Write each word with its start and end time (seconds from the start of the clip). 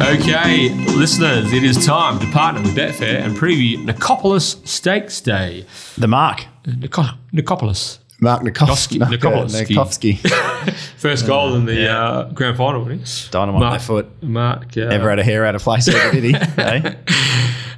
Okay, 0.00 0.68
listeners, 0.94 1.52
it 1.54 1.64
is 1.64 1.84
time 1.86 2.18
to 2.20 2.26
partner 2.30 2.60
with 2.60 2.76
Betfair 2.76 3.22
and 3.24 3.34
preview 3.34 3.76
Nicopolis 3.82 4.64
Stakes 4.66 5.22
Day. 5.22 5.64
The 5.96 6.06
mark. 6.06 6.44
Nico- 6.66 7.02
Nicopolis. 7.32 7.98
Mark 8.20 8.42
Nikovsky. 8.42 8.98
Nikovsky. 8.98 10.18
Nikovsky. 10.18 10.74
First 10.98 11.26
goal 11.26 11.54
in 11.54 11.64
the 11.64 11.88
uh, 11.90 12.24
grand 12.32 12.58
final, 12.58 12.82
wasn't 12.84 13.08
he? 13.08 13.30
Dynamite 13.30 13.60
Mark- 13.60 13.72
left 13.72 13.86
foot. 13.86 14.22
Mark. 14.22 14.76
Uh, 14.76 14.80
Never 14.88 15.08
had 15.08 15.18
a 15.18 15.24
hair 15.24 15.46
out 15.46 15.54
of 15.54 15.62
place 15.62 15.88
ever, 15.88 16.12
did 16.20 16.24
he? 16.24 16.34
Eh? 16.62 16.94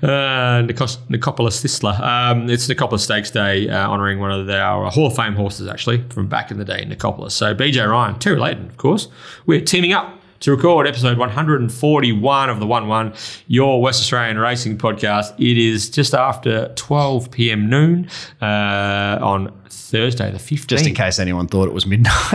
Uh, 0.02 0.62
Nikos, 0.62 0.96
Nicopolis 1.08 1.62
Thisla. 1.64 1.98
Um, 2.00 2.50
it's 2.50 2.66
Nicopolis 2.68 3.00
Stakes 3.00 3.30
Day, 3.30 3.68
uh, 3.68 3.88
honouring 3.88 4.18
one 4.20 4.30
of 4.32 4.48
our 4.50 4.90
Hall 4.90 5.06
of 5.06 5.14
Fame 5.16 5.34
horses, 5.34 5.66
actually, 5.68 6.04
from 6.10 6.26
back 6.28 6.50
in 6.50 6.58
the 6.58 6.64
day 6.64 6.82
in 6.82 6.88
Nicopolis. 6.90 7.32
So, 7.32 7.54
BJ 7.54 7.88
Ryan, 7.88 8.18
Terry 8.18 8.38
Leighton, 8.38 8.66
of 8.66 8.76
course. 8.76 9.08
We're 9.46 9.60
teaming 9.60 9.92
up 9.92 10.17
to 10.40 10.52
record 10.52 10.86
episode 10.86 11.18
141 11.18 12.50
of 12.50 12.60
the 12.60 12.66
1 12.66 12.88
1, 12.88 13.12
your 13.48 13.82
West 13.82 14.00
Australian 14.00 14.38
racing 14.38 14.78
podcast. 14.78 15.34
It 15.38 15.58
is 15.58 15.90
just 15.90 16.14
after 16.14 16.72
12 16.76 17.30
p.m. 17.30 17.68
noon 17.68 18.08
uh, 18.40 19.18
on 19.20 19.52
Thursday, 19.68 20.30
the 20.30 20.38
15th. 20.38 20.66
Just 20.68 20.86
in 20.86 20.94
case 20.94 21.18
anyone 21.18 21.48
thought 21.48 21.66
it 21.66 21.74
was 21.74 21.86
midnight. 21.86 22.14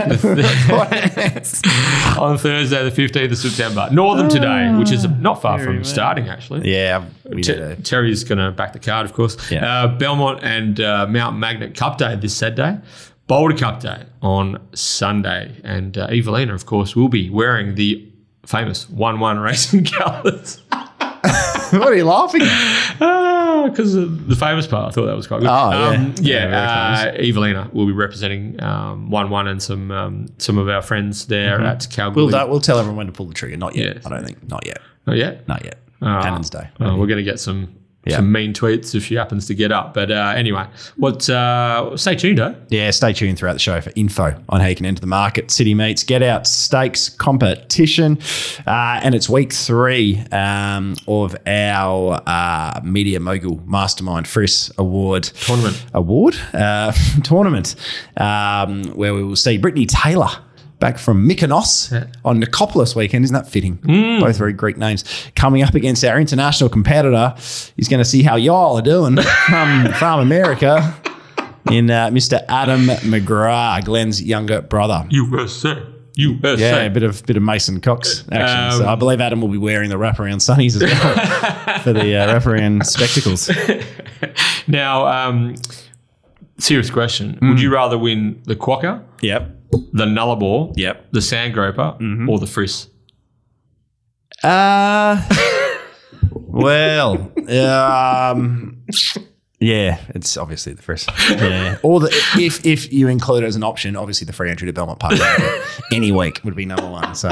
on 2.18 2.36
Thursday, 2.36 2.88
the 2.88 2.92
15th 2.94 3.30
of 3.32 3.38
September. 3.38 3.88
Northern 3.90 4.28
today, 4.28 4.74
which 4.74 4.90
is 4.90 5.06
not 5.08 5.40
far 5.40 5.58
from 5.58 5.82
starting, 5.84 6.28
actually. 6.28 6.70
yeah, 6.70 7.06
we 7.24 7.42
Ter- 7.42 7.76
Terry's 7.76 8.22
going 8.24 8.38
to 8.38 8.50
back 8.50 8.72
the 8.74 8.78
card, 8.78 9.06
of 9.06 9.14
course. 9.14 9.36
Yeah. 9.50 9.84
Uh, 9.84 9.96
Belmont 9.98 10.40
and 10.42 10.80
uh, 10.80 11.06
Mount 11.06 11.38
Magnet 11.38 11.74
Cup 11.74 11.96
Day 11.98 12.16
this 12.16 12.36
Saturday. 12.36 12.80
Boulder 13.26 13.56
Cup 13.56 13.80
Day 13.80 14.04
on 14.22 14.66
Sunday. 14.74 15.60
And 15.64 15.96
uh, 15.96 16.08
Evelina, 16.10 16.54
of 16.54 16.66
course, 16.66 16.94
will 16.94 17.08
be 17.08 17.30
wearing 17.30 17.74
the 17.74 18.06
famous 18.46 18.88
1 18.90 19.20
1 19.20 19.38
racing 19.38 19.84
colours. 19.98 20.60
what 20.70 21.88
are 21.88 21.94
you 21.94 22.04
laughing 22.04 22.42
at? 22.42 23.64
Because 23.70 23.94
of 23.94 24.28
the 24.28 24.36
famous 24.36 24.66
part. 24.66 24.88
I 24.88 24.90
thought 24.94 25.06
that 25.06 25.16
was 25.16 25.26
quite 25.26 25.40
good. 25.40 25.48
Oh, 25.48 25.70
yeah. 25.70 25.88
Um, 25.88 26.14
Yeah, 26.20 26.48
yeah. 26.48 27.12
uh, 27.16 27.22
Evelina 27.22 27.70
will 27.72 27.86
be 27.86 27.92
representing 27.92 28.62
um, 28.62 29.08
1 29.10 29.30
1 29.30 29.48
and 29.48 29.62
some 29.62 29.90
um, 29.90 30.26
some 30.38 30.58
of 30.58 30.68
our 30.68 30.82
friends 30.82 31.26
there 31.26 31.60
at 31.62 31.86
Calgary. 31.90 32.26
We'll, 32.26 32.48
we'll 32.50 32.60
tell 32.60 32.78
everyone 32.78 32.96
when 32.96 33.06
to 33.06 33.12
pull 33.12 33.26
the 33.26 33.34
trigger. 33.34 33.56
Not 33.56 33.74
yet. 33.74 33.96
Yeah. 33.96 34.02
I 34.04 34.08
don't 34.10 34.24
think. 34.24 34.46
Not 34.48 34.66
yet. 34.66 34.80
Not 35.06 35.16
yet? 35.16 35.48
Not 35.48 35.64
yet. 35.64 35.78
Ah. 36.02 36.22
Cannon's 36.22 36.50
Day. 36.50 36.68
Oh, 36.80 36.96
we're 36.98 37.06
going 37.06 37.16
to 37.18 37.22
get 37.24 37.40
some 37.40 37.74
Yeah. 38.06 38.16
some 38.16 38.30
mean 38.30 38.52
tweets 38.52 38.94
if 38.94 39.04
she 39.04 39.14
happens 39.14 39.46
to 39.46 39.54
get 39.54 39.72
up. 39.72 39.94
But 39.94 40.10
uh, 40.10 40.34
anyway, 40.36 40.66
what? 40.96 41.28
Uh, 41.28 41.96
stay 41.96 42.14
tuned, 42.16 42.38
eh? 42.38 42.54
Yeah, 42.68 42.90
stay 42.90 43.12
tuned 43.12 43.38
throughout 43.38 43.54
the 43.54 43.58
show 43.58 43.80
for 43.80 43.92
info 43.96 44.40
on 44.48 44.60
how 44.60 44.66
you 44.66 44.74
can 44.76 44.86
enter 44.86 45.00
the 45.00 45.06
market, 45.06 45.50
city 45.50 45.74
meets, 45.74 46.02
get 46.02 46.22
out 46.22 46.46
stakes 46.46 47.08
competition. 47.08 48.18
Uh, 48.66 49.00
and 49.02 49.14
it's 49.14 49.28
week 49.28 49.52
three 49.52 50.22
um, 50.32 50.96
of 51.08 51.36
our 51.46 52.20
uh, 52.26 52.80
Media 52.84 53.20
Mogul 53.20 53.60
Mastermind 53.66 54.26
Friss 54.26 54.76
Award 54.78 55.24
Tournament. 55.24 55.84
Award 55.94 56.36
uh, 56.52 56.92
tournament, 57.24 57.74
um, 58.16 58.84
where 58.94 59.14
we 59.14 59.22
will 59.22 59.36
see 59.36 59.58
Brittany 59.58 59.86
Taylor. 59.86 60.28
Back 60.84 60.98
from 60.98 61.26
Mykonos 61.26 62.10
on 62.26 62.42
Nicopolis 62.42 62.94
weekend. 62.94 63.24
Isn't 63.24 63.32
that 63.32 63.48
fitting? 63.48 63.76
Both 64.20 64.36
very 64.36 64.52
Greek 64.52 64.76
names. 64.76 65.02
Coming 65.34 65.62
up 65.62 65.74
against 65.74 66.04
our 66.04 66.20
international 66.20 66.68
competitor. 66.68 67.32
He's 67.74 67.88
going 67.88 68.02
to 68.02 68.04
see 68.04 68.22
how 68.22 68.36
y'all 68.36 68.76
are 68.76 68.82
doing 68.82 69.16
from, 69.16 69.90
from 69.98 70.20
America 70.20 70.94
in 71.70 71.90
uh, 71.90 72.08
Mr. 72.10 72.44
Adam 72.50 72.82
McGrath, 72.82 73.86
Glenn's 73.86 74.22
younger 74.22 74.60
brother. 74.60 75.06
USA. 75.08 75.82
USA. 76.16 76.60
Yeah, 76.60 76.76
a 76.82 76.90
bit 76.90 77.02
of 77.02 77.24
bit 77.24 77.38
of 77.38 77.42
Mason 77.42 77.80
Cox 77.80 78.22
action. 78.30 78.78
so 78.78 78.84
Um, 78.84 78.90
I 78.90 78.94
believe 78.94 79.22
Adam 79.22 79.40
will 79.40 79.48
be 79.48 79.56
wearing 79.56 79.88
the 79.88 79.96
wraparound 79.96 80.42
sunnies 80.42 80.76
as 80.76 80.82
well 80.82 81.78
for 81.80 81.94
the 81.94 82.14
uh, 82.14 82.38
wraparound 82.38 82.84
spectacles. 82.84 83.50
Now, 84.66 85.06
um, 85.06 85.54
serious 86.58 86.90
question: 86.90 87.36
Hmm. 87.38 87.48
Would 87.50 87.60
you 87.62 87.72
rather 87.72 87.96
win 87.98 88.42
the 88.44 88.54
Quokka, 88.56 89.02
Yep. 89.22 89.50
The 89.92 90.04
Nullarbor, 90.06 90.72
Yep. 90.76 91.12
the 91.12 91.20
Sandgroper, 91.20 91.98
Mm-hmm. 92.00 92.28
or 92.28 92.38
the 92.38 92.46
Friss? 92.46 92.88
Uh, 94.42 95.22
well, 96.32 97.32
um, 97.48 98.82
yeah, 99.60 99.98
it's 100.10 100.36
obviously 100.36 100.72
the 100.74 100.82
first. 100.82 101.08
Yeah, 101.30 101.78
or 101.82 102.00
the 102.00 102.08
if 102.38 102.64
if 102.66 102.92
you 102.92 103.08
include 103.08 103.44
it 103.44 103.46
as 103.46 103.56
an 103.56 103.62
option, 103.62 103.96
obviously 103.96 104.26
the 104.26 104.32
free 104.34 104.50
entry 104.50 104.66
to 104.66 104.72
Belmont 104.72 104.98
Park 104.98 105.14
any 105.92 106.12
week 106.12 106.40
would 106.44 106.54
be 106.56 106.66
number 106.66 106.88
one. 106.90 107.14
So, 107.14 107.28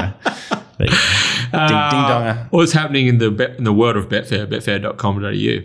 but, 0.77 0.89
yeah. 0.89 1.47
ding, 1.51 1.67
ding 1.91 2.05
donger. 2.09 2.47
What's 2.51 2.71
happening 2.71 3.05
in 3.07 3.17
the 3.19 3.55
in 3.57 3.63
the 3.63 3.73
world 3.73 3.97
of 3.97 4.09
Betfair? 4.09 4.47
Betfair.com.au. 4.47 5.63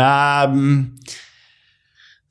Um, 0.00 0.96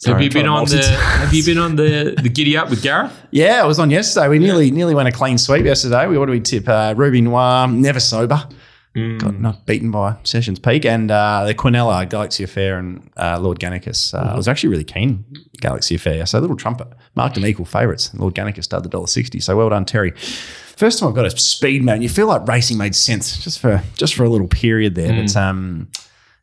Have 0.06 0.22
you 0.22 0.30
been 0.30 0.48
on 0.48 0.66
the. 0.66 0.84
Have 0.84 1.34
you 1.34 1.44
been 1.44 1.58
on 1.58 1.76
the 1.76 2.16
the 2.22 2.30
giddy 2.30 2.58
up 2.58 2.70
with 2.70 2.82
Gareth? 2.82 3.14
Yeah, 3.32 3.62
I 3.64 3.68
was 3.68 3.80
on 3.80 3.92
yesterday. 3.92 4.28
We 4.30 4.40
nearly 4.40 4.72
nearly 4.72 4.96
went 4.96 5.08
a 5.08 5.12
clean 5.12 5.38
sweep 5.38 5.66
yesterday. 5.66 6.08
We 6.08 6.18
what 6.18 6.26
do 6.26 6.32
we 6.32 6.40
tip? 6.40 6.68
Uh, 6.68 6.94
Ruby 6.98 7.22
Noir, 7.22 7.68
never 7.68 8.00
sober. 8.00 8.48
Got 8.94 9.40
not 9.40 9.66
beaten 9.66 9.90
by 9.90 10.18
Sessions 10.24 10.60
Peak 10.60 10.86
and 10.86 11.10
uh, 11.10 11.46
the 11.46 11.56
Quinella, 11.56 12.10
Galaxy 12.10 12.44
Affair, 12.44 12.78
and 12.78 13.10
uh, 13.16 13.40
Lord 13.40 13.58
Gannicus. 13.58 14.14
Uh, 14.14 14.34
I 14.34 14.36
was 14.36 14.50
actually 14.50 14.68
really 14.70 14.84
keen 14.84 15.24
Galaxy 15.62 15.96
Affair. 15.96 16.26
So 16.26 16.40
little 16.40 16.58
trumpet 16.58 16.90
marked 17.16 17.36
them 17.36 17.46
equal 17.46 17.64
favourites. 17.64 18.14
Lord 18.14 18.36
Gannicus 18.36 18.68
did 18.68 18.84
the 18.84 18.90
dollar 18.90 19.08
sixty. 19.08 19.40
So 19.40 19.56
well 19.56 19.70
done, 19.70 19.86
Terry. 19.86 20.12
First 20.12 21.00
time 21.00 21.08
I've 21.08 21.16
got 21.16 21.26
a 21.26 21.30
speed 21.30 21.84
man. 21.84 22.02
You 22.02 22.10
feel 22.10 22.28
like 22.28 22.46
racing 22.48 22.78
made 22.78 22.94
sense 22.94 23.42
just 23.42 23.60
for 23.60 23.82
just 23.96 24.14
for 24.14 24.26
a 24.26 24.30
little 24.30 24.50
period 24.50 24.96
there. 24.96 25.14
But 25.24 25.38
um, 25.38 25.90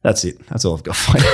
that's 0.03 0.25
it. 0.25 0.38
That's 0.47 0.64
all 0.64 0.75
I've 0.75 0.82
got 0.84 0.97
for 0.97 1.19
you. 1.19 1.25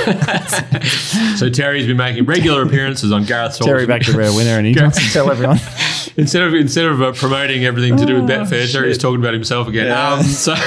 So 1.37 1.49
Terry's 1.49 1.85
been 1.85 1.97
making 1.97 2.25
regular 2.25 2.61
appearances 2.63 3.11
on 3.11 3.25
Gareth's 3.25 3.59
Terry 3.59 3.85
back 3.85 4.01
to 4.03 4.13
rare 4.17 4.31
winner, 4.33 4.57
and 4.57 4.65
he 4.65 4.79
wants 4.79 5.05
to 5.05 5.11
tell 5.11 5.29
everyone. 5.29 5.57
Instead 6.17 6.43
of 6.43 6.53
instead 6.53 6.85
of 6.85 7.01
uh, 7.01 7.11
promoting 7.13 7.65
everything 7.65 7.97
to 7.97 8.05
do 8.05 8.15
with 8.15 8.29
Betfair, 8.29 8.71
Terry's 8.71 8.97
talking 8.97 9.19
about 9.19 9.33
himself 9.33 9.67
again. 9.67 9.91
Um, 9.91 10.23
so 10.23 10.53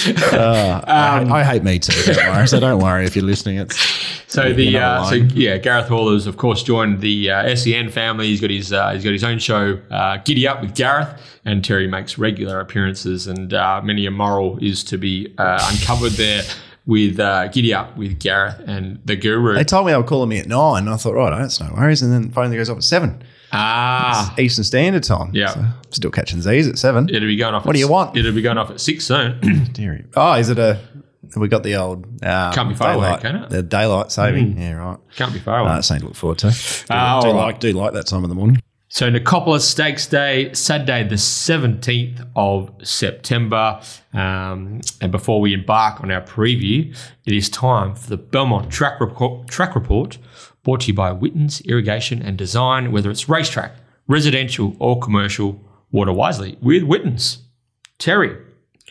I, 0.32 1.26
I 1.30 1.44
hate 1.44 1.62
me 1.62 1.78
too. 1.78 2.12
Don't 2.12 2.34
worry. 2.34 2.48
So 2.48 2.60
don't 2.60 2.80
worry 2.80 3.04
if 3.04 3.14
you're 3.14 3.24
listening. 3.24 3.58
It's 3.58 3.76
So 4.26 4.52
the 4.52 4.78
uh, 4.78 5.04
so 5.04 5.14
yeah, 5.14 5.58
Gareth 5.58 5.88
Hall 5.88 6.12
has 6.12 6.26
of 6.26 6.36
course 6.36 6.62
joined 6.62 7.00
the 7.00 7.30
uh, 7.30 7.54
SEN 7.54 7.90
family. 7.90 8.28
He's 8.28 8.40
got 8.40 8.50
his 8.50 8.72
uh, 8.72 8.90
he's 8.90 9.04
got 9.04 9.12
his 9.12 9.24
own 9.24 9.38
show, 9.38 9.80
uh, 9.90 10.18
Giddy 10.18 10.46
Up 10.48 10.60
with 10.60 10.74
Gareth, 10.74 11.08
and 11.44 11.64
Terry 11.64 11.86
makes 11.86 12.18
regular 12.18 12.60
appearances, 12.60 13.26
and 13.26 13.52
uh, 13.52 13.80
many 13.82 14.06
a 14.06 14.10
moral 14.10 14.58
is 14.58 14.84
to 14.84 14.98
be 14.98 15.34
uh, 15.38 15.68
uncovered 15.72 16.12
there 16.12 16.42
with 16.86 17.20
uh, 17.20 17.48
Giddy 17.48 17.74
Up 17.74 17.96
with 17.96 18.18
Gareth 18.18 18.60
and 18.66 19.00
the 19.04 19.16
Guru. 19.16 19.54
They 19.54 19.64
told 19.64 19.86
me 19.86 19.92
they 19.92 19.98
were 19.98 20.04
calling 20.04 20.28
me 20.28 20.38
at 20.38 20.46
nine. 20.46 20.84
And 20.84 20.90
I 20.90 20.96
thought, 20.96 21.14
right, 21.14 21.38
that's 21.38 21.60
no 21.60 21.72
worries. 21.74 22.02
And 22.02 22.12
then 22.12 22.28
the 22.28 22.32
phone 22.32 22.52
goes 22.52 22.70
off 22.70 22.78
at 22.78 22.84
seven 22.84 23.22
ah, 23.52 24.34
Eastern 24.38 24.64
Standard 24.64 25.02
Time. 25.04 25.30
Yeah. 25.34 25.48
So 25.54 25.64
still 25.90 26.10
catching 26.10 26.40
Z's 26.40 26.68
at 26.68 26.78
seven. 26.78 27.08
it'll 27.08 27.26
be 27.28 27.36
going 27.36 27.54
off. 27.54 27.64
What 27.66 27.72
at 27.72 27.74
do 27.74 27.80
you 27.80 27.88
want? 27.88 28.16
It'll 28.16 28.32
be 28.32 28.42
going 28.42 28.58
off 28.58 28.70
at 28.70 28.80
six 28.80 29.04
soon. 29.04 29.38
Deary. 29.72 30.04
Oh, 30.16 30.34
is 30.34 30.48
it 30.48 30.58
a? 30.58 30.78
We 31.36 31.46
got 31.46 31.62
the 31.62 31.76
old 31.76 32.06
um, 32.24 32.52
Can't 32.52 32.68
be 32.68 32.74
far 32.74 32.94
away, 32.94 33.16
can 33.20 33.36
it? 33.36 33.50
The 33.50 33.62
daylight 33.62 34.10
saving. 34.10 34.58
Yeah, 34.60 34.72
right. 34.72 34.98
Can't 35.14 35.32
be 35.32 35.38
far 35.38 35.60
away. 35.60 35.70
Uh, 35.70 35.74
that's 35.76 35.86
something 35.88 36.00
to 36.02 36.06
look 36.08 36.16
forward 36.16 36.38
to. 36.38 36.50
Do, 36.50 36.56
Ah, 36.90 37.20
do 37.20 37.28
all 37.28 37.34
right. 37.34 37.40
like 37.46 37.60
do 37.60 37.72
like 37.72 37.92
that 37.92 38.06
time 38.06 38.24
of 38.24 38.30
the 38.30 38.34
morning. 38.34 38.60
So 38.88 39.08
Nicopolis 39.08 39.60
Stakes 39.60 40.08
Day, 40.08 40.52
Saturday 40.52 41.06
the 41.06 41.14
17th 41.14 42.26
of 42.34 42.72
September. 42.82 43.80
Um, 44.12 44.80
and 45.00 45.12
before 45.12 45.40
we 45.40 45.54
embark 45.54 46.00
on 46.00 46.10
our 46.10 46.20
preview, 46.22 46.92
it 47.24 47.32
is 47.32 47.48
time 47.48 47.94
for 47.94 48.08
the 48.10 48.16
Belmont 48.16 48.72
Track 48.72 48.98
Report, 49.00 49.46
track 49.46 49.76
report 49.76 50.18
brought 50.62 50.82
to 50.82 50.88
you 50.88 50.94
by 50.94 51.12
Witten's 51.12 51.60
Irrigation 51.62 52.22
and 52.22 52.36
Design, 52.36 52.92
whether 52.92 53.10
it's 53.10 53.28
racetrack, 53.28 53.72
residential 54.06 54.76
or 54.78 54.98
commercial, 54.98 55.60
water 55.90 56.12
wisely 56.12 56.58
with 56.60 56.82
Witten's. 56.82 57.38
Terry, 57.98 58.36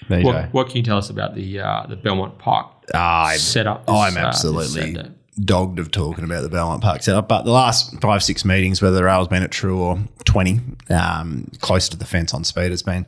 There 0.08 0.20
you 0.20 0.26
what, 0.26 0.32
go. 0.34 0.48
what 0.52 0.68
can 0.68 0.78
you 0.78 0.84
tell 0.84 0.98
us 0.98 1.10
about 1.10 1.36
the 1.36 1.60
uh, 1.60 1.86
the 1.88 1.96
Belmont 1.96 2.38
Park 2.38 2.68
I'm, 2.94 3.38
setup? 3.38 3.86
this, 3.86 3.96
I'm 3.96 4.18
uh, 4.18 4.20
absolutely 4.28 4.94
Saturday? 4.94 5.12
dogged 5.44 5.80
of 5.80 5.90
talking 5.90 6.24
about 6.26 6.42
the 6.42 6.50
Belmont 6.50 6.82
Park 6.82 7.02
setup. 7.02 7.28
But 7.28 7.44
the 7.44 7.52
last 7.52 8.00
five, 8.02 8.22
six 8.24 8.44
meetings, 8.44 8.82
whether 8.82 8.96
the 8.96 9.04
rail's 9.04 9.30
been 9.30 9.42
at 9.44 9.52
True 9.52 9.80
or 9.82 10.00
20, 10.26 10.60
um, 10.90 11.50
close 11.62 11.88
to 11.90 11.98
the 11.98 12.06
fence 12.06 12.34
on 12.34 12.44
speed, 12.44 12.72
has 12.72 12.84
been 12.84 13.06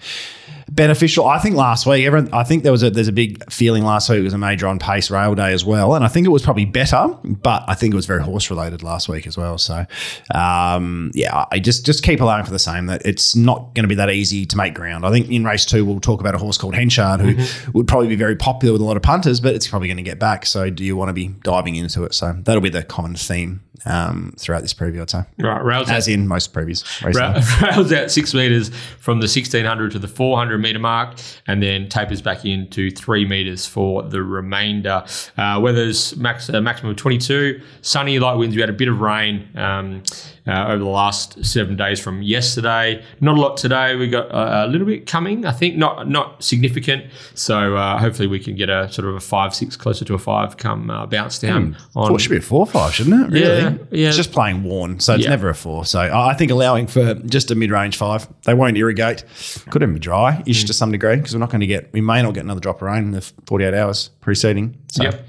beneficial. 0.72 1.28
I 1.28 1.38
think 1.40 1.56
last 1.56 1.86
week, 1.86 2.06
everyone, 2.06 2.34
I 2.34 2.44
think 2.44 2.64
there 2.64 2.72
was 2.72 2.82
a 2.82 2.90
there's 2.90 3.10
a 3.10 3.14
big 3.14 3.52
feeling 3.52 3.84
last 3.84 4.10
week 4.10 4.20
it 4.20 4.24
was 4.24 4.34
a 4.34 4.38
major 4.38 4.68
on 4.68 4.80
pace 4.80 5.12
rail 5.12 5.36
day 5.36 5.54
as 5.54 5.64
well, 5.64 5.94
and 5.94 6.04
I 6.04 6.08
think 6.08 6.26
it 6.26 6.30
was 6.30 6.42
probably 6.42 6.66
better, 6.66 7.08
but 7.24 7.64
I 7.68 7.76
think 7.76 7.94
it 7.94 7.96
was 7.96 8.06
very 8.06 8.24
horse 8.24 8.50
related 8.50 8.82
last 8.82 9.10
week 9.10 9.28
as 9.28 9.38
well. 9.38 9.58
So, 9.58 9.86
um, 10.34 11.12
yeah, 11.14 11.46
I 11.52 11.60
just 11.60 11.86
just 11.86 12.04
keep 12.04 12.22
allowing 12.22 12.46
for 12.46 12.52
the 12.52 12.60
same 12.60 12.88
that 12.88 13.06
it's 13.06 13.36
not 13.36 13.76
going 13.76 13.84
to 13.84 13.90
be 13.90 13.96
that 13.96 14.10
easy 14.10 14.46
to 14.46 14.58
make 14.58 14.74
ground. 14.74 15.06
I 15.06 15.12
think 15.12 15.30
in 15.30 15.44
race 15.44 15.66
two 15.66 15.86
we'll 15.86 16.00
talk 16.00 16.22
about 16.22 16.34
a 16.34 16.38
horse 16.38 16.58
called 16.58 16.76
Henchard 16.76 17.20
who 17.20 17.72
would 17.74 17.88
probably 17.88 18.08
be 18.08 18.16
very 18.16 18.36
popular 18.36 18.74
with 18.74 18.82
a 18.82 18.86
lot 18.86 18.98
of 18.98 19.04
punters, 19.04 19.40
but 19.40 19.54
it's 19.54 19.68
probably 19.68 19.90
going 19.90 19.98
to 19.98 20.04
get 20.04 20.20
back. 20.20 20.46
So, 20.46 20.70
do 20.70 20.84
you 20.84 20.96
want 20.96 21.10
to 21.10 21.14
be 21.14 21.28
diving 21.44 21.76
into 21.76 22.04
it? 22.06 22.14
So 22.14 22.34
that'll 22.44 22.62
be 22.62 22.70
the 22.70 22.84
common 22.84 23.16
theme 23.16 23.62
um, 23.86 24.34
throughout 24.38 24.62
this 24.62 24.74
preview, 24.74 25.02
I'd 25.02 25.10
say, 25.10 25.24
Right, 25.40 25.64
rails 25.64 25.90
as 25.90 26.08
in 26.08 26.28
most 26.28 26.54
previews. 26.54 26.84
Ra- 27.04 27.42
Rails 27.68 27.92
out 27.92 28.12
six 28.12 28.34
metres 28.34 28.70
from 29.00 29.20
the 29.20 29.26
1600 29.26 29.92
to 29.92 30.00
the 30.00 30.08
400 30.08 30.61
meter 30.62 30.80
mark, 30.80 31.18
and 31.48 31.62
then 31.62 31.90
tapers 31.90 32.22
back 32.22 32.46
into 32.46 32.92
three 32.92 33.26
meters 33.26 33.66
for 33.66 34.04
the 34.04 34.22
remainder. 34.24 35.04
Uh, 35.38 35.60
weather's 35.62 36.16
max 36.18 36.50
uh, 36.50 36.62
maximum 36.62 36.92
of 36.92 36.98
22, 36.98 37.62
sunny, 37.82 38.20
light 38.20 38.36
winds. 38.36 38.56
We 38.56 38.62
had 38.62 38.70
a 38.70 38.74
bit 38.74 38.88
of 38.88 39.02
rain. 39.02 39.50
Um, 39.56 40.04
uh, 40.48 40.66
over 40.68 40.80
the 40.80 40.86
last 40.90 41.44
seven 41.46 41.76
days 41.78 42.00
from 42.00 42.22
yesterday. 42.22 43.04
Not 43.20 43.38
a 43.38 43.42
lot 43.42 43.58
today. 43.58 43.96
We 43.96 44.10
got 44.10 44.28
a, 44.32 44.66
a 44.66 44.68
little 44.68 44.88
bit 44.88 45.06
coming. 45.06 45.46
I 45.46 45.52
think 45.52 45.76
not 45.78 46.08
not 46.10 46.44
significant. 46.44 47.06
So 47.36 47.76
uh, 47.76 48.00
hopefully 48.00 48.28
we 48.28 48.40
can 48.40 48.56
get 48.56 48.70
a 48.70 48.92
sort 48.92 49.08
of 49.08 49.16
a 49.16 49.20
five 49.20 49.54
six 49.54 49.76
closer 49.76 50.04
to 50.06 50.14
a 50.14 50.18
five 50.18 50.58
come 50.58 50.90
uh, 50.90 51.06
bounce 51.06 51.40
down 51.40 51.78
on. 51.96 52.08
Four 52.08 52.20
should 52.20 52.32
be 52.32 52.38
a 52.38 52.42
four 52.42 52.66
five, 52.66 52.94
shouldn't 52.94 53.32
it? 53.32 53.40
Really? 53.40 53.62
Yeah, 53.62 53.78
yeah. 53.92 54.08
It's 54.08 54.18
just 54.18 54.32
playing 54.32 54.64
worn, 54.64 55.00
so 55.00 55.14
it's 55.16 55.24
Yeah. 55.26 55.30
never 55.30 55.50
a 55.50 55.56
four. 55.56 55.86
So 55.86 56.00
I 56.00 56.34
think 56.34 56.52
allowing 56.52 56.88
for 56.88 57.14
just 57.16 57.52
a 57.52 57.56
mid 57.56 57.72
range 57.72 57.98
five, 57.98 58.28
they 58.46 58.54
won't 58.54 58.78
irrigate. 58.78 59.24
Could 59.70 59.84
even 59.84 59.94
be 59.96 60.00
dry 60.00 60.38
Mm. 60.42 60.48
ish 60.50 60.64
to 60.66 60.74
some 60.74 60.92
degree 60.92 61.18
because 61.18 61.34
we're 61.34 61.40
not 61.40 61.50
going 61.52 61.62
to 61.62 61.68
get. 61.68 61.92
We 61.94 62.02
may 62.02 62.22
not 62.22 62.34
get 62.34 62.44
another 62.44 62.62
drop 62.62 62.78
of 62.78 62.88
rain 62.88 63.04
in 63.04 63.12
the 63.12 63.22
forty 63.46 63.66
eight 63.66 63.74
hours 63.74 64.10
preceding. 64.22 64.76
So 64.92 65.04
Yep. 65.04 65.26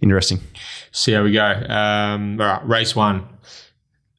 interesting. 0.00 0.40
See 0.90 1.12
how 1.12 1.22
we 1.22 1.32
go. 1.32 1.44
Um, 1.44 2.40
all 2.40 2.46
right, 2.46 2.66
race 2.68 2.96
one. 2.96 3.24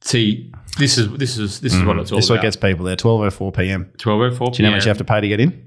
See, 0.02 0.52
this 0.78 0.98
is 0.98 1.10
this 1.18 1.38
is 1.38 1.60
this 1.62 1.74
is 1.74 1.84
what 1.84 1.98
it's 2.00 2.12
all 2.12 2.18
Mm. 2.18 2.20
This 2.20 2.26
is 2.26 2.30
what 2.30 2.36
about. 2.38 2.44
gets 2.44 2.56
people 2.56 2.86
there. 2.86 2.96
Twelve 2.96 3.22
oh 3.22 3.30
four 3.30 3.52
p.m. 3.52 3.92
Twelve 3.98 4.22
oh 4.22 4.32
four. 4.36 4.52
Do 4.52 4.58
you 4.58 4.64
know 4.64 4.72
how 4.72 4.78
much 4.78 4.86
you 4.86 4.90
have 4.90 4.98
to 5.00 5.04
pay 5.04 5.20
to 5.22 5.28
get 5.28 5.40
in? 5.40 5.66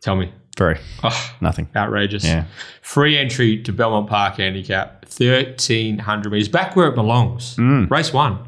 Tell 0.00 0.16
me. 0.16 0.32
Very 0.56 0.78
Oh, 1.04 1.34
nothing. 1.40 1.68
outrageous. 1.76 2.24
Yeah. 2.24 2.44
Free 2.82 3.16
entry 3.16 3.62
to 3.62 3.72
Belmont 3.72 4.08
Park 4.08 4.36
handicap, 4.38 5.04
thirteen 5.04 5.98
hundred 5.98 6.32
meters, 6.32 6.48
back 6.48 6.74
where 6.76 6.88
it 6.88 6.94
belongs. 6.94 7.56
Mm. 7.56 7.88
Race 7.90 8.12
one. 8.12 8.38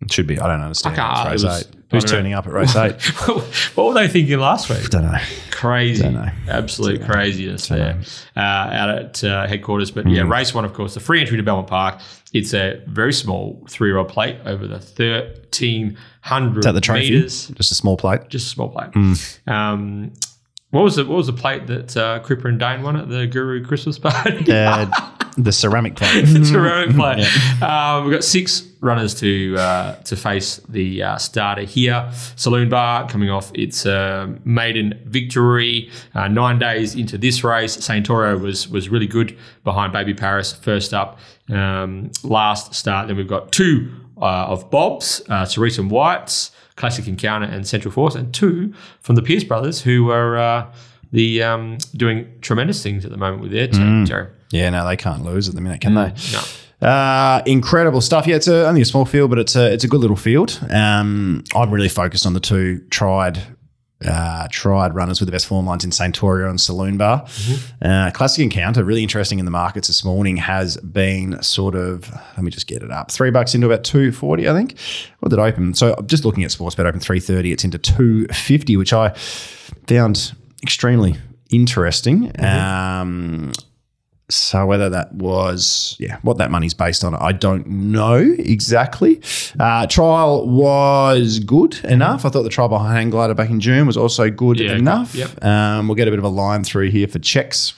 It 0.00 0.10
should 0.12 0.26
be. 0.26 0.38
I 0.40 0.46
don't 0.48 0.60
understand. 0.62 0.94
I 0.94 1.24
can't- 1.24 1.28
it 1.40 1.44
was- 1.44 1.68
Who's 1.90 2.04
don't 2.04 2.10
know. 2.12 2.16
turning 2.18 2.32
up 2.34 2.46
at 2.46 2.52
race 2.52 2.76
eight? 2.76 3.02
what 3.74 3.86
were 3.86 3.94
they 3.94 4.08
thinking 4.08 4.38
last 4.38 4.68
week? 4.68 4.88
don't 4.90 5.04
know. 5.10 5.18
Crazy, 5.50 6.02
Don't 6.02 6.14
know. 6.14 6.28
absolute 6.48 7.02
craziness 7.04 7.66
there 7.68 7.98
uh, 8.36 8.40
out 8.40 8.90
at 8.90 9.24
uh, 9.24 9.46
headquarters. 9.48 9.90
But 9.90 10.04
Mm. 10.04 10.14
yeah, 10.16 10.22
race 10.22 10.54
one, 10.54 10.64
of 10.64 10.72
course, 10.74 10.94
the 10.94 11.00
free 11.00 11.20
entry 11.20 11.36
to 11.36 11.42
Belmont 11.42 11.66
Park. 11.66 12.00
It's 12.32 12.52
a 12.54 12.82
very 12.86 13.12
small 13.12 13.64
three-year-old 13.68 14.08
plate 14.08 14.36
over 14.44 14.66
the 14.68 14.78
thirteen 14.78 15.96
hundred 16.20 16.58
Is 16.60 16.64
that 16.66 16.72
the 16.72 16.80
trophy? 16.80 17.10
meters. 17.10 17.48
Just 17.48 17.72
a 17.72 17.74
small 17.74 17.96
plate. 17.96 18.28
Just 18.28 18.46
a 18.46 18.50
small 18.50 18.68
plate. 18.68 18.90
Mm. 18.92 19.48
Um, 19.50 20.12
what 20.70 20.84
was 20.84 20.96
the 20.96 21.06
what 21.06 21.16
was 21.16 21.26
the 21.26 21.32
plate 21.32 21.66
that 21.68 21.96
uh, 21.96 22.20
Cripper 22.20 22.50
and 22.50 22.60
Dane 22.60 22.82
won 22.82 22.96
at 22.96 23.08
the 23.08 23.26
Guru 23.26 23.64
Christmas 23.64 23.98
party? 24.00 24.44
Uh, 24.52 24.86
the 25.38 25.52
ceramic 25.52 25.96
plate. 25.96 26.26
ceramic 26.44 26.96
plate. 26.96 27.62
Um, 27.62 28.04
we've 28.04 28.12
got 28.12 28.24
six 28.24 28.66
runners 28.80 29.14
to 29.20 29.56
uh, 29.56 29.94
to 30.02 30.16
face 30.16 30.56
the 30.68 31.02
uh, 31.02 31.16
starter 31.16 31.62
here. 31.62 32.10
Saloon 32.36 32.68
Bar 32.68 33.08
coming 33.08 33.30
off 33.30 33.50
its 33.54 33.86
uh, 33.86 34.34
maiden 34.44 35.00
victory. 35.06 35.90
Uh, 36.14 36.28
nine 36.28 36.58
days 36.58 36.94
into 36.94 37.16
this 37.16 37.44
race, 37.44 37.76
Santorio 37.76 38.40
was 38.40 38.68
was 38.68 38.88
really 38.88 39.06
good 39.06 39.36
behind 39.64 39.92
Baby 39.92 40.14
Paris 40.14 40.52
first 40.52 40.92
up. 40.92 41.18
Um, 41.48 42.10
last 42.22 42.74
start, 42.74 43.06
then 43.06 43.16
we've 43.16 43.28
got 43.28 43.52
two 43.52 43.90
uh, 44.20 44.46
of 44.46 44.70
Bob's, 44.70 45.22
uh, 45.28 45.44
Cerise 45.46 45.78
and 45.78 45.90
White's, 45.90 46.50
Classic 46.76 47.06
Encounter 47.06 47.46
and 47.46 47.66
Central 47.66 47.92
Force, 47.92 48.14
and 48.14 48.34
two 48.34 48.74
from 49.00 49.14
the 49.14 49.22
Pierce 49.22 49.44
brothers 49.44 49.80
who 49.80 50.10
are 50.10 50.36
uh, 50.36 50.72
the 51.12 51.42
um, 51.42 51.78
doing 51.96 52.30
tremendous 52.40 52.82
things 52.82 53.04
at 53.04 53.12
the 53.12 53.16
moment 53.16 53.40
with 53.40 53.52
their 53.52 53.68
team. 53.68 54.04
Terry. 54.04 54.28
Yeah, 54.50 54.70
no, 54.70 54.86
they 54.86 54.96
can't 54.96 55.24
lose 55.24 55.48
at 55.48 55.54
the 55.54 55.60
minute, 55.60 55.80
can 55.80 55.94
they? 55.94 56.12
No. 56.32 56.86
Uh, 56.86 57.42
incredible 57.44 58.00
stuff. 58.00 58.26
Yeah, 58.26 58.36
it's 58.36 58.46
a, 58.48 58.66
only 58.68 58.80
a 58.80 58.84
small 58.84 59.04
field, 59.04 59.30
but 59.30 59.38
it's 59.38 59.56
a 59.56 59.72
it's 59.72 59.84
a 59.84 59.88
good 59.88 60.00
little 60.00 60.16
field. 60.16 60.60
Um, 60.70 61.42
I'm 61.54 61.70
really 61.70 61.88
focused 61.88 62.24
on 62.24 62.34
the 62.34 62.40
two 62.40 62.78
tried 62.90 63.42
uh, 64.06 64.46
tried 64.52 64.94
runners 64.94 65.18
with 65.20 65.26
the 65.26 65.32
best 65.32 65.46
form 65.46 65.66
lines 65.66 65.82
in 65.84 65.90
Santorio 65.90 66.48
and 66.48 66.60
Saloon 66.60 66.96
Bar. 66.96 67.26
Uh, 67.82 68.12
Classic 68.14 68.44
Encounter, 68.44 68.84
really 68.84 69.02
interesting 69.02 69.40
in 69.40 69.44
the 69.44 69.50
markets 69.50 69.88
this 69.88 70.04
morning, 70.04 70.36
has 70.36 70.76
been 70.76 71.42
sort 71.42 71.74
of 71.74 72.08
let 72.36 72.44
me 72.44 72.50
just 72.52 72.68
get 72.68 72.82
it 72.84 72.92
up 72.92 73.10
three 73.10 73.32
bucks 73.32 73.56
into 73.56 73.66
about 73.66 73.82
two 73.82 74.12
forty, 74.12 74.48
I 74.48 74.52
think. 74.52 74.78
What 75.18 75.30
did 75.30 75.40
it 75.40 75.42
open? 75.42 75.74
So 75.74 75.96
I'm 75.98 76.06
just 76.06 76.24
looking 76.24 76.44
at 76.44 76.50
Sportsbet 76.50 76.86
open 76.86 77.00
three 77.00 77.18
thirty. 77.20 77.50
It's 77.50 77.64
into 77.64 77.78
two 77.78 78.26
fifty, 78.28 78.76
which 78.76 78.92
I 78.92 79.10
found 79.88 80.32
extremely 80.62 81.16
interesting. 81.50 82.30
Um, 82.40 83.52
so 84.30 84.66
whether 84.66 84.90
that 84.90 85.12
was, 85.14 85.96
yeah, 85.98 86.18
what 86.22 86.36
that 86.38 86.50
money's 86.50 86.74
based 86.74 87.02
on, 87.02 87.14
I 87.14 87.32
don't 87.32 87.66
know 87.66 88.16
exactly. 88.38 89.22
Uh, 89.58 89.86
trial 89.86 90.46
was 90.46 91.38
good 91.38 91.82
enough. 91.84 92.24
I 92.26 92.28
thought 92.28 92.42
the 92.42 92.50
trial 92.50 92.68
behind 92.68 92.94
Hang 92.96 93.10
Glider 93.10 93.32
back 93.34 93.48
in 93.48 93.58
June 93.60 93.86
was 93.86 93.96
also 93.96 94.28
good 94.30 94.60
Yeah, 94.60 94.72
enough. 94.76 95.14
yep. 95.14 95.42
Um, 95.42 95.88
we'll 95.88 95.94
get 95.94 96.08
a 96.08 96.10
bit 96.10 96.18
of 96.18 96.24
a 96.24 96.28
line 96.28 96.62
through 96.62 96.90
here 96.90 97.08
for 97.08 97.18
Checks, 97.18 97.72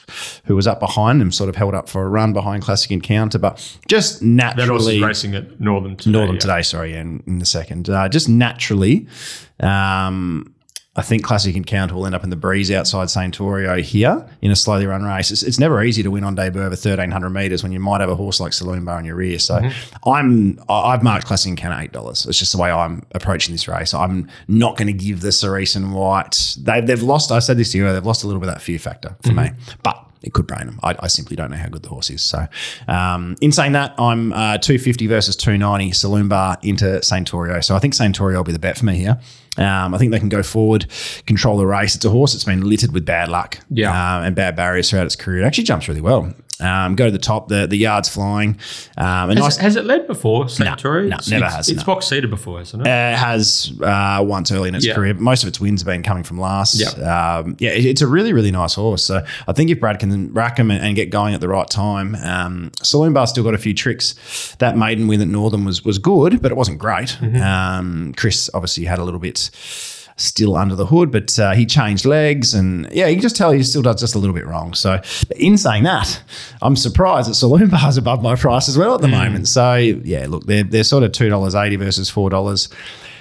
who 0.46 0.56
was 0.56 0.66
up 0.66 0.80
behind 0.80 1.22
him, 1.22 1.30
sort 1.30 1.48
of 1.48 1.54
held 1.56 1.74
up 1.74 1.88
for 1.88 2.02
a 2.04 2.08
run 2.08 2.32
behind 2.32 2.62
Classic 2.64 2.90
Encounter, 2.90 3.38
but 3.38 3.58
just 3.86 4.18
That 4.20 4.58
also 4.58 4.66
naturally. 4.74 4.96
is 4.96 5.02
racing 5.02 5.34
at 5.36 5.60
Northern 5.60 5.96
today. 5.96 6.10
Northern 6.10 6.34
yeah. 6.34 6.40
today, 6.40 6.62
sorry, 6.62 6.92
yeah, 6.94 7.00
in, 7.02 7.22
in 7.28 7.38
the 7.38 7.46
second. 7.46 7.88
Uh, 7.88 8.08
just 8.08 8.28
naturally, 8.28 9.06
um, 9.60 10.52
I 10.96 11.02
think 11.02 11.22
Classic 11.22 11.54
Encounter 11.54 11.94
will 11.94 12.04
end 12.04 12.16
up 12.16 12.24
in 12.24 12.30
the 12.30 12.36
breeze 12.36 12.68
outside 12.68 13.06
Santorio 13.06 13.80
here 13.80 14.28
in 14.42 14.50
a 14.50 14.56
slowly 14.56 14.86
run 14.86 15.04
race. 15.04 15.30
It's, 15.30 15.44
it's 15.44 15.58
never 15.58 15.84
easy 15.84 16.02
to 16.02 16.10
win 16.10 16.24
on 16.24 16.34
debut 16.34 16.60
over 16.60 16.70
1,300 16.70 17.30
metres 17.30 17.62
when 17.62 17.70
you 17.70 17.78
might 17.78 18.00
have 18.00 18.10
a 18.10 18.16
horse 18.16 18.40
like 18.40 18.52
Saloon 18.52 18.84
Bar 18.84 18.98
in 18.98 19.04
your 19.04 19.14
rear. 19.14 19.38
So 19.38 19.60
mm-hmm. 19.60 20.08
I'm, 20.08 20.58
I- 20.68 20.92
I've 20.92 21.04
marked 21.04 21.26
Classic 21.26 21.48
Encounter 21.48 21.88
$8. 21.88 22.26
It's 22.26 22.38
just 22.38 22.50
the 22.50 22.58
way 22.58 22.72
I'm 22.72 23.06
approaching 23.12 23.54
this 23.54 23.68
race. 23.68 23.94
I'm 23.94 24.28
not 24.48 24.76
going 24.76 24.88
to 24.88 24.92
give 24.92 25.20
the 25.20 25.30
Cerise 25.30 25.76
and 25.76 25.94
White. 25.94 26.56
They've, 26.58 26.84
they've 26.84 27.02
lost, 27.02 27.30
I 27.30 27.38
said 27.38 27.56
this 27.56 27.70
to 27.72 27.78
you, 27.78 27.92
they've 27.92 28.04
lost 28.04 28.24
a 28.24 28.26
little 28.26 28.40
bit 28.40 28.48
of 28.48 28.56
that 28.56 28.60
fear 28.60 28.80
factor 28.80 29.16
for 29.22 29.28
mm-hmm. 29.28 29.56
me. 29.56 29.62
But 29.84 30.09
it 30.22 30.32
could 30.32 30.46
brain 30.46 30.66
them. 30.66 30.78
I, 30.82 30.94
I 31.00 31.06
simply 31.08 31.36
don't 31.36 31.50
know 31.50 31.56
how 31.56 31.68
good 31.68 31.82
the 31.82 31.88
horse 31.88 32.10
is. 32.10 32.22
So, 32.22 32.46
um, 32.88 33.36
in 33.40 33.52
saying 33.52 33.72
that, 33.72 33.94
I'm 33.98 34.32
uh, 34.32 34.58
250 34.58 35.06
versus 35.06 35.36
290 35.36 35.92
Saloon 35.92 36.28
Bar 36.28 36.58
into 36.62 36.84
Santorio. 37.00 37.62
So 37.64 37.74
I 37.74 37.78
think 37.78 37.94
Santorio 37.94 38.36
will 38.36 38.44
be 38.44 38.52
the 38.52 38.58
bet 38.58 38.78
for 38.78 38.84
me 38.84 38.96
here. 38.96 39.18
Um, 39.56 39.94
I 39.94 39.98
think 39.98 40.12
they 40.12 40.18
can 40.20 40.28
go 40.28 40.42
forward, 40.42 40.86
control 41.26 41.56
the 41.58 41.66
race. 41.66 41.94
It's 41.96 42.04
a 42.04 42.10
horse 42.10 42.32
that's 42.32 42.44
been 42.44 42.62
littered 42.68 42.92
with 42.92 43.04
bad 43.04 43.28
luck 43.28 43.58
Yeah. 43.68 43.90
um, 44.18 44.24
and 44.24 44.36
bad 44.36 44.56
barriers 44.56 44.88
throughout 44.90 45.06
its 45.06 45.16
career. 45.16 45.42
It 45.42 45.46
actually 45.46 45.64
jumps 45.64 45.88
really 45.88 46.00
well. 46.00 46.32
Um, 46.60 46.94
go 46.96 47.06
to 47.06 47.10
the 47.10 47.18
top, 47.18 47.48
the 47.48 47.66
the 47.66 47.76
yards 47.76 48.08
flying. 48.08 48.58
Um, 48.96 49.30
Has, 49.30 49.36
nice 49.38 49.56
has 49.58 49.76
it 49.76 49.84
led 49.84 50.06
before, 50.06 50.48
Sanctuary? 50.48 51.08
no, 51.08 51.14
It's- 51.16 51.28
never 51.30 51.44
it's, 51.46 51.54
has, 51.54 51.68
It's 51.68 51.78
no. 51.80 51.84
box 51.94 52.06
seated 52.06 52.30
before, 52.30 52.58
hasn't 52.58 52.86
it? 52.86 52.90
uh, 52.90 53.16
has 53.16 53.72
uh, 53.82 54.22
once 54.26 54.50
early 54.52 54.68
in 54.68 54.74
its 54.74 54.84
Yeah. 54.86 54.94
career. 54.94 55.14
but 55.14 55.22
Most 55.22 55.42
of 55.42 55.48
its 55.48 55.60
wins 55.60 55.80
have 55.82 55.86
been 55.86 56.02
coming 56.02 56.22
from 56.22 56.38
last. 56.38 56.74
Yeah. 56.80 57.38
Um, 57.38 57.56
yeah, 57.58 57.70
it- 57.70 57.84
it's 57.86 58.02
a 58.02 58.06
really, 58.06 58.32
really 58.32 58.50
nice 58.50 58.74
horse. 58.74 59.02
So 59.02 59.24
I 59.48 59.52
think 59.52 59.70
if 59.70 59.80
Brad 59.80 59.98
can 59.98 60.32
rack 60.32 60.58
him 60.58 60.70
and, 60.70 60.84
and 60.84 60.94
get 60.96 61.10
going 61.10 61.34
at 61.34 61.40
the 61.40 61.48
right 61.48 61.68
time, 61.68 62.14
um, 62.16 62.70
Saloon 62.82 63.12
Bar 63.12 63.26
still 63.26 63.44
got 63.44 63.54
a 63.54 63.58
few 63.58 63.74
tricks. 63.74 64.54
That 64.58 64.76
maiden 64.76 65.06
win 65.08 65.20
at 65.20 65.28
Northern 65.28 65.64
was 65.64 65.84
was 65.84 65.98
good, 65.98 66.42
but 66.42 66.50
it 66.50 66.56
wasn't 66.56 66.78
great. 66.78 67.16
Mm-hmm. 67.20 67.40
Um, 67.42 68.14
Chris 68.16 68.50
obviously 68.54 68.84
had 68.84 68.98
a 68.98 69.04
little 69.04 69.20
bit 69.20 69.50
still 70.20 70.56
under 70.56 70.74
the 70.74 70.86
hood, 70.86 71.10
but 71.10 71.38
uh, 71.38 71.52
he 71.52 71.66
changed 71.66 72.04
legs, 72.04 72.54
and 72.54 72.88
yeah, 72.92 73.06
you 73.06 73.14
can 73.16 73.22
just 73.22 73.36
tell 73.36 73.50
he 73.50 73.62
still 73.62 73.82
does 73.82 74.00
just 74.00 74.14
a 74.14 74.18
little 74.18 74.34
bit 74.34 74.46
wrong. 74.46 74.74
So, 74.74 75.00
in 75.36 75.56
saying 75.56 75.84
that, 75.84 76.22
I'm 76.62 76.76
surprised 76.76 77.28
that 77.28 77.34
Saloon 77.34 77.68
Bar's 77.70 77.96
above 77.96 78.22
my 78.22 78.36
price 78.36 78.68
as 78.68 78.76
well 78.78 78.94
at 78.94 79.00
the 79.00 79.08
moment. 79.08 79.48
So, 79.48 79.74
yeah, 79.74 80.26
look, 80.28 80.46
they're 80.46 80.64
they're 80.64 80.84
sort 80.84 81.02
of 81.02 81.12
two 81.12 81.28
dollars 81.28 81.54
eighty 81.54 81.76
versus 81.76 82.10
four 82.10 82.30
dollars. 82.30 82.68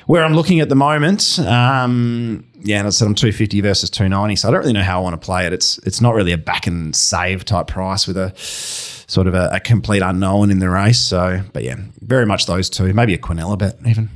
Where 0.06 0.24
I'm 0.24 0.34
looking 0.34 0.60
at 0.60 0.70
the 0.70 0.75
moment, 0.75 1.38
um, 1.38 2.44
yeah, 2.62 2.79
and 2.79 2.88
I 2.88 2.89
said 2.89 3.06
I'm 3.06 3.13
250 3.13 3.62
versus 3.62 3.91
290, 3.91 4.38
so 4.38 4.48
I 4.48 4.51
don't 4.51 4.62
really 4.62 4.74
know 4.74 4.82
how 4.82 5.00
I 5.00 5.03
want 5.03 5.13
to 5.13 5.24
play 5.24 5.46
it. 5.46 5.53
It's 5.53 5.77
it's 5.79 6.01
not 6.01 6.15
really 6.15 6.32
a 6.32 6.38
back 6.38 6.65
and 6.65 6.96
save 6.96 7.46
type 7.46 7.68
price 7.68 8.08
with 8.08 8.18
a 8.18 8.34
sort 8.36 9.27
of 9.27 9.36
a, 9.36 9.50
a 9.53 9.60
complete 9.60 10.01
unknown 10.01 10.50
in 10.50 10.58
the 10.58 10.70
race. 10.70 11.00
So, 11.00 11.41
but 11.53 11.63
yeah, 11.63 11.75
very 12.01 12.25
much 12.25 12.48
those 12.48 12.72
two. 12.72 12.91
Maybe 12.91 13.13
a 13.13 13.20
Quinella 13.20 13.58
bet 13.58 13.77
even. 13.86 14.10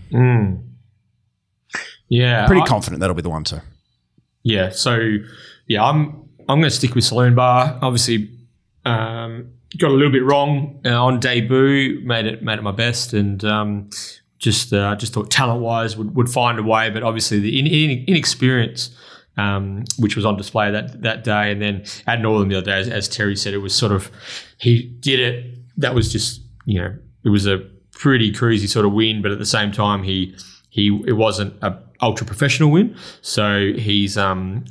Yeah. 2.13 2.45
Pretty 2.45 2.61
I- 2.61 2.67
confident 2.67 2.99
that'll 2.99 3.15
be 3.15 3.21
the 3.21 3.29
one 3.29 3.43
too. 3.43 3.59
Yeah. 4.43 4.69
So 4.69 5.17
yeah, 5.67 5.83
I'm 5.83 6.29
I'm 6.47 6.59
going 6.59 6.63
to 6.63 6.71
stick 6.71 6.93
with 6.95 7.05
Saloon 7.05 7.35
Bar. 7.35 7.79
Obviously, 7.81 8.29
um, 8.85 9.51
got 9.79 9.89
a 9.89 9.93
little 9.93 10.11
bit 10.11 10.23
wrong 10.23 10.81
uh, 10.85 11.03
on 11.03 11.19
debut. 11.19 12.01
Made 12.05 12.25
it 12.25 12.43
made 12.43 12.59
it 12.59 12.61
my 12.61 12.71
best, 12.71 13.13
and 13.13 13.43
um, 13.45 13.89
just 14.37 14.73
uh, 14.73 14.95
just 14.95 15.13
thought 15.13 15.31
talent 15.31 15.61
wise 15.61 15.97
would, 15.97 16.15
would 16.15 16.29
find 16.29 16.59
a 16.59 16.63
way. 16.63 16.89
But 16.89 17.03
obviously 17.03 17.39
the 17.39 17.59
in, 17.59 17.67
in, 17.67 18.05
inexperience. 18.05 18.95
Um, 19.35 19.85
which 19.97 20.15
was 20.15 20.25
on 20.25 20.37
display 20.37 20.69
that 20.69 21.01
that 21.01 21.23
day, 21.23 21.51
and 21.51 21.59
then 21.59 21.85
at 22.05 22.21
Northern 22.21 22.49
the 22.49 22.57
other 22.57 22.65
day, 22.65 22.77
as, 22.77 22.87
as 22.87 23.09
Terry 23.09 23.35
said, 23.35 23.55
it 23.55 23.63
was 23.63 23.73
sort 23.73 23.91
of 23.91 24.11
he 24.59 24.83
did 24.99 25.19
it. 25.19 25.57
That 25.77 25.95
was 25.95 26.11
just 26.11 26.39
you 26.65 26.79
know 26.79 26.95
it 27.23 27.29
was 27.29 27.47
a 27.47 27.57
pretty 27.93 28.31
crazy 28.31 28.67
sort 28.67 28.85
of 28.85 28.93
win, 28.93 29.23
but 29.23 29.31
at 29.31 29.39
the 29.39 29.45
same 29.47 29.71
time 29.71 30.03
he 30.03 30.35
he 30.73 30.87
it 31.05 31.13
wasn't 31.13 31.53
a 31.61 31.77
ultra 32.01 32.25
professional 32.25 32.71
win. 32.71 32.97
So 33.21 33.73
he's 33.73 34.17
um 34.17 34.65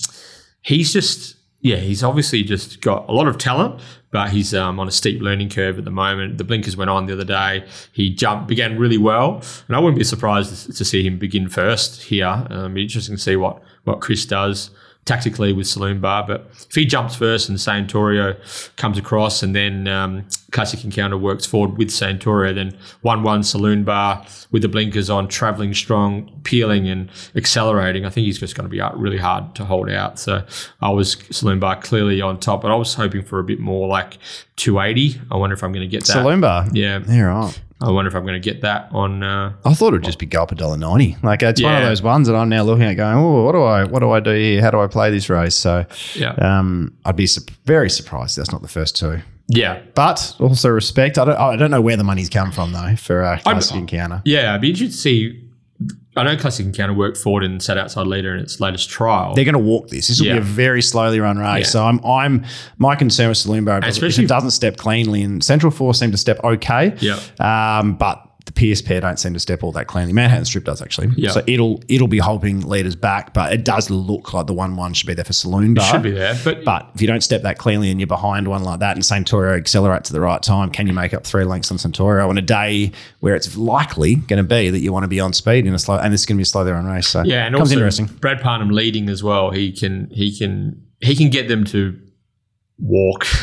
he's 0.60 0.92
just 0.92 1.36
yeah 1.60 1.76
he's 1.76 2.02
obviously 2.02 2.42
just 2.42 2.80
got 2.80 3.08
a 3.08 3.12
lot 3.12 3.28
of 3.28 3.38
talent, 3.38 3.80
but 4.10 4.30
he's 4.30 4.52
um, 4.52 4.80
on 4.80 4.88
a 4.88 4.90
steep 4.90 5.22
learning 5.22 5.50
curve 5.50 5.78
at 5.78 5.84
the 5.84 5.92
moment. 5.92 6.38
The 6.38 6.44
blinkers 6.44 6.76
went 6.76 6.90
on 6.90 7.06
the 7.06 7.12
other 7.12 7.24
day. 7.24 7.64
He 7.92 8.12
jumped 8.12 8.48
began 8.48 8.80
really 8.80 8.98
well, 8.98 9.44
and 9.68 9.76
I 9.76 9.78
wouldn't 9.78 9.96
be 9.96 10.02
surprised 10.04 10.76
to 10.76 10.84
see 10.84 11.04
him 11.06 11.18
begin 11.18 11.48
first 11.48 12.02
here. 12.02 12.48
Um, 12.50 12.74
be 12.74 12.82
interesting 12.82 13.14
to 13.14 13.22
see 13.22 13.36
what 13.36 13.62
what 13.84 14.00
Chris 14.00 14.26
does 14.26 14.70
tactically 15.04 15.52
with 15.52 15.66
Saloon 15.66 16.00
Bar. 16.00 16.26
But 16.26 16.48
if 16.68 16.74
he 16.74 16.84
jumps 16.84 17.16
first 17.16 17.48
and 17.48 17.58
Santorio 17.58 18.36
comes 18.76 18.98
across 18.98 19.42
and 19.42 19.54
then 19.54 19.88
um, 19.88 20.24
Classic 20.52 20.84
Encounter 20.84 21.18
works 21.18 21.44
forward 21.44 21.76
with 21.76 21.88
Santorio, 21.88 22.54
then 22.54 22.76
1 23.00 23.22
1 23.22 23.42
Saloon 23.42 23.84
Bar 23.84 24.24
with 24.52 24.62
the 24.62 24.68
blinkers 24.68 25.10
on, 25.10 25.26
traveling 25.26 25.74
strong, 25.74 26.30
peeling 26.44 26.88
and 26.88 27.10
accelerating. 27.34 28.04
I 28.04 28.10
think 28.10 28.26
he's 28.26 28.38
just 28.38 28.54
going 28.54 28.68
to 28.68 28.70
be 28.70 28.80
really 28.98 29.18
hard 29.18 29.54
to 29.56 29.64
hold 29.64 29.90
out. 29.90 30.18
So 30.18 30.44
I 30.80 30.90
was 30.90 31.16
Saloon 31.30 31.58
Bar 31.58 31.80
clearly 31.80 32.20
on 32.20 32.38
top, 32.38 32.62
but 32.62 32.70
I 32.70 32.76
was 32.76 32.94
hoping 32.94 33.22
for 33.22 33.40
a 33.40 33.44
bit 33.44 33.58
more 33.58 33.88
like 33.88 34.18
280. 34.56 35.20
I 35.30 35.36
wonder 35.36 35.54
if 35.54 35.64
I'm 35.64 35.72
going 35.72 35.88
to 35.88 35.90
get 35.90 36.04
that. 36.04 36.12
Saloon 36.12 36.40
Bar. 36.40 36.68
Yeah. 36.72 37.00
Yeah, 37.08 37.22
right. 37.22 37.60
I 37.82 37.90
wonder 37.90 38.08
if 38.08 38.14
I'm 38.14 38.22
going 38.22 38.40
to 38.40 38.50
get 38.52 38.62
that 38.62 38.88
on. 38.92 39.22
Uh, 39.22 39.52
I 39.64 39.74
thought 39.74 39.88
it 39.88 39.96
would 39.96 40.04
just 40.04 40.18
be 40.18 40.26
go 40.26 40.42
up 40.42 40.52
a 40.52 40.54
dollar 40.54 40.76
ninety. 40.76 41.16
Like 41.22 41.42
it's 41.42 41.62
one 41.62 41.74
of 41.74 41.82
those 41.82 42.02
ones 42.02 42.28
that 42.28 42.36
I'm 42.36 42.48
now 42.48 42.62
looking 42.62 42.84
at, 42.84 42.94
going, 42.94 43.16
"Oh, 43.16 43.44
what 43.44 43.52
do 43.52 43.62
I, 43.62 43.84
what 43.84 44.00
do 44.00 44.10
I 44.10 44.20
do 44.20 44.32
here? 44.32 44.60
How 44.60 44.70
do 44.70 44.80
I 44.80 44.86
play 44.86 45.10
this 45.10 45.28
race?" 45.28 45.54
So, 45.54 45.84
yeah. 46.14 46.30
um, 46.34 46.96
I'd 47.04 47.16
be 47.16 47.26
su- 47.26 47.42
very 47.64 47.90
surprised 47.90 48.36
that's 48.38 48.52
not 48.52 48.62
the 48.62 48.68
first 48.68 48.96
two. 48.96 49.20
yeah. 49.48 49.82
But 49.94 50.36
also 50.38 50.68
respect. 50.70 51.18
I 51.18 51.24
don't, 51.24 51.36
I 51.36 51.56
don't 51.56 51.70
know 51.70 51.80
where 51.80 51.96
the 51.96 52.04
money's 52.04 52.30
come 52.30 52.52
from 52.52 52.72
though 52.72 52.94
for 52.96 53.22
uh, 53.24 53.38
classic 53.40 53.76
encounter. 53.76 54.22
Yeah. 54.24 54.54
I'd 54.54 54.60
be 54.60 54.70
interested 54.70 54.92
to 54.92 54.98
see. 54.98 55.41
I 56.14 56.24
know 56.24 56.36
Classic 56.36 56.66
Encounter 56.66 56.92
worked 56.92 57.16
forward 57.16 57.42
and 57.42 57.62
sat 57.62 57.78
outside 57.78 58.06
leader 58.06 58.34
in 58.34 58.40
its 58.40 58.60
latest 58.60 58.90
trial. 58.90 59.34
They're 59.34 59.46
going 59.46 59.54
to 59.54 59.58
walk 59.58 59.88
this. 59.88 60.08
This 60.08 60.20
will 60.20 60.26
Yeah. 60.26 60.34
be 60.34 60.38
a 60.40 60.42
very 60.42 60.82
slowly 60.82 61.20
run 61.20 61.38
race. 61.38 61.66
Yeah. 61.66 61.70
So 61.70 61.84
I'm, 61.86 62.04
I'm 62.04 62.44
my 62.76 62.94
concern 62.96 63.28
with 63.28 63.38
Saloon 63.38 63.64
Bar 63.64 63.78
is 63.78 63.84
if 63.84 63.90
especially- 63.92 64.24
it 64.24 64.28
doesn't 64.28 64.50
step 64.50 64.76
cleanly, 64.76 65.22
and 65.22 65.42
Central 65.42 65.70
Force 65.70 65.98
seem 65.98 66.10
to 66.10 66.18
step 66.18 66.38
okay. 66.44 66.94
Yeah. 67.00 67.18
Um, 67.40 67.94
but 67.94 68.22
the 68.52 68.72
PS 68.72 68.82
pair 68.82 69.00
don't 69.00 69.18
seem 69.18 69.34
to 69.34 69.40
step 69.40 69.62
all 69.62 69.72
that 69.72 69.86
cleanly. 69.86 70.12
Manhattan 70.12 70.44
Strip 70.44 70.64
does 70.64 70.82
actually. 70.82 71.08
Yeah. 71.16 71.30
So 71.30 71.42
it'll 71.46 71.82
it'll 71.88 72.08
be 72.08 72.18
holding 72.18 72.60
leaders 72.60 72.96
back, 72.96 73.34
but 73.34 73.52
it 73.52 73.64
does 73.64 73.90
look 73.90 74.32
like 74.32 74.46
the 74.46 74.52
one 74.52 74.76
one 74.76 74.94
should 74.94 75.06
be 75.06 75.14
there 75.14 75.24
for 75.24 75.32
Saloon 75.32 75.74
Bar. 75.74 75.84
It 75.84 75.90
should 75.90 76.02
be 76.02 76.10
there, 76.10 76.38
but, 76.44 76.64
But 76.64 76.90
if 76.94 77.00
you 77.00 77.06
don't 77.06 77.22
step 77.22 77.42
that 77.42 77.58
cleanly 77.58 77.90
and 77.90 78.00
you're 78.00 78.06
behind 78.06 78.48
one 78.48 78.62
like 78.64 78.80
that 78.80 78.96
and 78.96 79.04
Santorio 79.04 79.56
accelerates 79.56 80.10
at 80.10 80.12
the 80.12 80.20
right 80.20 80.42
time, 80.42 80.70
can 80.70 80.86
you 80.86 80.92
make 80.92 81.14
up 81.14 81.24
three 81.24 81.44
lengths 81.44 81.70
on 81.70 81.78
Santorio 81.78 82.28
on 82.28 82.38
a 82.38 82.42
day 82.42 82.92
where 83.20 83.34
it's 83.34 83.56
likely 83.56 84.16
going 84.16 84.42
to 84.42 84.48
be 84.48 84.70
that 84.70 84.80
you 84.80 84.92
want 84.92 85.04
to 85.04 85.08
be 85.08 85.20
on 85.20 85.32
speed 85.32 85.66
in 85.66 85.74
a 85.74 85.78
slow, 85.78 85.98
and 85.98 86.12
this 86.12 86.20
is 86.20 86.26
going 86.26 86.36
to 86.36 86.38
be 86.38 86.42
a 86.42 86.46
slow 86.46 86.64
run 86.64 86.86
race. 86.86 87.08
So 87.08 87.22
yeah, 87.22 87.46
and 87.46 87.56
also 87.56 87.74
interesting. 87.74 88.06
Brad 88.06 88.40
Parnham 88.40 88.70
leading 88.70 89.08
as 89.08 89.22
well. 89.22 89.50
He 89.50 89.72
can 89.72 90.08
he 90.10 90.36
can 90.36 90.82
he 91.00 91.16
can 91.16 91.30
get 91.30 91.48
them 91.48 91.64
to 91.66 91.98
walk. 92.84 93.24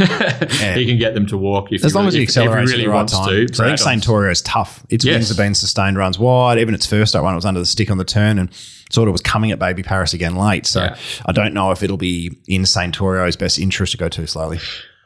he 0.76 0.86
can 0.86 0.98
get 1.00 1.14
them 1.14 1.26
to 1.28 1.38
walk 1.38 1.72
if 1.72 1.84
As 1.86 1.96
long 1.96 2.06
really, 2.06 2.08
as 2.10 2.14
he 2.16 2.24
if- 2.24 2.30
if 2.30 2.36
he 2.36 2.40
accelerates 2.42 2.72
really 2.72 2.84
at 2.84 2.86
the 2.88 2.90
right 2.92 2.96
wants 2.98 3.14
time. 3.14 3.48
to. 3.48 3.54
So 3.54 3.64
I 3.66 3.76
think 3.76 4.04
Santorio 4.04 4.32
is 4.32 4.42
tough. 4.42 4.86
Its 4.90 5.06
Yes. 5.06 5.14
wins 5.16 5.28
have 5.30 5.38
been 5.38 5.56
sustained 5.56 5.98
runs 5.98 6.20
wide. 6.20 6.58
Even 6.60 6.74
its 6.74 6.86
first 6.86 7.16
up 7.16 7.24
run, 7.24 7.34
it 7.34 7.36
was 7.38 7.46
under 7.46 7.60
the 7.60 7.66
stick 7.66 7.90
on 7.90 7.98
the 7.98 8.04
turn 8.06 8.38
and 8.38 8.50
sort 8.92 9.08
of 9.08 9.14
was 9.14 9.22
coming 9.22 9.52
at 9.52 9.60
Baby 9.60 9.82
Paris 9.84 10.14
again 10.14 10.36
late. 10.36 10.66
So 10.66 10.84
Yeah. 10.84 10.96
I 11.26 11.32
don't 11.32 11.54
know 11.54 11.72
if 11.72 11.82
it'll 11.84 11.98
be 11.98 12.38
in 12.48 12.64
Santorio's 12.64 13.36
best 13.38 13.58
interest 13.60 13.92
to 13.94 13.98
go 13.98 14.10
too 14.10 14.28
slowly. 14.28 14.60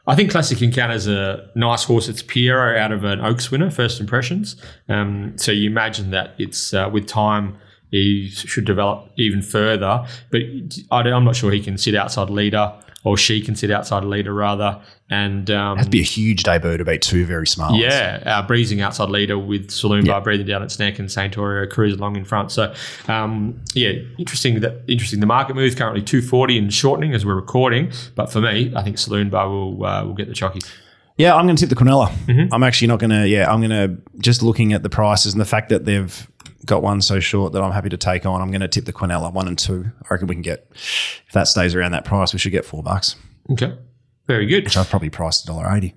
I 0.06 0.14
think 0.14 0.30
Classic 0.30 0.60
Encounter's 0.60 1.06
is 1.06 1.14
a 1.14 1.48
nice 1.54 1.84
horse. 1.84 2.08
It's 2.08 2.22
Pierro 2.22 2.76
out 2.78 2.92
of 2.92 3.04
an 3.04 3.20
Oaks 3.20 3.50
winner, 3.50 3.70
first 3.70 4.00
impressions. 4.00 4.56
Um, 4.88 5.32
so 5.36 5.50
you 5.52 5.70
imagine 5.70 6.10
that 6.10 6.34
it's 6.38 6.74
uh, 6.74 6.90
with 6.92 7.06
time 7.06 7.56
he 7.90 8.28
should 8.28 8.64
develop 8.66 9.08
even 9.16 9.40
further. 9.40 10.04
But 10.30 10.40
I'm 10.90 11.24
not 11.24 11.36
sure 11.36 11.52
he 11.52 11.60
can 11.60 11.78
sit 11.78 11.94
outside 11.94 12.28
leader 12.28 12.72
or 13.04 13.18
she 13.18 13.40
can 13.40 13.54
sit 13.54 13.70
outside 13.70 14.02
a 14.02 14.06
leader 14.06 14.32
rather. 14.32 14.82
And 15.10 15.50
um, 15.50 15.78
It'd 15.78 15.92
be 15.92 16.00
a 16.00 16.04
huge 16.04 16.42
debut 16.42 16.78
to 16.78 16.84
beat 16.84 17.02
two 17.02 17.26
very 17.26 17.46
smart 17.46 17.76
yeah, 17.76 18.22
uh, 18.24 18.46
breezing 18.46 18.80
outside 18.80 19.10
leader 19.10 19.38
with 19.38 19.70
Saloon 19.70 20.06
Bar 20.06 20.22
breathing 20.22 20.46
down 20.46 20.62
its 20.62 20.78
neck 20.78 20.98
and 20.98 21.08
Santorio 21.08 21.70
cruise 21.70 21.94
along 21.94 22.16
in 22.16 22.24
front. 22.24 22.50
So, 22.50 22.74
um, 23.06 23.62
yeah, 23.74 23.92
interesting 24.18 24.60
that 24.60 24.82
interesting. 24.88 25.20
The 25.20 25.26
market 25.26 25.54
moves 25.54 25.74
currently 25.74 26.02
240 26.02 26.58
and 26.58 26.72
shortening 26.72 27.14
as 27.14 27.24
we're 27.26 27.34
recording. 27.34 27.92
But 28.14 28.32
for 28.32 28.40
me, 28.40 28.72
I 28.74 28.82
think 28.82 28.96
Saloon 28.96 29.28
Bar 29.28 29.48
will 29.48 29.84
uh, 29.84 30.04
will 30.06 30.14
get 30.14 30.28
the 30.28 30.34
chockies. 30.34 30.66
Yeah, 31.16 31.36
I'm 31.36 31.46
going 31.46 31.54
to 31.54 31.60
tip 31.60 31.68
the 31.68 31.82
Quinella. 31.84 32.08
Mm-hmm. 32.26 32.52
I'm 32.52 32.64
actually 32.64 32.88
not 32.88 32.98
going 32.98 33.10
to. 33.10 33.28
Yeah, 33.28 33.52
I'm 33.52 33.60
going 33.60 33.70
to 33.70 34.02
just 34.18 34.42
looking 34.42 34.72
at 34.72 34.82
the 34.82 34.90
prices 34.90 35.32
and 35.34 35.40
the 35.40 35.46
fact 35.46 35.68
that 35.68 35.84
they've 35.84 36.28
got 36.64 36.82
one 36.82 37.00
so 37.00 37.20
short 37.20 37.52
that 37.52 37.62
I'm 37.62 37.72
happy 37.72 37.88
to 37.90 37.96
take 37.96 38.26
on. 38.26 38.40
I'm 38.40 38.50
going 38.50 38.60
to 38.60 38.68
tip 38.68 38.84
the 38.84 38.92
Quinella 38.92 39.32
one 39.32 39.48
and 39.48 39.58
two. 39.58 39.90
I 40.02 40.06
reckon 40.10 40.26
we 40.26 40.34
can 40.34 40.42
get 40.42 40.66
if 40.72 41.32
that 41.32 41.48
stays 41.48 41.74
around 41.74 41.92
that 41.92 42.04
price, 42.04 42.32
we 42.32 42.38
should 42.38 42.52
get 42.52 42.64
four 42.64 42.82
bucks. 42.82 43.16
Okay. 43.50 43.76
Very 44.26 44.46
good. 44.46 44.64
Which 44.64 44.76
I've 44.78 44.88
probably 44.88 45.10
priced 45.10 45.44
a 45.44 45.46
dollar 45.48 45.70
eighty. 45.76 45.94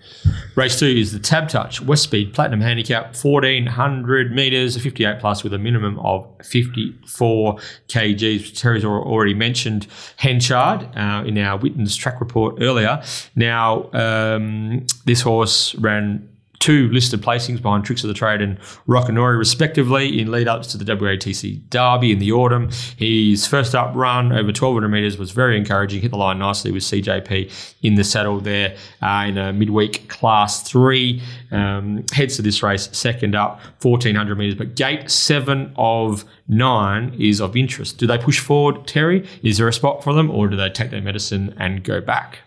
Race 0.56 0.78
two 0.78 0.86
is 0.86 1.14
the 1.14 1.20
Tab 1.20 1.48
Touch 1.48 1.80
West 1.80 2.04
Speed 2.04 2.34
Platinum 2.34 2.60
Handicap, 2.60 3.16
1400 3.16 4.34
metres, 4.34 4.76
a 4.76 4.82
58 4.82 5.20
plus 5.20 5.46
with 5.46 5.54
a 5.54 5.58
minimum 5.58 5.98
of 6.00 6.28
54 6.44 7.56
kgs. 7.88 8.60
Terry's 8.60 8.84
already 8.84 9.34
mentioned 9.34 9.88
Henchard 10.18 10.90
uh, 10.98 11.24
in 11.26 11.38
our 11.38 11.58
Witten's 11.58 11.96
track 11.96 12.20
report 12.20 12.58
earlier. 12.60 13.02
Now, 13.38 13.90
um, 13.94 14.86
this 15.06 15.22
horse 15.22 15.74
ran 15.76 16.28
two 16.60 16.90
listed 16.90 17.22
placings 17.22 17.62
behind 17.62 17.86
Tricks 17.86 18.04
of 18.04 18.08
the 18.08 18.14
Trade 18.14 18.42
and 18.42 18.60
Rockanori, 18.88 19.38
respectively, 19.38 20.20
in 20.20 20.32
lead 20.32 20.48
ups 20.48 20.68
to 20.68 20.78
the 20.78 20.86
WATC 20.86 21.70
Derby 21.70 22.12
in 22.12 22.20
the 22.20 22.32
autumn. 22.32 22.70
His 22.98 23.46
first 23.46 23.76
up 23.76 23.96
run 23.96 24.32
over 24.32 24.48
1200 24.48 24.88
metres 24.88 25.18
was 25.18 25.32
very 25.32 25.58
encouraging, 25.58 26.02
hit 26.02 26.12
the 26.12 26.18
line 26.18 26.40
nicely 26.40 26.72
with 26.72 26.84
CJP 26.84 27.74
in 27.82 27.96
the 27.96 28.04
saddle 28.04 28.40
there 28.40 28.76
uh, 29.02 29.26
in 29.28 29.38
a 29.38 29.54
midweek 29.54 30.08
class 30.10 30.64
three. 30.64 31.22
Um, 31.52 32.04
heads 32.12 32.36
to 32.38 32.42
this 32.42 32.64
race 32.64 32.90
second 32.92 33.36
up, 33.36 33.60
1400 33.82 34.38
metres, 34.38 34.56
but 34.56 34.76
gate 34.76 35.10
seven 35.10 35.74
of 35.78 36.26
nine 36.48 37.16
is 37.20 37.40
of 37.42 37.56
interest. 37.56 37.98
Do 37.98 38.08
they 38.08 38.18
push 38.18 38.40
forward, 38.40 38.88
Terry? 38.88 39.28
Is 39.44 39.58
there 39.58 39.68
a 39.68 39.74
spot 39.74 40.04
for 40.04 40.14
them, 40.14 40.30
or 40.32 40.48
do 40.48 40.56
they 40.56 40.70
take 40.70 40.92
their 40.92 41.02
medicine 41.02 41.56
and 41.58 41.84
go 41.84 42.02
back? 42.02 42.40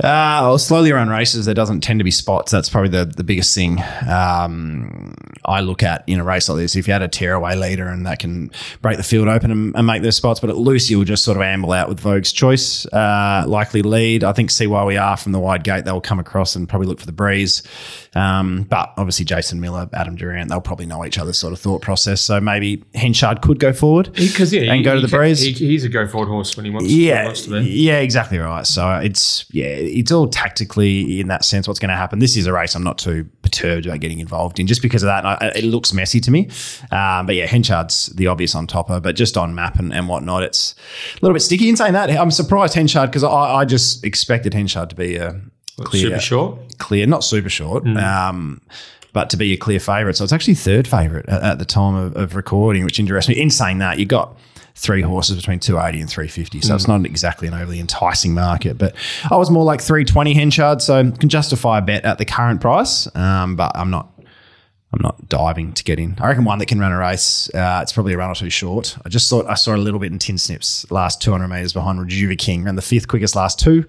Uh, 0.00 0.40
well, 0.42 0.58
slowly 0.58 0.92
run 0.92 1.10
races, 1.10 1.44
there 1.44 1.54
doesn't 1.54 1.82
tend 1.82 2.00
to 2.00 2.04
be 2.04 2.10
spots. 2.10 2.50
That's 2.50 2.70
probably 2.70 2.88
the, 2.88 3.04
the 3.04 3.22
biggest 3.22 3.54
thing 3.54 3.82
um, 4.08 5.14
I 5.44 5.60
look 5.60 5.82
at 5.82 6.04
in 6.06 6.18
a 6.18 6.24
race 6.24 6.48
like 6.48 6.56
this. 6.56 6.74
If 6.74 6.86
you 6.86 6.94
had 6.94 7.02
a 7.02 7.08
tearaway 7.08 7.54
leader 7.54 7.86
and 7.86 8.06
that 8.06 8.18
can 8.18 8.50
break 8.80 8.96
the 8.96 9.02
field 9.02 9.28
open 9.28 9.50
and, 9.50 9.76
and 9.76 9.86
make 9.86 10.02
those 10.02 10.16
spots, 10.16 10.40
but 10.40 10.48
at 10.48 10.56
loose, 10.56 10.88
you'll 10.88 11.04
just 11.04 11.22
sort 11.22 11.36
of 11.36 11.42
amble 11.42 11.72
out 11.72 11.90
with 11.90 12.00
Vogue's 12.00 12.32
choice. 12.32 12.86
Uh, 12.86 13.44
likely 13.46 13.82
lead. 13.82 14.24
I 14.24 14.32
think 14.32 14.50
see 14.50 14.66
why 14.66 14.84
we 14.84 14.96
are 14.96 15.18
from 15.18 15.32
the 15.32 15.38
wide 15.38 15.64
gate. 15.64 15.84
They'll 15.84 16.00
come 16.00 16.18
across 16.18 16.56
and 16.56 16.66
probably 16.66 16.88
look 16.88 17.00
for 17.00 17.06
the 17.06 17.12
breeze. 17.12 17.62
Um, 18.14 18.64
but 18.64 18.92
obviously, 18.96 19.24
Jason 19.24 19.60
Miller, 19.60 19.88
Adam 19.92 20.16
Durant, 20.16 20.48
they'll 20.48 20.60
probably 20.60 20.86
know 20.86 21.04
each 21.04 21.18
other's 21.18 21.38
sort 21.38 21.52
of 21.52 21.60
thought 21.60 21.80
process. 21.80 22.20
So 22.20 22.40
maybe 22.40 22.82
Henchard 22.94 23.40
could 23.40 23.60
go 23.60 23.72
forward 23.72 24.12
Because 24.14 24.52
yeah, 24.52 24.62
and 24.62 24.78
he- 24.78 24.82
go 24.82 24.96
to 24.96 25.00
the 25.00 25.06
can- 25.08 25.18
breeze. 25.18 25.40
He, 25.40 25.52
he's 25.52 25.84
a 25.84 25.88
go 25.88 26.06
forward 26.08 26.28
horse 26.28 26.56
when 26.56 26.64
he 26.64 26.70
wants, 26.72 26.90
Yeah, 26.90 27.26
wants 27.26 27.42
to 27.42 27.50
be. 27.62 27.70
yeah, 27.70 27.98
exactly 27.98 28.38
right. 28.38 28.66
So 28.66 28.96
it's 28.96 29.44
yeah, 29.52 29.66
it's 29.66 30.10
all 30.10 30.26
tactically 30.28 31.20
in 31.20 31.28
that 31.28 31.44
sense. 31.44 31.68
What's 31.68 31.78
going 31.78 31.90
to 31.90 31.96
happen? 31.96 32.18
This 32.18 32.36
is 32.36 32.46
a 32.46 32.52
race 32.52 32.74
I'm 32.74 32.82
not 32.82 32.98
too 32.98 33.28
perturbed 33.42 33.86
about 33.86 34.00
getting 34.00 34.18
involved 34.18 34.58
in, 34.58 34.66
just 34.66 34.82
because 34.82 35.02
of 35.02 35.06
that. 35.06 35.24
I, 35.24 35.52
it 35.54 35.64
looks 35.64 35.92
messy 35.92 36.20
to 36.20 36.30
me, 36.30 36.48
um, 36.90 37.26
but 37.26 37.34
yeah, 37.36 37.46
Henchard's 37.46 38.06
the 38.06 38.26
obvious 38.26 38.54
on 38.54 38.66
topper, 38.66 38.98
but 39.00 39.14
just 39.14 39.36
on 39.36 39.54
map 39.54 39.78
and, 39.78 39.92
and 39.92 40.08
whatnot, 40.08 40.42
it's 40.42 40.74
a 41.14 41.18
little 41.22 41.34
bit 41.34 41.40
sticky. 41.40 41.68
In 41.68 41.76
saying 41.76 41.92
that, 41.92 42.10
I'm 42.10 42.30
surprised 42.32 42.74
Henchard 42.74 43.10
because 43.10 43.22
I, 43.24 43.28
I 43.30 43.64
just 43.64 44.04
expected 44.04 44.52
Henchard 44.52 44.90
to 44.90 44.96
be 44.96 45.16
a 45.16 45.40
clear, 45.84 46.02
Super 46.04 46.20
short. 46.20 46.78
clear, 46.78 47.06
not 47.06 47.24
super 47.24 47.48
short. 47.50 47.86
Um, 47.86 48.60
but 49.12 49.28
to 49.30 49.36
be 49.36 49.52
a 49.52 49.56
clear 49.56 49.80
favourite. 49.80 50.16
So 50.16 50.22
it's 50.24 50.32
actually 50.32 50.54
third 50.54 50.86
favourite 50.86 51.28
at, 51.28 51.42
at 51.42 51.58
the 51.58 51.64
time 51.64 51.94
of, 51.96 52.16
of 52.16 52.36
recording, 52.36 52.84
which 52.84 53.00
interests 53.00 53.28
me. 53.28 53.40
In 53.40 53.50
saying 53.50 53.78
that, 53.78 53.98
you 53.98 54.06
got 54.06 54.38
three 54.76 55.02
horses 55.02 55.36
between 55.36 55.58
280 55.58 56.00
and 56.00 56.08
350. 56.08 56.60
So 56.62 56.74
it's 56.74 56.86
not 56.88 57.04
exactly 57.04 57.48
an 57.48 57.54
overly 57.54 57.80
enticing 57.80 58.34
market. 58.34 58.78
But 58.78 58.94
I 59.30 59.36
was 59.36 59.50
more 59.50 59.64
like 59.64 59.80
320 59.80 60.32
Henchard, 60.34 60.80
so 60.80 61.10
can 61.10 61.28
justify 61.28 61.78
a 61.78 61.82
bet 61.82 62.04
at 62.04 62.18
the 62.18 62.24
current 62.24 62.60
price. 62.60 63.14
Um, 63.16 63.56
but 63.56 63.72
I'm 63.74 63.90
not 63.90 64.10
I'm 64.92 65.02
not 65.02 65.28
diving 65.28 65.72
to 65.74 65.84
get 65.84 66.00
in. 66.00 66.16
I 66.20 66.28
reckon 66.28 66.44
one 66.44 66.58
that 66.58 66.66
can 66.66 66.80
run 66.80 66.90
a 66.92 66.98
race. 66.98 67.48
Uh, 67.54 67.80
it's 67.82 67.92
probably 67.92 68.12
a 68.14 68.16
run 68.18 68.30
or 68.30 68.34
two 68.34 68.50
short. 68.50 68.96
I 69.04 69.08
just 69.08 69.28
thought 69.30 69.46
I 69.46 69.54
saw 69.54 69.74
a 69.74 69.78
little 69.78 70.00
bit 70.00 70.10
in 70.12 70.18
Tin 70.18 70.36
Snips 70.38 70.90
last 70.90 71.20
200 71.22 71.46
meters 71.48 71.72
behind 71.72 71.98
Rejuva 72.00 72.36
King, 72.38 72.64
ran 72.64 72.74
the 72.76 72.82
fifth 72.82 73.06
quickest 73.06 73.36
last 73.36 73.58
two. 73.60 73.84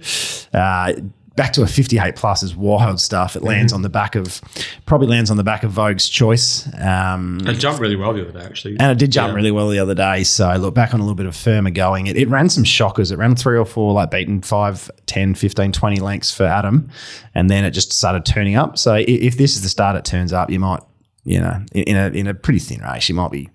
Uh, 0.54 0.94
back 1.42 1.54
to 1.54 1.64
a 1.64 1.68
58 1.68 2.16
plus 2.16 2.44
is 2.44 2.56
wild 2.56 3.00
stuff. 3.00 3.36
It 3.36 3.42
lands 3.42 3.74
on 3.74 3.82
the 3.82 3.90
back 3.90 4.16
of, 4.16 4.40
probably 4.86 5.08
lands 5.08 5.32
on 5.32 5.38
the 5.38 5.44
back 5.44 5.64
of 5.64 5.72
Vogue's 5.72 6.08
choice. 6.08 6.70
Um, 6.80 7.40
It 7.48 7.56
jumped 7.56 7.82
really 7.82 7.96
well 7.96 8.14
the 8.14 8.22
other 8.22 8.38
day, 8.40 8.46
actually. 8.46 8.78
and 8.80 8.92
it 8.92 9.00
did 9.00 9.12
jump 9.12 9.30
Yeah. 9.30 9.36
really 9.36 9.50
well 9.50 9.68
the 9.70 9.80
other 9.80 9.96
day. 9.96 10.24
So 10.24 10.54
look 10.58 10.76
back 10.76 10.94
on 10.94 11.00
a 11.00 11.04
little 11.04 11.16
bit 11.16 11.26
of 11.26 11.36
firmer 11.36 11.72
going. 11.72 12.06
It, 12.06 12.16
it 12.16 12.30
ran 12.30 12.48
some 12.50 12.64
shockers. 12.64 13.10
It 13.12 13.18
ran 13.18 13.36
three 13.36 13.58
or 13.58 13.66
four, 13.66 13.92
like 13.94 14.12
beaten 14.12 14.44
5, 14.44 14.92
10, 15.08 15.34
15, 15.34 15.72
20 15.72 16.00
lengths 16.00 16.32
for 16.32 16.44
Adam. 16.44 16.90
And 17.34 17.50
then 17.50 17.66
it 17.66 17.72
just 17.72 17.92
started 17.92 18.24
turning 18.24 18.56
up. 18.56 18.78
So 18.78 18.94
i- 18.94 19.00
if 19.00 19.36
this 19.38 19.56
is 19.56 19.64
the 19.64 19.70
start 19.70 19.96
it 19.96 20.06
turns 20.06 20.32
up, 20.34 20.52
you 20.52 20.60
might, 20.60 20.82
you 21.24 21.40
know, 21.40 21.60
in 21.74 21.84
in 21.84 21.96
a, 21.98 22.08
in 22.20 22.28
a 22.28 22.36
pretty 22.36 22.60
thin 22.60 22.82
race, 22.82 23.10
you 23.10 23.16
might 23.16 23.32
be, 23.32 23.50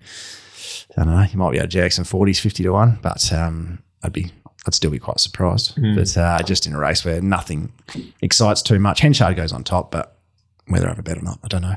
I 0.97 1.05
don't 1.05 1.13
know, 1.15 1.25
you 1.31 1.37
might 1.39 1.51
be 1.51 1.59
at 1.59 1.69
Jackson 1.69 2.03
40s, 2.03 2.39
50 2.39 2.63
to 2.63 2.69
1. 2.73 2.99
But 3.01 3.31
um, 3.31 3.79
I'd 4.03 4.11
be, 4.13 4.31
I'd 4.67 4.75
still 4.75 4.91
be 4.91 4.99
quite 4.99 5.19
surprised. 5.19 5.73
But 5.95 6.15
uh, 6.17 6.43
just 6.43 6.67
in 6.67 6.73
a 6.73 6.79
race 6.79 7.03
where 7.05 7.21
nothing 7.21 7.71
excites 8.21 8.61
too 8.61 8.79
much. 8.79 8.99
Henchard 8.99 9.35
goes 9.35 9.51
on 9.53 9.63
top, 9.63 9.91
but 9.91 10.17
whether 10.67 10.85
I 10.85 10.89
have 10.89 10.99
a 10.99 11.03
bet 11.03 11.17
or 11.17 11.21
not, 11.21 11.39
I 11.43 11.47
don't 11.47 11.61
know. 11.61 11.75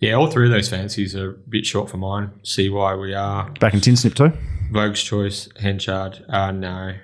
Yeah, 0.00 0.14
all 0.14 0.26
three 0.26 0.46
of 0.46 0.50
those 0.52 0.68
fancies 0.68 1.14
are 1.16 1.30
a 1.30 1.34
bit 1.34 1.64
short 1.64 1.88
for 1.88 1.96
mine. 1.96 2.30
See 2.42 2.68
why 2.68 2.94
we 2.96 3.14
are. 3.14 3.48
Back 3.60 3.74
in 3.74 3.80
tin 3.80 3.96
snip 3.96 4.14
too. 4.14 4.32
Vogue's 4.72 5.02
choice, 5.02 5.48
Henchard. 5.60 6.24
Uh, 6.28 6.50
no. 6.50 6.94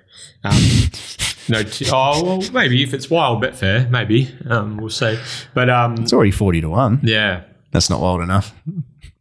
Um, 0.44 0.52
no. 1.48 1.62
T- 1.62 1.86
oh, 1.92 2.24
well, 2.38 2.50
maybe 2.52 2.82
if 2.82 2.92
it's 2.92 3.08
wild 3.08 3.42
Betfair, 3.42 3.88
maybe. 3.90 4.34
Um, 4.48 4.76
we'll 4.78 4.90
see. 4.90 5.18
But 5.54 5.70
um, 5.70 5.94
It's 5.98 6.12
already 6.12 6.30
forty 6.32 6.60
to 6.60 6.68
one. 6.68 7.00
yeah, 7.02 7.44
That's 7.70 7.88
not 7.88 8.00
wild 8.00 8.22
enough. 8.22 8.54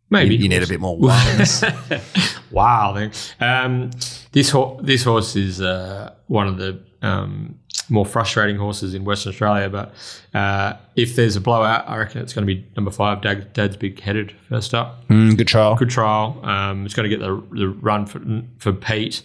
Maybe. 0.09 0.35
You, 0.35 0.43
you 0.43 0.49
need 0.49 0.63
a 0.63 0.67
bit 0.67 0.79
more 0.79 0.97
wildness. 0.97 1.63
wow. 2.51 3.09
Um, 3.39 3.91
this 4.31 4.49
ho- 4.49 4.79
this 4.81 5.03
horse 5.03 5.35
is 5.35 5.61
uh, 5.61 6.13
one 6.27 6.47
of 6.47 6.57
the 6.57 6.79
um, 7.01 7.57
more 7.89 8.05
frustrating 8.05 8.57
horses 8.57 8.93
in 8.93 9.05
Western 9.05 9.31
Australia. 9.31 9.69
But 9.69 9.93
uh, 10.37 10.73
if 10.95 11.15
there's 11.15 11.35
a 11.35 11.41
blowout, 11.41 11.87
I 11.87 11.97
reckon 11.97 12.21
it's 12.21 12.33
going 12.33 12.45
to 12.47 12.53
be 12.53 12.65
number 12.75 12.91
five. 12.91 13.21
Dad, 13.21 13.53
Dad's 13.53 13.77
big 13.77 13.99
headed 13.99 14.33
first 14.49 14.73
up. 14.73 15.07
Mm, 15.07 15.37
good 15.37 15.47
trial. 15.47 15.75
Good 15.75 15.89
trial. 15.89 16.39
Um, 16.43 16.85
it's 16.85 16.93
going 16.93 17.09
to 17.09 17.15
get 17.15 17.23
the 17.23 17.41
the 17.55 17.67
run 17.69 18.05
for 18.05 18.21
for 18.59 18.73
Pete. 18.73 19.21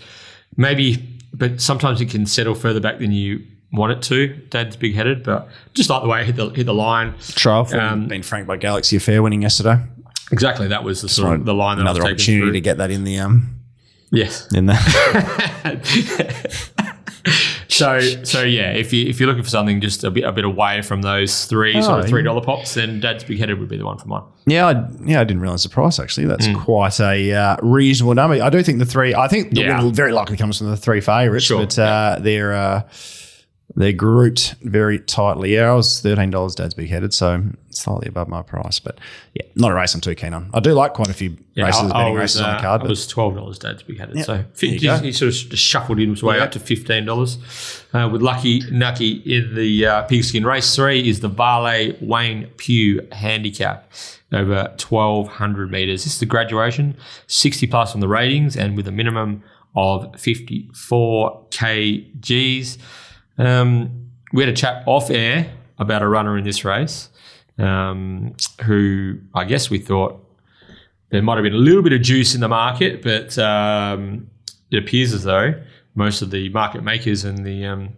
Maybe, 0.56 1.08
but 1.32 1.60
sometimes 1.60 2.00
it 2.00 2.10
can 2.10 2.26
settle 2.26 2.54
further 2.54 2.80
back 2.80 2.98
than 2.98 3.10
you 3.12 3.42
want 3.72 3.90
it 3.92 4.02
to. 4.02 4.28
Dad's 4.50 4.76
big 4.76 4.94
headed, 4.94 5.24
but 5.24 5.48
just 5.72 5.88
like 5.88 6.02
the 6.02 6.08
way 6.08 6.20
it 6.20 6.26
hit 6.26 6.36
the 6.36 6.50
hit 6.50 6.66
the 6.66 6.74
line. 6.74 7.14
trial 7.20 7.64
for 7.64 7.80
Um, 7.80 8.06
being 8.06 8.22
franked 8.22 8.46
by 8.46 8.58
Galaxy 8.58 8.96
Affair 8.96 9.22
winning 9.22 9.40
yesterday. 9.42 9.78
Exactly, 10.30 10.68
that 10.68 10.84
was 10.84 11.02
the 11.02 11.08
sort 11.08 11.34
of 11.40 11.44
the 11.44 11.54
line 11.54 11.78
that 11.78 11.86
I 11.86 11.90
was 11.90 11.98
Another 11.98 12.12
opportunity 12.12 12.42
through. 12.46 12.52
to 12.52 12.60
get 12.60 12.78
that 12.78 12.90
in 12.90 13.04
the 13.04 13.18
um 13.18 13.58
Yes. 14.10 14.52
in 14.52 14.66
the 14.66 14.74
So 17.68 18.00
so 18.00 18.42
yeah, 18.42 18.72
if 18.72 18.92
you 18.92 19.08
if 19.08 19.18
you're 19.18 19.28
looking 19.28 19.44
for 19.44 19.48
something 19.48 19.80
just 19.80 20.04
a 20.04 20.10
bit 20.10 20.24
a 20.24 20.32
bit 20.32 20.44
away 20.44 20.82
from 20.82 21.00
those 21.02 21.46
three 21.46 21.80
sort 21.80 22.00
Oh, 22.00 22.02
of 22.02 22.08
three 22.08 22.22
dollar 22.22 22.42
pops, 22.42 22.74
then 22.74 23.00
Dad's 23.00 23.24
big 23.24 23.38
headed 23.38 23.58
would 23.60 23.68
be 23.68 23.78
the 23.78 23.84
one 23.86 23.96
for 23.96 24.08
mine. 24.08 24.22
Yeah, 24.46 24.66
I, 24.66 24.72
yeah, 25.04 25.20
I 25.20 25.24
didn't 25.24 25.40
realize 25.40 25.62
the 25.62 25.68
price. 25.70 25.98
Actually, 25.98 26.26
that's 26.26 26.48
quite 26.54 27.00
a 27.00 27.32
uh, 27.32 27.56
reasonable 27.62 28.14
number. 28.14 28.42
I 28.42 28.50
do 28.50 28.62
think 28.62 28.78
the 28.78 28.84
three. 28.84 29.14
I 29.14 29.26
think 29.28 29.54
the 29.54 29.62
Yeah. 29.62 29.90
very 29.90 30.12
likely 30.12 30.36
comes 30.36 30.58
from 30.58 30.68
the 30.68 30.76
three 30.76 31.00
favourites, 31.00 31.46
Sure, 31.46 31.60
but 31.60 31.78
uh, 31.78 32.18
they're 32.20 32.52
uh, 32.52 32.82
they're 33.74 33.92
grouped 33.92 34.54
very 34.62 34.98
tightly. 34.98 35.54
Yeah, 35.54 35.70
I 35.70 35.74
was 35.74 36.00
thirteen 36.00 36.30
dollars. 36.30 36.54
Dad's 36.54 36.74
big 36.74 36.90
headed, 36.90 37.14
so 37.14 37.42
slightly 37.70 38.06
above 38.08 38.28
my 38.28 38.42
price. 38.42 38.78
But 38.78 38.98
yeah, 39.34 39.44
not 39.54 39.70
a 39.70 39.74
race 39.74 39.94
I'm 39.94 40.00
too 40.02 40.14
keen 40.14 40.34
on. 40.34 40.50
I 40.52 40.60
do 40.60 40.72
like 40.74 40.92
quite 40.92 41.08
a 41.08 41.14
few 41.14 41.36
Yeah, 41.54 41.64
races, 41.66 41.80
I, 41.82 41.86
I 41.86 41.88
betting 42.02 42.12
was, 42.14 42.20
races 42.20 42.40
on 42.42 42.50
uh, 42.50 42.56
the 42.56 42.62
card. 42.62 42.80
I 42.80 42.84
But 42.84 42.90
was 42.90 43.06
twelve 43.06 43.34
dollars. 43.34 43.58
Dad's 43.58 43.82
big 43.82 43.98
headed. 43.98 44.24
So 44.24 44.44
he, 44.58 44.76
he 44.76 45.12
sort 45.12 45.28
of 45.52 45.58
shuffled 45.58 45.98
in 45.98 46.10
his 46.10 46.22
way 46.22 46.36
Yeah. 46.36 46.44
up 46.44 46.52
to 46.52 46.60
fifteen 46.60 47.06
dollars. 47.06 47.38
Uh, 47.94 48.08
with 48.12 48.20
Lucky 48.22 48.60
Nucky 48.70 49.12
in 49.24 49.54
the 49.54 49.86
uh, 49.86 50.02
pigskin 50.02 50.44
race 50.44 50.74
three 50.76 51.08
is 51.08 51.20
the 51.20 51.28
Varley 51.28 51.96
Wayne 52.00 52.48
Pugh 52.58 53.06
handicap 53.12 53.90
over 54.32 54.72
twelve 54.76 55.28
hundred 55.28 55.70
meters. 55.70 56.04
This 56.04 56.14
is 56.14 56.20
the 56.20 56.26
graduation, 56.26 56.96
sixty 57.26 57.66
plus 57.66 57.94
on 57.94 58.00
the 58.00 58.08
ratings, 58.08 58.54
and 58.56 58.76
with 58.76 58.86
a 58.86 58.92
minimum 58.92 59.42
of 59.74 60.14
fifty 60.20 60.68
four 60.74 61.46
kgs. 61.50 62.76
Um, 63.38 64.10
we 64.32 64.42
had 64.42 64.52
a 64.52 64.56
chat 64.56 64.82
off 64.86 65.10
air 65.10 65.52
about 65.78 66.02
a 66.02 66.08
runner 66.08 66.36
in 66.38 66.44
this 66.44 66.64
race, 66.64 67.08
um, 67.58 68.34
who 68.64 69.18
I 69.34 69.44
guess 69.44 69.70
we 69.70 69.78
thought 69.78 70.18
there 71.10 71.22
might 71.22 71.34
have 71.34 71.44
been 71.44 71.54
a 71.54 71.58
little 71.58 71.82
bit 71.82 71.92
of 71.92 72.02
juice 72.02 72.34
in 72.34 72.40
the 72.40 72.48
market, 72.48 73.02
but 73.02 73.38
um, 73.38 74.28
it 74.70 74.78
appears 74.78 75.12
as 75.12 75.24
though 75.24 75.54
most 75.94 76.22
of 76.22 76.30
the 76.30 76.48
market 76.50 76.82
makers 76.82 77.24
and 77.24 77.44
the 77.44 77.66
um, 77.66 77.90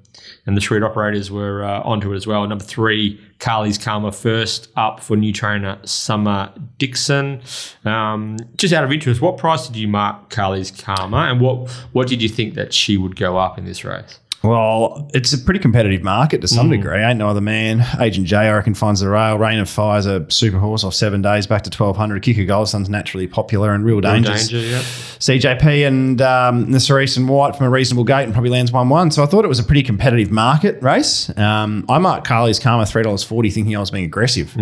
and 0.46 0.56
the 0.56 0.60
shrewd 0.60 0.82
operators 0.82 1.30
were 1.30 1.62
uh, 1.62 1.80
onto 1.82 2.12
it 2.12 2.16
as 2.16 2.26
well. 2.26 2.46
Number 2.46 2.64
three, 2.64 3.20
Carly's 3.38 3.78
Karma, 3.78 4.10
first 4.10 4.68
up 4.76 5.00
for 5.00 5.16
new 5.16 5.32
trainer 5.32 5.78
Summer 5.84 6.52
Dixon. 6.78 7.42
Um, 7.84 8.36
just 8.56 8.74
out 8.74 8.84
of 8.84 8.92
interest, 8.92 9.20
what 9.20 9.36
price 9.38 9.66
did 9.66 9.76
you 9.76 9.86
mark 9.86 10.30
Carly's 10.30 10.70
Karma, 10.70 11.28
and 11.30 11.40
what 11.40 11.70
what 11.92 12.08
did 12.08 12.20
you 12.20 12.28
think 12.28 12.54
that 12.54 12.74
she 12.74 12.96
would 12.96 13.16
go 13.16 13.38
up 13.38 13.58
in 13.58 13.64
this 13.64 13.84
race? 13.84 14.18
Well, 14.44 15.10
it's 15.14 15.32
a 15.32 15.38
pretty 15.38 15.58
competitive 15.60 16.02
market 16.02 16.40
to 16.42 16.46
Mm. 16.46 16.50
some 16.50 16.70
degree. 16.70 16.98
Ain't 17.02 17.18
no 17.18 17.28
other 17.28 17.40
man. 17.40 17.84
Agent 17.98 18.26
J, 18.26 18.36
I 18.36 18.52
reckon, 18.52 18.74
finds 18.74 19.00
the 19.00 19.08
rail. 19.08 19.38
Rain 19.38 19.58
of 19.58 19.68
Fire's 19.68 20.06
a 20.06 20.26
super 20.30 20.58
horse 20.58 20.84
off 20.84 20.94
seven 20.94 21.22
days 21.22 21.46
back 21.46 21.62
to 21.62 21.70
1200. 21.70 22.22
Kicker 22.22 22.44
Goldson's 22.44 22.88
naturally 22.88 23.26
popular 23.26 23.72
and 23.72 23.84
real 23.84 24.00
dangerous. 24.00 24.48
Danger, 24.48 24.66
yeah. 24.66 24.82
CJP 25.18 25.86
and 25.86 26.20
um, 26.20 26.70
the 26.72 26.78
Cerise 26.80 27.16
and 27.16 27.28
White 27.28 27.56
from 27.56 27.66
a 27.66 27.70
reasonable 27.70 28.04
gate 28.04 28.24
and 28.24 28.32
probably 28.32 28.50
lands 28.50 28.70
1 28.70 28.88
1. 28.88 29.10
So 29.12 29.22
I 29.22 29.26
thought 29.26 29.44
it 29.44 29.48
was 29.48 29.58
a 29.58 29.64
pretty 29.64 29.82
competitive 29.82 30.30
market 30.30 30.82
race. 30.82 31.30
Um, 31.38 31.86
I 31.88 31.98
marked 31.98 32.26
Carly's 32.26 32.58
Karma 32.58 32.84
$3.40 32.84 33.50
thinking 33.52 33.74
I 33.76 33.80
was 33.80 33.90
being 33.90 34.04
aggressive. 34.04 34.54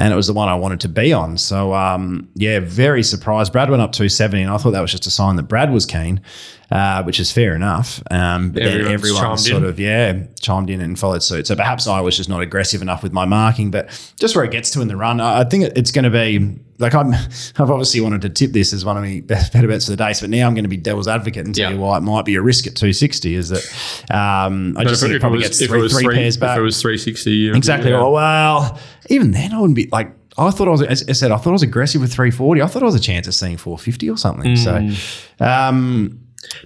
And 0.00 0.14
it 0.14 0.16
was 0.16 0.26
the 0.26 0.32
one 0.32 0.48
I 0.48 0.54
wanted 0.54 0.80
to 0.80 0.88
be 0.88 1.12
on. 1.12 1.36
So, 1.36 1.74
um, 1.74 2.30
yeah, 2.34 2.58
very 2.60 3.02
surprised. 3.02 3.52
Brad 3.52 3.68
went 3.68 3.82
up 3.82 3.92
270, 3.92 4.42
and 4.42 4.50
I 4.50 4.56
thought 4.56 4.70
that 4.70 4.80
was 4.80 4.90
just 4.90 5.06
a 5.06 5.10
sign 5.10 5.36
that 5.36 5.42
Brad 5.42 5.70
was 5.70 5.84
keen, 5.84 6.22
uh, 6.70 7.02
which 7.02 7.20
is 7.20 7.30
fair 7.30 7.54
enough. 7.54 8.02
Um, 8.10 8.50
but 8.52 8.62
then 8.62 8.86
everyone 8.86 9.36
sort 9.36 9.62
in. 9.62 9.68
of, 9.68 9.78
yeah, 9.78 10.24
chimed 10.40 10.70
in 10.70 10.80
and 10.80 10.98
followed 10.98 11.22
suit. 11.22 11.46
So 11.46 11.54
perhaps 11.54 11.86
I 11.86 12.00
was 12.00 12.16
just 12.16 12.30
not 12.30 12.40
aggressive 12.40 12.80
enough 12.80 13.02
with 13.02 13.12
my 13.12 13.26
marking, 13.26 13.70
but 13.70 13.90
just 14.18 14.34
where 14.34 14.44
it 14.44 14.50
gets 14.50 14.70
to 14.70 14.80
in 14.80 14.88
the 14.88 14.96
run, 14.96 15.20
I 15.20 15.40
I 15.40 15.44
think 15.44 15.64
it's 15.76 15.90
going 15.90 16.04
to 16.04 16.10
be 16.10 16.58
like 16.80 16.94
I'm. 16.94 17.12
I've 17.14 17.70
obviously 17.70 18.00
wanted 18.00 18.22
to 18.22 18.28
tip 18.30 18.52
this 18.52 18.72
as 18.72 18.84
one 18.84 18.96
of 18.96 19.02
my 19.04 19.20
best 19.24 19.52
better 19.52 19.68
bets 19.68 19.88
of 19.88 19.96
the 19.96 20.04
day, 20.04 20.12
but 20.20 20.30
now 20.30 20.46
I'm 20.46 20.54
going 20.54 20.64
to 20.64 20.68
be 20.68 20.76
devil's 20.76 21.06
advocate 21.08 21.46
and 21.46 21.54
tell 21.54 21.70
Yeah. 21.70 21.76
you 21.76 21.80
why 21.80 21.98
it 21.98 22.00
might 22.00 22.24
be 22.24 22.34
a 22.34 22.42
risk 22.42 22.66
at 22.66 22.74
260. 22.76 23.34
Is 23.34 23.48
that 23.50 24.10
um, 24.10 24.76
I 24.76 24.84
just 24.84 25.02
think 25.02 25.14
it 25.14 25.20
probably 25.20 25.40
gets 25.40 25.64
three, 25.64 25.88
three 25.88 26.08
pairs 26.14 26.36
back. 26.36 26.56
If 26.56 26.60
it 26.60 26.62
was 26.62 26.80
360, 26.80 27.50
Exactly. 27.50 27.90
yeah. 27.90 27.98
Well, 27.98 28.12
well, 28.12 28.80
even 29.08 29.30
then, 29.30 29.52
I 29.52 29.58
wouldn't 29.60 29.76
be 29.76 29.88
like. 29.92 30.12
I 30.38 30.50
thought 30.50 30.68
I 30.68 30.70
was. 30.70 30.82
As 30.82 31.04
I 31.08 31.12
said, 31.12 31.32
I 31.32 31.36
thought 31.36 31.50
I 31.50 31.52
was 31.52 31.62
aggressive 31.62 32.00
with 32.00 32.12
340. 32.12 32.62
I 32.62 32.66
thought 32.66 32.82
I 32.82 32.86
was 32.86 32.94
a 32.94 33.00
chance 33.00 33.26
of 33.26 33.34
seeing 33.34 33.56
450 33.56 34.08
or 34.10 34.16
something. 34.16 34.54
Mm. 34.54 34.96
So, 35.38 35.44
um, 35.44 36.20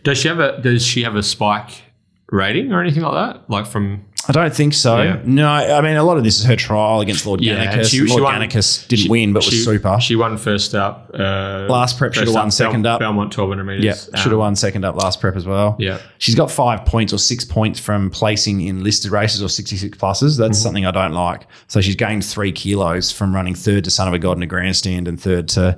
Does 0.05 0.18
she 0.18 0.29
have 0.29 0.38
a 0.38 0.61
Does 0.61 0.85
she 0.87 1.03
have 1.03 1.16
a 1.16 1.22
spike 1.22 1.83
rating 2.31 2.72
or 2.72 2.81
anything 2.81 3.03
like 3.03 3.14
that? 3.14 3.50
Like 3.50 3.66
from 3.66 4.05
I 4.28 4.32
don't 4.32 4.54
think 4.54 4.72
so. 4.74 5.02
Yeah. 5.02 5.20
No, 5.24 5.48
I 5.50 5.80
mean 5.80 5.96
a 5.96 6.02
lot 6.02 6.16
of 6.16 6.24
this 6.24 6.38
is 6.38 6.44
her 6.44 6.56
trial 6.56 7.00
against 7.00 7.26
Lord 7.26 7.40
Yeah, 7.42 7.56
Gannicus. 7.66 7.90
she- 7.90 7.98
she 7.98 8.04
Lord 8.06 8.22
won- 8.22 8.34
Gannicus 8.40 8.88
didn't 8.88 9.02
she- 9.02 9.08
win, 9.08 9.32
but 9.32 9.42
she, 9.42 9.56
was 9.56 9.64
super. 9.64 9.98
She 10.00 10.16
won 10.16 10.38
first 10.38 10.74
up. 10.74 11.10
Uh, 11.12 11.66
Last 11.68 11.98
prep 11.98 12.12
first 12.14 12.24
shoulda 12.26 12.32
won 12.40 12.50
second 12.50 12.87
up. 12.87 13.00
Belmont 13.00 13.30
1200 13.37 13.64
meters. 13.64 13.84
yeah, 13.84 14.18
should 14.20 14.30
have 14.30 14.32
Um, 14.34 14.38
won 14.38 14.56
second 14.56 14.84
up 14.84 14.96
last 14.96 15.20
prep 15.20 15.37
as 15.37 15.44
well. 15.46 15.76
Yeah. 15.78 15.98
she's 16.18 16.34
got 16.34 16.50
five 16.50 16.84
points 16.87 17.12
or 17.12 17.18
six 17.18 17.44
points 17.44 17.78
from 17.78 18.10
placing 18.10 18.60
in 18.62 18.82
listed 18.82 19.10
races 19.12 19.42
or 19.42 19.48
66 19.48 19.98
pluses. 19.98 20.38
That's 20.38 20.56
Mm-hmm. 20.58 20.62
something 20.62 20.87
I 20.87 20.90
don't 20.90 21.12
like. 21.12 21.46
So 21.68 21.80
she's 21.80 21.96
gained 21.96 22.24
three 22.24 22.52
kilos 22.52 23.10
from 23.12 23.34
running 23.34 23.54
third 23.54 23.84
to 23.84 23.90
Son 23.90 24.08
of 24.08 24.14
a 24.14 24.18
God 24.18 24.37
in 24.37 24.42
a 24.42 24.46
grandstand 24.46 25.06
and 25.08 25.20
third 25.20 25.48
to 25.48 25.76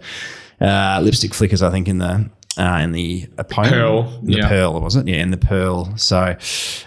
uh, 0.61 1.01
Lipstick 1.03 1.35
Flickers, 1.35 1.63
I 1.63 1.71
think, 1.71 1.87
in 1.89 1.99
the. 1.99 2.31
Uh, 2.59 2.81
in 2.83 2.93
the 2.93 3.29
opponent, 3.37 3.75
Pearl, 3.75 4.19
in 4.21 4.27
the 4.29 4.39
yeah. 4.39 4.49
pearl 4.49 4.81
was 4.81 4.97
it? 4.97 5.07
Yeah, 5.07 5.17
in 5.17 5.31
the 5.31 5.37
pearl. 5.37 5.95
So, 5.99 6.35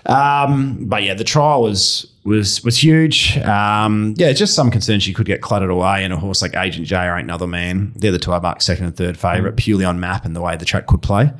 um, 0.08 0.86
but 0.86 1.04
yeah, 1.04 1.14
the 1.14 1.24
trial 1.24 1.62
was 1.62 2.08
was 2.24 2.64
was 2.64 2.82
huge. 2.82 3.38
Um, 3.38 4.16
yeah, 4.18 4.32
just 4.32 4.56
some 4.56 4.72
concerns 4.72 5.04
she 5.04 5.14
could 5.14 5.28
get 5.28 5.42
cluttered 5.42 5.70
away, 5.70 6.04
and 6.04 6.12
a 6.12 6.18
horse 6.18 6.42
like 6.42 6.56
Agent 6.56 6.88
J 6.88 7.06
or 7.06 7.16
Ain't 7.16 7.26
Another 7.26 7.46
Man, 7.46 7.94
they're 7.96 8.12
the 8.12 8.18
two 8.18 8.34
I 8.34 8.40
marked 8.40 8.64
second 8.64 8.86
and 8.86 8.96
third 8.98 9.16
favourite, 9.16 9.58
purely 9.58 9.86
on 9.86 10.00
map 10.00 10.26
and 10.26 10.36
the 10.36 10.42
way 10.42 10.56
the 10.58 10.66
track 10.66 10.88
could 10.88 11.04
play. 11.04 11.32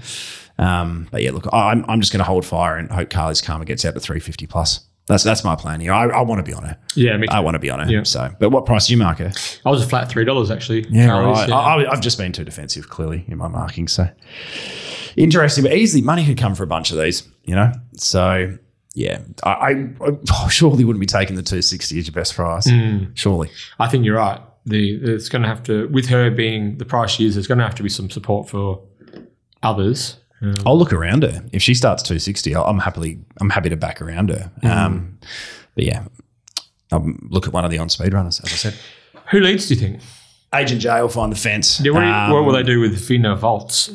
Um, 0.60 1.08
but 1.10 1.24
yeah, 1.24 1.32
look, 1.32 1.48
I'm, 1.54 1.86
I'm 1.88 2.02
just 2.02 2.12
going 2.12 2.20
to 2.20 2.26
hold 2.26 2.46
fire 2.46 2.76
and 2.76 2.92
hope 2.92 3.10
Carly's 3.10 3.42
Karma 3.42 3.64
gets 3.64 3.86
out 3.86 3.94
to 3.94 4.00
350 4.00 4.46
plus. 4.46 4.82
That's 5.10 5.24
that's 5.24 5.44
my 5.44 5.56
plan 5.56 5.82
here. 5.82 5.92
I, 5.92 6.06
I 6.06 6.22
want 6.22 6.38
to 6.38 6.44
be 6.44 6.54
on 6.54 6.64
her. 6.64 6.78
Yeah, 6.94 7.18
me 7.18 7.28
I 7.30 7.40
want 7.40 7.56
to 7.56 7.60
be 7.60 7.72
on 7.72 7.80
her. 7.80 7.92
Yeah. 7.92 8.04
So, 8.04 8.32
but 8.40 8.52
what 8.52 8.68
price 8.68 8.86
do 8.86 8.94
you 8.94 9.00
mark 9.00 9.18
her? 9.18 9.32
I 9.66 9.72
was 9.72 9.84
a 9.84 9.88
flat 9.88 10.08
three 10.08 10.24
dollars 10.24 10.52
actually. 10.52 10.86
Yeah, 10.88 11.10
right. 11.20 11.50
yeah. 11.50 11.56
I, 11.56 11.92
I've 11.92 12.00
just 12.00 12.20
been 12.20 12.32
too 12.32 12.46
defensive, 12.46 12.90
clearly, 12.90 13.26
in 13.28 13.40
my 13.40 13.48
marking. 13.48 13.88
So 13.88 14.08
interesting, 15.18 15.64
but 15.64 15.74
easily 15.74 16.04
money 16.04 16.24
could 16.28 16.38
come 16.38 16.54
for 16.54 16.62
a 16.62 16.68
bunch 16.68 16.92
of 16.92 17.00
these, 17.00 17.28
you 17.44 17.56
know. 17.56 17.72
So 17.96 18.56
yeah, 18.94 19.22
I, 19.44 19.50
I, 19.50 19.86
I 20.46 20.50
surely 20.50 20.86
wouldn't 20.86 21.02
be 21.02 21.08
taking 21.08 21.36
the 21.36 21.42
260 21.42 21.98
as 21.98 22.06
your 22.06 22.14
best 22.14 22.36
price. 22.36 22.70
Hmm. 22.70 23.06
Surely. 23.16 23.50
I 23.80 23.88
think 23.88 24.06
you're 24.06 24.18
right. 24.18 24.40
The 24.68 24.94
it's 24.94 25.28
going 25.28 25.42
to 25.42 25.48
have 25.48 25.64
to 25.64 25.88
with 25.88 26.06
her 26.10 26.30
being 26.30 26.78
the 26.78 26.86
price 26.86 27.10
she 27.10 27.26
is. 27.26 27.34
There's 27.34 27.48
going 27.48 27.58
to 27.58 27.64
have 27.64 27.76
to 27.76 27.84
be 27.84 27.90
some 27.90 28.12
support 28.12 28.48
for 28.48 28.84
others. 29.64 30.18
Um, 30.42 30.54
I'll 30.66 30.78
look 30.78 30.94
around 30.94 31.24
her. 31.24 31.44
If 31.52 31.62
she 31.62 31.74
starts 31.74 32.02
260, 32.04 32.56
I'll, 32.56 32.64
I'm 32.66 32.80
happily 32.80 33.20
I'm 33.42 33.50
happy 33.50 33.70
to 33.70 33.76
back 33.78 34.02
around 34.02 34.30
her. 34.30 34.52
Mm. 34.64 34.70
Um, 34.70 35.20
but 35.76 35.84
yeah, 35.84 36.06
I'll 36.92 37.06
look 37.30 37.48
at 37.48 37.54
one 37.54 37.66
of 37.66 37.72
the 37.72 37.78
on 37.78 37.90
speed 37.90 38.14
runners, 38.14 38.40
as 38.40 38.52
I 38.52 38.56
said. 38.56 38.76
who 39.32 39.40
leads? 39.40 39.68
Do 39.68 39.74
you 39.76 39.80
think? 39.80 40.02
Agent 40.54 40.82
J 40.82 41.02
will 41.02 41.10
find 41.10 41.32
the 41.32 41.36
fence. 41.38 41.80
Yeah, 41.80 41.92
what, 41.92 42.02
you- 42.02 42.08
Um, 42.08 42.32
what 42.32 42.44
will 42.46 42.54
they 42.54 42.64
do 42.64 42.80
with 42.80 42.98
Vina 43.08 43.36
Volts? 43.36 43.92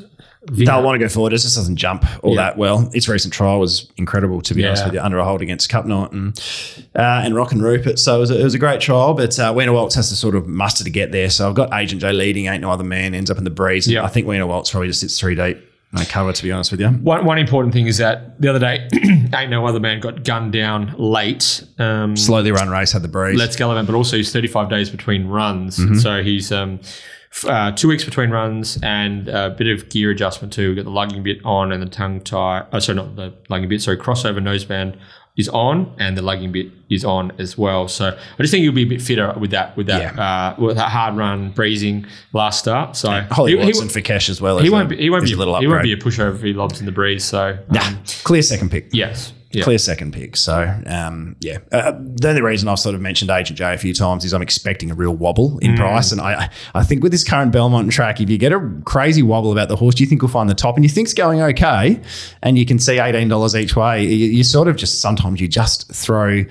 Vina- 0.46 0.70
They'll 0.72 0.83
want 0.83 0.94
to 0.94 0.98
go 0.98 1.09
forward. 1.09 1.33
It 1.33 1.38
just 1.38 1.57
doesn't 1.57 1.76
jump 1.76 2.04
all 2.22 2.35
Yeah. 2.35 2.42
that 2.42 2.59
well. 2.59 2.90
Its 2.92 3.09
recent 3.09 3.33
trial 3.33 3.59
was 3.59 3.90
incredible, 3.96 4.42
to 4.42 4.54
be 4.54 4.64
honest 4.66 4.85
with 4.85 4.92
you, 4.94 5.00
under 5.00 5.18
a 5.18 5.24
hold 5.24 5.40
against 5.40 5.70
Cupknight 5.70 6.12
and 6.12 6.38
uh, 6.94 7.22
and 7.24 7.35
Rock 7.35 7.52
and 7.52 7.62
Rupert. 7.62 7.98
So 7.98 8.16
it 8.16 8.20
was 8.20 8.30
a, 8.30 8.38
it 8.38 8.44
was 8.44 8.54
a 8.54 8.59
great 8.59 8.83
trial, 8.83 9.14
but 9.14 9.37
uh, 9.40 9.52
Wiener 9.57 9.72
Waltz 9.72 9.94
has 9.94 10.11
to 10.11 10.16
sort 10.16 10.35
of 10.37 10.46
muster 10.46 10.85
to 10.85 10.90
get 10.90 11.11
there. 11.12 11.30
So 11.30 11.48
I've 11.48 11.54
got 11.54 11.72
Agent 11.72 12.02
J 12.02 12.12
leading, 12.12 12.46
ain't 12.46 12.61
no 12.61 12.70
other 12.70 12.85
man, 12.85 13.14
ends 13.14 13.30
up 13.30 13.38
in 13.38 13.44
the 13.44 13.50
breeze. 13.50 13.88
Yeah. 13.88 14.04
I 14.04 14.09
think 14.09 14.26
Wiener 14.26 14.46
Waltz 14.46 14.70
probably 14.70 14.88
just 14.88 15.00
sits 15.00 15.18
three 15.18 15.35
deep 15.35 15.57
no 15.94 16.04
cover, 16.04 16.33
to 16.33 16.42
be 16.42 16.50
honest 16.52 16.70
with 16.70 16.80
you. 16.80 16.88
One, 16.88 17.24
one 17.24 17.38
important 17.38 17.72
thing 17.72 17.87
is 17.87 17.98
that 17.98 18.40
the 18.40 18.48
other 18.48 18.59
day, 18.59 18.88
ain't 19.35 19.50
no 19.50 19.66
other 19.66 19.80
man 19.80 20.00
got 20.00 20.24
gunned 20.24 20.52
down 20.52 20.94
late. 20.98 21.64
Um, 21.78 22.16
Slowly 22.16 22.52
run 22.52 22.68
race 22.68 22.92
had 22.92 23.02
the 23.02 23.09
breeze. 23.09 23.38
Let's 23.38 23.57
Gallivant, 23.57 23.87
but 23.87 23.94
also 23.94 24.16
he's 24.16 24.33
35 24.33 24.68
days 24.68 24.90
between 24.90 25.28
runs. 25.28 25.78
Mm-hmm. 25.78 25.94
So 25.96 26.22
he's 26.22 26.50
um, 26.52 26.80
f- 27.33 27.44
uh, 27.46 27.72
two 27.72 27.88
weeks 27.88 28.04
between 28.04 28.30
runs 28.30 28.78
and 28.83 29.28
a 29.28 29.50
bit 29.50 29.68
of 29.68 29.88
gear 29.88 30.11
adjustment 30.11 30.52
too. 30.52 30.68
We've 30.68 30.76
got 30.76 30.85
the 30.85 30.90
lugging 30.90 31.22
bit 31.22 31.44
on 31.44 31.72
and 31.72 31.83
the 31.83 31.88
tongue 31.88 32.20
tie. 32.20 32.66
Oh, 32.72 32.78
sorry, 32.78 32.96
not 32.96 33.16
the 33.16 33.33
lugging 33.48 33.68
bit. 33.68 33.80
Sorry, 33.80 33.96
crossover 33.96 34.38
noseband 34.38 34.98
is 35.37 35.49
on 35.49 35.92
and 35.99 36.16
the 36.16 36.23
lugging 36.23 36.53
bit 36.53 36.68
is 36.88 37.05
on 37.05 37.33
as 37.38 37.59
well. 37.59 37.88
So 37.88 38.07
I 38.09 38.42
just 38.42 38.53
think 38.53 38.62
he'll 38.62 38.70
be 38.73 38.83
a 38.85 38.87
bit 38.87 39.03
fitter 39.03 39.35
with 39.37 39.51
that 39.51 39.77
with 39.77 39.87
that 39.88 40.16
uh, 40.18 40.55
with 40.59 40.77
that 40.77 40.90
hard 40.90 41.16
run 41.16 41.51
breezing 41.51 42.07
last 42.33 42.61
start. 42.61 42.94
So 42.94 43.11
Holly 43.31 43.53
he, 43.53 43.59
he- 43.59 43.64
Watson 43.64 43.88
for 43.88 44.01
Kesh 44.01 44.29
as 44.29 44.40
well. 44.40 44.59
he 44.61 44.70
won't 44.70 44.87
a- 44.87 44.97
be 44.97 45.03
he 45.03 45.11
won't 45.11 45.25
be 45.25 45.33
a 45.33 45.37
little 45.37 45.59
he 45.59 45.66
won't 45.66 45.83
be 45.83 45.92
a 45.92 45.97
pushover 45.97 46.37
if 46.37 46.42
he 46.42 46.53
lobs 46.53 46.79
in 46.79 46.87
the 46.87 46.92
breeze. 46.92 47.25
So 47.25 47.59
Nah, 47.70 47.85
um, 47.85 47.99
clear 48.23 48.42
second 48.42 48.70
pick. 48.70 48.88
yes, 48.92 49.33
yeah. 49.55 49.64
Clear 49.64 49.79
second 49.79 50.12
pick. 50.12 50.37
So, 50.37 50.75
um, 50.87 51.37
yeah. 51.40 51.59
Uh, 51.71 51.93
the 51.99 52.31
only 52.31 52.43
reason 52.43 52.69
I've 52.69 52.79
sort 52.79 52.95
of 52.95 53.01
mentioned 53.01 53.31
Agent 53.31 53.59
J 53.59 53.75
a 53.75 53.79
few 53.79 53.95
times 53.95 54.25
is 54.25 54.35
I'm 54.35 54.43
expecting 54.43 54.90
a 54.90 54.95
real 54.95 55.14
wobble 55.14 55.59
in 55.61 55.77
price. 55.77 56.12
And 56.12 56.21
I, 56.21 56.51
I 56.75 56.83
think 56.83 57.03
with 57.03 57.12
this 57.12 57.25
current 57.25 57.53
Belmont 57.53 57.90
track, 57.93 58.21
if 58.21 58.29
you 58.29 58.38
get 58.38 58.53
a 58.53 58.73
crazy 58.85 59.23
wobble 59.23 59.53
about 59.53 59.69
the 59.69 59.77
horse, 59.77 59.95
do 59.95 60.03
you 60.03 60.09
think 60.09 60.23
you'll 60.23 60.31
find 60.31 60.51
the 60.51 60.55
top 60.55 60.77
and 60.77 60.85
you 60.85 60.88
think's 60.88 61.14
going 61.14 61.40
okay, 61.40 62.01
and 62.43 62.59
you 62.59 62.67
can 62.67 62.79
see 62.79 62.97
$18 62.97 63.61
each 63.61 63.77
way, 63.77 64.05
you, 64.05 64.27
you 64.27 64.45
sort 64.45 64.69
of 64.69 64.77
just 64.77 65.01
sometimes 65.01 65.40
you 65.40 65.49
just 65.49 65.93
throw 65.93 66.45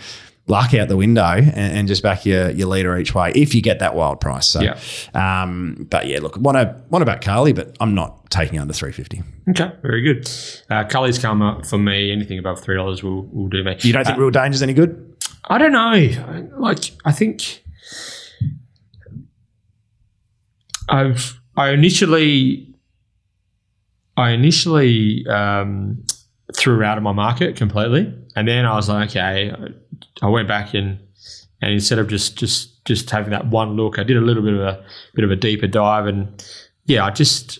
luck 0.47 0.73
out 0.73 0.89
the 0.89 0.97
window 0.97 1.23
and, 1.23 1.53
and 1.55 1.87
just 1.87 2.03
back 2.03 2.25
your, 2.25 2.49
your 2.49 2.67
leader 2.67 2.97
each 2.97 3.15
way 3.15 3.31
if 3.33 3.55
you 3.55 3.61
get 3.61 3.79
that 3.79 3.95
wild 3.95 4.19
price. 4.19 4.47
So, 4.47 4.61
Yeah. 4.61 4.77
um, 5.13 5.87
but 5.89 6.07
yeah, 6.07 6.19
look, 6.19 6.35
want 6.37 6.57
to 6.57 6.75
want 6.89 7.05
back 7.05 7.21
Carly, 7.21 7.53
but 7.53 7.75
I'm 7.79 7.95
not 7.95 8.29
taking 8.29 8.59
under 8.59 8.73
350. 8.73 9.23
Okay, 9.51 9.71
very 9.81 10.01
good. 10.01 10.29
Uh, 10.69 10.83
Carly's 10.83 11.17
Karma 11.17 11.61
for 11.63 11.77
me. 11.77 12.11
Anything 12.11 12.39
above 12.39 12.59
three 12.61 12.75
dollars 12.75 13.03
will 13.03 13.23
will 13.27 13.47
do 13.47 13.63
me. 13.63 13.77
You 13.81 13.93
don't 13.93 14.05
think 14.05 14.17
Real 14.17 14.31
Danger's 14.31 14.61
any 14.61 14.73
good? 14.73 15.15
I 15.45 15.57
don't 15.57 15.71
know. 15.71 16.49
Like 16.57 16.91
I 17.05 17.11
think 17.11 17.63
I've 20.89 21.39
I 21.55 21.69
initially 21.69 22.73
I 24.17 24.31
initially 24.31 25.25
um, 25.27 26.03
threw 26.55 26.77
her 26.77 26.83
out 26.83 26.97
of 26.97 27.03
my 27.03 27.13
market 27.13 27.55
completely, 27.55 28.13
and 28.35 28.47
then 28.47 28.65
I 28.65 28.75
was 28.75 28.89
like, 28.89 29.09
okay, 29.09 29.51
I 30.21 30.29
went 30.29 30.47
back 30.47 30.73
and 30.73 30.99
and 31.61 31.71
instead 31.71 31.97
of 31.99 32.07
just 32.07 32.37
just 32.37 32.83
just 32.85 33.09
having 33.09 33.31
that 33.31 33.47
one 33.47 33.75
look, 33.75 33.97
I 33.97 34.03
did 34.03 34.17
a 34.17 34.21
little 34.21 34.43
bit 34.43 34.53
of 34.53 34.59
a 34.59 34.83
bit 35.13 35.23
of 35.23 35.31
a 35.31 35.35
deeper 35.35 35.67
dive, 35.67 36.07
and 36.07 36.45
yeah, 36.85 37.05
I 37.05 37.11
just 37.11 37.59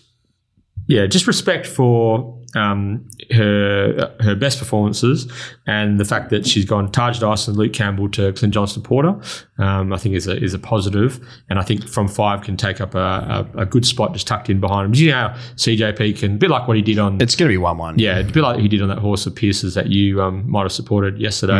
yeah, 0.88 1.06
just 1.08 1.28
respect 1.28 1.66
for 1.66 2.33
um, 2.56 3.08
her 3.32 4.16
her 4.20 4.36
best 4.36 4.60
performances 4.60 5.32
and 5.66 6.00
the 6.00 6.06
fact 6.06 6.30
that 6.30 6.46
she's 6.46 6.66
gone 6.66 6.92
Taj 6.92 7.20
Dyson, 7.20 7.56
Luke 7.56 7.74
Campbell 7.74 8.10
to 8.10 8.34
Clint 8.34 8.54
Johnston 8.54 8.84
Porter. 8.84 9.20
Um, 9.58 9.94
I 9.94 9.98
think 9.98 10.16
is 10.16 10.28
a 10.28 10.42
is 10.42 10.54
a 10.54 10.60
positive, 10.60 11.20
and 11.50 11.60
I 11.60 11.63
think 11.63 11.88
from 11.88 12.08
five 12.08 12.42
can 12.42 12.58
take 12.58 12.82
up 12.82 12.96
a, 12.96 13.48
a, 13.56 13.62
a 13.62 13.66
good 13.66 13.86
spot 13.86 14.13
just 14.13 14.28
tucked 14.28 14.50
in 14.50 14.60
behind 14.60 14.86
him. 14.86 14.94
You 14.96 15.12
know 15.12 15.18
how 15.18 15.30
CJP 15.56 16.20
can, 16.20 16.36
a 16.36 16.38
bit 16.38 16.50
like 16.50 16.68
what 16.68 16.76
he 16.78 16.84
did 16.84 17.00
on 17.00 17.22
It's 17.22 17.36
going 17.36 17.50
to 17.50 17.54
be 17.54 17.58
1 17.58 17.78
1. 17.78 18.00
yeah, 18.00 18.20
a 18.20 18.24
bit 18.24 18.42
like 18.42 18.60
he 18.60 18.68
did 18.68 18.82
on 18.82 18.89
that 18.89 19.00
horse 19.00 19.26
of 19.26 19.36
Pierce's 19.36 19.76
that 19.76 19.88
you 19.88 20.22
um, 20.22 20.50
might 20.50 20.63
have 20.63 20.72
supported 20.72 21.20
yesterday. 21.20 21.54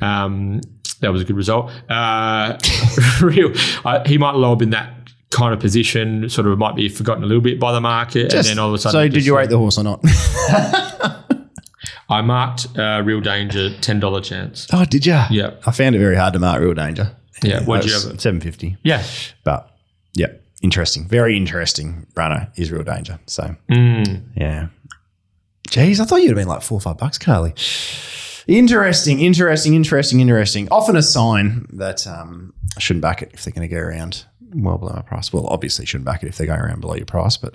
Um, 0.00 0.60
that 1.00 1.12
was 1.12 1.22
a 1.22 1.24
good 1.24 1.36
result. 1.36 1.70
Uh, 1.88 2.58
real, 3.22 3.52
he 4.06 4.18
might 4.18 4.34
up 4.34 4.62
in 4.62 4.70
that 4.70 4.97
kind 5.30 5.52
of 5.52 5.60
position, 5.60 6.28
sort 6.28 6.46
of 6.46 6.58
might 6.58 6.74
be 6.76 6.88
forgotten 6.88 7.22
a 7.22 7.26
little 7.26 7.42
bit 7.42 7.60
by 7.60 7.72
the 7.72 7.80
market, 7.80 8.32
and 8.32 8.44
then 8.46 8.58
all 8.58 8.68
of 8.68 8.74
a 8.74 8.78
sudden. 8.78 8.98
So, 9.00 9.08
did 9.08 9.24
you 9.26 9.36
rate 9.36 9.50
the 9.50 9.58
horse 9.58 9.78
or 9.78 9.84
not? 9.84 10.00
I 12.10 12.22
marked 12.22 12.66
uh, 12.78 13.02
Real 13.04 13.20
Danger 13.20 13.76
ten 13.80 14.00
dollar 14.00 14.20
chance. 14.20 14.66
oh, 14.72 14.84
did 14.84 15.04
you? 15.04 15.20
Yeah. 15.30 15.50
I 15.66 15.72
found 15.72 15.94
it 15.94 15.98
very 15.98 16.16
hard 16.16 16.32
to 16.32 16.38
mark 16.38 16.60
Real 16.60 16.74
Danger. 16.74 17.14
Yeah, 17.42 17.62
what'd 17.64 17.84
you 17.86 17.92
have 17.92 18.14
it? 18.14 18.20
750. 18.20 18.78
Yeah, 18.82 19.04
But 19.44 19.70
yeah, 20.14 20.26
interesting. 20.62 21.06
Very 21.06 21.36
interesting 21.36 22.06
runner 22.16 22.50
is 22.56 22.72
Real 22.72 22.82
Danger. 22.82 23.20
So, 23.26 23.54
Mm. 23.70 24.22
yeah. 24.36 24.68
Jeez, 25.68 26.00
I 26.00 26.04
thought 26.04 26.16
you'd 26.22 26.28
have 26.30 26.36
been 26.36 26.48
like 26.48 26.62
four 26.62 26.78
or 26.78 26.80
five 26.80 26.96
bucks, 26.98 27.16
Carly. 27.18 27.52
Interesting, 28.48 29.20
interesting, 29.20 29.74
interesting, 29.74 30.20
interesting. 30.20 30.66
Often 30.70 30.96
a 30.96 31.02
sign 31.02 31.66
that 31.74 32.06
um, 32.06 32.54
I 32.76 32.80
shouldn't 32.80 33.02
back 33.02 33.20
it 33.22 33.30
if 33.34 33.44
they're 33.44 33.52
going 33.52 33.68
to 33.68 33.72
go 33.72 33.80
around 33.80 34.24
well 34.54 34.78
below 34.78 34.92
my 34.94 35.02
price. 35.02 35.32
Well, 35.32 35.46
obviously, 35.46 35.86
shouldn't 35.86 36.06
back 36.06 36.22
it 36.22 36.28
if 36.28 36.36
they're 36.36 36.46
going 36.46 36.60
around 36.60 36.80
below 36.80 36.94
your 36.94 37.06
price, 37.06 37.36
but 37.36 37.54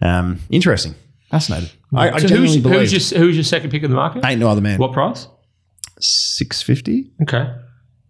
um, 0.00 0.40
interesting. 0.50 0.94
Fascinated. 1.30 1.72
I, 1.94 2.10
I 2.10 2.18
So 2.18 2.28
who's, 2.28 2.54
who's 2.56 3.12
your 3.12 3.20
who's 3.20 3.36
your 3.36 3.44
second 3.44 3.70
pick 3.70 3.82
of 3.82 3.90
the 3.90 3.96
market? 3.96 4.24
Ain't 4.24 4.40
no 4.40 4.48
other 4.48 4.60
man. 4.60 4.78
What 4.78 4.92
price? 4.92 5.26
650. 5.98 7.10
Okay, 7.22 7.54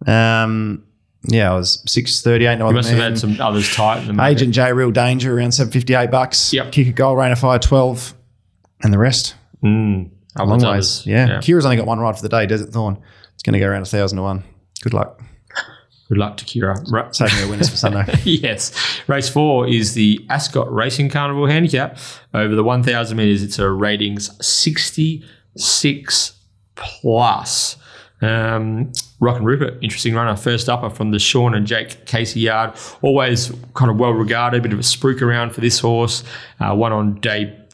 Um, 0.07 0.83
yeah, 1.25 1.51
I 1.51 1.55
was 1.55 1.81
630. 1.85 2.45
Ain't 2.45 2.59
no 2.59 2.67
you 2.67 2.73
must 2.73 2.89
have 2.89 2.99
had 2.99 3.17
some 3.17 3.39
others 3.39 3.73
tight. 3.73 4.09
Agent 4.19 4.53
J, 4.53 4.73
real 4.73 4.91
danger, 4.91 5.37
around 5.37 5.53
758 5.53 6.11
bucks. 6.11 6.51
Yep. 6.53 6.71
Kick 6.71 6.87
a 6.87 6.91
goal, 6.91 7.15
rain 7.15 7.31
of 7.31 7.39
fire, 7.39 7.59
12. 7.59 8.13
And 8.81 8.91
the 8.91 8.97
rest. 8.97 9.35
Mm. 9.63 10.09
Long 10.37 10.59
ways. 10.61 11.05
Yeah. 11.05 11.27
yeah. 11.27 11.37
Kira's 11.37 11.65
only 11.65 11.77
got 11.77 11.85
one 11.85 11.99
ride 11.99 12.15
for 12.17 12.21
the 12.21 12.29
day, 12.29 12.45
Desert 12.45 12.71
Thorn. 12.71 13.01
It's 13.35 13.43
going 13.43 13.53
to 13.53 13.59
go 13.59 13.67
around 13.67 13.77
a 13.77 13.81
1,000 13.81 14.17
to 14.17 14.21
1. 14.21 14.43
Good 14.81 14.93
luck. 14.93 15.21
Good 16.13 16.19
luck 16.19 16.37
to 16.37 16.45
Kira. 16.45 16.79
Right. 16.91 17.15
Saving 17.15 17.39
your 17.39 17.49
winners 17.49 17.69
for 17.69 17.75
Sunday. 17.75 18.05
yes. 18.23 18.71
Race 19.07 19.29
four 19.29 19.67
is 19.67 19.95
the 19.95 20.23
Ascot 20.29 20.71
Racing 20.71 21.09
Carnival 21.09 21.47
Handicap. 21.47 21.97
Over 22.35 22.53
the 22.53 22.63
1,000 22.63 23.17
metres, 23.17 23.41
it's 23.41 23.57
a 23.57 23.67
ratings 23.67 24.29
66 24.45 26.33
plus. 26.75 27.77
Um, 28.21 28.91
Rock 29.19 29.37
and 29.37 29.45
Rupert, 29.47 29.79
interesting 29.81 30.13
runner. 30.13 30.35
First 30.35 30.69
upper 30.69 30.91
from 30.91 31.09
the 31.09 31.17
Sean 31.17 31.55
and 31.55 31.65
Jake 31.65 32.05
Casey 32.05 32.41
yard. 32.41 32.77
Always 33.01 33.51
kind 33.73 33.89
of 33.89 33.97
well 33.97 34.11
regarded, 34.11 34.61
bit 34.61 34.71
of 34.71 34.77
a 34.77 34.83
spruik 34.83 35.19
around 35.23 35.55
for 35.55 35.61
this 35.61 35.79
horse. 35.79 36.23
Uh, 36.59 36.75
one 36.75 36.91
on 36.91 37.19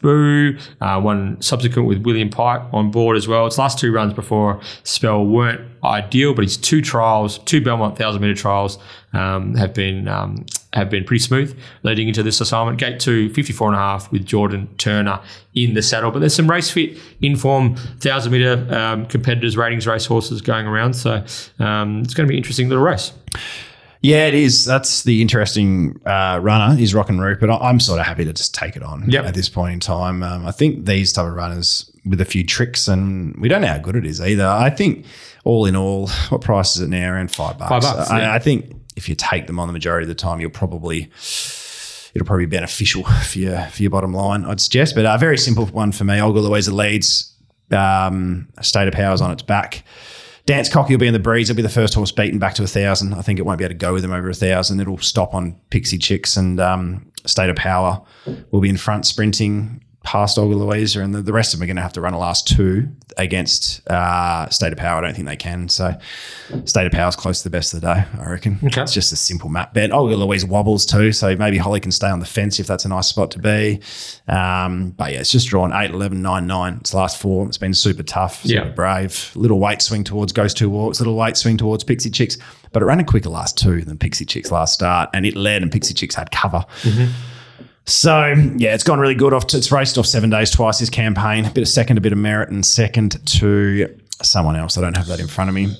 debut, 0.00 0.58
uh, 0.80 1.00
one 1.00 1.40
subsequent 1.40 1.88
with 1.88 1.98
William 2.04 2.30
Pike 2.30 2.62
on 2.72 2.90
board 2.90 3.16
as 3.16 3.28
well. 3.28 3.46
Its 3.46 3.58
last 3.58 3.78
two 3.78 3.92
runs 3.92 4.12
before 4.14 4.60
spell 4.84 5.24
weren't 5.24 5.60
ideal, 5.84 6.34
but 6.34 6.44
his 6.44 6.56
two 6.56 6.82
trials, 6.82 7.38
two 7.38 7.60
Belmont 7.60 7.96
thousand 7.96 8.22
meter 8.22 8.34
trials, 8.34 8.78
um, 9.12 9.54
have 9.54 9.74
been 9.74 10.08
um, 10.08 10.46
have 10.72 10.88
been 10.88 11.04
pretty 11.04 11.20
smooth 11.22 11.58
leading 11.82 12.08
into 12.08 12.22
this 12.22 12.40
assignment. 12.40 12.78
Gate 12.78 13.00
two, 13.00 13.32
54 13.32 13.68
and 13.68 13.76
a 13.76 13.78
half 13.78 14.12
with 14.12 14.24
Jordan 14.24 14.68
Turner 14.78 15.20
in 15.54 15.74
the 15.74 15.82
saddle. 15.82 16.10
But 16.10 16.20
there's 16.20 16.34
some 16.34 16.48
race 16.48 16.70
fit, 16.70 16.98
inform 17.20 17.76
thousand 17.76 18.32
meter 18.32 18.66
um, 18.74 19.06
competitors, 19.06 19.56
ratings 19.56 19.86
race 19.86 20.06
horses 20.06 20.40
going 20.40 20.66
around. 20.66 20.94
So 20.94 21.24
um, 21.58 22.00
it's 22.00 22.14
going 22.14 22.26
to 22.26 22.30
be 22.30 22.36
interesting 22.36 22.68
little 22.68 22.84
race. 22.84 23.12
Yeah, 24.02 24.26
it 24.26 24.34
is. 24.34 24.64
That's 24.64 25.02
the 25.02 25.20
interesting 25.22 26.00
uh, 26.06 26.38
runner 26.42 26.78
is 26.80 26.94
Rock 26.94 27.08
and 27.10 27.20
Rupert. 27.20 27.50
I- 27.50 27.56
I'm 27.68 27.80
sort 27.80 28.00
of 28.00 28.06
happy 28.06 28.24
to 28.24 28.32
just 28.32 28.54
take 28.54 28.76
it 28.76 28.82
on 28.82 29.10
Yep. 29.10 29.24
at 29.26 29.34
this 29.34 29.48
point 29.48 29.74
in 29.74 29.80
time. 29.80 30.22
Um, 30.22 30.46
I 30.46 30.52
think 30.52 30.86
these 30.86 31.12
type 31.12 31.26
of 31.26 31.34
runners 31.34 31.90
with 32.06 32.20
a 32.20 32.24
few 32.24 32.44
tricks, 32.44 32.88
and 32.88 33.36
we 33.36 33.48
don't 33.48 33.60
know 33.60 33.66
how 33.68 33.78
good 33.78 33.96
it 33.96 34.06
is 34.06 34.20
either. 34.20 34.46
I 34.46 34.70
think 34.70 35.04
all 35.44 35.66
in 35.66 35.76
all, 35.76 36.08
what 36.30 36.40
price 36.40 36.76
is 36.76 36.82
it 36.82 36.88
now? 36.88 37.10
Around 37.12 37.30
five 37.30 37.58
bucks. 37.58 37.68
Five 37.70 37.82
bucks, 37.96 38.10
I, 38.10 38.20
yeah. 38.20 38.32
I 38.34 38.38
think 38.38 38.74
if 38.96 39.08
you 39.08 39.14
take 39.14 39.46
them 39.46 39.58
on 39.60 39.66
the 39.68 39.72
majority 39.72 40.04
of 40.04 40.08
the 40.08 40.14
time, 40.14 40.40
you'll 40.40 40.50
probably 40.50 41.10
it'll 42.14 42.26
probably 42.26 42.46
be 42.46 42.56
beneficial 42.56 43.04
for 43.24 43.38
your 43.38 43.66
for 43.66 43.82
your 43.82 43.90
bottom 43.90 44.12
line. 44.14 44.44
I'd 44.44 44.60
suggest, 44.60 44.94
but 44.94 45.04
a 45.04 45.18
very 45.18 45.36
simple 45.38 45.66
one 45.66 45.92
for 45.92 46.04
me. 46.04 46.20
Olga 46.20 46.40
Louisa 46.40 46.74
leads. 46.74 47.26
Um, 47.70 48.48
State 48.62 48.88
of 48.88 48.94
Powers 48.94 49.20
on 49.20 49.30
its 49.30 49.42
back. 49.42 49.84
Dance 50.50 50.68
Cocky 50.68 50.94
will 50.94 50.98
be 50.98 51.06
in 51.06 51.12
the 51.12 51.20
breeze. 51.20 51.48
It'll 51.48 51.58
be 51.58 51.62
the 51.62 51.68
first 51.68 51.94
horse 51.94 52.10
beaten 52.10 52.40
back 52.40 52.54
to 52.54 52.64
a 52.64 52.66
thousand. 52.66 53.14
I 53.14 53.22
think 53.22 53.38
it 53.38 53.42
won't 53.42 53.58
be 53.58 53.64
able 53.64 53.74
to 53.74 53.78
go 53.78 53.92
with 53.92 54.04
him 54.04 54.12
over 54.12 54.28
a 54.28 54.34
thousand. 54.34 54.80
It'll 54.80 54.98
stop 54.98 55.32
on 55.32 55.54
Pixie 55.70 55.96
Chicks 55.96 56.36
and 56.36 56.58
um, 56.58 57.08
State 57.24 57.50
of 57.50 57.54
Power 57.54 58.02
will 58.50 58.60
be 58.60 58.68
in 58.68 58.76
front 58.76 59.06
sprinting 59.06 59.80
past 60.02 60.38
Olga 60.38 60.54
Louisa, 60.56 61.02
and 61.02 61.14
the, 61.14 61.20
the 61.20 61.32
rest 61.32 61.52
of 61.52 61.60
them 61.60 61.64
are 61.64 61.66
going 61.66 61.76
to 61.76 61.82
have 61.82 61.92
to 61.92 62.00
run 62.00 62.14
a 62.14 62.18
last 62.18 62.48
two 62.48 62.88
against 63.18 63.86
uh, 63.90 64.48
State 64.48 64.72
of 64.72 64.78
Power. 64.78 64.98
I 64.98 65.00
don't 65.02 65.14
think 65.14 65.26
they 65.28 65.36
can. 65.36 65.68
So 65.68 65.94
State 66.64 66.86
of 66.86 66.92
Power 66.92 67.08
is 67.08 67.16
close 67.16 67.42
to 67.42 67.44
the 67.44 67.50
best 67.50 67.74
of 67.74 67.80
the 67.82 67.94
day, 67.94 68.04
I 68.18 68.30
reckon. 68.30 68.58
Okay. 68.64 68.80
It's 68.82 68.94
just 68.94 69.12
a 69.12 69.16
simple 69.16 69.50
map 69.50 69.74
bet. 69.74 69.92
Olga 69.92 70.16
Louisa 70.16 70.46
wobbles 70.46 70.86
too, 70.86 71.12
so 71.12 71.36
maybe 71.36 71.58
Holly 71.58 71.80
can 71.80 71.92
stay 71.92 72.08
on 72.08 72.18
the 72.20 72.26
fence 72.26 72.58
if 72.58 72.66
that's 72.66 72.84
a 72.84 72.88
nice 72.88 73.08
spot 73.08 73.30
to 73.32 73.38
be. 73.38 73.80
Um, 74.26 74.90
but 74.92 75.12
yeah, 75.12 75.20
it's 75.20 75.30
just 75.32 75.48
drawn 75.48 75.72
8, 75.72 75.90
11, 75.90 76.22
9, 76.22 76.46
9. 76.46 76.76
It's 76.80 76.94
last 76.94 77.20
four. 77.20 77.46
It's 77.46 77.58
been 77.58 77.74
super 77.74 78.02
tough, 78.02 78.42
super 78.42 78.54
Yeah. 78.68 78.70
brave. 78.70 79.32
Little 79.34 79.58
weight 79.60 79.82
swing 79.82 80.04
towards 80.04 80.32
Ghost 80.32 80.56
Two 80.56 80.70
Walks, 80.70 80.98
little 81.00 81.16
weight 81.16 81.36
swing 81.36 81.56
towards 81.58 81.84
Pixie 81.84 82.10
Chicks. 82.10 82.38
But 82.72 82.82
it 82.82 82.86
ran 82.86 83.00
a 83.00 83.04
quicker 83.04 83.28
last 83.28 83.58
two 83.58 83.82
than 83.82 83.98
Pixie 83.98 84.24
Chicks 84.24 84.50
last 84.52 84.72
start, 84.72 85.10
and 85.12 85.26
it 85.26 85.36
led, 85.36 85.62
and 85.62 85.70
Pixie 85.72 85.92
Chicks 85.94 86.14
had 86.14 86.30
cover. 86.30 86.64
So 87.86 88.34
yeah, 88.56 88.74
it's 88.74 88.84
gone 88.84 89.00
really 89.00 89.14
good. 89.14 89.32
Off 89.32 89.52
it's 89.54 89.72
raced 89.72 89.98
off 89.98 90.06
seven 90.06 90.30
days 90.30 90.50
twice 90.50 90.78
this 90.78 90.90
campaign. 90.90 91.44
A 91.44 91.50
bit 91.50 91.62
of 91.62 91.68
second, 91.68 91.98
a 91.98 92.00
bit 92.00 92.12
of 92.12 92.18
merit, 92.18 92.50
and 92.50 92.64
second 92.64 93.24
to 93.26 93.98
someone 94.22 94.56
else. 94.56 94.78
I 94.78 94.80
don't 94.80 94.96
have 94.96 95.06
that 95.06 95.18
in 95.20 95.26
front 95.26 95.48
of 95.48 95.54
me, 95.54 95.74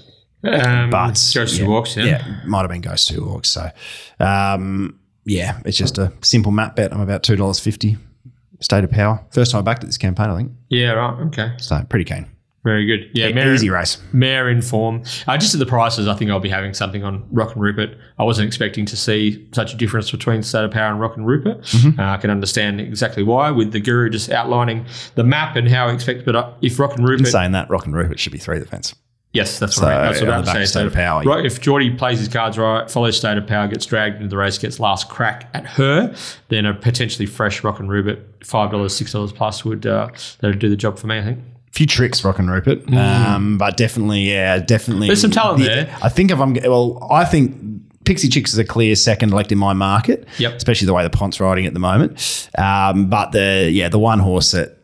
Um, 0.44 0.90
but 0.90 1.12
Ghost 1.34 1.58
yeah, 1.58 1.66
Walks, 1.66 1.96
yeah. 1.96 2.04
yeah, 2.04 2.40
might 2.46 2.60
have 2.62 2.70
been 2.70 2.80
Ghost 2.80 3.08
Two 3.08 3.24
Walks. 3.24 3.48
So 3.50 3.70
um, 4.18 4.98
yeah, 5.24 5.60
it's 5.64 5.76
just 5.76 5.98
a 5.98 6.12
simple 6.22 6.50
map 6.52 6.74
bet. 6.76 6.92
I'm 6.92 7.00
about 7.00 7.22
two 7.22 7.36
dollars 7.36 7.60
fifty. 7.60 7.96
State 8.62 8.84
of 8.84 8.90
Power. 8.90 9.24
First 9.30 9.52
time 9.52 9.60
I 9.60 9.62
backed 9.62 9.82
at 9.84 9.88
this 9.88 9.96
campaign, 9.96 10.28
I 10.28 10.36
think. 10.36 10.52
Yeah, 10.68 10.90
right. 10.92 11.18
Okay. 11.28 11.52
So 11.58 11.82
pretty 11.88 12.04
keen. 12.04 12.26
Very 12.62 12.84
good. 12.84 13.10
Yeah, 13.14 13.32
Mare, 13.32 13.54
Easy 13.54 13.70
race. 13.70 13.96
Mare 14.12 14.50
in 14.50 14.60
form. 14.60 15.02
Uh, 15.26 15.38
just 15.38 15.54
at 15.54 15.60
the 15.60 15.64
prices, 15.66 16.06
I 16.06 16.14
think 16.14 16.30
I'll 16.30 16.40
be 16.40 16.50
having 16.50 16.74
something 16.74 17.02
on 17.02 17.26
Rock 17.30 17.54
and 17.54 17.62
Rupert. 17.62 17.96
I 18.18 18.24
wasn't 18.24 18.48
expecting 18.48 18.84
to 18.84 18.96
see 18.98 19.48
such 19.52 19.72
a 19.72 19.76
difference 19.78 20.10
between 20.10 20.42
State 20.42 20.64
of 20.64 20.70
Power 20.70 20.90
and 20.90 21.00
Rock 21.00 21.16
and 21.16 21.26
Rupert. 21.26 21.62
Mm-hmm. 21.62 21.98
Uh, 21.98 22.12
I 22.12 22.16
can 22.18 22.28
understand 22.28 22.78
exactly 22.80 23.22
why 23.22 23.50
with 23.50 23.72
the 23.72 23.80
guru 23.80 24.10
just 24.10 24.28
outlining 24.30 24.84
the 25.14 25.24
map 25.24 25.56
and 25.56 25.68
how 25.68 25.86
I 25.88 25.92
expect. 25.94 26.26
But 26.26 26.36
uh, 26.36 26.52
if 26.60 26.78
Rock 26.78 26.96
and 26.98 27.08
Rupert, 27.08 27.28
Saying 27.28 27.52
that, 27.52 27.70
Rock 27.70 27.86
and 27.86 27.94
Rupert 27.96 28.20
should 28.20 28.32
be 28.32 28.38
three 28.38 28.58
the 28.58 28.66
fence. 28.66 28.94
yes, 29.32 29.58
that's 29.58 29.76
So, 29.76 29.86
right. 29.86 30.02
That's 30.12 30.20
what 30.20 30.28
I'm 30.28 30.44
saying. 30.44 30.66
State 30.66 30.84
of 30.86 30.92
Power, 30.92 31.22
right, 31.22 31.46
if 31.46 31.62
Geordie 31.62 31.92
plays 31.96 32.18
his 32.18 32.28
cards 32.28 32.58
right, 32.58 32.90
follows 32.90 33.16
State 33.16 33.38
of 33.38 33.46
Power, 33.46 33.68
gets 33.68 33.86
dragged 33.86 34.16
into 34.16 34.28
the 34.28 34.36
race, 34.36 34.58
gets 34.58 34.78
last 34.78 35.08
crack 35.08 35.48
at 35.54 35.64
her, 35.64 36.14
then 36.48 36.66
a 36.66 36.74
potentially 36.74 37.24
fresh 37.24 37.64
Rock 37.64 37.80
and 37.80 37.88
Rupert, 37.88 38.18
five 38.44 38.70
dollars, 38.70 38.94
six 38.94 39.12
dollars 39.12 39.32
plus 39.32 39.64
would 39.64 39.86
uh, 39.86 40.10
that'd 40.40 40.58
do 40.58 40.68
the 40.68 40.76
job 40.76 40.98
for 40.98 41.06
me. 41.06 41.16
I 41.18 41.22
think. 41.22 41.38
Few 41.72 41.86
tricks, 41.86 42.24
Rock 42.24 42.38
and 42.38 42.50
Rupert, 42.50 42.92
um, 42.92 43.56
but 43.58 43.76
definitely, 43.76 44.22
yeah, 44.30 44.58
definitely. 44.58 45.06
Mm. 45.06 45.10
There's 45.10 45.20
some 45.20 45.30
talent 45.30 45.58
the- 45.60 45.66
there. 45.66 45.96
I 46.02 46.08
think 46.08 46.30
if 46.30 46.38
I'm 46.40 46.54
well, 46.54 47.06
I 47.10 47.24
think 47.24 47.56
Pixie 48.04 48.28
Chicks 48.28 48.52
is 48.52 48.58
a 48.58 48.64
clear 48.64 48.96
second 48.96 49.32
elect 49.32 49.52
in 49.52 49.58
my 49.58 49.72
market. 49.72 50.26
Yep. 50.38 50.54
especially 50.54 50.86
the 50.86 50.94
way 50.94 51.02
the 51.04 51.10
Pont's 51.10 51.38
riding 51.40 51.66
at 51.66 51.74
the 51.74 51.80
moment. 51.80 52.48
Um, 52.58 53.08
but 53.08 53.32
the 53.32 53.68
yeah, 53.72 53.88
the 53.88 53.98
one 53.98 54.18
horse 54.18 54.50
that 54.52 54.78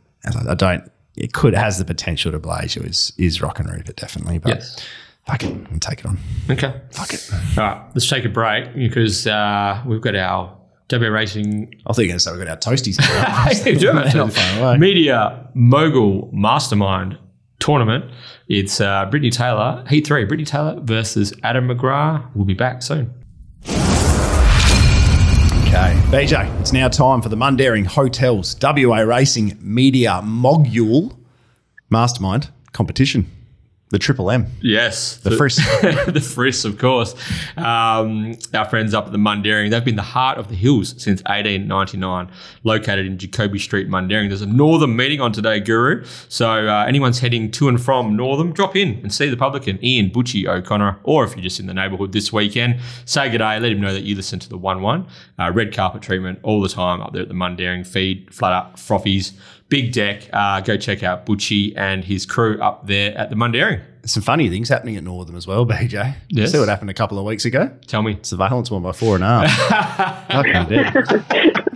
I 0.48 0.54
don't 0.54 0.90
it 1.16 1.32
could 1.32 1.54
has 1.54 1.78
the 1.78 1.84
potential 1.84 2.30
to 2.32 2.38
blaze 2.38 2.76
you 2.76 2.82
is 2.82 3.12
is 3.18 3.40
Rock 3.42 3.58
and 3.58 3.70
Rupert 3.70 3.96
definitely. 3.96 4.38
But 4.38 4.56
Yes. 4.56 4.86
fuck 5.26 5.42
it, 5.42 5.50
and 5.50 5.80
take 5.82 6.00
it 6.00 6.06
on. 6.06 6.18
Okay. 6.50 6.72
Fuck 6.92 7.14
it. 7.14 7.30
All 7.58 7.64
right, 7.64 7.82
let's 7.94 8.08
take 8.08 8.24
a 8.24 8.28
break 8.28 8.74
because 8.74 9.26
uh, 9.26 9.82
we've 9.86 10.00
got 10.00 10.14
our 10.14 10.55
W 10.88 11.10
Racing 11.10 11.74
I 11.86 11.92
thought 11.92 12.02
you 12.02 12.04
were 12.04 12.08
going 12.08 12.16
to 12.18 12.20
say 12.20 12.32
we've 12.32 12.44
got 12.44 12.66
our 12.66 12.72
toasties. 12.72 12.98
Not 14.14 14.32
far 14.32 14.60
away. 14.60 14.78
Media 14.78 15.48
Mogul 15.54 16.30
Mastermind 16.32 17.18
tournament. 17.58 18.04
It's 18.48 18.80
uh, 18.80 19.06
Brittany 19.06 19.30
Taylor, 19.30 19.84
Heat 19.88 20.06
3, 20.06 20.24
Brittany 20.24 20.44
Taylor 20.44 20.78
versus 20.80 21.32
Adam 21.42 21.68
McGrath. 21.68 22.24
We'll 22.34 22.44
be 22.44 22.54
back 22.54 22.82
soon. 22.82 23.12
Okay, 25.68 26.00
BJ, 26.10 26.60
it's 26.60 26.72
now 26.72 26.88
time 26.88 27.20
for 27.20 27.28
the 27.28 27.36
Mundaring 27.36 27.86
Hotels 27.86 28.56
WA 28.62 29.00
Racing 29.00 29.58
Media 29.60 30.22
Mogul 30.22 31.18
Mastermind 31.90 32.50
competition. 32.72 33.30
The 33.90 34.00
Triple 34.00 34.32
M. 34.32 34.46
Yes. 34.62 35.18
The 35.18 35.30
Frisk. 35.36 35.62
the 36.06 36.20
Frisk, 36.20 36.64
of 36.68 36.76
course. 36.76 37.14
Um, 37.56 38.36
our 38.52 38.64
friends 38.68 38.94
up 38.94 39.06
at 39.06 39.12
the 39.12 39.18
Mundaring, 39.18 39.70
they've 39.70 39.84
been 39.84 39.94
the 39.94 40.02
heart 40.02 40.38
of 40.38 40.48
the 40.48 40.56
hills 40.56 40.88
since 40.98 41.22
1899, 41.22 42.28
located 42.64 43.06
in 43.06 43.16
Jacoby 43.16 43.60
Street, 43.60 43.88
Mundaring. 43.88 44.26
There's 44.26 44.42
a 44.42 44.46
Northern 44.46 44.96
meeting 44.96 45.20
on 45.20 45.30
today, 45.30 45.60
Guru. 45.60 46.04
So 46.28 46.66
uh, 46.66 46.84
anyone's 46.88 47.20
heading 47.20 47.48
to 47.52 47.68
and 47.68 47.80
from 47.80 48.16
Northern, 48.16 48.50
drop 48.50 48.74
in 48.74 48.94
and 49.02 49.14
see 49.14 49.30
the 49.30 49.36
publican, 49.36 49.78
Ian 49.84 50.10
Butchie 50.10 50.48
O'Connor, 50.48 50.98
or 51.04 51.22
if 51.22 51.36
you're 51.36 51.44
just 51.44 51.60
in 51.60 51.66
the 51.66 51.74
neighbourhood 51.74 52.10
this 52.10 52.32
weekend, 52.32 52.80
say 53.04 53.30
good 53.30 53.38
day, 53.38 53.60
let 53.60 53.70
him 53.70 53.80
know 53.80 53.92
that 53.92 54.02
you 54.02 54.16
listen 54.16 54.40
to 54.40 54.48
the 54.48 54.58
1-1. 54.58 55.08
Uh, 55.38 55.52
red 55.52 55.72
carpet 55.72 56.02
treatment 56.02 56.40
all 56.42 56.60
the 56.60 56.68
time 56.68 57.00
up 57.00 57.12
there 57.12 57.22
at 57.22 57.28
the 57.28 57.34
Mundaring. 57.34 57.86
Feed, 57.86 58.34
flat 58.34 58.52
up, 58.52 58.76
frothies, 58.78 59.34
big 59.68 59.92
deck. 59.92 60.28
Uh, 60.32 60.60
go 60.60 60.76
check 60.76 61.02
out 61.02 61.26
Butchie 61.26 61.76
and 61.76 62.04
his 62.04 62.26
crew 62.26 62.60
up 62.60 62.86
there 62.86 63.16
at 63.16 63.30
the 63.30 63.36
Mundaring. 63.36 63.82
Some 64.04 64.22
funny 64.22 64.48
things 64.48 64.68
happening 64.68 64.96
at 64.96 65.02
Northern 65.02 65.34
as 65.34 65.46
well, 65.48 65.66
BJ. 65.66 66.14
Yes. 66.28 66.52
See 66.52 66.58
what 66.58 66.68
happened 66.68 66.90
a 66.90 66.94
couple 66.94 67.18
of 67.18 67.24
weeks 67.24 67.44
ago? 67.44 67.70
Tell 67.88 68.02
me. 68.02 68.18
Surveillance 68.22 68.70
one 68.70 68.82
by 68.82 68.92
four 68.92 69.16
and 69.16 69.24
a 69.24 69.48
half. 69.48 70.28
Fucking 70.30 70.68
dead. 70.68 70.84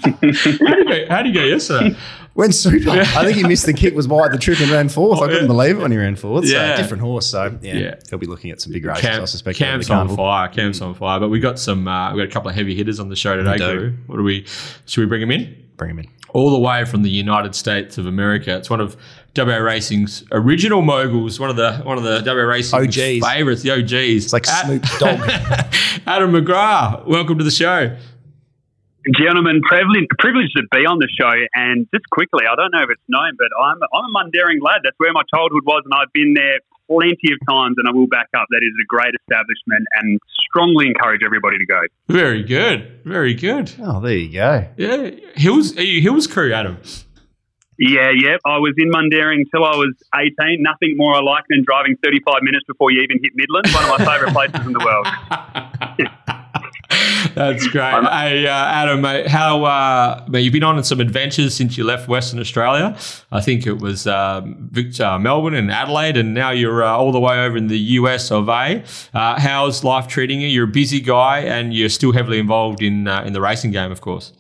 How 0.00 0.12
do 0.20 0.28
you 0.28 0.84
go, 0.88 1.06
how 1.08 1.22
do 1.22 1.28
you 1.28 1.34
go 1.34 1.44
yesterday? 1.44 1.96
Went 2.34 2.54
super. 2.54 2.90
I 2.90 3.24
think 3.24 3.36
he 3.36 3.42
missed 3.42 3.66
the 3.66 3.72
kick, 3.72 3.92
was 3.94 4.06
wide 4.06 4.32
the 4.32 4.38
trip 4.38 4.60
and 4.60 4.70
ran 4.70 4.88
fourth. 4.88 5.18
I 5.20 5.26
couldn't 5.26 5.42
yeah. 5.42 5.46
believe 5.48 5.76
it 5.78 5.82
when 5.82 5.90
he 5.90 5.98
ran 5.98 6.14
fourth. 6.14 6.44
Yeah. 6.46 6.76
So 6.76 6.82
different 6.82 7.02
horse. 7.02 7.26
So 7.26 7.58
yeah, 7.60 7.74
Yeah. 7.74 7.94
he'll 8.08 8.20
be 8.20 8.26
looking 8.26 8.52
at 8.52 8.60
some 8.60 8.72
big 8.72 8.84
races, 8.84 9.04
I 9.04 9.24
suspect. 9.24 9.60
over 9.60 9.64
Camp's 9.72 9.88
the 9.88 9.94
on 9.94 9.98
carnival. 10.06 10.16
fire. 10.24 10.48
Camp's 10.48 10.80
on 10.80 10.94
fire. 10.94 11.18
But 11.18 11.28
we 11.30 11.40
got 11.40 11.58
some. 11.58 11.88
Uh, 11.88 12.14
we 12.14 12.20
got 12.20 12.28
a 12.28 12.32
couple 12.32 12.48
of 12.48 12.54
heavy 12.54 12.76
hitters 12.76 13.00
on 13.00 13.08
the 13.08 13.16
show 13.16 13.34
today. 13.36 13.50
We 13.52 13.58
do. 13.58 13.66
Guru. 13.66 13.92
What 14.06 14.16
do 14.18 14.22
we? 14.22 14.46
Should 14.86 15.00
we 15.00 15.06
bring 15.06 15.20
them 15.22 15.32
in? 15.32 15.56
Bring 15.76 15.90
him 15.90 15.98
in. 15.98 16.06
All 16.32 16.50
the 16.50 16.58
way 16.58 16.84
from 16.84 17.02
the 17.02 17.10
United 17.10 17.54
States 17.54 17.98
of 17.98 18.06
America. 18.06 18.56
It's 18.56 18.70
one 18.70 18.80
of 18.80 18.96
WA 19.36 19.56
Racing's 19.56 20.24
original 20.32 20.82
moguls. 20.82 21.38
One 21.38 21.50
of 21.50 21.56
the 21.56 21.78
one 21.78 21.98
of 21.98 22.04
the 22.04 22.22
WA 22.24 22.42
Racing's 22.42 22.96
OGs. 22.96 23.26
favorites. 23.26 23.62
The 23.62 23.72
OGs. 23.72 24.24
It's 24.24 24.32
like 24.32 24.46
Snoop 24.46 24.82
Dogg. 24.98 25.20
Adam 26.06 26.32
McGrath. 26.32 27.06
Welcome 27.06 27.38
to 27.38 27.44
the 27.44 27.50
show. 27.50 27.96
Gentlemen, 29.16 29.62
privileged, 29.62 30.10
privileged 30.18 30.52
to 30.56 30.62
be 30.70 30.84
on 30.84 30.98
the 30.98 31.08
show. 31.08 31.32
And 31.54 31.88
just 31.94 32.04
quickly, 32.10 32.44
I 32.44 32.54
don't 32.54 32.70
know 32.70 32.82
if 32.82 32.90
it's 32.90 33.02
known, 33.08 33.32
but 33.38 33.48
I'm, 33.58 33.78
I'm 33.94 34.04
a 34.04 34.12
Mundaring 34.12 34.60
lad. 34.60 34.82
That's 34.84 34.98
where 34.98 35.12
my 35.12 35.22
childhood 35.32 35.64
was, 35.64 35.82
and 35.86 35.94
I've 35.94 36.12
been 36.12 36.34
there 36.34 36.60
plenty 36.90 37.32
of 37.32 37.38
times, 37.48 37.76
and 37.78 37.86
I 37.88 37.92
will 37.92 38.08
back 38.08 38.28
up. 38.36 38.46
That 38.50 38.62
is 38.62 38.72
a 38.82 38.86
great 38.86 39.14
establishment 39.22 39.86
and 39.96 40.18
strongly 40.50 40.86
encourage 40.86 41.22
everybody 41.24 41.58
to 41.58 41.66
go. 41.66 41.80
Very 42.08 42.42
good. 42.42 43.00
Very 43.04 43.34
good. 43.34 43.72
oh, 43.82 44.00
there 44.00 44.16
you 44.16 44.32
go. 44.32 44.68
Yeah. 44.76 45.10
Hills. 45.34 45.76
Are 45.76 45.82
you 45.82 46.00
Hills 46.00 46.26
crew, 46.26 46.52
Adam? 46.52 46.78
Yeah, 47.78 48.10
yeah. 48.14 48.36
I 48.44 48.58
was 48.58 48.74
in 48.76 48.90
Mundaring 48.90 49.44
till 49.50 49.64
I 49.64 49.74
was 49.76 49.94
18. 50.14 50.62
Nothing 50.62 50.96
more 50.96 51.14
I 51.14 51.22
like 51.22 51.44
than 51.48 51.64
driving 51.64 51.96
35 52.04 52.42
minutes 52.42 52.64
before 52.66 52.90
you 52.90 53.00
even 53.00 53.18
hit 53.22 53.32
Midland. 53.34 53.68
One 53.72 53.84
of 53.84 53.98
my 53.98 54.04
favourite 54.04 54.34
places 54.34 54.66
in 54.66 54.72
the 54.72 54.84
world. 54.84 55.06
That's 57.34 57.66
great. 57.68 58.04
Hey, 58.04 58.46
uh, 58.46 58.50
Adam, 58.50 59.00
mate, 59.00 59.26
how 59.26 59.64
uh, 59.64 60.24
mate, 60.28 60.40
you've 60.40 60.52
been 60.52 60.62
on 60.62 60.82
some 60.84 61.00
adventures 61.00 61.54
since 61.54 61.76
you 61.76 61.84
left 61.84 62.08
Western 62.08 62.40
Australia. 62.40 62.96
I 63.30 63.40
think 63.40 63.66
it 63.66 63.78
was 63.78 64.06
um, 64.06 64.68
Vic- 64.70 65.00
uh, 65.00 65.18
Melbourne 65.18 65.54
and 65.54 65.70
Adelaide, 65.70 66.16
and 66.16 66.34
now 66.34 66.50
you're 66.50 66.82
uh, 66.82 66.90
all 66.90 67.12
the 67.12 67.20
way 67.20 67.38
over 67.44 67.56
in 67.56 67.68
the 67.68 67.78
US 67.78 68.30
of 68.30 68.48
A. 68.48 68.82
Uh, 69.14 69.40
how's 69.40 69.84
life 69.84 70.08
treating 70.08 70.40
you? 70.40 70.48
You're 70.48 70.64
a 70.64 70.68
busy 70.68 71.00
guy, 71.00 71.40
and 71.40 71.74
you're 71.74 71.88
still 71.88 72.12
heavily 72.12 72.38
involved 72.38 72.82
in 72.82 73.06
uh, 73.06 73.22
in 73.22 73.32
the 73.32 73.40
racing 73.40 73.70
game, 73.70 73.92
of 73.92 74.00
course. 74.00 74.32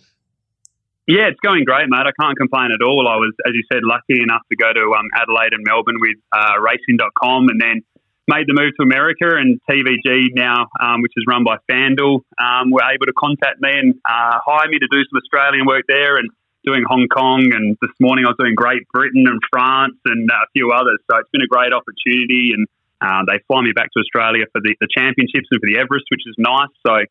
Yeah, 1.06 1.26
it's 1.26 1.40
going 1.40 1.64
great, 1.64 1.88
mate. 1.88 2.06
I 2.06 2.12
can't 2.22 2.38
complain 2.38 2.70
at 2.70 2.86
all. 2.86 3.08
I 3.08 3.16
was, 3.16 3.34
as 3.46 3.52
you 3.52 3.64
said, 3.72 3.82
lucky 3.82 4.22
enough 4.22 4.42
to 4.48 4.56
go 4.56 4.72
to 4.72 4.94
um, 4.94 5.08
Adelaide 5.16 5.52
and 5.52 5.64
Melbourne 5.66 5.98
with 5.98 6.16
uh, 6.32 6.60
racing.com 6.60 7.48
and 7.48 7.60
then 7.60 7.82
made 8.30 8.46
the 8.46 8.54
move 8.54 8.70
to 8.78 8.86
America 8.86 9.26
and 9.26 9.58
TVG 9.66 10.30
now, 10.38 10.70
um, 10.78 11.02
which 11.02 11.12
is 11.18 11.26
run 11.26 11.42
by 11.42 11.58
FanDuel, 11.66 12.22
um, 12.38 12.70
were 12.70 12.86
able 12.86 13.10
to 13.10 13.16
contact 13.18 13.58
me 13.58 13.74
and 13.74 13.98
uh, 14.06 14.38
hire 14.38 14.70
me 14.70 14.78
to 14.78 14.86
do 14.86 15.02
some 15.10 15.18
Australian 15.18 15.66
work 15.66 15.82
there 15.90 16.14
and 16.14 16.30
doing 16.62 16.86
Hong 16.86 17.10
Kong. 17.10 17.50
And 17.50 17.76
this 17.82 17.90
morning 17.98 18.24
I 18.24 18.30
was 18.30 18.38
doing 18.38 18.54
Great 18.54 18.86
Britain 18.94 19.26
and 19.26 19.42
France 19.50 19.98
and 20.06 20.30
uh, 20.30 20.46
a 20.46 20.48
few 20.54 20.70
others. 20.70 21.02
So 21.10 21.18
it's 21.18 21.30
been 21.34 21.42
a 21.42 21.50
great 21.50 21.74
opportunity. 21.74 22.54
And 22.54 22.70
uh, 23.02 23.26
they 23.26 23.42
fly 23.50 23.66
me 23.66 23.72
back 23.74 23.90
to 23.96 23.98
Australia 23.98 24.46
for 24.52 24.62
the, 24.62 24.78
the 24.78 24.86
championships 24.86 25.50
and 25.50 25.58
for 25.58 25.66
the 25.66 25.82
Everest, 25.82 26.06
which 26.14 26.22
is 26.30 26.38
nice. 26.38 26.70
So 26.86 27.02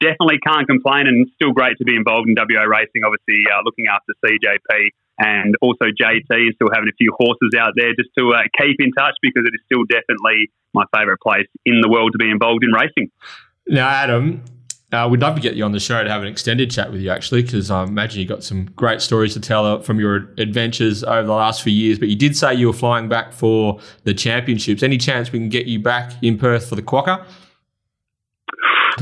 definitely 0.00 0.38
can't 0.44 0.66
complain 0.66 1.06
and 1.06 1.26
still 1.34 1.52
great 1.52 1.78
to 1.78 1.84
be 1.84 1.96
involved 1.96 2.28
in 2.28 2.34
WA 2.36 2.64
racing, 2.64 3.02
obviously 3.04 3.44
uh, 3.48 3.60
looking 3.64 3.86
after 3.88 4.12
CJP 4.24 4.90
and 5.18 5.54
also 5.62 5.86
JT 5.86 6.28
and 6.28 6.54
still 6.54 6.68
having 6.72 6.88
a 6.88 6.96
few 6.96 7.12
horses 7.18 7.56
out 7.58 7.72
there 7.76 7.94
just 7.96 8.10
to 8.18 8.32
uh, 8.34 8.42
keep 8.60 8.76
in 8.78 8.92
touch 8.92 9.14
because 9.22 9.44
it 9.46 9.54
is 9.54 9.60
still 9.64 9.84
definitely 9.88 10.50
my 10.74 10.84
favourite 10.94 11.20
place 11.20 11.48
in 11.64 11.80
the 11.80 11.88
world 11.88 12.12
to 12.12 12.18
be 12.18 12.30
involved 12.30 12.64
in 12.64 12.70
racing. 12.72 13.10
Now, 13.66 13.88
Adam, 13.88 14.44
uh, 14.92 15.08
we'd 15.10 15.20
love 15.20 15.34
to 15.34 15.40
get 15.40 15.54
you 15.54 15.64
on 15.64 15.72
the 15.72 15.80
show 15.80 16.04
to 16.04 16.10
have 16.10 16.22
an 16.22 16.28
extended 16.28 16.70
chat 16.70 16.92
with 16.92 17.00
you, 17.00 17.10
actually, 17.10 17.42
because 17.42 17.70
I 17.70 17.82
imagine 17.82 18.20
you 18.20 18.26
got 18.26 18.44
some 18.44 18.66
great 18.76 19.00
stories 19.00 19.32
to 19.34 19.40
tell 19.40 19.64
uh, 19.64 19.80
from 19.80 19.98
your 19.98 20.30
adventures 20.38 21.02
over 21.02 21.26
the 21.26 21.32
last 21.32 21.62
few 21.62 21.72
years. 21.72 21.98
But 21.98 22.08
you 22.08 22.16
did 22.16 22.36
say 22.36 22.54
you 22.54 22.66
were 22.68 22.72
flying 22.72 23.08
back 23.08 23.32
for 23.32 23.80
the 24.04 24.14
championships. 24.14 24.82
Any 24.82 24.98
chance 24.98 25.32
we 25.32 25.38
can 25.38 25.48
get 25.48 25.66
you 25.66 25.80
back 25.80 26.12
in 26.22 26.38
Perth 26.38 26.68
for 26.68 26.76
the 26.76 26.82
Quokka? 26.82 27.26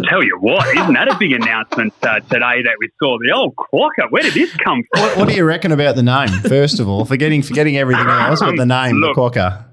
Tell 0.09 0.23
you 0.25 0.37
what, 0.41 0.67
isn't 0.77 0.93
that 0.95 1.09
a 1.09 1.17
big 1.19 1.33
announcement 1.33 1.95
uh, 2.03 2.19
today 2.21 2.63
that 2.65 2.77
we 2.81 2.89
saw? 3.01 3.17
The 3.19 3.33
old 3.33 3.55
Quokka, 3.55 4.11
where 4.11 4.23
did 4.23 4.35
this 4.35 4.53
come 4.57 4.83
from? 4.93 5.03
What, 5.03 5.17
what 5.19 5.29
do 5.29 5.35
you 5.35 5.45
reckon 5.45 5.71
about 5.73 5.95
the 5.95 6.03
name? 6.03 6.29
First 6.29 6.81
of 6.81 6.89
all, 6.89 7.05
forgetting 7.05 7.43
forgetting 7.43 7.77
everything 7.77 8.07
else, 8.07 8.41
but 8.41 8.57
the 8.57 8.67
name, 8.67 8.97
Look. 8.97 9.15
the 9.15 9.21
Quokka. 9.21 9.65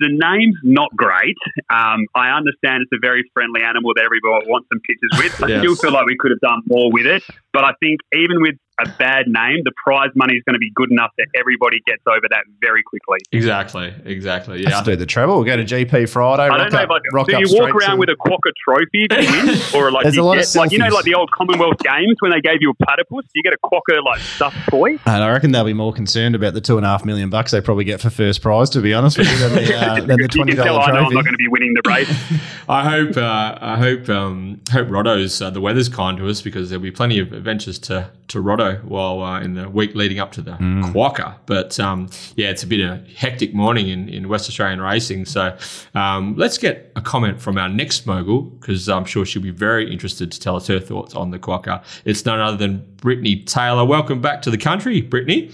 The 0.00 0.08
name's 0.12 0.56
not 0.62 0.94
great. 0.94 1.34
Um, 1.70 2.06
I 2.14 2.30
understand 2.36 2.82
it's 2.84 2.92
a 2.92 3.00
very 3.00 3.24
friendly 3.32 3.62
animal 3.62 3.92
that 3.96 4.04
everyone 4.04 4.42
wants 4.46 4.68
some 4.70 4.80
pictures 4.80 5.10
with. 5.16 5.42
I 5.42 5.48
Yes. 5.48 5.60
still 5.60 5.74
feel 5.76 5.92
like 5.92 6.04
we 6.06 6.16
could 6.18 6.30
have 6.30 6.40
done 6.40 6.60
more 6.66 6.92
with 6.92 7.06
it. 7.06 7.24
But 7.52 7.64
I 7.64 7.72
think 7.80 8.00
even 8.12 8.42
with 8.42 8.56
a 8.80 8.88
bad 8.98 9.26
name, 9.26 9.62
the 9.64 9.72
prize 9.82 10.10
money 10.14 10.34
is 10.34 10.42
going 10.44 10.54
to 10.54 10.60
be 10.60 10.70
good 10.74 10.90
enough 10.90 11.10
that 11.18 11.26
everybody 11.38 11.78
gets 11.86 12.02
over 12.06 12.26
that 12.30 12.44
very 12.60 12.82
quickly. 12.82 13.18
Exactly, 13.32 13.92
exactly. 14.04 14.62
Yeah. 14.62 14.70
Let's 14.70 14.82
do 14.82 14.96
the 14.96 15.06
treble. 15.06 15.36
We'll 15.36 15.44
go 15.44 15.56
to 15.56 15.64
GP 15.64 16.08
Friday. 16.08 16.44
I 16.44 16.48
rock 16.48 16.58
don't 16.58 16.72
know 16.72 16.78
up, 16.78 16.84
if 16.84 16.90
I, 16.90 17.16
rock 17.16 17.26
do 17.26 17.38
you 17.38 17.58
walk 17.58 17.74
around 17.74 17.96
to- 17.96 17.96
with 17.96 18.08
a 18.08 18.16
Quokka 18.16 18.52
trophy 18.62 19.06
if 19.10 19.12
you 19.12 19.46
win, 19.46 19.58
or 19.82 19.90
like 19.90 20.04
There's 20.04 20.16
you 20.16 20.22
a 20.22 20.24
lot 20.24 20.36
get, 20.36 20.48
of 20.48 20.54
like 20.54 20.70
you 20.70 20.78
know 20.78 20.88
like 20.88 21.04
the 21.04 21.14
old 21.14 21.30
Commonwealth 21.32 21.78
Games 21.78 22.16
when 22.20 22.30
they 22.30 22.40
gave 22.40 22.58
you 22.60 22.70
a 22.70 22.84
platypus, 22.84 23.26
you 23.34 23.42
get 23.42 23.52
a 23.52 23.58
Quokka 23.64 24.02
like 24.04 24.20
stuffed 24.20 24.56
toy. 24.68 24.90
And 25.06 25.22
I 25.24 25.30
reckon 25.32 25.52
they'll 25.52 25.64
be 25.64 25.74
more 25.74 25.92
concerned 25.92 26.34
about 26.34 26.54
the 26.54 26.60
two 26.60 26.76
and 26.76 26.86
a 26.86 26.88
half 26.88 27.04
million 27.04 27.30
bucks 27.30 27.50
they 27.50 27.60
probably 27.60 27.84
get 27.84 28.00
for 28.00 28.10
first 28.10 28.42
prize, 28.42 28.70
to 28.70 28.80
be 28.80 28.94
honest 28.94 29.18
with 29.18 29.30
you, 29.30 29.38
than 29.38 29.54
the, 29.54 29.76
uh, 29.76 29.94
than 30.06 30.20
the 30.20 30.28
twenty 30.28 30.52
can 30.52 30.64
tell 30.64 30.76
dollar 30.76 30.92
I 30.92 31.00
know 31.00 31.06
I'm 31.06 31.14
not 31.14 31.24
going 31.24 31.34
to 31.34 31.38
be 31.38 31.48
winning 31.48 31.74
the 31.74 31.88
race. 31.88 32.08
I 32.68 32.88
hope 32.88 33.16
uh, 33.16 33.58
I 33.60 33.76
hope 33.76 34.08
um, 34.08 34.60
hope 34.70 34.88
Rotto's 34.88 35.40
uh, 35.40 35.50
the 35.50 35.60
weather's 35.60 35.88
kind 35.88 36.18
to 36.18 36.28
us 36.28 36.42
because 36.42 36.70
there'll 36.70 36.82
be 36.82 36.90
plenty 36.90 37.18
of 37.18 37.32
adventures 37.32 37.78
to 37.80 38.10
to 38.28 38.40
Rotto 38.40 38.67
Rotto 38.68 38.86
while 38.86 39.22
uh, 39.22 39.40
in 39.40 39.54
the 39.54 39.68
week 39.68 39.94
leading 39.94 40.18
up 40.18 40.32
to 40.32 40.42
the 40.42 40.52
Quokka. 40.52 41.36
But 41.46 41.78
um, 41.80 42.08
yeah, 42.36 42.50
it's 42.50 42.62
a 42.62 42.66
bit 42.66 42.80
of 42.80 42.90
a 42.90 43.04
hectic 43.10 43.54
morning 43.54 43.88
in, 43.88 44.08
in 44.08 44.28
West 44.28 44.48
Australian 44.48 44.80
racing. 44.80 45.24
So 45.26 45.56
um, 45.94 46.36
let's 46.36 46.58
get 46.58 46.92
a 46.96 47.00
comment 47.00 47.40
from 47.40 47.58
our 47.58 47.68
next 47.68 48.06
mogul 48.06 48.42
because 48.42 48.88
I'm 48.88 49.04
sure 49.04 49.24
she'll 49.24 49.42
be 49.42 49.50
very 49.50 49.90
interested 49.90 50.32
to 50.32 50.40
tell 50.40 50.56
us 50.56 50.66
her 50.66 50.80
thoughts 50.80 51.14
on 51.14 51.30
the 51.30 51.38
Quokka. 51.38 51.82
It's 52.04 52.24
none 52.24 52.40
other 52.40 52.56
than 52.56 52.84
Brittany 52.96 53.42
Taylor. 53.42 53.84
Welcome 53.84 54.20
back 54.20 54.42
to 54.42 54.50
the 54.50 54.58
country, 54.58 55.00
Brittany. 55.00 55.50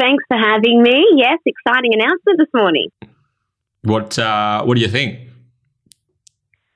Thanks 0.00 0.24
for 0.28 0.38
having 0.38 0.82
me. 0.82 1.04
Yes, 1.16 1.38
exciting 1.44 1.92
announcement 1.94 2.38
this 2.38 2.48
morning. 2.54 2.88
What 3.82 4.18
uh, 4.18 4.64
what 4.64 4.76
do 4.76 4.80
you 4.80 4.88
think? 4.88 5.28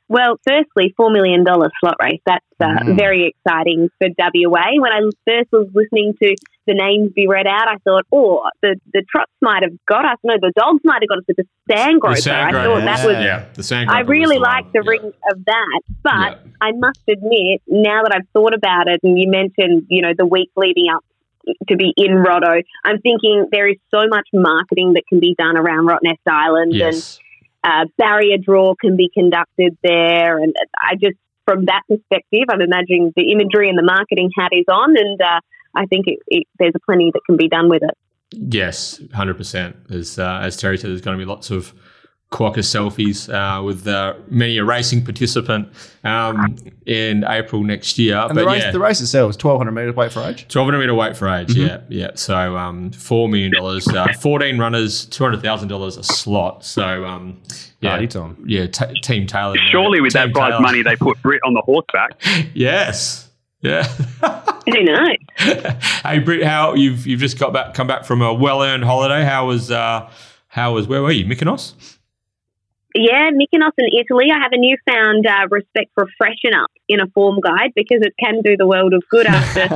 Well, 0.08 0.38
firstly, 0.46 0.94
$4 0.98 1.12
million 1.12 1.44
slot 1.44 1.96
race. 2.02 2.20
That's 2.26 2.44
uh, 2.60 2.64
Mm. 2.82 2.96
very 2.96 3.26
exciting 3.32 3.88
for 3.98 4.08
WA. 4.18 4.80
When 4.80 4.92
I 4.92 5.00
first 5.26 5.48
was 5.52 5.68
listening 5.74 6.14
to 6.22 6.34
the 6.66 6.74
names 6.74 7.12
be 7.14 7.26
read 7.28 7.46
out, 7.46 7.68
I 7.68 7.76
thought, 7.84 8.04
oh, 8.10 8.42
the, 8.62 8.76
the 8.92 9.04
trots 9.08 9.30
might 9.40 9.62
have 9.62 9.72
got 9.86 10.04
us. 10.04 10.16
No, 10.24 10.34
the 10.40 10.52
dogs 10.56 10.80
might 10.82 11.02
have 11.02 11.08
got 11.08 11.18
us 11.18 11.24
with 11.28 11.36
the 11.36 11.46
Sandgroper. 11.70 12.22
The 12.24 12.32
I 12.32 12.50
Sandgroper 12.50 12.64
thought 12.64 12.84
that 12.84 13.06
was 13.06 13.16
yeah, 13.24 13.44
the 13.54 13.62
Sandgroper 13.62 13.88
I 13.90 14.02
was 14.02 14.08
really 14.08 14.36
the 14.38 14.42
like 14.42 14.64
one. 14.64 14.72
the 14.72 14.82
Yeah. 14.84 14.90
ring 14.90 15.12
of 15.30 15.44
that, 15.44 15.80
but 16.02 16.12
Yeah. 16.12 16.52
I 16.60 16.72
must 16.72 17.00
admit, 17.08 17.62
now 17.68 18.02
that 18.02 18.12
I've 18.14 18.28
thought 18.32 18.54
about 18.54 18.88
it, 18.88 19.00
and 19.04 19.18
you 19.18 19.28
mentioned, 19.30 19.86
you 19.88 20.02
know, 20.02 20.12
the 20.16 20.26
week 20.26 20.50
leading 20.56 20.86
up 20.92 21.04
to 21.68 21.76
be 21.76 21.92
in 21.96 22.12
Rotto, 22.16 22.60
I'm 22.84 22.98
thinking 23.00 23.46
there 23.52 23.68
is 23.68 23.76
so 23.94 24.06
much 24.08 24.26
marketing 24.32 24.94
that 24.94 25.04
can 25.08 25.20
be 25.20 25.34
done 25.38 25.56
around 25.56 25.86
Rottnest 25.88 26.18
Island, 26.26 26.74
Yes. 26.74 27.18
and 27.18 27.24
uh, 27.64 27.86
barrier 27.96 28.38
draw 28.38 28.74
can 28.74 28.96
be 28.96 29.10
conducted 29.12 29.76
there, 29.82 30.38
and 30.38 30.54
I 30.80 30.94
just, 30.94 31.16
from 31.44 31.66
that 31.66 31.82
perspective, 31.88 32.44
I'm 32.50 32.60
imagining 32.60 33.12
the 33.16 33.32
imagery 33.32 33.68
and 33.68 33.78
the 33.78 33.82
marketing 33.82 34.30
hat 34.36 34.50
is 34.52 34.64
on, 34.68 34.96
and 34.96 35.20
uh, 35.20 35.40
I 35.74 35.86
think 35.86 36.06
it, 36.06 36.18
it, 36.28 36.46
there's 36.58 36.72
plenty 36.84 37.10
that 37.12 37.20
can 37.26 37.36
be 37.36 37.48
done 37.48 37.68
with 37.68 37.82
it. 37.82 37.96
Yes, 38.30 39.00
hundred 39.14 39.36
percent. 39.38 39.76
As 39.90 40.18
uh, 40.18 40.40
as 40.42 40.56
Terry 40.56 40.76
said, 40.76 40.90
there's 40.90 41.00
going 41.00 41.18
to 41.18 41.24
be 41.24 41.28
lots 41.28 41.50
of 41.50 41.72
Quokka 42.30 42.58
selfies 42.58 43.32
uh, 43.32 43.62
with 43.62 43.86
uh, 43.88 44.12
many 44.28 44.58
a 44.58 44.64
racing 44.64 45.02
participant 45.02 45.66
um, 46.04 46.56
in 46.84 47.24
April 47.26 47.62
next 47.64 47.98
year. 47.98 48.18
And 48.18 48.28
but 48.34 48.34
the 48.42 48.46
race, 48.46 48.62
yeah, 48.64 48.70
the 48.70 48.78
race 48.80 49.00
itself 49.00 49.30
is 49.30 49.36
1200 49.42 49.72
metres 49.72 49.96
weight 49.96 50.12
for 50.12 50.20
age. 50.20 50.46
twelve 50.48 50.66
hundred 50.66 50.80
meter 50.80 50.94
weight 50.94 51.16
for 51.16 51.26
age. 51.28 51.48
Mm-hmm. 51.48 51.60
Yeah, 51.66 51.80
yeah. 51.88 52.10
So 52.16 52.58
um, 52.58 52.90
four 52.90 53.30
million 53.30 53.52
dollars, 53.52 53.88
uh, 53.88 54.08
fourteen 54.20 54.58
runners, 54.58 55.06
two 55.06 55.24
hundred 55.24 55.40
thousand 55.40 55.68
dollars 55.68 55.96
a 55.96 56.02
slot. 56.02 56.64
So 56.66 57.06
um, 57.06 57.40
yeah, 57.80 57.90
Party 57.92 58.06
time. 58.06 58.36
yeah. 58.46 58.66
T- 58.66 59.00
Team 59.02 59.26
Taylor. 59.26 59.56
Surely 59.70 60.02
with 60.02 60.12
that 60.12 60.30
prize 60.34 60.60
money, 60.60 60.82
they 60.82 60.96
put 60.96 61.20
Brit 61.22 61.40
on 61.46 61.54
the 61.54 61.62
horseback. 61.62 62.20
Yes. 62.54 63.30
Yeah. 63.62 63.84
Who 64.66 64.82
knows? 64.84 65.16
hey 66.04 66.18
Britt, 66.18 66.44
how 66.44 66.74
you've 66.74 67.06
you've 67.06 67.20
just 67.20 67.38
got 67.38 67.52
back 67.54 67.72
come 67.74 67.86
back 67.86 68.04
from 68.04 68.20
a 68.22 68.32
well 68.34 68.62
earned 68.62 68.84
holiday. 68.84 69.24
How 69.24 69.46
was 69.46 69.70
uh 69.70 70.10
how 70.48 70.74
was 70.74 70.86
where 70.86 71.02
were 71.02 71.10
you? 71.10 71.24
Mykonos? 71.24 71.96
Yeah, 72.94 73.30
Mykonos 73.30 73.72
in 73.76 73.86
Italy. 74.00 74.26
I 74.32 74.38
have 74.42 74.52
a 74.52 74.56
newfound 74.56 75.26
uh, 75.26 75.46
respect 75.50 75.90
for 75.94 76.06
freshen 76.16 76.54
up 76.56 76.70
in 76.88 77.00
a 77.00 77.06
form 77.08 77.38
guide 77.40 77.72
because 77.76 78.00
it 78.00 78.14
can 78.18 78.40
do 78.42 78.56
the 78.56 78.66
world 78.66 78.94
of 78.94 79.02
good 79.10 79.26
after 79.26 79.68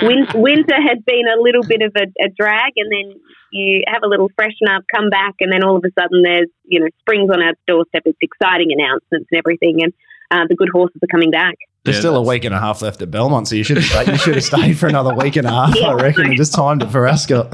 win- 0.06 0.28
winter 0.34 0.76
has 0.80 0.98
been 1.04 1.26
a 1.26 1.40
little 1.42 1.64
bit 1.64 1.82
of 1.82 1.92
a, 1.96 2.04
a 2.24 2.28
drag, 2.38 2.72
and 2.76 2.90
then 2.92 3.20
you 3.50 3.82
have 3.88 4.02
a 4.04 4.06
little 4.06 4.30
freshen 4.36 4.68
up, 4.70 4.84
come 4.94 5.10
back, 5.10 5.34
and 5.40 5.52
then 5.52 5.64
all 5.64 5.76
of 5.76 5.84
a 5.84 5.90
sudden 6.00 6.22
there's 6.22 6.48
you 6.64 6.78
know 6.80 6.86
springs 7.00 7.30
on 7.30 7.42
our 7.42 7.52
doorstep. 7.66 8.02
It's 8.06 8.18
exciting 8.22 8.68
announcements 8.70 9.28
and 9.32 9.38
everything, 9.38 9.82
and 9.82 9.92
uh, 10.30 10.46
the 10.48 10.54
good 10.54 10.68
horses 10.72 11.00
are 11.02 11.08
coming 11.10 11.30
back. 11.32 11.56
There's 11.84 11.96
Yeah, 11.96 12.00
still 12.02 12.16
a 12.16 12.22
week 12.22 12.44
and 12.44 12.54
a 12.54 12.60
half 12.60 12.80
left 12.80 13.02
at 13.02 13.10
Belmont, 13.10 13.48
so 13.48 13.56
you 13.56 13.64
should 13.64 13.78
have 13.78 13.86
stayed, 13.86 14.06
you 14.06 14.18
should 14.18 14.36
have 14.36 14.44
stayed 14.44 14.78
for 14.78 14.86
another 14.86 15.12
week 15.14 15.34
and 15.34 15.48
a 15.48 15.50
half, 15.50 15.74
Yeah. 15.76 15.88
I 15.88 15.94
reckon, 15.94 16.26
and 16.26 16.36
just 16.36 16.54
timed 16.54 16.82
it 16.84 16.90
for 16.92 17.08
Ascot. 17.08 17.52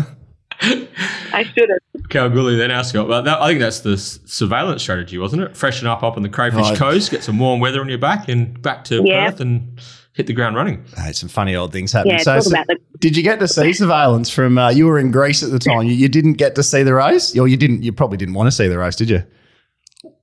I 0.61 1.45
should 1.55 1.69
have. 1.71 2.09
Kalgoorlie, 2.09 2.57
then 2.57 2.71
Ascot. 2.71 3.07
But 3.07 3.23
that, 3.23 3.41
I 3.41 3.49
think 3.49 3.61
that's 3.61 3.81
the 3.81 3.97
surveillance 3.97 4.83
strategy, 4.83 5.19
wasn't 5.19 5.43
it? 5.43 5.57
Freshen 5.57 5.87
up 5.87 6.03
up 6.03 6.17
on 6.17 6.23
the 6.23 6.29
Crayfish 6.29 6.61
Right. 6.61 6.77
Coast, 6.77 7.11
get 7.11 7.23
some 7.23 7.39
warm 7.39 7.61
weather 7.61 7.81
on 7.81 7.89
your 7.89 7.99
back, 7.99 8.29
and 8.29 8.61
back 8.61 8.85
to 8.85 9.03
Yeah. 9.05 9.31
Perth 9.31 9.41
and 9.41 9.81
hit 10.15 10.27
the 10.27 10.33
ground 10.33 10.57
running. 10.57 10.85
Hey, 10.97 11.13
some 11.13 11.29
funny 11.29 11.55
old 11.55 11.73
things 11.73 11.93
happening. 11.93 12.17
Yeah, 12.17 12.23
so, 12.23 12.41
so 12.41 12.51
the 12.51 12.79
did 12.99 13.17
you 13.17 13.23
get 13.23 13.39
to 13.41 13.47
see 13.49 13.73
surveillance 13.73 14.31
from? 14.31 14.59
Uh, 14.59 14.71
you 14.71 14.87
were 14.87 14.99
in 14.99 15.11
Greece 15.13 15.43
at 15.43 15.51
the 15.51 15.59
time. 15.61 15.83
You, 15.85 15.93
you 15.93 16.09
didn't 16.09 16.35
get 16.35 16.55
to 16.57 16.63
see 16.63 16.83
the 16.83 16.95
race, 16.95 17.39
or 17.39 17.47
you 17.47 17.57
didn't. 17.57 17.83
You 17.83 17.93
probably 17.93 18.17
didn't 18.17 18.35
want 18.35 18.49
to 18.49 18.53
see 18.53 18.67
the 18.69 18.79
race, 18.79 18.97
did 18.97 19.11
you? 19.11 19.23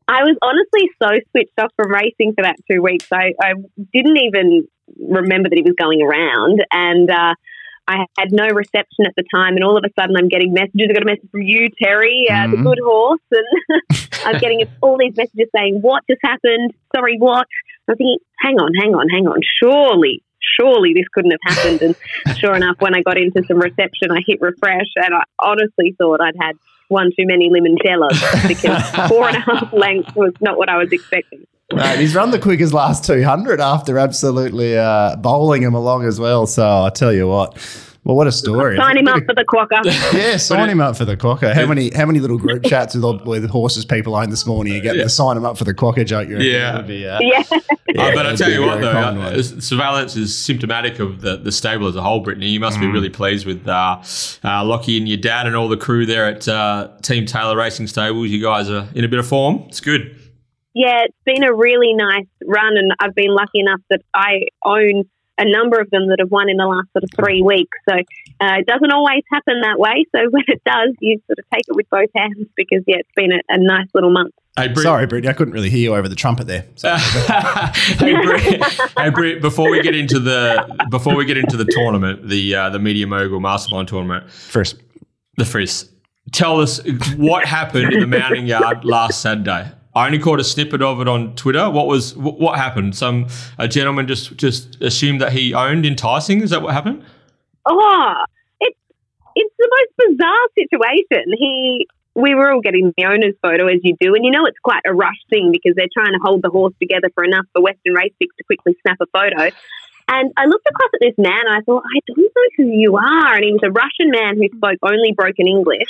I 0.07 0.21
was 0.23 0.37
honestly 0.41 0.89
so 1.01 1.09
switched 1.31 1.57
off 1.59 1.71
from 1.75 1.91
racing 1.91 2.33
for 2.35 2.43
that 2.43 2.57
two 2.69 2.81
weeks. 2.81 3.07
I, 3.11 3.31
I 3.41 3.53
didn't 3.93 4.17
even 4.17 4.67
remember 5.09 5.49
that 5.49 5.55
he 5.55 5.63
was 5.63 5.73
going 5.79 6.01
around, 6.01 6.63
and 6.71 7.09
uh, 7.09 7.33
I 7.87 8.05
had 8.17 8.31
no 8.31 8.47
reception 8.47 9.05
at 9.05 9.13
the 9.15 9.23
time. 9.33 9.55
And 9.55 9.63
all 9.63 9.77
of 9.77 9.83
a 9.85 9.89
sudden, 9.99 10.15
I'm 10.17 10.27
getting 10.27 10.53
messages. 10.53 10.87
I 10.89 10.93
got 10.93 11.03
a 11.03 11.05
message 11.05 11.29
from 11.31 11.43
you, 11.43 11.69
Terry, 11.81 12.27
uh, 12.31 12.47
the 12.47 12.57
Mhm. 12.57 12.63
good 12.63 12.79
horse, 12.83 13.21
and 13.31 13.45
I'm 14.25 14.39
getting 14.39 14.63
all 14.81 14.97
these 14.97 15.15
messages 15.15 15.49
saying, 15.55 15.79
"What 15.81 16.03
just 16.09 16.21
happened? 16.23 16.73
Sorry, 16.95 17.17
what?" 17.19 17.47
I'm 17.87 17.95
thinking, 17.95 18.17
"Hang 18.39 18.55
on, 18.59 18.73
hang 18.73 18.95
on, 18.95 19.09
hang 19.09 19.27
on. 19.27 19.39
Surely." 19.61 20.21
Surely 20.59 20.93
this 20.93 21.05
couldn't 21.11 21.31
have 21.31 21.55
happened. 21.57 21.81
And 21.81 21.95
sure 22.37 22.55
enough, 22.55 22.75
when 22.79 22.93
I 22.95 23.01
got 23.01 23.17
into 23.17 23.43
some 23.47 23.57
reception, 23.57 24.11
I 24.11 24.21
hit 24.27 24.39
refresh 24.41 24.85
and 24.95 25.13
I 25.15 25.23
honestly 25.39 25.95
thought 25.97 26.21
I'd 26.21 26.35
had 26.39 26.55
one 26.87 27.09
too 27.17 27.25
many 27.25 27.49
limoncellos 27.49 28.47
because 28.47 28.83
four 29.09 29.27
and 29.27 29.37
a 29.37 29.39
half 29.39 29.73
lengths 29.73 30.13
was 30.15 30.33
not 30.41 30.55
what 30.55 30.69
I 30.69 30.77
was 30.77 30.89
expecting. 30.91 31.47
Mate, 31.73 31.99
he's 31.99 32.13
run 32.13 32.29
the 32.29 32.37
quickest 32.39 32.73
last 32.73 33.05
200 33.05 33.59
after 33.59 33.97
absolutely 33.97 34.77
uh, 34.77 35.15
bowling 35.15 35.63
him 35.63 35.73
along 35.73 36.05
as 36.05 36.19
well. 36.19 36.45
So 36.45 36.63
I 36.83 36.91
tell 36.91 37.11
you 37.11 37.27
what, 37.27 37.55
well, 38.03 38.15
what 38.15 38.27
a 38.27 38.31
story! 38.31 38.77
Sign 38.77 38.97
him 38.99 39.07
up 39.07 39.23
for 39.25 39.33
the 39.33 39.43
quokka. 39.43 39.83
Yeah, 40.13 40.37
sign 40.37 40.69
him 40.69 40.79
up 40.79 40.95
for 40.95 41.05
the 41.05 41.17
quokka. 41.17 41.55
How 41.55 41.65
many 41.65 41.89
how 41.89 42.05
many 42.05 42.19
little 42.19 42.37
group 42.37 42.63
chats 42.65 42.93
with 42.93 43.03
all- 43.03 43.17
with 43.25 43.49
horses 43.49 43.83
people 43.83 44.15
own 44.15 44.29
this 44.29 44.45
morning? 44.45 44.73
You 44.73 44.81
get 44.81 44.95
Yeah. 44.95 45.03
to 45.03 45.09
sign 45.09 45.37
him 45.37 45.43
up 45.45 45.57
for 45.57 45.63
the 45.63 45.73
quokka 45.73 46.05
joke. 46.05 46.29
You 46.29 46.35
reckon? 46.35 46.51
Yeah. 46.51 46.81
Be, 46.81 47.07
uh, 47.07 47.17
yeah. 47.19 47.43
Uh, 47.49 47.59
but 48.13 48.27
I 48.27 48.35
tell 48.35 48.51
you 48.51 48.61
what, 48.61 48.79
though, 48.81 48.91
uh, 48.91 49.41
surveillance 49.41 50.15
is 50.15 50.37
symptomatic 50.37 50.99
of 50.99 51.21
the, 51.21 51.37
the 51.37 51.51
stable 51.51 51.87
as 51.87 51.95
a 51.95 52.01
whole, 52.03 52.19
Brittany. 52.19 52.49
You 52.49 52.59
must 52.59 52.79
be 52.79 52.85
really 52.85 53.09
pleased 53.09 53.47
with 53.47 53.67
uh, 53.67 54.03
uh, 54.43 54.63
Lockie 54.63 54.99
and 54.99 55.07
your 55.09 55.17
dad 55.17 55.47
and 55.47 55.55
all 55.55 55.67
the 55.67 55.77
crew 55.77 56.05
there 56.05 56.27
at 56.27 56.47
uh, 56.47 56.89
Team 57.01 57.25
Taylor 57.25 57.57
Racing 57.57 57.87
Stables. 57.87 58.27
You 58.29 58.39
guys 58.39 58.69
are 58.69 58.87
in 58.93 59.03
a 59.03 59.07
bit 59.07 59.17
of 59.17 59.25
form. 59.27 59.63
It's 59.67 59.79
good. 59.81 60.15
Yeah, 60.75 61.03
it's 61.05 61.17
been 61.25 61.43
a 61.43 61.53
really 61.53 61.93
nice 61.93 62.27
run, 62.45 62.77
and 62.77 62.91
I've 62.99 63.15
been 63.15 63.33
lucky 63.33 63.61
enough 63.61 63.79
that 63.89 64.01
I 64.13 64.47
own 64.63 65.05
a 65.37 65.49
number 65.49 65.79
of 65.79 65.89
them 65.89 66.07
that 66.09 66.17
have 66.19 66.31
won 66.31 66.49
in 66.49 66.57
the 66.57 66.65
last 66.65 66.91
sort 66.93 67.03
of 67.03 67.09
three 67.15 67.41
weeks. 67.41 67.77
So 67.87 67.95
uh, 67.95 68.59
it 68.59 68.65
doesn't 68.65 68.91
always 68.91 69.23
happen 69.31 69.61
that 69.61 69.79
way. 69.79 70.05
So 70.15 70.19
when 70.29 70.43
it 70.47 70.61
does, 70.65 70.93
you 70.99 71.19
sort 71.27 71.39
of 71.39 71.45
take 71.53 71.63
it 71.67 71.75
with 71.75 71.89
both 71.89 72.09
hands 72.15 72.47
because, 72.55 72.83
yeah, 72.87 72.97
it's 72.97 73.09
been 73.15 73.31
a, 73.31 73.39
a 73.49 73.57
nice 73.57 73.87
little 73.93 74.11
month. 74.11 74.33
Hey, 74.57 74.69
Britt, 74.69 74.83
Sorry, 74.83 75.05
Brittany, 75.05 75.29
I 75.29 75.33
couldn't 75.33 75.53
really 75.53 75.69
hear 75.69 75.81
you 75.81 75.95
over 75.95 76.07
the 76.07 76.15
trumpet 76.15 76.47
there. 76.47 76.65
Hey, 77.97 78.13
Britt, 78.13 78.63
hey, 78.97 79.09
Britt, 79.09 79.41
before 79.41 79.69
we 79.69 79.81
get 79.81 79.95
into 79.95 80.19
the 80.19 80.85
before 80.89 81.15
we 81.15 81.25
get 81.25 81.37
into 81.37 81.57
the 81.57 81.65
tournament, 81.65 82.29
the 82.29 82.55
uh, 82.55 82.69
the 82.69 82.79
Media 82.79 83.05
Mogul 83.05 83.41
Mastermind 83.41 83.89
tournament, 83.89 84.31
first, 84.31 84.77
the 85.35 85.43
Frizz, 85.43 85.89
tell 86.31 86.61
us 86.61 86.79
what 87.17 87.45
happened 87.45 87.93
in 87.93 87.99
the 87.99 88.07
mounting 88.07 88.47
yard 88.47 88.85
last 88.85 89.21
Saturday. 89.21 89.71
I 89.95 90.07
only 90.07 90.19
caught 90.19 90.41
a 90.41 90.43
snippet 90.43 90.81
of 90.81 90.99
it 90.99 91.07
on 91.07 91.35
Twitter. 91.35 91.69
What 91.69 91.87
was 91.87 92.15
what 92.17 92.57
happened? 92.57 92.95
Some 92.95 93.27
a 93.57 93.67
gentleman 93.67 94.07
just 94.07 94.35
just 94.35 94.81
assumed 94.81 95.21
that 95.21 95.31
he 95.31 95.53
owned 95.53 95.85
enticing. 95.85 96.41
Is 96.41 96.49
that 96.49 96.61
what 96.61 96.73
happened? 96.73 97.03
Oh, 97.65 98.23
it's 98.59 98.77
it's 99.35 99.55
the 99.57 99.69
most 99.71 100.17
bizarre 100.17 100.47
situation. 100.53 101.33
He, 101.37 101.87
we 102.13 102.35
were 102.35 102.51
all 102.51 102.61
getting 102.61 102.93
the 102.97 103.05
owner's 103.05 103.35
photo 103.41 103.67
as 103.67 103.79
you 103.83 103.95
do, 103.99 104.15
and 104.15 104.25
you 104.25 104.31
know 104.31 104.45
it's 104.45 104.59
quite 104.59 104.81
a 104.85 104.93
rush 104.93 105.19
thing 105.29 105.51
because 105.51 105.75
they're 105.75 105.91
trying 105.93 106.11
to 106.11 106.19
hold 106.23 106.41
the 106.41 106.49
horse 106.49 106.73
together 106.79 107.09
for 107.15 107.23
enough 107.23 107.45
for 107.53 107.61
Western 107.61 107.95
Racepix 107.95 108.27
to 108.37 108.43
quickly 108.45 108.75
snap 108.81 108.97
a 109.01 109.05
photo. 109.07 109.55
And 110.07 110.31
I 110.37 110.45
looked 110.45 110.67
across 110.69 110.89
at 110.93 110.99
this 111.01 111.15
man 111.17 111.41
and 111.47 111.57
I 111.57 111.61
thought, 111.61 111.83
I 111.83 111.99
don't 112.05 112.19
know 112.19 112.49
who 112.57 112.67
you 112.67 112.95
are. 112.95 113.33
And 113.33 113.43
he 113.43 113.51
was 113.51 113.63
a 113.63 113.71
Russian 113.71 114.11
man 114.11 114.37
who 114.37 114.47
spoke 114.55 114.77
only 114.83 115.13
broken 115.13 115.47
English. 115.47 115.89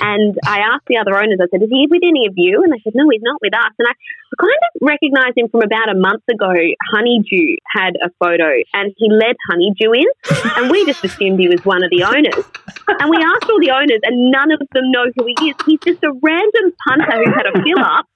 And 0.00 0.36
I 0.46 0.60
asked 0.60 0.86
the 0.86 0.98
other 0.98 1.16
owners, 1.16 1.38
I 1.40 1.48
said, 1.50 1.62
is 1.62 1.70
he 1.70 1.86
with 1.88 2.02
any 2.04 2.26
of 2.26 2.34
you? 2.36 2.62
And 2.62 2.72
they 2.72 2.80
said, 2.84 2.92
no, 2.94 3.08
he's 3.10 3.22
not 3.22 3.40
with 3.40 3.54
us. 3.54 3.72
And 3.78 3.88
I 3.88 3.94
kind 4.36 4.62
of 4.68 4.80
recognized 4.80 5.36
him 5.36 5.48
from 5.48 5.62
about 5.62 5.88
a 5.88 5.94
month 5.94 6.22
ago. 6.28 6.52
Honeydew 6.92 7.56
had 7.72 7.96
a 8.04 8.10
photo 8.18 8.60
and 8.74 8.92
he 8.96 9.08
led 9.10 9.36
Honeydew 9.48 9.92
in. 9.92 10.08
And 10.56 10.70
we 10.70 10.84
just 10.84 11.04
assumed 11.04 11.40
he 11.40 11.48
was 11.48 11.64
one 11.64 11.82
of 11.82 11.90
the 11.90 12.04
owners. 12.04 12.44
And 12.88 13.08
we 13.08 13.16
asked 13.16 13.48
all 13.48 13.60
the 13.60 13.70
owners, 13.70 14.00
and 14.02 14.30
none 14.30 14.52
of 14.52 14.60
them 14.72 14.90
know 14.90 15.06
who 15.16 15.24
he 15.26 15.50
is. 15.50 15.56
He's 15.64 15.80
just 15.80 16.02
a 16.04 16.12
random 16.20 16.72
punter 16.86 17.24
who 17.24 17.32
had 17.32 17.46
a 17.46 17.52
fill 17.62 17.80
up 17.80 18.06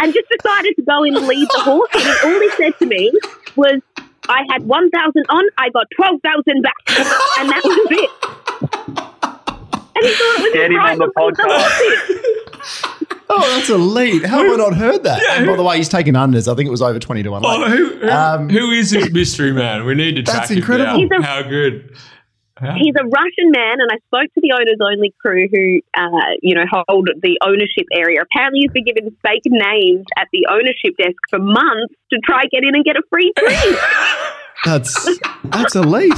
and 0.00 0.12
just 0.12 0.28
decided 0.28 0.76
to 0.76 0.82
go 0.82 1.02
and 1.04 1.16
lead 1.26 1.48
the 1.48 1.60
horse. 1.60 1.90
And 1.94 2.32
all 2.32 2.40
he 2.40 2.50
said 2.50 2.78
to 2.78 2.86
me 2.86 3.12
was, 3.56 3.80
I 4.28 4.44
had 4.50 4.66
1,000 4.66 5.24
on, 5.30 5.44
I 5.56 5.70
got 5.70 5.86
12,000 5.96 6.62
back. 6.62 6.74
And 7.38 7.48
that 7.50 7.62
was 7.64 7.88
it. 7.90 8.10
And 10.00 10.06
he 10.08 10.14
thought 10.14 10.38
it 10.38 10.42
was 10.42 10.52
Get 10.52 10.70
him 10.70 10.78
on 10.80 10.98
the 10.98 11.12
podcast. 11.16 12.24
Oh, 13.30 13.40
that's 13.56 13.68
elite. 13.68 14.24
How 14.24 14.42
have 14.42 14.52
I 14.52 14.56
not 14.56 14.74
heard 14.74 15.02
that? 15.04 15.22
And 15.36 15.46
by 15.46 15.54
the 15.56 15.62
way, 15.62 15.76
he's 15.76 15.88
taken 15.90 16.14
unders. 16.14 16.50
I 16.50 16.56
think 16.56 16.66
it 16.66 16.70
was 16.70 16.80
over 16.80 16.98
20 16.98 17.22
to 17.24 17.30
1. 17.30 17.42
Oh, 17.44 17.68
who, 17.68 17.98
who, 17.98 18.08
Um, 18.08 18.48
who 18.48 18.70
is 18.70 18.90
this 18.90 19.10
mystery 19.12 19.52
man? 19.52 19.84
We 19.84 19.94
need 19.94 20.16
to 20.16 20.22
track 20.22 20.36
That's 20.38 20.50
him 20.50 20.58
incredible. 20.58 21.06
down. 21.08 21.22
A- 21.22 21.26
How 21.26 21.42
good. 21.42 21.94
How- 22.56 22.72
He's 22.74 22.94
a 22.98 23.04
Russian 23.04 23.50
man, 23.50 23.76
and 23.80 23.90
I 23.92 23.96
spoke 24.06 24.32
to 24.32 24.40
the 24.40 24.52
owners 24.52 24.78
only 24.82 25.12
crew 25.20 25.46
who, 25.52 25.80
uh, 25.94 26.08
you 26.40 26.54
know, 26.54 26.64
hold 26.88 27.10
the 27.22 27.38
ownership 27.46 27.84
area. 27.92 28.22
Apparently, 28.22 28.60
he's 28.60 28.72
been 28.72 28.84
given 28.84 29.14
fake 29.22 29.42
names 29.44 30.06
at 30.16 30.28
the 30.32 30.46
ownership 30.50 30.96
desk 30.96 31.16
for 31.28 31.38
months 31.38 31.94
to 32.10 32.18
try 32.24 32.44
get 32.50 32.64
in 32.64 32.74
and 32.74 32.82
get 32.84 32.96
a 32.96 33.02
free 33.10 33.30
drink. 33.36 33.78
That's 34.64 35.18
that's 35.44 35.76
elite. 35.76 36.12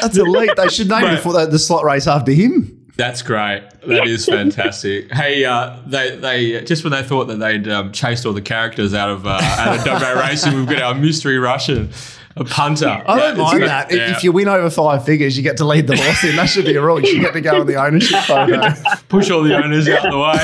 That's 0.00 0.16
elite. 0.16 0.50
They 0.56 0.68
should 0.68 0.88
name 0.88 1.02
Right. 1.02 1.22
the, 1.22 1.30
the, 1.32 1.46
the 1.46 1.58
slot 1.58 1.84
race 1.84 2.06
after 2.06 2.30
him. 2.32 2.78
That's 2.96 3.22
great. 3.22 3.62
That 3.86 4.06
is 4.06 4.26
fantastic. 4.26 5.10
hey, 5.14 5.44
uh, 5.44 5.76
they 5.86 6.16
they 6.16 6.60
just 6.64 6.84
when 6.84 6.92
they 6.92 7.02
thought 7.02 7.24
that 7.26 7.36
they'd 7.36 7.66
um, 7.68 7.90
chased 7.92 8.26
all 8.26 8.32
the 8.34 8.42
characters 8.42 8.92
out 8.94 9.08
of 9.08 9.26
uh, 9.26 9.40
out 9.42 9.78
of 9.78 9.84
WA 10.02 10.20
racing, 10.20 10.54
we've 10.54 10.66
got 10.68 10.82
our 10.82 10.94
mystery 10.94 11.38
Russian, 11.38 11.90
a 12.36 12.44
punter. 12.44 13.02
I 13.06 13.18
don't 13.18 13.38
mind 13.38 13.62
that. 13.62 13.90
If- 13.90 14.18
If 14.18 14.24
you 14.24 14.32
win 14.32 14.46
over 14.48 14.68
five 14.68 15.04
figures, 15.06 15.36
you 15.38 15.42
get 15.42 15.56
to 15.56 15.64
lead 15.64 15.86
the 15.86 15.96
horse 15.96 16.22
in. 16.24 16.36
That 16.36 16.46
should 16.50 16.66
be 16.66 16.74
a 16.76 16.82
rule. 16.82 17.00
You 17.00 17.06
should 17.06 17.22
get 17.22 17.32
to 17.32 17.40
go 17.40 17.60
on 17.60 17.66
the 17.66 17.76
ownership 17.76 18.20
photo. 18.24 18.60
push 19.08 19.30
all 19.30 19.42
the 19.42 19.56
owners 19.56 19.88
out 19.88 20.04
of 20.06 20.12
the 20.12 20.18
way. 20.18 20.38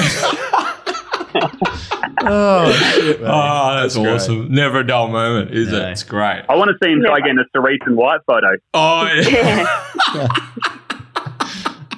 Oh, 2.30 2.72
shit, 2.94 3.20
man. 3.22 3.30
Oh, 3.30 3.74
that's, 3.80 3.94
That's 3.94 3.96
great. 3.96 4.14
awesome. 4.14 4.52
Never 4.52 4.80
a 4.80 4.86
dull 4.86 5.08
moment, 5.08 5.52
is 5.52 5.68
No. 5.70 5.78
it? 5.86 5.92
It's 5.92 6.02
great. 6.02 6.42
I 6.48 6.56
want 6.56 6.70
to 6.70 6.76
see 6.84 6.92
him 6.92 7.00
try 7.02 7.18
Yeah. 7.18 7.20
getting 7.20 7.38
a 7.38 7.44
Cerise 7.54 7.78
and 7.86 7.96
White 7.96 8.20
photo. 8.26 8.56
Oh, 8.74 9.04
yeah. 9.06 10.28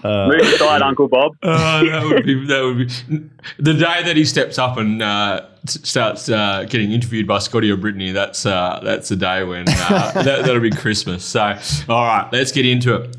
Yeah. 0.04 0.10
Uh, 0.10 0.28
Move 0.28 0.40
aside, 0.40 0.82
Uncle 0.82 1.08
Bob. 1.08 1.36
Oh, 1.42 1.84
that 1.84 2.04
would 2.04 2.24
be 2.24 2.46
that 2.46 2.62
would 2.62 2.78
be 2.78 3.30
the 3.58 3.74
day 3.74 4.02
that 4.02 4.16
he 4.16 4.24
steps 4.24 4.58
up 4.58 4.76
and 4.76 5.02
uh, 5.02 5.46
starts 5.66 6.28
uh, 6.28 6.64
getting 6.68 6.92
interviewed 6.92 7.26
by 7.26 7.38
Scotty 7.38 7.70
or 7.70 7.76
Brittany. 7.76 8.12
That's 8.12 8.46
uh, 8.46 8.80
that's 8.82 9.08
the 9.08 9.16
day 9.16 9.44
when 9.44 9.68
uh, 9.68 10.12
that, 10.14 10.44
that'll 10.44 10.60
be 10.60 10.70
Christmas. 10.70 11.24
So, 11.24 11.58
all 11.88 12.04
right, 12.06 12.28
let's 12.32 12.52
get 12.52 12.66
into 12.66 12.94
it. 12.94 13.16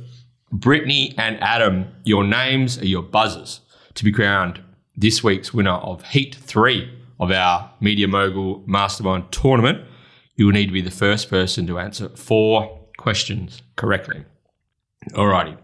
Brittany 0.52 1.14
and 1.18 1.42
Adam, 1.42 1.88
your 2.04 2.24
names 2.24 2.78
are 2.80 2.86
your 2.86 3.04
buzzers 3.04 3.62
to 3.94 4.04
be 4.04 4.12
crowned 4.12 4.62
this 4.96 5.24
week's 5.24 5.54
winner 5.54 5.72
of 5.72 6.04
Heat 6.08 6.36
Three 6.36 6.92
of 7.20 7.32
our 7.32 7.72
Media 7.80 8.08
Mogul 8.08 8.64
Mastermind 8.66 9.32
tournament. 9.32 9.86
You 10.36 10.48
will 10.48 10.54
need 10.54 10.66
to 10.68 10.72
be 10.74 10.82
the 10.82 10.92
first 10.92 11.30
person 11.30 11.68
to 11.68 11.80
answer 11.80 12.10
four 12.10 12.80
questions 12.98 13.62
correctly. 13.76 14.26
Alrighty. 15.12 15.58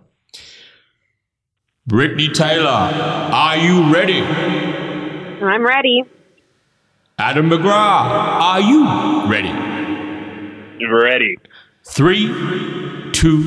Brittany 1.88 2.28
Taylor, 2.28 2.68
are 2.68 3.56
you 3.56 3.94
ready? 3.94 4.20
I'm 4.20 5.66
ready. 5.66 6.04
Adam 7.18 7.50
McGrath, 7.50 7.70
are 7.72 8.60
you 8.60 9.32
ready? 9.32 9.54
Ready. 10.86 11.38
Three, 11.86 12.28
two, 13.14 13.42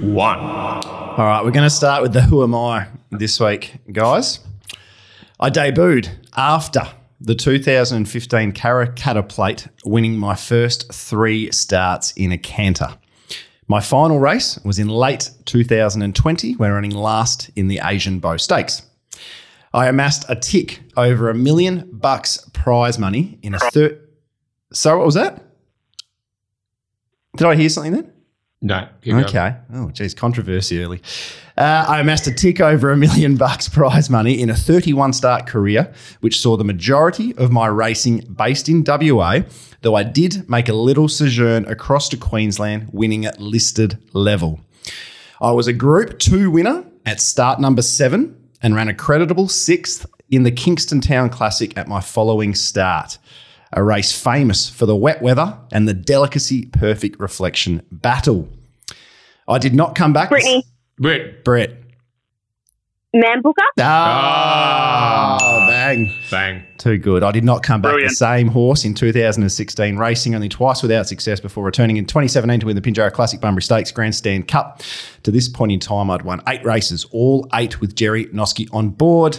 one. 0.00 0.38
All 0.38 1.16
right, 1.18 1.44
we're 1.44 1.50
going 1.50 1.64
to 1.66 1.70
start 1.70 2.02
with 2.02 2.12
the 2.12 2.22
Who 2.22 2.44
Am 2.44 2.54
I 2.54 2.86
this 3.10 3.40
week, 3.40 3.78
guys. 3.90 4.38
I 5.40 5.50
debuted 5.50 6.08
after 6.36 6.82
the 7.20 7.34
2015 7.34 8.52
Karrakatta 8.52 9.28
Plate, 9.28 9.66
winning 9.84 10.16
my 10.16 10.36
first 10.36 10.92
three 10.92 11.50
starts 11.50 12.12
in 12.12 12.30
a 12.30 12.38
canter. 12.38 12.96
My 13.68 13.80
final 13.80 14.20
race 14.20 14.58
was 14.64 14.78
in 14.78 14.88
late 14.88 15.30
2020 15.44 16.52
when 16.54 16.70
running 16.70 16.92
last 16.92 17.50
in 17.56 17.66
the 17.66 17.80
Asian 17.82 18.20
Beau 18.20 18.36
Stakes. 18.36 18.82
I 19.74 19.88
amassed 19.88 20.24
a 20.28 20.36
tick 20.36 20.80
over 20.96 21.28
a 21.28 21.34
million 21.34 21.88
bucks 21.92 22.48
prize 22.52 22.98
money 22.98 23.38
in 23.42 23.54
a 23.54 23.58
third. 23.58 24.00
So, 24.72 24.96
what 24.96 25.06
was 25.06 25.16
that? 25.16 25.42
Did 27.36 27.46
I 27.46 27.56
hear 27.56 27.68
something 27.68 27.92
then? 27.92 28.12
No, 28.62 28.88
keep 29.02 29.12
going. 29.12 29.24
Okay. 29.24 29.56
Oh, 29.74 29.90
geez, 29.90 30.14
controversy 30.14 30.82
early. 30.82 31.02
Uh, 31.58 31.84
I 31.86 32.00
amassed 32.00 32.26
a 32.26 32.32
tick 32.32 32.60
over 32.60 32.90
a 32.90 32.96
million 32.96 33.36
bucks 33.36 33.68
prize 33.68 34.08
money 34.08 34.40
in 34.40 34.50
a 34.50 34.54
31 34.56 35.12
start 35.12 35.46
career, 35.46 35.92
which 36.20 36.40
saw 36.40 36.56
the 36.56 36.64
majority 36.64 37.36
of 37.36 37.50
my 37.50 37.66
racing 37.66 38.20
based 38.34 38.68
in 38.68 38.82
WA, 38.86 39.40
though 39.82 39.94
I 39.94 40.02
did 40.02 40.48
make 40.48 40.68
a 40.68 40.72
little 40.72 41.08
sojourn 41.08 41.66
across 41.66 42.08
to 42.10 42.16
Queensland, 42.16 42.88
winning 42.92 43.26
at 43.26 43.40
listed 43.40 43.98
level. 44.14 44.60
I 45.40 45.50
was 45.52 45.66
a 45.66 45.72
Group 45.72 46.18
2 46.18 46.50
winner 46.50 46.84
at 47.04 47.20
start 47.20 47.60
number 47.60 47.82
seven 47.82 48.36
and 48.62 48.74
ran 48.74 48.88
a 48.88 48.94
creditable 48.94 49.48
sixth 49.48 50.06
in 50.30 50.42
the 50.42 50.50
Kingston 50.50 51.00
Town 51.00 51.28
Classic 51.28 51.76
at 51.76 51.88
my 51.88 52.00
following 52.00 52.54
start. 52.54 53.18
A 53.72 53.82
race 53.82 54.12
famous 54.12 54.68
for 54.68 54.86
the 54.86 54.96
wet 54.96 55.20
weather 55.20 55.58
and 55.72 55.88
the 55.88 55.94
delicacy 55.94 56.66
perfect 56.66 57.18
reflection 57.18 57.82
battle. 57.90 58.48
I 59.48 59.58
did 59.58 59.74
not 59.74 59.94
come 59.94 60.12
back. 60.12 60.28
Brittany, 60.28 60.64
Britt, 60.98 61.44
Brett. 61.44 61.85
Man 63.14 63.40
booker. 63.40 63.62
Ah, 63.80 65.66
bang. 65.68 66.12
bang. 66.30 66.62
Too 66.76 66.98
good. 66.98 67.22
I 67.22 67.30
did 67.32 67.44
not 67.44 67.62
come 67.62 67.80
back 67.80 67.94
the 67.94 68.10
same 68.10 68.48
horse 68.48 68.84
in 68.84 68.92
2016, 68.94 69.96
racing 69.96 70.34
only 70.34 70.48
twice 70.48 70.82
without 70.82 71.06
success 71.06 71.40
before 71.40 71.64
returning 71.64 71.96
in 71.96 72.04
2017 72.04 72.60
to 72.60 72.66
win 72.66 72.76
the 72.76 72.82
Pinjarra 72.82 73.12
Classic 73.12 73.40
Bunbury 73.40 73.62
Stakes 73.62 73.90
Grandstand 73.90 74.48
Cup. 74.48 74.82
To 75.22 75.30
this 75.30 75.48
point 75.48 75.72
in 75.72 75.80
time, 75.80 76.10
I'd 76.10 76.22
won 76.22 76.42
eight 76.48 76.64
races, 76.64 77.06
all 77.10 77.48
eight 77.54 77.80
with 77.80 77.94
Jerry 77.94 78.26
Noske 78.26 78.68
on 78.74 78.90
board. 78.90 79.38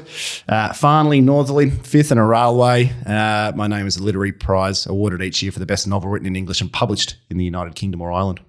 Uh, 0.49 0.73
Farnley, 0.73 1.21
Northerly, 1.21 1.69
fifth 1.69 2.11
in 2.11 2.17
a 2.17 2.25
railway. 2.25 2.91
Uh, 3.05 3.51
my 3.55 3.67
name 3.67 3.85
is 3.85 3.97
a 3.97 4.03
literary 4.03 4.31
prize 4.31 4.87
awarded 4.87 5.21
each 5.21 5.43
year 5.43 5.51
for 5.51 5.59
the 5.59 5.65
best 5.67 5.87
novel 5.87 6.09
written 6.09 6.27
in 6.27 6.35
English 6.35 6.61
and 6.61 6.71
published 6.73 7.17
in 7.29 7.37
the 7.37 7.45
United 7.45 7.75
Kingdom 7.75 8.01
or 8.01 8.11
Ireland. 8.11 8.39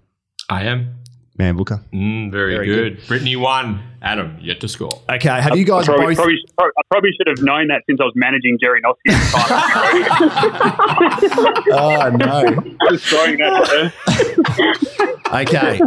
I 0.48 0.62
am. 0.62 0.94
Man 1.36 1.56
Booker. 1.56 1.82
Mm, 1.92 2.32
very, 2.32 2.54
Very 2.54 2.66
good. 2.66 3.06
Brittany 3.06 3.36
won. 3.36 3.82
Adam, 4.00 4.36
yet 4.40 4.60
to 4.60 4.68
score. 4.68 4.90
Okay, 5.10 5.28
have 5.28 5.56
you 5.56 5.64
guys 5.64 5.86
Probably, 5.86 6.14
both? 6.14 6.16
probably, 6.16 6.38
I 6.58 6.82
probably 6.90 7.10
should 7.12 7.26
have 7.26 7.42
known 7.42 7.66
that 7.68 7.82
since 7.88 8.00
I 8.00 8.04
was 8.04 8.12
managing 8.14 8.58
Jerry 8.60 8.80
Noske 8.80 8.96
at 9.08 9.18
the 9.32 10.48
time. 11.34 11.64
oh 11.72 12.10
no. 12.16 12.90
Just 12.90 13.06
throwing 13.06 13.38
that 13.38 13.92
there. 15.32 15.42
Okay. 15.42 15.80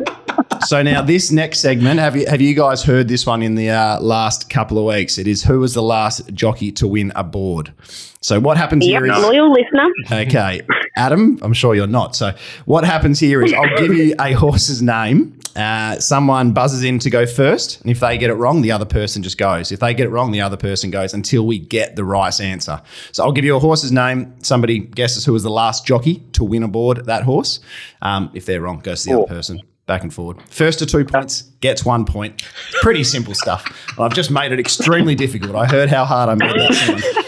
So 0.67 0.81
now 0.83 1.01
this 1.01 1.31
next 1.31 1.59
segment, 1.59 1.99
have 1.99 2.15
you 2.15 2.25
have 2.27 2.41
you 2.41 2.53
guys 2.53 2.83
heard 2.83 3.07
this 3.07 3.25
one 3.25 3.41
in 3.41 3.55
the 3.55 3.69
uh, 3.69 3.99
last 4.01 4.49
couple 4.49 4.77
of 4.77 4.85
weeks? 4.93 5.17
It 5.17 5.27
is 5.27 5.43
who 5.43 5.59
was 5.59 5.73
the 5.73 5.81
last 5.81 6.33
jockey 6.33 6.71
to 6.73 6.87
win 6.87 7.11
a 7.15 7.23
board. 7.23 7.73
So 8.21 8.39
what 8.39 8.55
happens 8.55 8.85
Yep, 8.85 9.01
here 9.03 9.11
is 9.11 9.19
loyal 9.19 9.51
listener. 9.51 9.87
okay, 10.11 10.61
Adam. 10.95 11.39
I'm 11.41 11.53
sure 11.53 11.73
you're 11.73 11.87
not. 11.87 12.15
So 12.15 12.33
what 12.65 12.83
happens 12.83 13.19
here 13.19 13.41
is 13.43 13.51
I'll 13.51 13.77
give 13.77 13.93
you 13.95 14.13
a 14.19 14.33
horse's 14.33 14.81
name. 14.81 15.39
Uh, 15.55 15.99
someone 15.99 16.53
buzzes 16.53 16.83
in 16.83 16.97
to 16.99 17.09
go 17.09 17.25
first, 17.25 17.81
and 17.81 17.89
if 17.91 17.99
they 17.99 18.17
get 18.17 18.29
it 18.29 18.35
wrong, 18.35 18.61
the 18.61 18.71
other 18.71 18.85
person 18.85 19.21
just 19.23 19.37
goes. 19.37 19.71
If 19.71 19.79
they 19.81 19.93
get 19.93 20.05
it 20.05 20.09
wrong, 20.09 20.31
the 20.31 20.39
other 20.41 20.55
person 20.55 20.91
goes 20.91 21.13
until 21.13 21.45
we 21.45 21.59
get 21.59 21.95
the 21.97 22.05
right 22.05 22.39
answer. 22.39 22.81
So 23.11 23.23
I'll 23.23 23.33
give 23.33 23.43
you 23.43 23.55
a 23.57 23.59
horse's 23.59 23.91
name. 23.91 24.33
Somebody 24.43 24.79
guesses 24.79 25.25
who 25.25 25.33
was 25.33 25.43
the 25.43 25.49
last 25.49 25.85
jockey 25.85 26.23
to 26.33 26.43
win 26.45 26.63
aboard 26.63 27.05
that 27.07 27.23
horse. 27.23 27.59
Um, 28.01 28.29
if 28.33 28.45
they're 28.45 28.61
wrong, 28.61 28.79
goes 28.79 29.01
to 29.03 29.09
the 29.09 29.15
Cool. 29.15 29.23
other 29.25 29.33
person. 29.35 29.61
Back 29.87 30.03
and 30.03 30.13
forward. 30.13 30.41
First 30.47 30.79
to 30.79 30.85
two 30.85 31.03
points 31.03 31.41
gets 31.59 31.83
one 31.83 32.05
point. 32.05 32.43
Pretty 32.81 33.03
simple 33.03 33.33
stuff. 33.33 33.65
I've 33.99 34.13
just 34.13 34.31
made 34.31 34.53
it 34.53 34.59
extremely 34.59 35.15
difficult. 35.15 35.55
I 35.55 35.65
heard 35.65 35.89
how 35.89 36.05
hard 36.05 36.29
I 36.29 36.35
made 36.35 36.55
that 36.55 36.73
sound. 36.75 37.25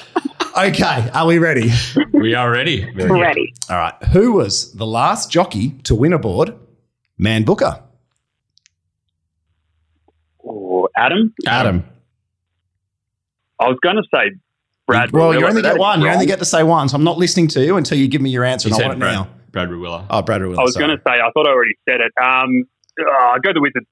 Okay, 0.55 1.09
are 1.13 1.25
we 1.25 1.39
ready? 1.39 1.71
We 2.11 2.35
are 2.35 2.51
ready. 2.51 2.87
Ready. 2.93 3.53
All 3.69 3.77
right. 3.77 3.95
Who 4.11 4.33
was 4.33 4.71
the 4.73 4.85
last 4.85 5.31
jockey 5.31 5.71
to 5.83 5.95
win 5.95 6.13
aboard 6.13 6.53
Man 7.17 7.43
Booker? 7.43 7.81
Oh, 10.45 10.87
Adam, 10.95 11.33
Adam. 11.47 11.83
I 13.59 13.67
was 13.67 13.77
going 13.81 13.95
to 13.95 14.03
say 14.13 14.31
Brad. 14.85 15.11
well, 15.11 15.33
you 15.33 15.47
only 15.47 15.63
get 15.63 15.79
one. 15.79 15.99
is 15.99 16.05
You 16.05 16.11
only 16.11 16.25
get 16.27 16.39
to 16.39 16.45
say 16.45 16.61
one. 16.61 16.87
So 16.87 16.95
I'm 16.95 17.03
not 17.03 17.17
listening 17.17 17.47
to 17.49 17.65
you 17.65 17.77
until 17.77 17.97
you 17.97 18.07
give 18.07 18.21
me 18.21 18.29
your 18.29 18.43
answer. 18.43 18.69
You 18.69 18.75
And 18.75 18.83
I 18.83 18.83
said 18.83 18.87
want 18.89 18.97
it 18.97 18.99
Brad, 18.99 19.13
now. 19.15 19.29
Brad 19.51 19.69
Rawiller. 19.69 20.05
Oh, 20.09 20.21
Brad 20.21 20.41
Rawiller. 20.41 20.59
I 20.59 20.63
was 20.63 20.75
going 20.75 20.91
to 20.91 21.01
say, 21.07 21.13
I 21.13 21.29
thought 21.33 21.47
I 21.47 21.51
already 21.51 21.75
said 21.89 21.99
it. 22.01 22.11
Um, 22.23 22.65
oh, 22.99 23.37
go 23.41 23.53
the 23.53 23.61
Wizards. 23.61 23.87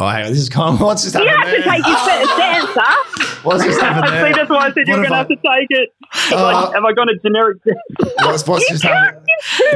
Oh, 0.00 0.08
hang 0.08 0.24
on. 0.26 0.30
This 0.32 0.40
is 0.40 0.48
kind 0.48 0.74
of, 0.74 0.80
what's 0.86 1.04
just 1.04 1.14
You 1.14 1.26
happened 1.26 1.62
have 1.64 1.64
to 1.64 1.70
take 1.70 1.86
your 1.86 1.98
first 1.98 2.40
answer. 2.40 3.30
What's 3.44 3.62
just 3.62 3.78
happened 3.78 4.06
See, 4.08 4.12
there? 4.14 4.32
that's 4.32 4.48
why 4.48 4.56
I 4.56 4.72
said 4.72 4.88
you 4.88 4.92
What 4.94 4.98
were 5.00 5.04
if 5.04 5.10
going 5.10 5.10
to 5.10 5.16
have 5.16 5.28
to 5.28 5.36
take 5.36 5.66
it. 5.68 5.90
Uh, 6.32 6.42
like, 6.42 6.74
have 6.74 6.82
I 6.84 6.92
got 6.94 7.10
a 7.10 7.18
generic? 7.22 7.58
What's, 8.20 8.48
what's 8.48 8.66
just 8.70 8.82
happened? 8.84 9.26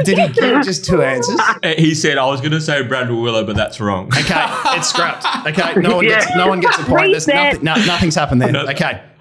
Did 0.03 0.17
he 0.17 0.27
give 0.29 0.63
just 0.63 0.85
two 0.85 1.03
answers? 1.03 1.39
Uh, 1.39 1.73
He 1.77 1.93
said, 1.93 2.17
I 2.17 2.25
was 2.25 2.41
going 2.41 2.53
to 2.53 2.61
say 2.61 2.81
Brad 2.81 3.11
Willow, 3.11 3.45
but 3.45 3.55
that's 3.55 3.79
wrong. 3.79 4.07
Okay, 4.07 4.43
it's 4.75 4.89
scrapped. 4.89 5.23
Okay, 5.45 5.79
no 5.81 5.97
one 5.97 6.05
gets 6.05 6.35
no 6.35 6.47
one 6.47 6.59
gets 6.61 6.79
a 6.79 6.83
point. 6.83 7.11
There's 7.11 7.27
nothing, 7.27 7.63
no, 7.63 7.75
nothing's 7.85 8.15
happened 8.15 8.41
there. 8.41 8.51
No. 8.51 8.65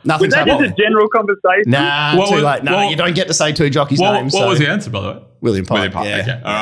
Okay, 0.01 0.09
nothing's 0.09 0.34
that 0.34 0.46
just 0.46 0.61
a 0.62 0.74
general 0.80 1.09
conversation. 1.09 1.64
Nah, 1.70 2.16
What 2.16 2.28
too 2.28 2.34
was- 2.36 2.44
late. 2.44 2.62
No, 2.64 2.76
what- 2.76 2.90
you 2.90 2.96
don't 2.96 3.14
get 3.14 3.26
to 3.28 3.34
say 3.34 3.53
two 3.53 3.68
jockeys' 3.70 3.99
what 4.01 4.12
names. 4.12 4.32
what 4.32 4.40
so- 4.42 4.49
was 4.49 4.59
the 4.59 4.68
answer, 4.68 4.90
by 4.90 5.01
the 5.01 5.09
way? 5.12 5.22
William 5.40 5.64
Pike. 5.66 5.74
William 5.76 5.92
Pike. 5.92 6.07
yeah. 6.07 6.20
Okay. 6.22 6.40
All 6.44 6.53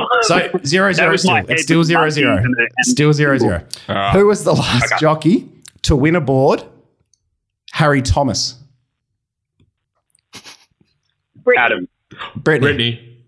right. 0.00 0.10
So 0.22 0.50
zero 0.64 0.88
That 0.88 0.94
zero 0.96 1.10
was 1.12 1.22
still. 1.22 1.36
It's 1.48 1.62
still 1.64 1.78
with 1.78 1.86
zero 1.88 2.00
monkeys 2.02 2.14
zero. 2.14 2.36
and 2.36 2.54
the- 2.54 2.68
and- 2.76 2.86
Still 2.86 3.12
zero 3.12 3.38
zero. 3.38 3.62
All 3.88 3.94
right. 3.94 4.12
Who 4.14 4.26
was 4.26 4.44
the 4.44 4.52
last 4.54 4.92
Okay. 4.92 5.00
jockey 5.00 5.48
to 5.82 5.96
win 5.96 6.16
aboard? 6.16 6.62
Harry 7.72 8.02
Thomas. 8.02 8.56
Brittany. 11.44 11.64
Adam. 11.64 11.88
Brittany. 12.36 12.66
Brittany. 12.66 13.18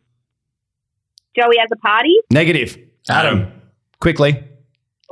Joey 1.36 1.56
has 1.58 1.68
a 1.72 1.76
party. 1.76 2.14
Negative. 2.30 2.78
Adam. 3.08 3.50
Quickly. 4.00 4.42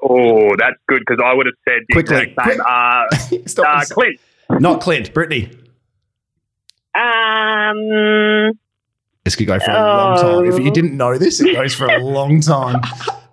Oh, 0.02 0.50
that's 0.58 0.76
good 0.88 1.00
because 1.06 1.22
I 1.24 1.34
would 1.34 1.46
have 1.46 1.54
said 1.64 1.82
the 1.88 1.94
Quickly. 1.94 2.16
exact 2.28 2.50
same. 2.50 2.60
Uh, 3.40 3.42
Stop. 3.46 3.66
uh, 3.78 3.84
Clint. 3.94 4.20
Not 4.60 4.80
Clint. 4.80 5.12
Brittany. 5.14 5.50
Um, 6.94 8.52
This 9.24 9.36
could 9.36 9.46
go 9.46 9.58
for 9.58 9.70
a 9.70 9.74
long 9.74 10.18
time. 10.20 10.44
If 10.52 10.58
you 10.64 10.70
didn't 10.70 10.96
know 10.96 11.16
this, 11.18 11.40
it 11.40 11.54
goes 11.54 11.74
for 11.74 11.86
a 11.86 11.98
long 12.02 12.40
time. 12.40 12.80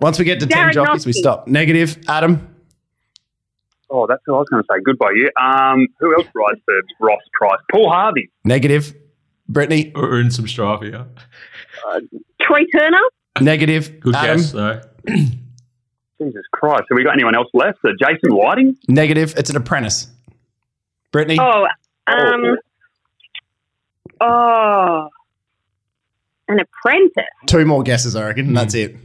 Once 0.01 0.17
we 0.19 0.25
get 0.25 0.39
to 0.39 0.47
10 0.47 0.57
Darren 0.69 0.73
jockeys, 0.73 1.05
we 1.05 1.11
Noske. 1.11 1.15
stop. 1.15 1.47
Negative. 1.47 1.97
Adam. 2.07 2.55
Oh, 3.89 4.05
that's 4.07 4.21
what 4.27 4.35
I 4.35 4.39
was 4.39 4.47
going 4.49 4.63
to 4.63 4.67
say. 4.71 4.79
Good 4.83 4.97
by 4.99 5.09
you. 5.15 5.29
Um, 5.41 5.87
who 5.99 6.13
else 6.15 6.27
rides 6.35 6.61
for 6.65 6.73
Ross 7.05 7.19
Price? 7.33 7.59
Paul 7.71 7.89
Harvey. 7.91 8.29
Negative. 8.45 8.93
Brittany. 9.47 9.91
We're 9.95 10.21
in 10.21 10.29
some 10.31 10.47
strife 10.47 10.81
here. 10.81 11.05
Troy 12.41 12.59
Turner. 12.77 12.99
Negative. 13.41 13.99
Good 13.99 14.15
Adam. 14.15 14.37
guess, 14.37 14.51
though. 14.51 14.81
Jesus 15.07 16.43
Christ. 16.53 16.83
Have 16.89 16.95
we 16.95 17.03
got 17.03 17.13
anyone 17.13 17.33
else 17.35 17.47
left? 17.53 17.79
Uh, 17.83 17.89
Jason 17.99 18.35
Whiting? 18.35 18.77
Negative. 18.87 19.33
It's 19.37 19.49
an 19.49 19.55
apprentice. 19.55 20.07
Brittany. 21.11 21.37
Oh, 21.39 21.65
um, 22.07 22.57
oh, 24.21 25.09
an 26.47 26.59
apprentice. 26.59 27.23
Two 27.47 27.65
more 27.65 27.83
guesses, 27.83 28.15
I 28.15 28.27
reckon. 28.27 28.47
And 28.47 28.57
that's 28.57 28.73
it. 28.75 28.95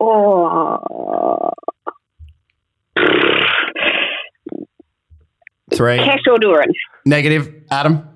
Oh, 0.00 1.50
Three. 5.74 5.96
Cash 5.98 6.20
or 6.30 6.38
Duran. 6.38 6.72
Negative. 7.06 7.62
Adam. 7.70 8.06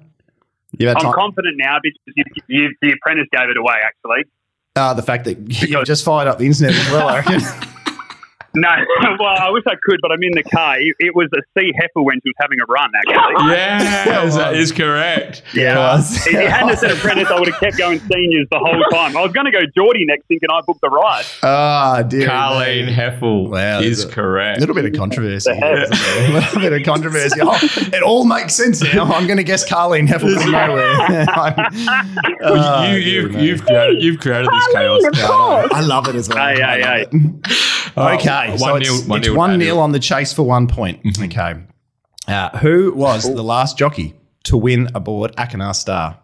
You've 0.78 0.89
had 0.89 0.99
I'm 0.99 1.05
time. 1.05 1.12
confident 1.14 1.57
now 1.57 1.78
because 1.82 1.99
you, 2.14 2.24
you, 2.49 2.74
the 2.82 2.93
apprentice 2.93 3.26
gave 3.32 3.49
it 3.49 3.57
away, 3.57 3.76
actually. 3.84 4.24
Uh, 4.74 4.93
the 4.93 5.03
fact 5.03 5.24
that 5.24 5.39
you 5.39 5.66
Because- 5.68 5.87
just 5.87 6.05
fired 6.05 6.28
up 6.28 6.39
the 6.39 6.45
internet 6.47 6.74
as 6.74 6.91
well, 6.91 7.09
I 7.09 7.20
reckon. 7.20 7.41
No, 8.57 8.68
well, 9.20 9.36
I 9.38 9.50
wish 9.50 9.64
I 9.68 9.74
could, 9.82 9.98
but 10.02 10.11
I'm 10.12 10.22
in 10.22 10.32
the 10.32 10.42
car. 10.42 10.80
It, 10.80 10.94
it 10.98 11.14
was 11.14 11.28
a 11.34 11.40
sea 11.59 11.72
heifer 11.78 12.02
when 12.02 12.16
she 12.22 12.30
was 12.30 12.34
having 12.40 12.59
a 12.61 12.64
run, 12.64 12.90
actually. 12.98 13.50
Yes, 13.52 14.34
that 14.36 14.54
is 14.57 14.72
correct. 14.72 15.42
Yeah. 15.54 15.76
was. 15.94 16.26
If 16.26 16.32
you 16.32 16.38
hadn't 16.48 16.70
have 16.70 16.78
said 16.78 16.90
apprentice, 16.92 17.28
I 17.28 17.38
would 17.38 17.48
have 17.48 17.61
kept 17.61 17.76
going 17.78 18.00
seniors 18.00 18.46
the 18.50 18.59
whole 18.59 18.82
time. 18.92 19.16
I 19.16 19.22
was 19.22 19.32
going 19.32 19.44
to 19.46 19.52
go 19.52 19.61
Geordie 19.76 20.04
next, 20.07 20.26
thinking 20.26 20.48
I 20.50 20.61
booked 20.66 20.80
the 20.80 20.88
ride. 20.88 21.24
Ah, 21.42 22.02
dear. 22.02 22.26
Carleen 22.28 22.88
Heffel 22.92 23.50
Wow, 23.50 23.80
is 23.80 24.04
a- 24.04 24.09
correct. 24.09 24.57
A 24.59 24.61
little 24.61 24.74
bit 24.74 24.86
of 24.86 24.92
controversy. 24.94 25.50
The 25.50 25.57
heck? 25.57 25.78
isn't 25.82 25.90
there? 25.98 26.30
A 26.30 26.32
little 26.40 26.61
bit 26.61 26.72
of 26.72 26.82
controversy. 26.84 27.40
Oh, 27.42 27.59
it 27.62 28.02
all 28.02 28.24
makes 28.24 28.54
sense 28.54 28.82
now. 28.82 29.04
I'm 29.04 29.26
going 29.26 29.36
to 29.36 29.44
guess 29.44 29.68
Carleen 29.68 30.07
Heffel 30.09 30.40
from 30.42 30.50
nowhere. 30.52 31.26
Well, 32.40 32.62
Ah, 32.64 32.84
you, 32.86 32.98
dear 32.98 32.98
you've, 33.28 33.34
you've, 33.42 33.64
created, 33.66 34.02
you've 34.02 34.20
created 34.20 34.48
this 34.50 34.66
chaos. 34.72 35.02
Carleen, 35.02 35.09
of 35.09 35.14
I 35.18 35.26
course. 35.26 35.72
I 35.74 35.80
love 35.82 36.09
it 36.09 36.14
as 36.14 36.28
well. 36.28 36.38
Hey, 36.38 36.61
hey, 36.62 36.82
hey. 36.82 37.07
it. 37.11 38.45
Okay, 38.55 38.59
one 38.59 38.59
so 38.59 38.78
nil- 38.78 38.99
it's, 38.99 39.07
one 39.07 39.18
it's 39.18 39.28
nil 39.28 39.36
one 39.36 39.51
Daniel. 39.51 39.76
nil 39.76 39.82
on 39.82 39.92
the 39.92 39.99
chase 39.99 40.32
for 40.32 40.42
one 40.44 40.66
point. 40.68 41.01
Okay, 41.20 41.55
uh, 42.28 42.59
who 42.59 42.92
was 42.94 43.24
the 43.32 43.42
last 43.42 43.76
jockey 43.78 44.14
to 44.44 44.57
win 44.57 44.88
aboard 44.94 45.34
Akinar 45.36 45.74
Star? 45.74 46.18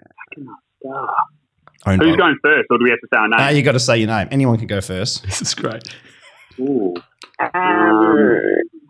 Akinar 0.00 0.54
Star. 0.80 1.08
Owned 1.86 2.02
Who's 2.02 2.12
by- 2.16 2.22
going 2.22 2.36
first, 2.42 2.66
or 2.70 2.78
do 2.78 2.84
we 2.84 2.90
have 2.90 3.00
to 3.00 3.08
say 3.12 3.18
our 3.18 3.28
name? 3.28 3.38
Now 3.38 3.48
you 3.48 3.62
got 3.62 3.72
to 3.72 3.80
say 3.80 3.98
your 3.98 4.08
name. 4.08 4.28
Anyone 4.30 4.58
can 4.58 4.66
go 4.66 4.80
first. 4.80 5.24
This 5.26 5.40
is 5.42 5.54
great. 5.54 5.88
Ooh. 6.58 6.94
Um, 7.38 8.40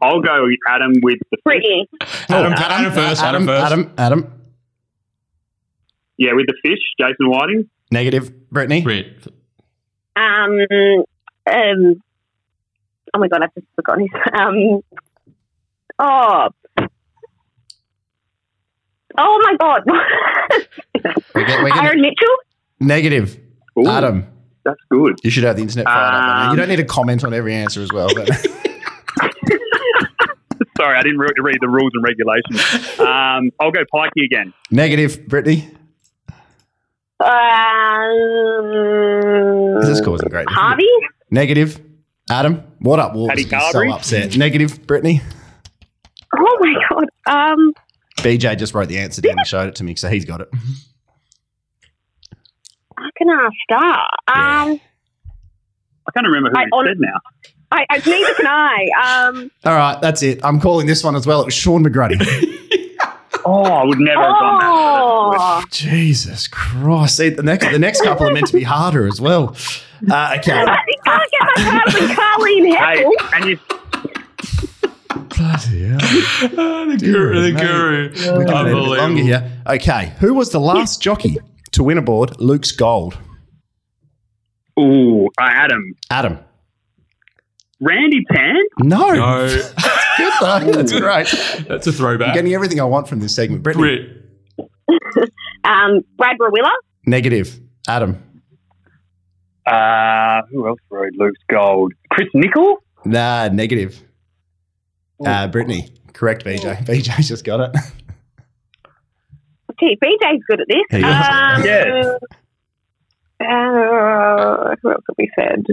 I'll 0.02 0.20
go 0.20 0.42
with 0.44 0.58
Adam 0.68 0.94
with 1.02 1.18
the 1.30 1.36
Brittany. 1.44 1.88
Adam, 2.28 2.52
Adam, 2.54 2.92
first. 2.92 3.22
Adam, 3.22 3.46
first. 3.46 3.64
Adam. 3.66 3.92
Adam. 3.96 4.32
yeah 6.16 6.32
with 6.32 6.46
the 6.46 6.54
fish, 6.62 6.80
Jason 6.98 7.30
Whiting. 7.30 7.70
Negative. 7.92 8.32
Brittany. 8.50 8.82
Brit. 8.82 9.24
Um, 10.16 10.58
um, 11.52 12.02
oh 13.14 13.18
my 13.18 13.28
god, 13.28 13.42
I've 13.42 13.54
just 13.54 13.66
forgotten 13.76 14.02
his. 14.08 14.10
Um, 15.98 16.08
oh, 16.08 16.48
oh 19.18 19.40
my 19.42 19.56
god, 19.60 19.82
We're 21.34 21.44
get- 21.46 21.62
we're 21.62 21.68
gonna- 21.70 21.82
Aaron 21.82 22.00
Mitchell. 22.00 22.36
Negative. 22.80 23.38
Ooh, 23.78 23.86
Adam. 23.86 24.26
that's 24.64 24.80
good. 24.90 25.16
You 25.22 25.30
should 25.30 25.44
have 25.44 25.56
the 25.56 25.62
internet 25.62 25.84
fired 25.86 26.14
up. 26.14 26.22
by 26.22 26.26
now. 26.26 26.44
You 26.44 26.50
Um, 26.50 26.56
don't 26.56 26.68
need 26.70 26.76
to 26.76 26.84
comment 26.84 27.22
on 27.24 27.34
every 27.34 27.54
answer 27.54 27.82
as 27.82 27.92
well. 27.92 28.08
But 28.14 28.28
Sorry, 30.78 30.96
I 30.96 31.02
didn't 31.02 31.18
re- 31.18 31.28
read 31.38 31.58
the 31.60 31.68
rules 31.68 31.90
and 31.92 32.02
regulations. 32.02 32.98
Um, 33.00 33.50
I'll 33.60 33.70
go 33.70 33.84
Pikey 33.92 34.24
again. 34.24 34.54
negative. 34.70 35.26
Brittany. 35.28 35.68
Um, 38.80 39.80
This 39.80 39.90
is 39.90 40.00
causing 40.00 40.28
great. 40.30 40.48
Harvey. 40.48 40.88
Negative. 41.30 41.80
Adam. 42.30 42.62
What 42.78 42.98
up, 43.00 43.14
Wolves? 43.14 43.28
Paddy 43.30 43.48
I'm 43.54 43.72
so 43.72 43.92
upset. 43.92 44.36
Negative. 44.36 44.86
Brittany. 44.86 45.20
Oh 46.36 46.58
my 46.60 46.74
god. 46.88 47.04
Um, 47.26 47.72
BJ 48.18 48.56
just 48.56 48.74
wrote 48.74 48.88
the 48.88 48.98
answer 48.98 49.20
down 49.20 49.38
and 49.38 49.46
showed 49.46 49.68
it 49.68 49.74
to 49.76 49.84
me, 49.84 49.96
so 49.96 50.08
he's 50.08 50.24
got 50.24 50.40
it. 50.40 50.48
I 52.98 53.08
can 53.16 53.28
ask 53.30 53.52
Star. 53.64 53.94
Um, 54.28 54.80
I 56.06 56.10
can't 56.14 56.26
remember 56.26 56.50
who 56.50 56.58
I 56.58 56.64
he 56.64 56.68
hon- 56.72 56.86
said 56.86 56.96
now. 57.00 57.20
I, 57.72 57.86
I 57.88 57.96
neither 57.98 58.34
can 58.34 58.46
I. 58.46 59.28
Um, 59.28 59.50
All 59.64 59.74
right, 59.76 60.00
that's 60.00 60.22
it. 60.22 60.40
I'm 60.44 60.60
calling 60.60 60.86
this 60.86 61.02
one 61.04 61.14
as 61.16 61.26
well. 61.26 61.40
It 61.42 61.46
was 61.46 61.54
Shaun 61.54 61.84
McGruddy. 61.84 62.56
Oh, 63.42 63.62
I 63.62 63.84
would 63.86 63.98
never 63.98 64.20
have 64.20 64.34
done 64.34 64.58
that. 64.58 64.68
oh, 64.70 65.64
Jesus 65.70 66.46
Christ! 66.46 67.16
See, 67.16 67.30
the 67.30 67.42
next 67.42 67.70
the 67.70 67.78
next 67.78 68.02
couple 68.02 68.28
are 68.28 68.34
meant 68.34 68.48
to 68.48 68.52
be 68.52 68.62
harder 68.64 69.06
as 69.08 69.18
well. 69.18 69.56
Uh, 70.10 70.36
okay. 70.38 70.52
I 70.52 70.64
can't 71.04 71.30
get 71.30 71.42
my 71.42 71.62
card 71.64 71.94
with 71.94 72.10
Carleen 72.16 72.64
Hey, 72.76 73.04
and 73.34 73.44
you, 73.50 73.58
Bloody 75.36 75.84
hell. 75.88 75.98
The 76.90 76.96
guru. 77.00 77.34
The 77.42 77.52
mate. 77.52 77.60
guru. 77.62 78.10
We're 78.38 78.44
going 78.44 78.48
a 78.48 78.64
bit 78.64 78.74
Unbelievable. 78.74 78.96
longer 78.96 79.22
here. 79.22 79.52
Okay, 79.66 80.12
who 80.20 80.34
was 80.34 80.50
the 80.50 80.60
last 80.60 81.02
jockey 81.02 81.38
to 81.72 81.82
win 81.82 81.98
aboard 81.98 82.40
Luke's 82.40 82.72
Gold? 82.72 83.16
ooh, 84.78 85.26
uh, 85.26 85.30
Adam, 85.40 85.92
Adam. 86.10 86.38
Randy 87.80 88.24
Pan. 88.30 88.56
No. 88.78 89.10
No, 89.12 89.48
Good 90.18 90.32
though. 90.40 90.58
That's 90.72 90.92
great. 90.92 91.64
that's 91.68 91.86
a 91.86 91.92
throwback. 91.92 92.28
I'm 92.28 92.34
getting 92.34 92.52
everything 92.54 92.80
I 92.80 92.84
want 92.84 93.08
from 93.08 93.20
this 93.20 93.34
segment. 93.34 93.62
Brittany. 93.62 94.06
Brit. 94.56 94.70
Um, 95.62 96.00
Brad 96.16 96.36
Rawiller. 96.38 96.72
Negative. 97.06 97.60
Adam. 97.86 98.22
Uh, 99.70 100.42
who 100.50 100.66
else 100.66 100.80
rode 100.90 101.14
Luke's 101.16 101.40
Gold? 101.50 101.92
Chris 102.10 102.28
Nickel. 102.34 102.82
Nah, 103.04 103.48
negative. 103.48 104.02
Uh, 105.24 105.46
Brittany. 105.48 105.94
Correct, 106.12 106.44
BJ. 106.44 106.84
BJ's 106.84 107.28
just 107.28 107.44
got 107.44 107.60
it. 107.60 107.70
Gee, 109.80 109.96
BJ's 110.02 110.42
good 110.48 110.60
at 110.60 110.66
this. 110.68 110.82
He 110.90 110.98
is, 110.98 111.04
um, 111.04 111.64
yeah. 111.64 112.18
Uh, 113.40 114.74
who 114.82 114.90
else 114.90 115.04
have 115.08 115.16
we 115.16 115.30
said? 115.38 115.64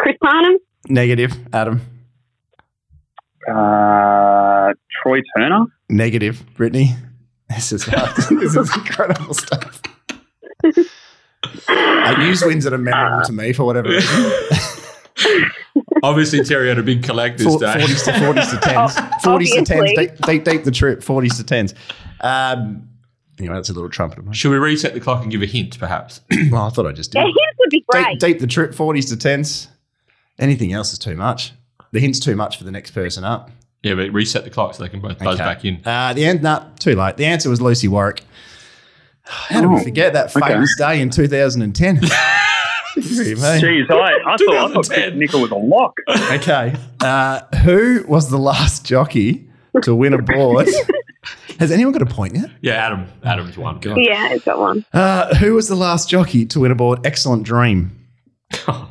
Chris 0.00 0.16
Parnham. 0.20 0.58
Negative. 0.88 1.32
Adam. 1.52 1.80
Uh, 3.48 4.72
Troy 5.02 5.20
Turner. 5.36 5.66
Negative. 5.88 6.42
Brittany. 6.56 6.96
This 7.48 7.72
is 7.72 7.84
this 8.30 8.56
is 8.56 8.76
incredible 8.76 9.34
stuff. 9.34 9.82
Uh, 11.68 12.16
use 12.20 12.42
wins 12.44 12.64
that 12.64 12.72
are 12.72 12.78
memorable 12.78 13.24
to 13.26 13.32
me 13.32 13.52
for 13.52 13.64
whatever 13.64 13.88
reason. 13.88 14.32
Obviously, 16.02 16.42
Terry 16.44 16.68
had 16.68 16.78
a 16.78 16.82
big 16.82 17.02
collect 17.02 17.38
this 17.38 17.54
day. 17.56 17.66
40s 17.66 18.04
to 18.06 18.10
40s 18.12 18.50
to 18.50 18.56
10s. 18.56 18.90
40s 19.20 19.52
to 19.54 19.60
10s. 19.62 19.76
Obviously. 19.78 20.06
Deep, 20.06 20.16
deep, 20.26 20.44
deep 20.44 20.64
the 20.64 20.70
trip. 20.72 21.00
40s 21.00 21.36
to 21.38 21.44
10s. 21.44 21.74
Um, 22.20 22.88
anyway, 23.38 23.54
that's 23.54 23.70
a 23.70 23.72
little 23.72 23.88
trumpet 23.88 24.18
of 24.18 24.24
mine. 24.24 24.34
Should 24.34 24.50
we 24.50 24.56
reset 24.58 24.94
the 24.94 25.00
clock 25.00 25.22
and 25.22 25.30
give 25.30 25.42
a 25.42 25.46
hint, 25.46 25.78
perhaps? 25.78 26.20
Well, 26.50 26.62
I 26.62 26.70
thought 26.70 26.86
I 26.86 26.92
just 26.92 27.12
did. 27.12 27.18
Yeah, 27.20 27.26
his 27.26 27.34
would 27.58 27.70
be 27.70 27.78
Deep, 27.78 27.86
great. 27.86 28.20
deep 28.20 28.38
the 28.40 28.46
trip. 28.48 28.72
40s 28.72 29.08
to 29.10 29.16
10s. 29.28 29.68
Anything 30.38 30.72
else 30.72 30.92
is 30.92 30.98
too 30.98 31.14
much. 31.14 31.52
The 31.92 32.00
hint's 32.00 32.18
too 32.18 32.34
much 32.36 32.56
for 32.58 32.64
the 32.64 32.72
next 32.72 32.90
person 32.92 33.22
up. 33.22 33.50
yeah, 33.84 33.94
but 33.94 34.10
reset 34.12 34.42
the 34.44 34.50
clock 34.50 34.74
so 34.74 34.82
they 34.82 34.88
can 34.88 35.00
both 35.00 35.18
buzz 35.18 35.34
Okay. 35.40 35.44
back 35.44 35.64
in. 35.64 35.80
Uh, 35.86 36.12
the 36.14 36.24
end, 36.24 36.42
nah, 36.42 36.64
too 36.80 36.96
late. 36.96 37.16
The 37.16 37.26
answer 37.26 37.48
was 37.50 37.60
Lucy 37.60 37.86
Warwick. 37.86 38.24
How 39.24 39.60
did 39.60 39.70
we 39.70 39.76
Oh, 39.76 39.82
forget 39.82 40.12
that 40.14 40.34
okay. 40.36 40.48
famous 40.48 40.76
day 40.76 41.00
in 41.00 41.10
2010? 41.10 41.96
Jeez, 42.96 43.42
I, 43.42 43.54
I 43.56 44.36
thought 44.36 44.54
I 44.54 44.68
thought 44.72 44.72
Chris 44.74 44.88
2010. 44.88 45.18
Nickel 45.18 45.40
was 45.40 45.50
a 45.50 45.54
lock. 45.56 45.96
Okay. 46.32 46.74
Uh, 47.00 47.40
who 47.62 48.04
was 48.06 48.28
the 48.30 48.36
last 48.38 48.84
jockey 48.84 49.48
to 49.82 49.94
win 49.94 50.12
a 50.12 50.20
board? 50.20 50.68
Has 51.58 51.70
anyone 51.70 51.92
got 51.92 52.02
a 52.02 52.06
point 52.06 52.34
yet? 52.34 52.50
Yeah, 52.60 52.72
Adam. 52.74 53.06
Adam's 53.24 53.56
one. 53.56 53.80
yeah, 53.82 54.32
it's 54.32 54.44
got 54.44 54.58
one. 54.58 54.84
Uh, 54.92 55.34
who 55.36 55.54
was 55.54 55.68
the 55.68 55.76
last 55.76 56.10
jockey 56.10 56.44
to 56.46 56.60
win 56.60 56.70
a 56.72 56.74
board? 56.74 57.06
Excellent 57.06 57.44
Dream. 57.44 57.96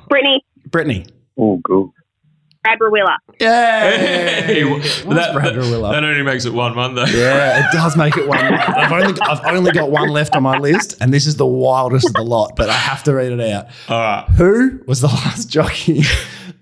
Brittany. 0.08 0.44
Brittany. 0.68 1.06
Oh, 1.38 1.58
good. 1.64 1.90
Brad 2.64 2.80
Rawiller. 2.80 3.18
Hey, 3.39 4.64
What's 4.64 5.03
that, 5.05 5.34
Brad 5.34 5.55
that, 5.55 5.62
that 5.91 6.03
only 6.03 6.22
makes 6.22 6.45
it 6.45 6.53
one 6.53 6.76
one 6.76 6.93
though. 6.93 7.05
Yeah, 7.05 7.59
it 7.59 7.66
does 7.74 7.97
make 7.97 8.16
it 8.18 8.28
one. 8.28 8.39
I've 8.39 8.91
only 8.91 9.20
I've 9.22 9.55
only 9.55 9.72
got 9.72 9.89
one 9.89 10.09
left 10.09 10.36
on 10.36 10.43
my 10.43 10.57
list, 10.59 11.01
and 11.01 11.12
this 11.12 11.26
is 11.26 11.38
the 11.38 11.45
wildest 11.45 12.07
of 12.07 12.14
the 12.14 12.24
lot. 12.24 12.55
But 12.55 12.70
I 12.70 12.74
have 12.74 13.03
to 13.05 13.16
read 13.16 13.32
it 13.32 13.41
out. 13.41 13.68
All 13.89 13.99
right. 13.99 14.26
Who 14.38 14.80
was 14.86 15.01
the 15.01 15.07
last 15.07 15.49
jockey 15.49 16.03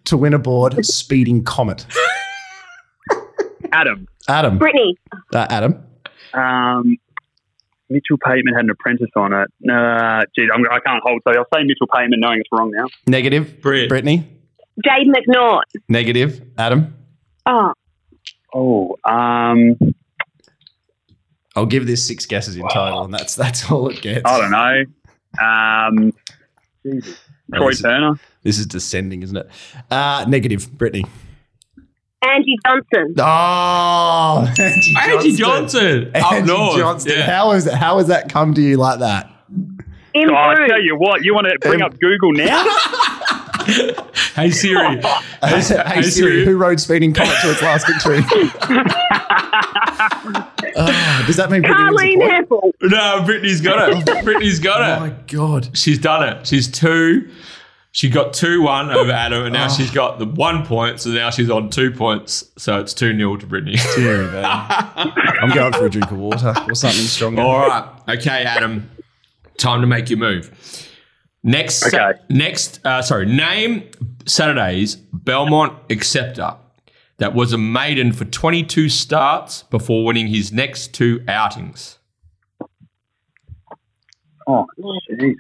to 0.06 0.16
win 0.16 0.34
aboard 0.34 0.86
Speeding 0.86 1.44
Comet? 1.44 1.86
Adam. 3.72 4.08
Adam. 4.28 4.58
Brittany. 4.58 4.96
Uh, 5.34 5.48
Adam. 5.50 5.84
Um, 6.34 6.98
Mitchell 7.90 8.18
Pateman 8.18 8.56
had 8.56 8.64
an 8.64 8.70
apprentice 8.70 9.10
on 9.16 9.34
it. 9.34 9.50
Uh, 9.70 10.22
geez, 10.36 10.50
I'm, 10.54 10.64
I 10.72 10.80
can't 10.80 11.02
hold, 11.04 11.22
so 11.28 11.34
I'll 11.34 11.46
say 11.54 11.64
Mitchell 11.64 11.88
Pateman, 11.88 12.20
knowing 12.20 12.40
it's 12.40 12.50
wrong 12.52 12.72
now. 12.74 12.88
Negative. 13.08 13.62
Brit. 13.62 13.90
Brittany. 13.90 14.39
Jade 14.86 15.08
McNaught. 15.08 15.62
Negative. 15.88 16.42
Adam. 16.58 16.96
Oh, 17.46 17.74
Oh, 18.54 18.96
um, 19.06 19.78
I'll 21.56 21.68
give 21.68 21.86
this 21.86 22.06
six 22.06 22.26
guesses 22.26 22.56
in 22.56 22.68
total, 22.70 23.04
and 23.04 23.14
that's 23.14 23.36
that's 23.36 23.70
all 23.72 23.88
it 23.90 24.02
gets. 24.02 24.24
I 24.26 24.40
don't 24.42 24.52
know. 24.52 26.04
Um, 26.04 26.14
Jesus. 26.84 27.20
No, 27.48 27.58
Troy 27.60 27.70
this, 27.70 27.78
is, 27.78 27.82
Turner. 27.84 28.20
this 28.44 28.58
is 28.60 28.66
descending, 28.66 29.22
isn't 29.24 29.38
it? 29.38 29.48
Uh, 29.92 30.26
negative. 30.28 30.72
Brittany. 30.78 31.06
Angie 32.28 32.56
Johnson. 32.66 33.14
Oh, 33.20 34.52
Angie 34.60 34.96
Angie 35.00 35.36
Johnson 35.36 36.12
up 36.16 36.34
Angie 36.34 36.48
north. 36.48 36.78
Johnston. 36.78 37.14
Yeah. 37.18 37.26
How 37.38 37.52
is? 37.52 37.70
How 37.72 37.98
has 38.00 38.08
that 38.08 38.30
come 38.30 38.54
to 38.56 38.62
you 38.62 38.78
like 38.78 39.00
that? 39.00 39.30
Oh, 40.16 40.34
I 40.36 40.56
Bruce. 40.56 40.70
tell 40.70 40.82
you 40.82 40.96
what, 40.98 41.24
you 41.24 41.36
want 41.36 41.48
to 41.48 41.58
bring 41.62 41.82
Um, 41.84 41.92
up 41.92 42.00
Google 42.00 42.32
now? 42.34 42.66
Hey 44.40 44.52
Siri. 44.52 45.02
Hey, 45.42 45.56
hey, 45.56 45.62
Siri, 45.62 46.04
Siri. 46.04 46.46
who 46.46 46.58
rode 46.58 46.82
Speeding 46.82 47.14
Comet 47.14 47.34
to 47.44 47.52
its 47.52 47.62
last 47.62 47.88
victory? 47.88 48.20
Oh, 50.76 51.24
does 51.28 51.38
that 51.38 51.50
mean 51.50 51.62
Brittany 51.62 51.94
wins 51.94 52.02
Carleen 52.02 52.20
the 52.42 52.46
point? 52.48 52.76
Heffel. 52.82 52.90
No, 52.92 53.26
Brittany's 53.26 53.62
got 53.62 53.90
it. 53.90 54.10
Oh. 54.10 54.24
Brittany's 54.24 54.60
got 54.60 54.82
it. 54.82 54.98
Oh 54.98 55.00
my 55.08 55.16
god! 55.28 55.78
She's 55.78 55.98
done 56.00 56.28
it. 56.28 56.46
She's 56.46 56.68
two. 56.70 57.30
She 57.92 58.10
got 58.10 58.34
two 58.34 58.62
one 58.64 58.90
over 58.96 59.12
Adam, 59.12 59.44
and 59.46 59.54
now 59.54 59.66
Oh. 59.66 59.70
she's 59.70 59.92
got 59.92 60.20
the 60.20 60.26
one 60.26 60.66
point. 60.66 61.00
So 61.00 61.10
now 61.12 61.30
she's 61.30 61.50
on 61.50 61.70
two 61.70 61.92
points. 61.92 62.44
So 62.58 62.80
it's 62.80 62.94
two 62.94 63.16
0 63.16 63.38
to 63.38 63.48
Brittany. 63.48 63.78
Dear 63.96 64.30
me. 64.32 64.40
I'm 64.44 65.50
going 65.56 65.74
for 65.74 65.86
a 65.86 65.90
drink 65.90 66.12
of 66.12 66.18
water 66.18 66.54
or 66.68 66.76
something 66.76 67.00
stronger. 67.06 67.42
All 67.42 67.60
right. 67.68 67.90
Okay, 68.10 68.44
Adam. 68.44 68.90
Time 69.58 69.82
to 69.82 69.88
make 69.88 70.10
your 70.10 70.20
move. 70.20 70.52
Next, 71.44 71.86
Okay. 71.94 72.12
next, 72.30 72.86
uh, 72.86 73.02
sorry, 73.02 73.26
name 73.26 73.84
Saturday's 74.26 74.96
Belmont 74.96 75.74
Acceptor 75.90 76.56
that 77.18 77.34
was 77.34 77.54
a 77.54 77.58
maiden 77.58 78.12
for 78.12 78.26
22 78.26 78.90
starts 78.90 79.64
before 79.64 80.06
winning 80.06 80.28
his 80.28 80.52
next 80.52 80.94
two 80.94 81.24
outings. 81.28 82.00
Oh, 84.48 84.66
Jesus. 85.20 85.40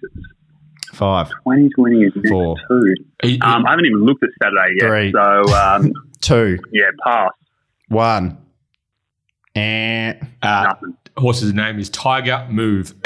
Five, 0.93 1.29
2020 1.29 2.03
is 2.03 2.13
Four. 2.29 2.55
two. 2.67 2.93
He- 3.23 3.29
he- 3.33 3.39
Um, 3.41 3.65
I 3.65 3.71
haven't 3.71 3.85
even 3.85 4.03
looked 4.05 4.23
at 4.23 4.29
Saturday 4.41 4.75
yet. 4.81 4.87
Three. 4.89 5.11
So, 5.11 5.53
um, 5.55 5.93
two, 6.21 6.59
yeah, 6.71 6.85
pass. 7.03 7.29
one. 7.87 8.37
And 9.55 10.19
uh, 10.41 10.63
Nothing. 10.73 10.97
horse's 11.17 11.53
name 11.53 11.79
is 11.79 11.89
Tiger 11.89 12.47
Move. 12.49 12.93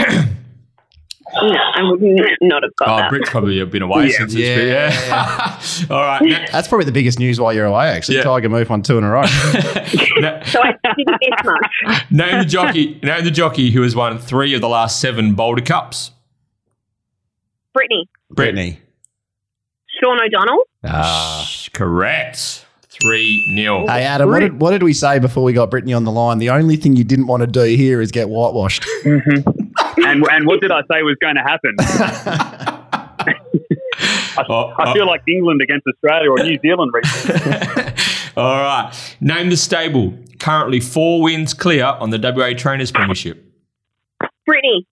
No, 1.42 1.50
I 1.56 1.82
would 1.84 2.02
not 2.42 2.64
have 2.64 2.76
got 2.76 2.88
Oh, 2.90 2.98
that. 2.98 3.10
Britt's 3.10 3.30
probably 3.30 3.64
been 3.66 3.82
away 3.82 4.08
Yeah. 4.08 4.18
since 4.18 4.34
it's 4.36 4.42
been. 4.42 4.68
Yeah. 4.68 5.62
All 5.96 6.02
right. 6.02 6.22
na- 6.30 6.46
That's 6.52 6.68
probably 6.68 6.86
the 6.86 6.92
biggest 6.92 7.18
news 7.18 7.40
while 7.40 7.54
you're 7.54 7.66
away. 7.66 7.88
Actually, 7.88 8.18
Yeah. 8.18 8.24
Tiger 8.24 8.50
Move 8.50 8.70
won 8.70 8.82
two 8.84 8.98
in 8.98 9.04
a 9.04 9.10
row. 9.10 9.22
na- 10.20 10.44
So 10.44 10.62
I 10.62 10.76
didn't 10.96 11.18
miss 11.22 11.46
much. 11.46 12.12
name 12.12 12.40
the 12.40 12.46
jockey. 12.46 13.00
Name 13.02 13.24
the 13.24 13.32
jockey 13.32 13.72
who 13.72 13.82
has 13.84 13.96
won 13.96 14.20
three 14.20 14.54
of 14.54 14.62
the 14.62 14.70
last 14.70 15.00
seven 15.00 15.34
Boulder 15.34 15.62
Cups. 15.64 16.12
Brittany. 17.74 18.08
Brittany. 18.30 18.80
Sean 20.02 20.20
O'Donnell. 20.24 20.64
Ah. 20.86 21.50
Correct. 21.74 22.66
Three 23.02 23.44
0 23.58 23.88
Hey 23.88 24.04
Adam, 24.04 24.30
what 24.30 24.40
did, 24.42 24.62
what 24.62 24.70
did 24.72 24.84
we 24.84 24.94
say 24.94 25.18
before 25.18 25.44
we 25.44 25.52
got 25.52 25.72
Brittany 25.72 25.94
on 25.94 26.04
the 26.04 26.12
line? 26.12 26.38
The 26.38 26.52
only 26.52 26.76
thing 26.76 26.96
you 26.96 27.04
didn't 27.04 27.26
want 27.26 27.42
to 27.42 27.48
do 27.48 27.64
here 27.64 28.00
is 28.02 28.12
get 28.12 28.30
whitewashed. 28.30 28.86
And, 29.98 30.26
and 30.32 30.48
what 30.48 30.62
did 30.62 30.72
I 30.72 30.82
say 30.92 31.04
was 31.04 31.18
going 31.22 31.36
to 31.36 31.42
happen? 31.42 31.76
I, 34.36 34.44
Oh, 34.50 34.74
I 34.78 34.90
oh. 34.90 34.94
feel 34.94 35.06
like 35.06 35.22
England 35.28 35.62
against 35.62 35.86
Australia 35.88 36.32
or 36.32 36.40
New 36.44 36.58
Zealand 36.60 36.92
recently. 36.94 37.94
All 38.38 38.62
right. 38.62 38.92
Name 39.22 39.50
the 39.50 39.58
stable. 39.58 40.14
Currently 40.40 40.80
four 40.80 41.22
wins 41.22 41.54
clear 41.54 41.86
on 41.86 42.10
the 42.10 42.18
WA 42.18 42.54
Trainers 42.58 42.92
Premiership. 42.92 43.44
Brittany. 44.46 44.88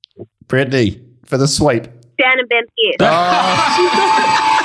Brittany 0.48 1.02
for 1.26 1.38
the 1.38 1.48
sweep. 1.48 1.88
Dan 2.18 2.40
and 2.40 2.50
Ben 2.50 2.64
Pearce. 2.78 2.98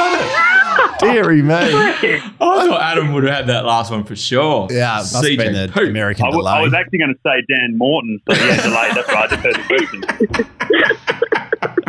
Oh. 0.00 0.54
Deary 1.00 1.42
me. 1.42 1.54
I 1.54 2.30
thought 2.40 2.80
Adam 2.80 3.12
would 3.12 3.24
have 3.24 3.34
had 3.34 3.46
that 3.48 3.64
last 3.64 3.90
one 3.90 4.04
for 4.04 4.14
sure. 4.16 4.68
Yeah, 4.70 4.96
must 4.96 5.14
have 5.14 5.22
been 5.24 5.52
the 5.52 5.66
who? 5.68 5.86
American 5.86 6.24
I, 6.24 6.28
w- 6.30 6.42
delay. 6.42 6.52
I 6.52 6.60
was 6.62 6.74
actually 6.74 6.98
going 6.98 7.14
to 7.14 7.20
say 7.24 7.42
Dan 7.48 7.76
Morton, 7.78 8.20
so 8.28 8.34
yeah, 8.36 8.62
delayed. 8.62 8.92
That's 8.94 9.08
right. 9.08 9.32
I 9.32 9.36
just 9.36 9.42
heard 9.42 9.56
the 9.56 9.62
question. 9.68 10.04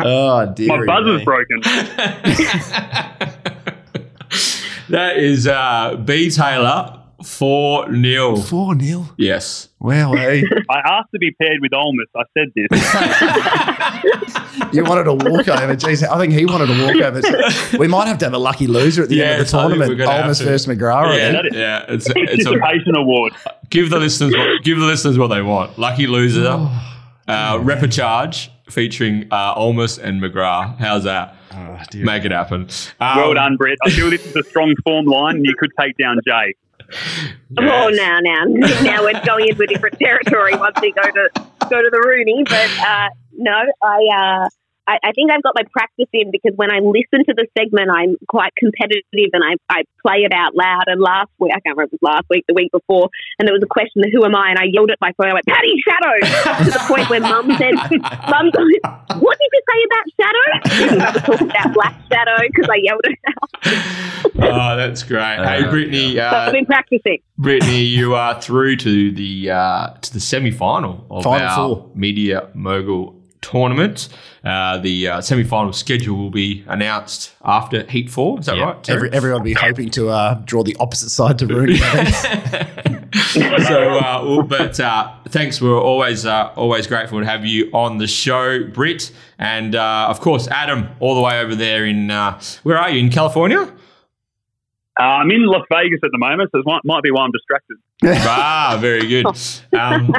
oh, 0.00 0.46
My 0.46 0.52
dear. 0.54 0.86
buzzer's 0.86 1.24
broken. 1.24 1.60
that 4.90 5.16
is 5.18 5.46
uh, 5.46 5.96
B 6.04 6.30
Taylor 6.30 6.99
4 7.24 7.92
0. 7.94 8.36
4 8.36 8.78
0. 8.80 9.06
Yes. 9.16 9.68
Wow, 9.78 10.12
eh? 10.14 10.42
I 10.70 10.78
asked 10.78 11.08
to 11.12 11.18
be 11.18 11.30
paired 11.32 11.60
with 11.60 11.72
Olmus. 11.72 12.06
I 12.16 12.22
said 12.36 12.48
this. 12.54 12.68
you 14.74 14.84
wanted 14.84 15.06
a 15.06 15.14
walkover. 15.14 15.74
Jeez, 15.76 16.06
I 16.06 16.18
think 16.18 16.32
he 16.32 16.44
wanted 16.46 16.70
a 16.70 16.84
walkover. 16.84 17.22
So 17.22 17.78
we 17.78 17.88
might 17.88 18.06
have 18.06 18.18
to 18.18 18.26
have 18.26 18.34
a 18.34 18.38
lucky 18.38 18.66
loser 18.66 19.02
at 19.02 19.08
the 19.08 19.22
end 19.22 19.40
of 19.40 19.46
the 19.46 19.50
tournament. 19.58 19.88
we're 19.90 19.96
gonna 19.96 20.10
have 20.10 20.20
Almost 20.22 20.40
to. 20.40 20.46
versus 20.46 20.66
McGrath. 20.66 21.16
yeah, 21.16 21.28
I 21.28 21.32
that 21.32 21.42
think. 21.42 21.54
is- 21.54 21.58
yeah, 21.58 21.84
it's, 21.88 22.06
it's 22.08 22.46
a, 22.46 22.50
Participation 22.58 22.96
award. 22.96 23.32
give 23.70 23.90
the 23.90 23.98
listeners 23.98 24.34
what, 24.36 24.62
give 24.62 24.78
the 24.78 24.86
listeners 24.86 25.18
what 25.18 25.28
they 25.28 25.42
want. 25.42 25.78
Lucky 25.78 26.06
loser, 26.06 26.46
uh, 27.28 27.58
repechage 27.58 28.48
featuring 28.68 29.26
uh, 29.32 29.54
Olmus 29.56 29.98
and 29.98 30.20
McGrath. 30.22 30.76
How's 30.78 31.04
that? 31.04 31.34
Oh, 31.52 31.78
dear. 31.90 32.04
Make 32.04 32.24
it 32.24 32.30
happen. 32.30 32.68
Um, 33.00 33.16
Well 33.16 33.34
done, 33.34 33.56
Brett. 33.56 33.78
I 33.84 33.90
feel 33.90 34.08
this 34.10 34.24
is 34.24 34.36
a 34.36 34.42
strong 34.44 34.72
form 34.84 35.06
line, 35.06 35.36
and 35.36 35.44
you 35.44 35.54
could 35.58 35.70
take 35.80 35.96
down 35.96 36.18
Jay. 36.26 36.54
Oh, 37.58 37.88
now, 37.92 38.18
now, 38.20 38.44
now 38.82 39.02
we're 39.02 39.24
going 39.24 39.48
into 39.48 39.62
a 39.62 39.66
different 39.66 39.98
territory 39.98 40.56
once 40.56 40.76
we 40.80 40.92
go 40.92 41.02
to 41.02 41.28
go 41.68 41.82
to 41.82 41.90
the 41.90 42.02
Rooney. 42.04 42.42
But 42.44 42.70
uh, 42.80 43.08
no, 43.32 43.64
I, 43.82 44.44
uh, 44.44 44.48
I 44.90 44.98
I 45.08 45.12
think 45.12 45.30
I've 45.30 45.42
got 45.42 45.54
my 45.54 45.62
practice 45.72 46.08
in 46.12 46.30
because 46.30 46.52
when 46.56 46.70
I 46.72 46.78
listen 46.80 47.24
to 47.28 47.34
the 47.34 47.46
segment, 47.56 47.88
I'm 47.90 48.16
quite 48.28 48.52
competitive 48.56 49.30
and 49.32 49.42
I, 49.44 49.54
I 49.68 49.82
play 50.04 50.18
it 50.26 50.32
out 50.32 50.54
loud. 50.54 50.84
And 50.86 51.00
last 51.00 51.30
week, 51.38 51.52
I 51.54 51.60
can't 51.60 51.76
remember 51.76 51.84
if 51.84 51.92
it 51.94 52.00
was 52.02 52.06
last 52.14 52.26
week, 52.30 52.44
the 52.48 52.54
week 52.54 52.70
before, 52.72 53.08
and 53.38 53.46
there 53.46 53.54
was 53.54 53.62
a 53.62 53.70
question, 53.70 54.02
"Who 54.12 54.24
am 54.24 54.34
I?" 54.34 54.50
And 54.50 54.58
I 54.58 54.64
yelled 54.64 54.90
at 54.90 54.98
my 55.00 55.12
phone. 55.16 55.28
I 55.30 55.34
went, 55.34 55.46
"Patty 55.46 55.74
Shadow!" 55.86 56.14
to 56.64 56.70
the 56.70 56.84
point 56.88 57.08
where 57.08 57.20
Mum 57.20 57.46
said, 57.56 57.74
"Mum, 58.32 58.50
what 59.22 59.36
did 59.38 59.50
you 59.54 59.62
say 59.70 59.78
about 59.88 60.04
Shadow?" 60.18 60.46
And 60.90 61.02
I 61.02 61.10
was 61.12 61.22
talking 61.22 61.50
about 61.50 61.74
Black 61.74 61.94
Shadow 62.12 62.36
because 62.50 62.68
I 62.70 62.78
yelled 62.82 63.04
it 63.04 63.18
out. 63.28 63.50
Oh, 64.42 64.76
that's 64.76 65.02
great. 65.02 65.20
hey, 65.38 65.64
Uh, 65.64 65.70
Brittany, 65.70 66.14
So 66.16 66.22
uh, 66.22 66.30
I've 66.46 66.52
been 66.52 66.66
practicing. 66.66 67.18
Brittany, 67.38 67.82
you 67.82 68.14
are 68.14 68.40
through 68.40 68.76
to 68.76 69.12
the 69.12 69.50
uh, 69.50 69.90
to 70.00 70.12
the 70.12 70.20
semi 70.20 70.50
final 70.50 71.06
of 71.10 71.24
Final 71.24 71.46
our 71.46 71.56
four. 71.56 71.90
Media 71.94 72.48
Mogul 72.54 73.19
tournament. 73.42 74.08
Uh, 74.44 74.78
the 74.78 75.08
uh, 75.08 75.20
semi 75.20 75.44
final 75.44 75.72
schedule 75.72 76.16
will 76.16 76.30
be 76.30 76.64
announced 76.68 77.32
after 77.44 77.82
Heat 77.84 78.10
Four. 78.10 78.40
Is 78.40 78.46
that 78.46 78.56
Yeah. 78.56 78.64
right? 78.64 78.82
Terry? 78.84 78.96
Every, 78.98 79.12
everyone 79.12 79.40
will 79.40 79.44
be 79.44 79.52
hoping 79.54 79.90
to 79.90 80.08
uh, 80.10 80.40
draw 80.44 80.62
the 80.62 80.76
opposite 80.80 81.10
side 81.10 81.38
to 81.40 81.46
Rooney. 81.46 81.78
So, 83.32 83.38
uh, 83.98 84.22
well, 84.24 84.42
but 84.42 84.78
uh, 84.80 85.12
thanks. 85.28 85.60
We're 85.60 85.80
always 85.80 86.26
uh, 86.26 86.52
always 86.56 86.86
grateful 86.86 87.18
to 87.20 87.26
have 87.26 87.44
you 87.44 87.68
on 87.72 87.98
the 87.98 88.06
show, 88.06 88.64
Britt, 88.64 89.12
and 89.38 89.74
uh, 89.74 90.06
of 90.08 90.20
course 90.20 90.46
Adam, 90.48 90.88
all 91.00 91.14
the 91.14 91.20
way 91.20 91.40
over 91.40 91.54
there 91.54 91.84
in 91.86 92.10
uh, 92.10 92.40
where 92.62 92.76
are 92.78 92.90
you 92.90 93.00
in 93.00 93.10
California? 93.10 93.72
Uh, 95.00 95.04
I'm 95.04 95.30
in 95.30 95.46
Las 95.46 95.64
Vegas 95.72 95.98
at 96.04 96.10
the 96.12 96.18
moment, 96.18 96.50
so 96.52 96.58
it 96.58 96.66
might, 96.66 96.82
might 96.84 97.02
be 97.02 97.10
why 97.10 97.22
I'm 97.22 97.30
distracted. 97.30 97.78
ah, 98.28 98.76
very 98.78 99.06
good, 99.06 99.24
um, 99.72 100.12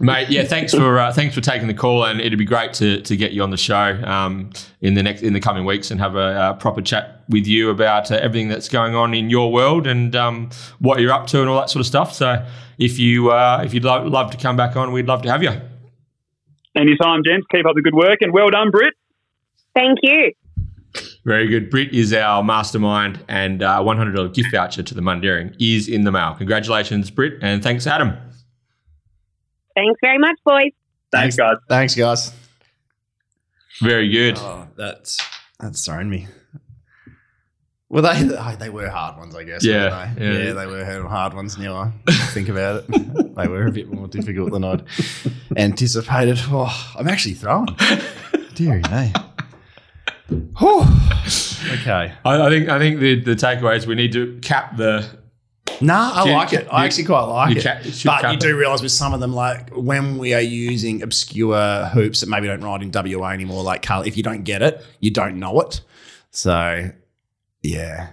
mate. 0.00 0.30
Yeah, 0.30 0.42
thanks 0.42 0.74
for 0.74 0.98
uh, 0.98 1.12
thanks 1.12 1.32
for 1.32 1.40
taking 1.40 1.68
the 1.68 1.74
call, 1.74 2.04
and 2.04 2.20
it'd 2.20 2.36
be 2.36 2.44
great 2.44 2.72
to 2.74 3.00
to 3.02 3.16
get 3.16 3.30
you 3.32 3.44
on 3.44 3.50
the 3.50 3.56
show 3.56 4.00
um, 4.04 4.50
in 4.80 4.94
the 4.94 5.02
next 5.04 5.22
in 5.22 5.32
the 5.32 5.38
coming 5.38 5.64
weeks 5.64 5.92
and 5.92 6.00
have 6.00 6.16
a, 6.16 6.18
uh 6.18 6.52
proper 6.54 6.82
chat 6.82 7.22
with 7.28 7.46
you 7.46 7.70
about 7.70 8.10
uh, 8.10 8.16
everything 8.16 8.48
that's 8.48 8.68
going 8.68 8.96
on 8.96 9.14
in 9.14 9.30
your 9.30 9.52
world 9.52 9.86
and 9.86 10.16
um, 10.16 10.50
what 10.80 11.00
you're 11.00 11.12
up 11.12 11.28
to 11.28 11.40
and 11.40 11.48
all 11.48 11.60
that 11.60 11.70
sort 11.70 11.80
of 11.80 11.86
stuff. 11.86 12.12
So, 12.12 12.44
if 12.78 12.98
you 12.98 13.30
uh, 13.30 13.62
if 13.64 13.74
you'd 13.74 13.84
lo- 13.84 14.08
love 14.08 14.32
to 14.32 14.36
come 14.36 14.56
back 14.56 14.74
on, 14.74 14.90
we'd 14.90 15.06
love 15.06 15.22
to 15.22 15.30
have 15.30 15.44
you. 15.44 15.52
Anytime, 16.74 17.22
gents. 17.24 17.46
Keep 17.54 17.64
up 17.64 17.76
the 17.76 17.82
good 17.82 17.94
work, 17.94 18.18
and 18.22 18.32
well 18.32 18.50
done, 18.50 18.72
Britt. 18.72 18.94
Thank 19.72 19.98
you. 20.02 20.32
Very 21.26 21.48
good. 21.48 21.70
Brit 21.70 21.92
is 21.92 22.12
our 22.12 22.44
mastermind, 22.44 23.18
and 23.26 23.60
uh, 23.60 23.80
$100 23.80 24.32
gift 24.32 24.52
voucher 24.52 24.84
to 24.84 24.94
the 24.94 25.00
Mundaring 25.00 25.56
is 25.58 25.88
in 25.88 26.04
the 26.04 26.12
mail. 26.12 26.36
Congratulations, 26.38 27.10
Brit, 27.10 27.34
and 27.42 27.64
thanks, 27.64 27.84
Adam. 27.84 28.16
Thanks 29.74 29.98
very 30.00 30.18
much, 30.18 30.38
boys. 30.44 30.70
Thanks, 31.10 31.34
guys. 31.34 31.56
Thanks, 31.68 31.96
guys. 31.96 32.32
Very 33.80 34.08
good. 34.08 34.38
Oh, 34.38 34.68
that's 34.76 35.18
that's 35.58 35.84
thrown 35.84 36.08
me. 36.08 36.28
Well, 37.88 38.04
they 38.04 38.36
oh, 38.36 38.56
they 38.56 38.70
were 38.70 38.88
hard 38.88 39.16
ones, 39.16 39.34
I 39.34 39.42
guess. 39.42 39.64
Yeah, 39.64 39.90
weren't 39.90 40.18
they? 40.18 40.24
yeah. 40.24 40.44
yeah, 40.44 40.52
they 40.52 40.66
were 40.66 41.08
hard 41.08 41.34
ones. 41.34 41.58
Now 41.58 41.92
I 42.06 42.12
think 42.12 42.48
about 42.48 42.84
it, 42.88 43.34
they 43.34 43.48
were 43.48 43.66
a 43.66 43.72
bit 43.72 43.92
more 43.92 44.06
difficult 44.06 44.52
than 44.52 44.62
I'd 44.62 44.84
anticipated. 45.56 46.38
Oh, 46.46 46.94
I'm 46.96 47.08
actually 47.08 47.34
throwing. 47.34 47.68
Deary 48.54 48.82
me. 48.92 49.12
Whew. 50.28 50.82
Okay. 51.72 52.12
I, 52.24 52.40
I 52.46 52.48
think 52.50 52.68
I 52.68 52.78
think 52.78 53.00
the, 53.00 53.20
the 53.22 53.34
takeaway 53.34 53.76
is 53.76 53.86
we 53.86 53.94
need 53.94 54.12
to 54.12 54.38
cap 54.40 54.76
the. 54.76 55.08
Nah, 55.80 56.12
I 56.14 56.30
like 56.32 56.52
it. 56.52 56.66
I 56.70 56.80
you- 56.80 56.86
actually 56.86 57.04
quite 57.04 57.22
like 57.24 57.50
you 57.54 57.60
it. 57.60 57.64
ca- 57.64 57.82
should 57.90 58.06
but 58.08 58.32
you 58.32 58.38
do 58.38 58.56
realise 58.56 58.80
with 58.82 58.92
some 58.92 59.12
of 59.12 59.20
them, 59.20 59.34
like 59.34 59.70
when 59.76 60.16
we 60.16 60.32
are 60.32 60.40
using 60.40 61.02
obscure 61.02 61.86
hoops 61.86 62.20
that 62.20 62.28
maybe 62.28 62.46
don't 62.46 62.62
ride 62.62 62.82
in 62.82 62.90
WA 62.92 63.28
anymore, 63.30 63.62
like 63.62 63.82
Carl, 63.82 64.02
if 64.02 64.16
you 64.16 64.22
don't 64.22 64.44
get 64.44 64.62
it, 64.62 64.82
you 65.00 65.10
don't 65.10 65.38
know 65.38 65.60
it. 65.60 65.82
So, 66.30 66.90
yeah, 67.62 68.10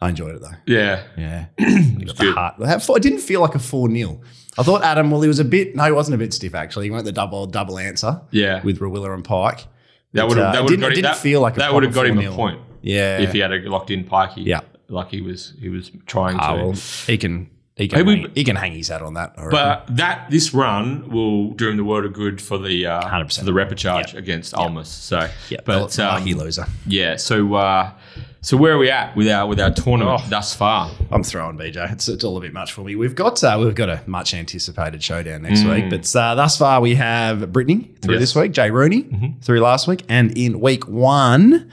I 0.00 0.08
enjoyed 0.08 0.34
it 0.36 0.40
though. 0.40 0.56
Yeah. 0.66 1.02
Yeah, 1.16 1.46
It's 1.58 2.12
got 2.14 2.56
the 2.58 2.66
heart. 2.66 2.90
It 2.96 3.02
didn't 3.02 3.20
feel 3.20 3.40
like 3.42 3.54
a 3.54 3.58
four 3.60 3.88
0 3.90 4.20
I 4.58 4.62
thought 4.64 4.82
Adam. 4.82 5.10
Well, 5.12 5.20
he 5.22 5.28
was 5.28 5.38
a 5.38 5.44
bit. 5.44 5.76
No, 5.76 5.84
he 5.84 5.92
wasn't 5.92 6.16
a 6.16 6.18
bit 6.18 6.34
stiff 6.34 6.54
actually. 6.54 6.86
He 6.86 6.90
went 6.90 7.04
the 7.04 7.12
double 7.12 7.46
double 7.46 7.78
answer 7.78 8.20
Yeah. 8.32 8.62
with 8.64 8.80
Rawiller 8.80 9.14
and 9.14 9.24
Pike. 9.24 9.66
That 10.12 10.28
would 10.28 10.38
uh, 10.38 10.44
have 10.44 10.52
that 10.54 10.62
would 10.62 10.68
didn't- 10.70 10.80
got 10.80 10.86
it 10.92 10.98
him, 10.98 11.02
didn't 11.02 11.12
that, 11.14 11.16
feel 11.22 11.40
like 11.40 11.56
a 11.56 11.58
that 11.60 11.74
would 11.74 11.82
have 11.84 11.94
got 11.94 12.06
him 12.06 12.18
a 12.18 12.22
4-0. 12.22 12.34
point 12.34 12.60
Yeah, 12.82 13.18
if 13.20 13.32
he 13.32 13.38
had 13.40 13.52
a 13.52 13.58
locked 13.68 13.90
in 13.90 14.04
pikey. 14.04 14.44
Yeah. 14.46 14.60
like 14.88 15.10
he 15.10 15.20
was 15.20 15.52
he 15.60 15.68
was 15.68 15.90
trying 16.06 16.36
Ah, 16.40 16.54
to. 16.54 16.62
well, 16.62 16.72
he 17.06 17.18
can. 17.18 17.50
He 17.76 17.86
can, 17.86 18.04
hang, 18.04 18.32
he 18.34 18.42
can 18.42 18.56
hang 18.56 18.72
his 18.72 18.88
hat 18.88 19.02
on 19.02 19.14
that. 19.14 19.34
But 19.36 19.86
that 19.96 20.28
this 20.30 20.52
run 20.52 21.08
will 21.10 21.52
do 21.52 21.68
him 21.68 21.76
the 21.76 21.84
world 21.84 22.04
of 22.06 22.12
good 22.12 22.42
for 22.42 22.58
the 22.58 22.86
uh, 22.86 23.02
100%. 23.08 23.38
for 23.38 23.44
the 23.44 23.52
repechage 23.52 24.14
against 24.14 24.52
Almas. 24.52 24.88
So, 24.88 25.30
yeah, 25.48 25.58
but 25.64 25.96
um, 26.00 26.14
lucky 26.18 26.34
loser. 26.34 26.66
yeah. 26.88 27.14
So, 27.14 27.54
uh, 27.54 27.92
so 28.40 28.56
where 28.56 28.72
are 28.74 28.78
we 28.78 28.90
at 28.90 29.16
with 29.16 29.28
our 29.28 29.46
with 29.46 29.60
our 29.60 29.70
tournament 29.70 30.20
Oh. 30.24 30.28
thus 30.28 30.54
far? 30.54 30.90
I'm 31.10 31.22
throwing 31.22 31.56
BJ. 31.58 31.92
It's, 31.92 32.08
it's 32.08 32.22
all 32.24 32.36
a 32.36 32.40
bit 32.40 32.52
much 32.52 32.72
for 32.72 32.82
me. 32.82 32.94
We've 32.96 33.14
got 33.14 33.42
uh, 33.42 33.56
we've 33.60 33.74
got 33.74 33.88
a 33.88 34.02
much 34.06 34.32
anticipated 34.34 35.02
showdown 35.02 35.42
next 35.42 35.60
Mm. 35.60 35.74
week, 35.74 35.90
but 35.90 36.16
uh, 36.16 36.34
thus 36.34 36.56
far 36.56 36.80
we 36.80 36.94
have 36.94 37.52
Brittany 37.52 37.90
through 38.00 38.14
Yes. 38.14 38.20
this 38.22 38.34
week, 38.36 38.52
Jay 38.52 38.70
Rooney 38.70 39.02
Mm-hmm. 39.04 39.40
through 39.40 39.60
last 39.60 39.88
week, 39.88 40.04
and 40.08 40.36
in 40.38 40.60
week 40.60 40.86
one, 40.88 41.70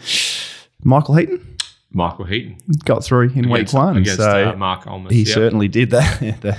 Michael 0.84 1.16
Heaton 1.16 1.57
Michael 1.91 2.26
Heaton 2.26 2.57
got 2.84 3.03
through 3.05 3.30
in 3.36 3.49
week 3.49 3.72
one. 3.72 3.97
against 3.97 4.18
so 4.20 4.49
uh, 4.51 4.55
Mark 4.57 4.86
Almas. 4.88 5.13
he 5.13 5.20
Yep. 5.20 5.28
certainly 5.34 5.68
did 5.68 5.91
that. 5.91 6.20
the 6.41 6.57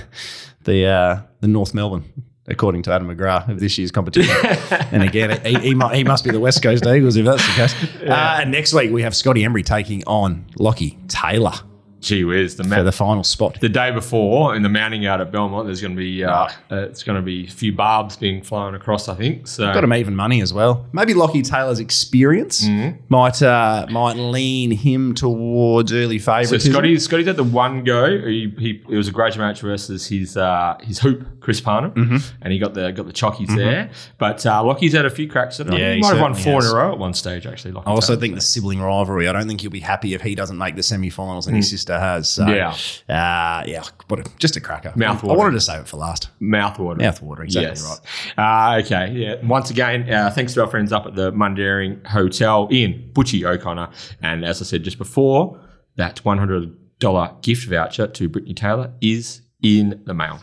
the 0.63 0.85
uh, 0.85 1.21
the 1.41 1.47
North 1.47 1.73
Melbourne. 1.73 2.05
According 2.49 2.83
to 2.83 2.93
Adam 2.93 3.13
McGrath 3.13 3.49
of 3.49 3.59
this 3.59 3.77
year's 3.77 3.91
competition, 3.91 4.33
and 4.91 5.03
again, 5.03 5.41
he, 5.45 5.55
he, 5.55 5.75
he 5.93 6.03
must 6.03 6.23
be 6.23 6.31
the 6.31 6.39
West 6.39 6.63
Coast 6.63 6.85
Eagles 6.85 7.17
if 7.17 7.25
that's 7.25 7.45
the 7.45 7.53
case. 7.53 8.01
Uh, 8.03 8.39
and 8.41 8.51
next 8.51 8.73
week 8.73 8.91
we 8.91 9.01
have 9.01 9.15
Scotty 9.15 9.41
Embry 9.41 9.65
taking 9.65 10.03
on 10.07 10.45
Lockie 10.57 10.97
Taylor 11.09 11.51
Gee 11.99 12.23
whiz, 12.23 12.55
the 12.57 12.63
for 12.63 12.83
the 12.83 12.91
final 12.91 13.23
spot. 13.23 13.59
the 13.59 13.69
day 13.69 13.89
before 13.91 14.55
in 14.55 14.61
the 14.61 14.69
mounting 14.69 15.01
yard 15.01 15.19
at 15.19 15.31
Belmont, 15.31 15.65
there's 15.65 15.81
going 15.81 15.95
to 15.95 15.97
be 15.97 16.23
uh, 16.23 16.29
Right. 16.31 16.51
uh, 16.71 16.75
it's 16.83 17.01
going 17.03 17.15
to 17.15 17.21
be 17.23 17.45
a 17.47 17.49
few 17.49 17.73
barbs 17.73 18.15
being 18.15 18.43
flown 18.43 18.75
across. 18.75 19.09
I 19.09 19.15
think 19.15 19.47
so. 19.47 19.65
Got 19.73 19.83
him 19.83 19.93
even 19.93 20.15
money 20.15 20.41
as 20.41 20.53
well. 20.53 20.85
Maybe 20.93 21.13
Lockie 21.15 21.41
Taylor's 21.41 21.79
experience 21.79 22.63
Mm-hmm. 22.63 22.97
might 23.09 23.41
uh, 23.41 23.87
might 23.89 24.15
lean 24.15 24.71
him 24.71 25.15
towards 25.15 25.91
early 25.91 26.19
favourites. 26.19 26.49
So. 26.63 26.71
Scotty, 26.71 26.99
Scotty's 26.99 27.25
had 27.27 27.35
the 27.37 27.43
one 27.43 27.83
go. 27.83 28.09
He, 28.19 28.53
he 28.59 28.81
it 28.89 28.95
was 28.95 29.07
a 29.07 29.11
grudge 29.11 29.37
match 29.37 29.61
versus 29.61 30.05
his 30.07 30.37
uh, 30.37 30.77
his 30.81 30.99
hoop, 30.99 31.25
Chris 31.41 31.59
Parnham, 31.61 31.91
Mm-hmm. 31.91 32.17
and 32.41 32.53
he 32.53 32.59
got 32.59 32.73
the 32.75 32.91
got 32.91 33.07
the 33.07 33.13
chockies 33.13 33.55
there. 33.55 33.89
But 34.19 34.45
uh, 34.45 34.63
Lockie's 34.63 34.93
had 34.93 35.05
a 35.05 35.09
few 35.09 35.27
cracks 35.27 35.59
at 35.59 35.67
it. 35.67 35.73
Yeah, 35.73 35.89
he 35.89 35.95
he 35.95 36.01
might 36.01 36.09
have 36.13 36.21
won 36.21 36.35
four 36.35 36.61
has. 36.61 36.69
in 36.69 36.71
a 36.71 36.79
row 36.79 36.91
at 36.91 36.99
one 36.99 37.13
stage. 37.15 37.45
Actually, 37.47 37.71
Lockie 37.71 37.87
I 37.87 37.91
also 37.91 38.13
Taylor. 38.13 38.21
think 38.21 38.35
the 38.35 38.41
sibling 38.41 38.79
rivalry. 38.81 39.27
I 39.27 39.31
don't 39.33 39.47
think 39.47 39.61
he'll 39.61 39.71
be 39.71 39.79
happy 39.79 40.13
if 40.13 40.21
he 40.21 40.35
doesn't 40.35 40.57
make 40.57 40.75
the 40.75 40.83
semi-finals 40.83 41.47
and 41.47 41.55
his 41.55 41.69
sister 41.69 41.86
has. 41.93 42.29
So. 42.29 42.47
Yeah. 42.47 42.69
uh, 43.09 43.63
yeah. 43.65 43.83
What 44.07 44.19
a, 44.19 44.31
just 44.37 44.55
a 44.55 44.61
cracker. 44.61 44.93
Mouth 44.95 45.23
I 45.23 45.33
wanted 45.33 45.53
to 45.53 45.61
save 45.61 45.81
it 45.81 45.87
for 45.87 45.97
last. 45.97 46.29
mouthwater. 46.41 46.97
Mouthwater, 46.97 47.43
exactly 47.43 47.69
yes. 47.69 48.01
right. 48.37 48.75
Uh, 48.75 48.81
okay, 48.83 49.11
yeah. 49.13 49.45
Once 49.45 49.69
again, 49.69 50.11
uh, 50.11 50.29
thanks 50.29 50.53
to 50.53 50.61
our 50.61 50.67
friends 50.67 50.91
up 50.91 51.05
at 51.05 51.15
the 51.15 51.31
Mundaring 51.31 52.05
Hotel 52.05 52.67
in 52.71 53.09
Butchie 53.13 53.43
O'Connor, 53.43 53.89
and 54.21 54.45
as 54.45 54.61
I 54.61 54.65
said 54.65 54.83
just 54.83 54.97
before, 54.97 55.59
that 55.95 56.23
one 56.23 56.37
hundred 56.37 56.75
dollar 56.99 57.31
gift 57.41 57.67
voucher 57.67 58.07
to 58.07 58.29
Brittany 58.29 58.53
Taylor 58.53 58.93
is 59.01 59.41
in 59.61 60.01
the 60.05 60.13
mail. 60.13 60.39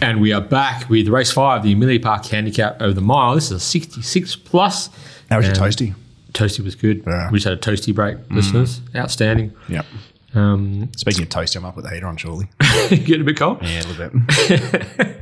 And 0.00 0.20
we 0.20 0.32
are 0.32 0.40
back 0.40 0.88
with 0.90 1.08
race 1.08 1.32
five, 1.32 1.62
the 1.62 1.72
Amelia 1.72 2.00
Park 2.00 2.26
Handicap 2.26 2.80
over 2.82 2.92
the 2.92 3.00
mile. 3.00 3.34
This 3.34 3.46
is 3.46 3.52
a 3.52 3.60
66 3.60 4.36
plus. 4.36 4.90
How 5.30 5.38
was 5.38 5.46
your 5.46 5.54
toasty? 5.54 5.94
Toasty 6.34 6.62
was 6.64 6.74
good. 6.74 7.02
Yeah. 7.06 7.30
We 7.30 7.38
just 7.38 7.44
had 7.48 7.54
a 7.54 7.60
toasty 7.60 7.94
break, 7.94 8.18
listeners. 8.30 8.80
Outstanding. 8.94 9.54
Yep. 9.68 9.86
Um, 10.34 10.90
Speaking 10.96 11.22
of 11.22 11.28
toasty, 11.28 11.56
I'm 11.56 11.64
up 11.64 11.76
with 11.76 11.84
the 11.84 11.92
heater 11.92 12.06
on 12.06 12.16
shortly. 12.16 12.48
getting 12.90 13.20
a 13.20 13.24
bit 13.24 13.36
cold. 13.36 13.58
Yeah, 13.62 13.82
a 13.82 13.86
little 13.86 14.10
bit. 14.10 15.16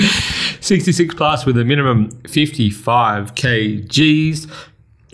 66 0.60 1.14
plus 1.14 1.46
with 1.46 1.58
a 1.58 1.64
minimum 1.64 2.10
55 2.28 3.34
kgs. 3.34 4.50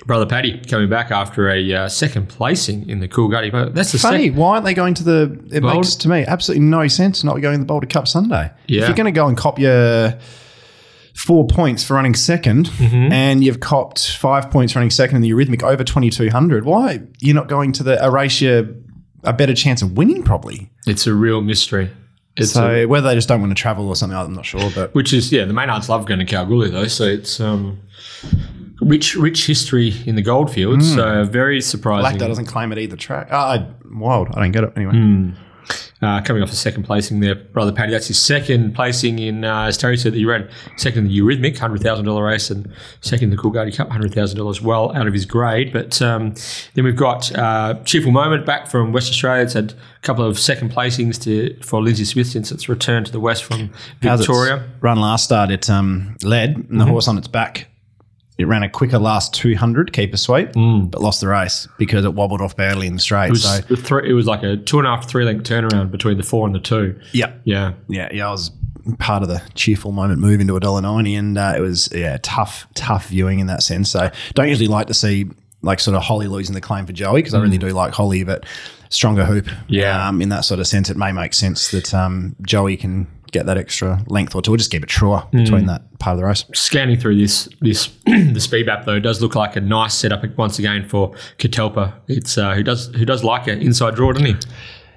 Brother 0.07 0.27
Paddy 0.27 0.59
coming 0.65 0.89
back 0.89 1.11
after 1.11 1.51
a 1.51 1.73
uh, 1.75 1.89
second 1.89 2.29
placing 2.29 2.89
in 2.89 3.01
the 3.01 3.07
Coolgardie. 3.09 3.53
But 3.53 3.75
that's 3.75 3.93
the 3.93 3.99
Funny, 3.99 4.25
second. 4.29 4.39
why 4.39 4.55
aren't 4.55 4.65
they 4.65 4.75
going 4.75 4.95
to 4.95 5.05
the? 5.05 5.41
It 5.53 5.63
makes 5.63 5.95
to 5.97 6.09
me 6.09 6.25
absolutely 6.27 6.65
no 6.65 6.89
sense 6.89 7.23
not 7.23 7.41
going 7.41 7.55
to 7.55 7.59
the 7.59 7.67
Boulder 7.67 7.87
Cup 7.87 8.09
Sunday. 8.09 8.51
Yeah. 8.67 8.83
If 8.83 8.89
you're 8.89 8.97
going 8.97 9.13
to 9.13 9.17
go 9.17 9.29
and 9.29 9.37
cop 9.37 9.59
your 9.59 10.19
four 11.27 11.47
points 11.47 11.85
for 11.85 11.95
running 11.95 12.13
2nd 12.15 12.69
Mm-hmm. 12.69 13.13
and 13.13 13.45
you've 13.45 13.61
copped 13.61 14.17
five 14.17 14.51
points 14.51 14.75
running 14.75 14.91
second 14.91 15.17
in 15.17 15.23
the 15.23 15.31
Eurythmic 15.31 15.63
over 15.63 15.85
2200, 15.85 16.65
why 16.65 17.01
you're 17.21 17.35
not 17.35 17.49
going 17.49 17.73
to 17.73 17.83
the 17.83 18.03
a 18.05 18.11
race 18.11 18.41
you 18.41 18.83
a 19.25 19.33
better 19.33 19.55
chance 19.55 19.83
of 19.83 19.97
winning? 19.97 20.23
Probably. 20.23 20.71
It's 20.87 21.07
a 21.07 21.13
real 21.15 21.41
mystery. 21.43 21.91
It's 22.37 22.53
So 22.53 22.71
a, 22.71 22.87
whether 22.87 23.09
they 23.09 23.15
just 23.15 23.29
don't 23.29 23.41
want 23.41 23.51
to 23.51 23.61
travel 23.61 23.89
or 23.89 23.97
something, 23.97 24.17
I'm 24.17 24.33
not 24.33 24.47
sure. 24.47 24.71
But 24.75 24.95
which 24.95 25.13
is 25.13 25.31
yeah, 25.33 25.45
the 25.45 25.53
Maynards 25.53 25.89
love 25.89 26.07
going 26.07 26.21
to 26.21 26.25
Kalgoorlie 26.27 26.71
though, 26.71 26.87
so 26.89 27.05
it's 27.05 27.39
um, 27.41 27.81
rich 28.81 29.15
rich 29.15 29.47
history 29.47 29.93
in 30.07 30.15
the 30.15 30.23
goldfields. 30.23 30.95
So 30.95 31.25
very 31.25 31.61
surprising. 31.61 32.19
Lacta 32.19 32.29
doesn't 32.29 32.47
claim 32.47 32.73
it 32.73 32.79
either 32.79 32.97
track. 32.97 33.29
Oh, 33.31 33.37
I, 33.37 33.67
wild. 33.91 34.29
I 34.35 34.41
don't 34.41 34.53
get 34.53 34.65
it 34.65 34.73
anyway. 34.77 34.93
Hmm. 34.93 35.31
Uh, 36.03 36.19
coming 36.23 36.43
off 36.43 36.51
a 36.51 36.57
second 36.57 36.83
placing 36.85 37.21
there, 37.21 37.35
brother 37.35 37.73
Paddy. 37.73 37.93
That's 37.93 38.07
his 38.09 38.19
second 38.19 38.75
placing 38.75 39.19
in, 39.19 39.45
uh, 39.45 39.65
as 39.65 39.77
Terry 39.77 39.99
said, 39.99 40.15
that 40.15 40.19
you 40.19 40.31
ran 40.31 40.49
second 40.79 41.01
in 41.01 41.09
the 41.09 41.19
Eurythmic, 41.19 41.59
hundred 41.59 41.83
thousand 41.83 42.07
dollar 42.07 42.25
race, 42.25 42.49
and 42.51 42.73
second 43.03 43.25
in 43.25 43.37
the 43.37 43.43
Coolgardie 43.43 43.77
Cup, 43.77 43.91
hundred 43.91 44.15
thousand 44.15 44.39
dollars, 44.39 44.63
well 44.63 44.97
out 44.97 45.07
of 45.07 45.13
his 45.13 45.27
grade. 45.27 45.75
But 45.75 46.01
um, 46.01 46.33
then 46.75 46.85
we've 46.85 46.97
got 46.97 47.31
uh, 47.37 47.75
cheerful 47.85 48.13
moment 48.13 48.47
back 48.47 48.67
from 48.71 48.93
West 48.93 49.11
Australia. 49.11 49.43
It's 49.45 49.53
had 49.53 49.73
a 49.73 50.01
couple 50.01 50.25
of 50.25 50.39
second 50.39 50.73
placings 50.73 51.21
to 51.25 51.55
for 51.63 51.83
Lindsay 51.83 52.07
Smith 52.07 52.29
since 52.29 52.51
it's 52.51 52.67
returned 52.67 53.05
to 53.07 53.13
the 53.13 53.21
West 53.21 53.45
from 53.45 53.71
Victoria. 54.01 54.67
run 54.81 54.99
last 55.01 55.25
start, 55.25 55.51
it 55.51 55.69
um, 55.69 56.17
led, 56.23 56.51
and 56.57 56.65
Mm-hmm. 56.65 56.79
the 56.79 56.87
horse 56.87 57.09
on 57.09 57.19
its 57.19 57.29
back. 57.29 57.67
It 58.41 58.47
ran 58.47 58.63
a 58.63 58.71
quicker 58.71 58.99
last 58.99 59.35
200, 59.35 59.93
keeper 59.93 60.17
sweep, 60.17 60.53
but 60.55 61.03
lost 61.03 61.21
the 61.21 61.29
race 61.29 61.69
because 61.79 62.05
it 62.05 62.15
wobbled 62.15 62.41
off 62.41 62.57
badly 62.57 62.87
in 62.87 62.95
the 62.95 62.99
straight. 63.01 63.27
Mm. 63.33 63.61
It 63.69 63.71
was, 63.71 63.87
so, 63.87 63.99
it 63.99 64.13
was 64.15 64.27
like 64.27 64.43
a 64.43 64.57
two 64.57 64.79
and 64.79 64.87
a 64.87 64.91
half, 64.91 65.09
three 65.09 65.25
length 65.25 65.45
turnaround 65.49 65.91
between 65.91 66.17
the 66.17 66.23
four 66.23 66.47
and 66.47 66.55
the 66.55 66.61
two. 66.61 66.99
yeah, 67.13 67.35
Yeah. 67.45 67.75
yeah, 67.89 68.09
yeah. 68.13 68.29
I 68.29 68.31
was 68.31 68.51
part 68.99 69.23
of 69.23 69.29
the 69.29 69.43
cheerful 69.55 69.93
moment 69.93 70.21
move 70.21 70.41
into 70.41 70.57
a 70.57 70.61
dollar 70.61 70.81
ninety, 70.81 71.15
and 71.15 71.37
uh, 71.37 71.53
it 71.57 71.61
was 71.61 71.91
yeah 71.93 72.17
tough, 72.23 72.67
tough 72.75 73.09
viewing 73.09 73.39
in 73.41 73.47
that 73.49 73.63
sense. 73.63 73.91
So 73.91 74.11
don't 74.35 74.49
usually 74.49 74.69
like 74.69 74.87
to 74.87 74.95
see 74.95 75.29
like 75.63 75.79
sort 75.81 75.95
of 75.95 76.03
Holly 76.03 76.27
losing 76.27 76.55
the 76.55 76.61
claim 76.63 76.87
for 76.87 76.93
Joey 76.95 77.19
because 77.21 77.35
I 77.35 77.41
really 77.41 77.59
do 77.59 77.69
like 77.69 77.93
Holly, 77.93 78.25
but 78.25 78.47
stronger 78.89 79.25
hoop. 79.25 79.45
Mm. 79.45 79.65
Yeah. 79.69 80.09
um, 80.09 80.23
in 80.23 80.31
that 80.31 80.45
sort 80.47 80.61
of 80.61 80.67
sense, 80.67 80.89
it 80.89 80.97
may 80.97 81.13
make 81.13 81.35
sense 81.35 81.71
that 81.73 81.93
um, 81.93 82.35
Joey 82.43 82.77
can 82.79 83.07
get 83.33 83.47
that 83.47 83.57
extra 83.59 84.03
length 84.09 84.35
or 84.35 84.43
two, 84.43 84.53
or 84.53 84.57
just 84.57 84.71
keep 84.71 84.83
it 84.83 84.89
truer 84.89 85.23
Mm. 85.33 85.45
between 85.45 85.67
that 85.67 85.99
part 85.99 86.15
of 86.15 86.21
the 86.21 86.27
race. 86.27 86.45
scanning 86.55 86.99
through 86.99 87.17
this 87.19 87.49
this 87.61 87.89
the 88.07 88.41
speed 88.41 88.67
map 88.67 88.85
though 88.87 88.99
does 89.01 89.21
look 89.23 89.35
like 89.35 89.57
a 89.57 89.61
nice 89.61 89.95
setup 89.95 90.25
once 90.37 90.59
again 90.59 90.89
for 90.89 91.15
Catalpa. 91.39 91.93
It's 92.09 92.37
uh, 92.39 92.55
who 92.55 92.63
does 92.63 92.87
who 92.95 93.05
does 93.05 93.23
like 93.25 93.47
an 93.49 93.61
inside 93.61 93.95
draw, 93.95 94.13
doesn't 94.13 94.27
he? 94.27 94.37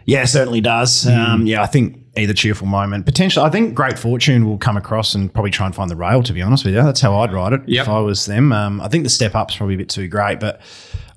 Yeah, 0.05 0.25
certainly 0.25 0.59
does. 0.59 1.07
Um, 1.07 1.45
yeah, 1.47 1.61
I 1.61 1.65
think 1.65 1.97
either 2.17 2.33
cheerful 2.33 2.67
moment, 2.67 3.05
potentially. 3.05 3.45
I 3.45 3.49
think 3.49 3.73
great 3.73 3.97
fortune 3.97 4.45
will 4.45 4.57
come 4.57 4.75
across 4.75 5.15
and 5.15 5.33
probably 5.33 5.49
try 5.49 5.65
and 5.65 5.73
find 5.73 5.89
the 5.89 5.95
rail. 5.95 6.21
To 6.23 6.33
be 6.33 6.41
honest 6.41 6.65
with 6.65 6.73
you, 6.75 6.83
that's 6.83 6.99
how 6.99 7.17
I'd 7.21 7.31
ride 7.31 7.53
it 7.53 7.61
Yep. 7.67 7.83
if 7.83 7.89
I 7.89 7.99
was 8.01 8.25
them. 8.25 8.51
Um, 8.51 8.81
I 8.81 8.89
think 8.89 9.05
the 9.05 9.09
step 9.09 9.33
up's 9.33 9.55
probably 9.55 9.75
a 9.75 9.77
bit 9.77 9.87
too 9.87 10.09
great, 10.09 10.41
but 10.41 10.59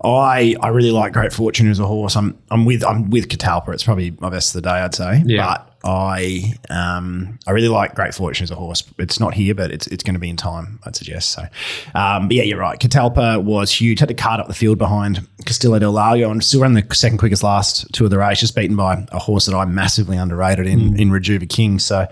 I 0.05 0.55
I 0.61 0.69
really 0.69 0.93
like 0.93 1.13
great 1.13 1.33
fortune 1.33 1.69
as 1.69 1.81
a 1.81 1.87
horse. 1.87 2.17
I'm 2.17 2.39
I'm 2.51 2.65
with 2.65 2.85
I'm 2.85 3.11
with 3.11 3.29
Catalpa. 3.29 3.73
It's 3.75 3.83
probably 3.83 4.13
my 4.21 4.29
best 4.31 4.55
of 4.55 4.63
the 4.63 4.69
day, 4.69 4.77
I'd 4.77 4.95
say. 4.95 5.23
Yeah. 5.27 5.47
But 5.47 5.76
I 5.87 6.55
um, 6.69 7.39
I 7.47 7.53
really 7.53 7.69
like 7.69 7.95
Great 7.95 8.13
Fortune 8.13 8.43
as 8.43 8.51
a 8.51 8.57
horse. 8.57 8.83
It's 8.99 9.21
not 9.21 9.35
here, 9.35 9.55
but 9.55 9.71
it's 9.71 9.87
it's 9.87 10.03
going 10.03 10.15
to 10.15 10.21
be 10.21 10.29
in 10.29 10.37
time, 10.37 10.81
I'd 10.85 10.97
suggest. 10.97 11.31
So, 11.31 11.43
um, 11.95 12.27
but 12.27 12.37
yeah, 12.37 12.43
you're 12.43 12.59
right. 12.59 12.79
Catalpa 12.79 13.43
was 13.43 13.71
huge. 13.71 14.01
Had 14.01 14.09
to 14.09 14.15
cart 14.15 14.41
up 14.41 14.49
the 14.49 14.55
field 14.55 14.79
behind 14.79 15.27
Castillo 15.45 15.79
del 15.79 15.93
Lago 15.93 16.29
and 16.31 16.43
still 16.43 16.63
ran 16.63 16.75
the 16.75 16.85
second 16.93 17.19
quickest 17.19 17.45
last 17.45 17.87
two 17.93 18.05
of 18.05 18.11
the 18.11 18.19
race, 18.19 18.41
just 18.41 18.57
beaten 18.57 18.75
by 18.75 19.07
a 19.13 19.19
horse 19.21 19.47
that 19.47 19.55
I 19.55 19.65
massively 19.65 20.17
underrated 20.17 20.67
in 20.67 20.99
in 20.99 21.11
Rejuva 21.11 21.49
King. 21.49 21.79
So. 21.79 22.07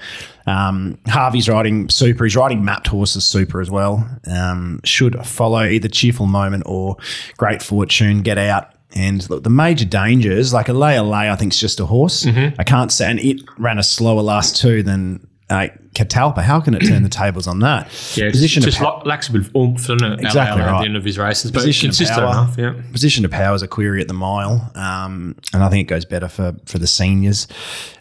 Um, 0.46 0.98
Harvey's 1.06 1.48
riding 1.48 1.88
super. 1.88 2.24
He's 2.24 2.36
riding 2.36 2.66
mapped 2.66 2.88
horses 2.88 3.24
super 3.24 3.62
as 3.62 3.70
well. 3.70 4.06
Um, 4.30 4.78
should 4.84 5.16
follow 5.24 5.62
either 5.62 5.88
Cheerful 5.88 6.26
Moment 6.26 6.64
or 6.66 6.98
Great 7.38 7.62
Fortune. 7.62 8.20
Get 8.20 8.36
out. 8.36 8.73
And 8.94 9.28
look, 9.28 9.42
the 9.42 9.50
major 9.50 9.84
dangers, 9.84 10.52
like 10.54 10.68
a 10.68 10.72
lay 10.72 10.96
a 10.96 11.02
lay, 11.02 11.28
I 11.28 11.36
think 11.36 11.52
is 11.52 11.58
just 11.60 11.80
a 11.80 11.86
horse. 11.86 12.26
I 12.26 12.62
can't 12.64 12.92
say, 12.92 13.10
and 13.10 13.18
it 13.18 13.40
ran 13.58 13.78
a 13.78 13.82
slower 13.82 14.22
last 14.22 14.56
two 14.56 14.82
than 14.84 15.26
uh, 15.50 15.66
Catalpa. 15.94 16.42
How 16.42 16.60
can 16.60 16.74
it 16.74 16.80
turn 16.86 17.02
the 17.02 17.08
tables 17.08 17.46
on 17.46 17.58
that? 17.60 17.86
Yeah, 18.16 18.30
position 18.30 18.62
just 18.62 18.78
of 18.78 18.84
lo- 18.84 19.02
lacks 19.04 19.28
a 19.28 19.32
bit 19.32 19.42
of 19.42 19.54
oomph, 19.56 19.78
doesn't 19.86 20.02
it? 20.04 20.20
Exactly 20.20 20.62
at 20.62 20.70
right. 20.70 20.80
the 20.80 20.86
end 20.86 20.96
of 20.96 21.04
his 21.04 21.18
races, 21.18 21.50
but 21.50 21.58
Position 21.60 21.88
consistent 21.88 22.20
power. 22.20 22.30
enough. 22.30 22.56
Yeah. 22.56 22.80
Position 22.92 23.24
of 23.24 23.30
power 23.30 23.54
is 23.54 23.62
a 23.62 23.68
query 23.68 24.00
at 24.00 24.08
the 24.08 24.14
mile, 24.14 24.72
um, 24.74 25.36
and 25.52 25.62
I 25.62 25.68
think 25.68 25.86
it 25.86 25.90
goes 25.90 26.04
better 26.04 26.28
for 26.28 26.54
for 26.66 26.78
the 26.78 26.86
seniors. 26.86 27.46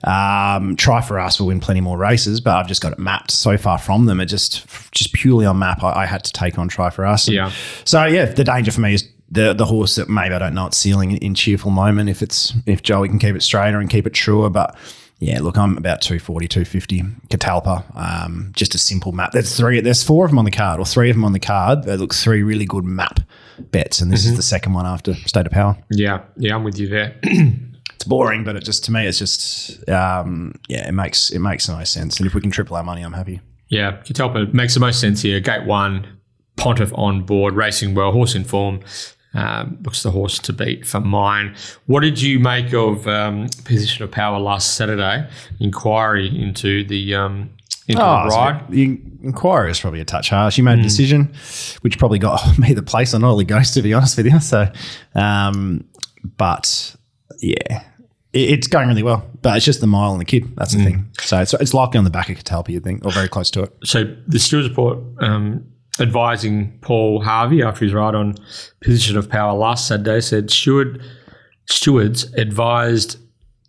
Um, 0.04 0.76
Try 0.76 1.02
for 1.02 1.20
us 1.20 1.40
will 1.40 1.48
win 1.48 1.60
plenty 1.60 1.82
more 1.82 1.98
races, 1.98 2.40
but 2.40 2.56
I've 2.56 2.68
just 2.68 2.82
got 2.82 2.94
it 2.94 3.00
mapped 3.00 3.32
so 3.32 3.58
far 3.58 3.78
from 3.78 4.06
them. 4.06 4.20
It 4.20 4.28
just 4.28 4.66
just 4.92 5.12
purely 5.14 5.46
on 5.46 5.60
map, 5.60 5.84
I, 5.84 6.04
I 6.04 6.06
had 6.06 6.24
to 6.26 6.32
take 6.32 6.58
on 6.58 6.68
Try 6.68 6.90
for 6.92 7.06
us. 7.06 7.28
And 7.28 7.36
Yeah. 7.36 7.52
So 7.84 8.06
yeah, 8.06 8.26
the 8.26 8.44
danger 8.44 8.72
for 8.72 8.82
me 8.82 8.94
is. 8.94 9.10
The, 9.34 9.54
the 9.54 9.66
horse 9.66 9.96
that 9.96 10.10
maybe 10.10 10.36
I 10.36 10.40
don't 10.40 10.54
know 10.54 10.68
it's 10.68 10.78
ceiling 10.78 11.12
in, 11.12 11.18
in 11.18 11.36
cheerful 11.36 11.72
moment 11.72 12.10
if 12.10 12.22
it's 12.22 12.54
if 12.66 12.84
Joey 12.84 13.10
can 13.10 13.20
keep 13.20 13.36
it 13.36 13.42
straighter 13.42 13.80
and 13.80 13.90
keep 13.90 14.06
it 14.06 14.14
truer 14.14 14.50
but 14.50 14.78
yeah 15.20 15.40
look 15.42 15.58
I'm 15.58 15.78
about 15.78 16.02
240 16.02 16.48
250 16.48 17.02
Catalpa 17.30 17.84
um, 17.96 18.52
just 18.56 18.76
a 18.76 18.78
simple 18.78 19.12
map 19.12 19.32
there's 19.32 19.56
three 19.56 19.82
there's 19.82 20.04
four 20.04 20.26
of 20.26 20.32
them 20.32 20.40
on 20.40 20.46
the 20.46 20.52
card 20.52 20.80
or 20.80 20.86
three 20.86 21.10
of 21.10 21.16
them 21.16 21.26
on 21.26 21.34
the 21.34 21.40
card 21.40 21.84
they 21.84 21.98
look 21.98 22.14
three 22.14 22.44
really 22.44 22.66
good 22.66 22.84
map 22.84 23.22
bets 23.72 24.02
and 24.02 24.12
this 24.12 24.26
is 24.26 24.36
the 24.36 24.44
second 24.44 24.74
one 24.74 24.86
after 24.86 25.14
State 25.16 25.46
of 25.46 25.52
Power 25.52 25.78
Yeah, 25.90 26.22
yeah, 26.38 26.56
I'm 26.56 26.64
with 26.64 26.78
you 26.78 26.88
there. 26.88 27.16
it's 27.24 28.10
boring, 28.10 28.44
but 28.44 28.56
it 28.56 28.64
just 28.64 28.84
to 28.86 28.92
me, 28.92 29.08
it's 29.08 29.20
just 29.20 29.88
um, 29.90 30.56
yeah, 30.68 30.88
it 30.88 30.92
makes 30.92 31.32
it 31.32 31.40
makes 31.40 31.68
no 31.70 31.84
sense. 31.84 32.18
And 32.18 32.28
if 32.28 32.34
we 32.34 32.42
can 32.42 32.52
triple 32.52 32.76
our 32.76 32.84
money, 32.84 33.02
I'm 33.02 33.14
happy. 33.14 33.42
Yeah, 33.70 34.02
Catalpa 34.04 34.54
makes 34.54 34.74
the 34.74 34.80
most 34.80 35.00
sense 35.00 35.22
here. 35.22 35.40
Gate 35.40 35.66
one, 35.66 36.08
Pontiff 36.58 36.92
on 36.96 37.24
board, 37.24 37.56
racing 37.56 37.96
well, 37.96 38.12
horse 38.12 38.36
in 38.36 38.44
form. 38.44 38.82
Um, 39.36 39.80
looks 39.84 40.04
the 40.04 40.12
horse 40.12 40.38
to 40.40 40.54
beat 40.54 40.86
for 40.86 41.00
mine. 41.00 41.56
What 41.88 42.02
did 42.02 42.22
you 42.22 42.40
make 42.40 42.72
of 42.74 43.08
um, 43.08 43.48
position 43.66 44.04
of 44.04 44.12
power 44.12 44.40
last 44.40 44.76
Saturday? 44.76 45.28
Inquiry 45.60 46.28
into 46.40 46.84
the 46.84 47.16
um, 47.16 47.50
into 47.88 48.00
the 48.00 48.06
ride. 48.06 48.66
the 48.70 48.84
inquiry 49.24 49.72
is 49.72 49.80
probably 49.80 50.00
a 50.00 50.06
touch 50.06 50.30
harsh. 50.30 50.58
You 50.58 50.64
made 50.64 50.80
a 50.80 50.84
decision, 50.84 51.34
which 51.82 51.98
probably 51.98 52.20
got 52.20 52.58
me 52.60 52.74
the 52.74 52.84
place 52.84 53.14
on 53.14 53.26
Early 53.26 53.46
Ghost, 53.46 53.74
to 53.74 53.82
be 53.82 53.94
honest 53.94 54.18
with 54.18 54.28
you. 54.28 54.40
So, 54.40 54.72
um, 55.16 55.84
but 56.38 56.96
yeah, 57.40 57.84
it, 58.34 58.52
it's 58.52 58.68
going 58.68 58.88
really 58.88 59.04
well. 59.04 59.28
But 59.42 59.58
it's 59.58 59.66
just 59.66 59.82
the 59.82 59.88
mile 59.88 60.12
and 60.12 60.22
the 60.22 60.26
kid. 60.26 60.56
That's 60.56 60.74
the 60.74 60.84
thing. 60.84 61.10
So 61.20 61.42
it's, 61.42 61.54
it's 61.56 61.74
likely 61.74 61.98
on 61.98 62.04
the 62.04 62.10
back 62.10 62.30
of 62.30 62.38
Catalpa, 62.38 62.70
you 62.70 62.80
think, 62.80 63.06
or 63.06 63.12
very 63.12 63.28
close 63.28 63.52
to 63.52 63.64
it. 63.64 63.74
So 63.84 64.16
the 64.28 64.40
Stewards 64.40 64.70
report 64.70 65.00
um, 65.20 65.66
advising 66.00 66.78
Paul 66.82 67.22
Harvey 67.22 67.62
after 67.62 67.86
his 67.86 67.94
ride 67.94 68.16
on 68.16 68.36
position 68.82 69.18
of 69.18 69.30
power 69.30 69.54
last 69.58 69.88
Saturday 69.88 70.22
said 70.22 70.50
Steward 70.50 71.04
stewards 71.68 72.24
advised 72.34 73.18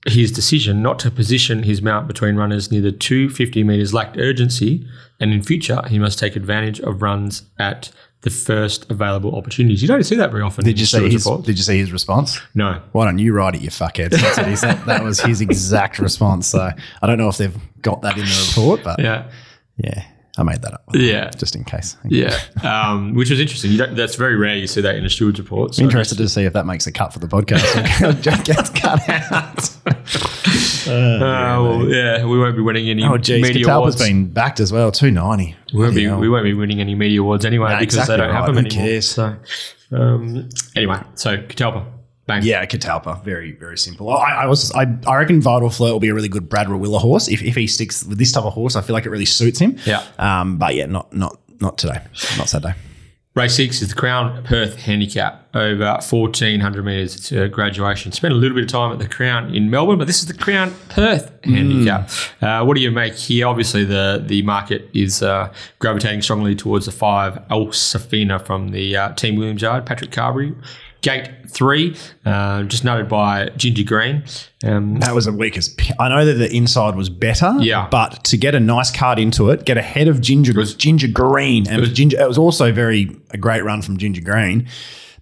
his 0.06 0.30
decision 0.32 0.82
not 0.82 0.98
to 0.98 1.10
position 1.10 1.62
his 1.62 1.80
mount 1.80 2.06
between 2.06 2.36
runners 2.36 2.70
near 2.70 2.80
the 2.82 2.92
250 2.92 3.64
metres 3.64 3.94
lacked 3.94 4.18
urgency, 4.18 4.86
and 5.20 5.32
in 5.32 5.42
future 5.42 5.80
he 5.88 5.98
must 5.98 6.18
take 6.18 6.36
advantage 6.36 6.78
of 6.80 7.00
runs 7.00 7.42
at 7.58 7.90
the 8.20 8.30
first 8.30 8.90
available 8.90 9.34
opportunities. 9.36 9.80
You 9.82 9.88
don't 9.88 10.02
see 10.02 10.16
that 10.16 10.30
very 10.30 10.42
often. 10.42 10.64
Did 10.64 10.78
you 10.80 10.86
see 10.86 11.10
his? 11.10 11.24
Did 11.24 11.56
you 11.58 11.62
see 11.64 11.78
his 11.78 11.92
response? 11.92 12.38
No. 12.54 12.80
Why 12.92 13.04
don't 13.06 13.18
you 13.18 13.32
write 13.34 13.54
it, 13.54 13.60
you 13.62 13.68
fuckhead? 13.70 14.10
That's 14.10 14.36
what 14.38 14.46
he 14.48 14.56
said. 14.56 14.76
that 14.86 15.02
was 15.04 15.20
his 15.20 15.40
exact 15.42 15.98
response. 15.98 16.46
So 16.48 16.70
I 17.02 17.06
don't 17.06 17.18
know 17.18 17.28
if 17.28 17.36
they've 17.38 17.56
got 17.82 18.00
that 18.02 18.16
in 18.18 18.24
the 18.24 18.46
report, 18.48 18.82
but 18.82 18.98
Yeah. 18.98 19.30
yeah, 19.78 20.04
I 20.36 20.42
made 20.42 20.62
that 20.62 20.74
up. 20.74 20.82
Yeah. 20.92 21.30
just 21.30 21.54
in 21.54 21.62
case. 21.64 21.96
Yeah. 22.08 22.36
Um, 22.64 23.14
which 23.14 23.30
was 23.30 23.38
interesting. 23.38 23.70
You 23.70 23.78
don't, 23.78 23.94
that's 23.94 24.16
very 24.16 24.34
rare 24.36 24.56
you 24.56 24.66
see 24.66 24.80
that 24.80 24.96
in 24.96 25.04
a 25.04 25.08
steward's 25.10 25.38
report. 25.38 25.76
So 25.76 25.82
Interested 25.84 26.18
to 26.18 26.28
see 26.28 26.42
if 26.44 26.52
that 26.54 26.66
makes 26.66 26.86
a 26.88 26.92
cut 26.92 27.12
for 27.12 27.20
the 27.20 27.28
podcast. 27.28 27.62
Gets 28.44 28.70
cut 28.70 29.08
out. 29.08 29.70
Uh, 30.86 31.18
well, 31.62 31.88
yeah, 31.88 32.24
we 32.26 32.38
won't 32.38 32.54
be 32.54 32.60
winning 32.60 32.90
any 32.90 33.02
Oh, 33.04 33.16
geez. 33.16 33.40
media 33.42 33.64
Catalpa's 33.64 33.94
awards. 33.94 34.06
been 34.06 34.28
backed 34.28 34.60
as 34.60 34.70
well, 34.70 34.92
290. 34.92 35.56
we, 35.72 35.80
won't 35.82 35.94
be, 35.94 36.04
hell. 36.04 36.18
we 36.18 36.28
won't 36.28 36.44
be 36.44 36.52
winning 36.52 36.78
any 36.78 36.94
media 36.94 37.20
awards 37.22 37.46
anyway 37.46 37.70
No, 37.72 37.78
because 37.78 37.94
exactly 37.96 38.16
they 38.18 38.22
don't 38.22 38.34
have 38.34 38.46
them 38.46 38.54
Who 38.56 38.60
anymore. 38.66 38.84
cares? 38.84 39.08
So, 39.10 39.36
um, 39.92 40.48
anyway, 40.76 41.00
so 41.14 41.38
Catalpa, 41.38 41.86
bang. 42.26 42.42
Yeah, 42.42 42.64
Catalpa, 42.66 43.22
very, 43.24 43.52
very 43.52 43.78
simple. 43.78 44.10
I, 44.10 44.42
I 44.42 44.46
was, 44.46 44.72
I, 44.72 44.86
I 45.06 45.16
reckon 45.16 45.40
Vital 45.40 45.70
Flirt 45.70 45.92
will 45.92 46.00
be 46.00 46.08
a 46.08 46.14
really 46.14 46.28
good 46.28 46.48
Brad 46.48 46.66
Rawiller 46.66 47.00
horse 47.00 47.28
if, 47.28 47.42
if 47.42 47.54
he 47.54 47.66
sticks 47.66 48.04
with 48.04 48.18
this 48.18 48.32
type 48.32 48.44
of 48.44 48.52
horse. 48.52 48.76
I 48.76 48.82
feel 48.82 48.94
like 48.94 49.06
it 49.06 49.10
really 49.10 49.24
suits 49.24 49.58
him. 49.58 49.78
Yeah. 49.84 50.04
Um, 50.18 50.56
but 50.56 50.74
yeah, 50.74 50.86
not, 50.86 51.12
not, 51.12 51.38
not 51.60 51.78
today, 51.78 52.00
not 52.36 52.48
Saturday. 52.48 52.74
Race 53.34 53.56
six 53.56 53.82
is 53.82 53.88
the 53.88 53.96
Crown 53.96 54.44
Perth 54.44 54.76
Handicap 54.76 55.48
over 55.56 55.98
1400 56.08 56.84
metres. 56.84 57.16
It's 57.16 57.32
a 57.32 57.48
graduation. 57.48 58.12
Spent 58.12 58.32
a 58.32 58.36
little 58.36 58.54
bit 58.54 58.62
of 58.62 58.70
time 58.70 58.92
at 58.92 59.00
the 59.00 59.08
Crown 59.08 59.52
in 59.52 59.70
Melbourne, 59.70 59.98
but 59.98 60.06
this 60.06 60.20
is 60.20 60.26
the 60.26 60.34
Crown 60.34 60.72
Perth 60.88 61.32
Handicap. 61.42 62.08
Uh, 62.40 62.64
what 62.64 62.76
do 62.76 62.80
you 62.80 62.92
make 62.92 63.14
here? 63.14 63.48
Obviously, 63.48 63.84
the, 63.84 64.22
the 64.24 64.42
market 64.42 64.88
is 64.94 65.20
uh, 65.20 65.52
gravitating 65.80 66.22
strongly 66.22 66.54
towards 66.54 66.86
the 66.86 66.92
five 66.92 67.42
El 67.50 67.66
Safina 67.66 68.40
from 68.40 68.68
the 68.68 68.96
uh, 68.96 69.12
Team 69.14 69.34
Williams 69.34 69.62
Yard, 69.62 69.84
Patrick 69.84 70.12
Carberry. 70.12 70.54
Gate 71.04 71.28
three, 71.48 71.94
uh, 72.24 72.62
just 72.64 72.82
noted 72.82 73.08
by 73.08 73.50
Ginger 73.56 73.84
Green. 73.84 74.24
Um, 74.64 74.98
That 75.00 75.14
was 75.14 75.26
the 75.26 75.32
weakest. 75.32 75.78
I 76.00 76.08
know 76.08 76.24
that 76.24 76.32
the 76.34 76.50
inside 76.52 76.96
was 76.96 77.08
better. 77.10 77.54
Yeah. 77.60 77.86
But 77.90 78.24
to 78.24 78.36
get 78.38 78.54
a 78.54 78.60
nice 78.60 78.90
card 78.90 79.18
into 79.18 79.50
it, 79.50 79.64
get 79.66 79.76
ahead 79.76 80.08
of 80.08 80.20
Ginger 80.22 80.54
was- 80.54 80.74
Ginger 80.74 81.06
Green, 81.08 81.68
and 81.68 81.76
it 81.76 81.80
was- 81.80 81.92
Ginger. 81.92 82.18
It 82.20 82.26
was 82.26 82.38
also 82.38 82.72
very 82.72 83.14
a 83.30 83.36
great 83.36 83.62
run 83.62 83.82
from 83.82 83.98
Ginger 83.98 84.22
Green. 84.22 84.66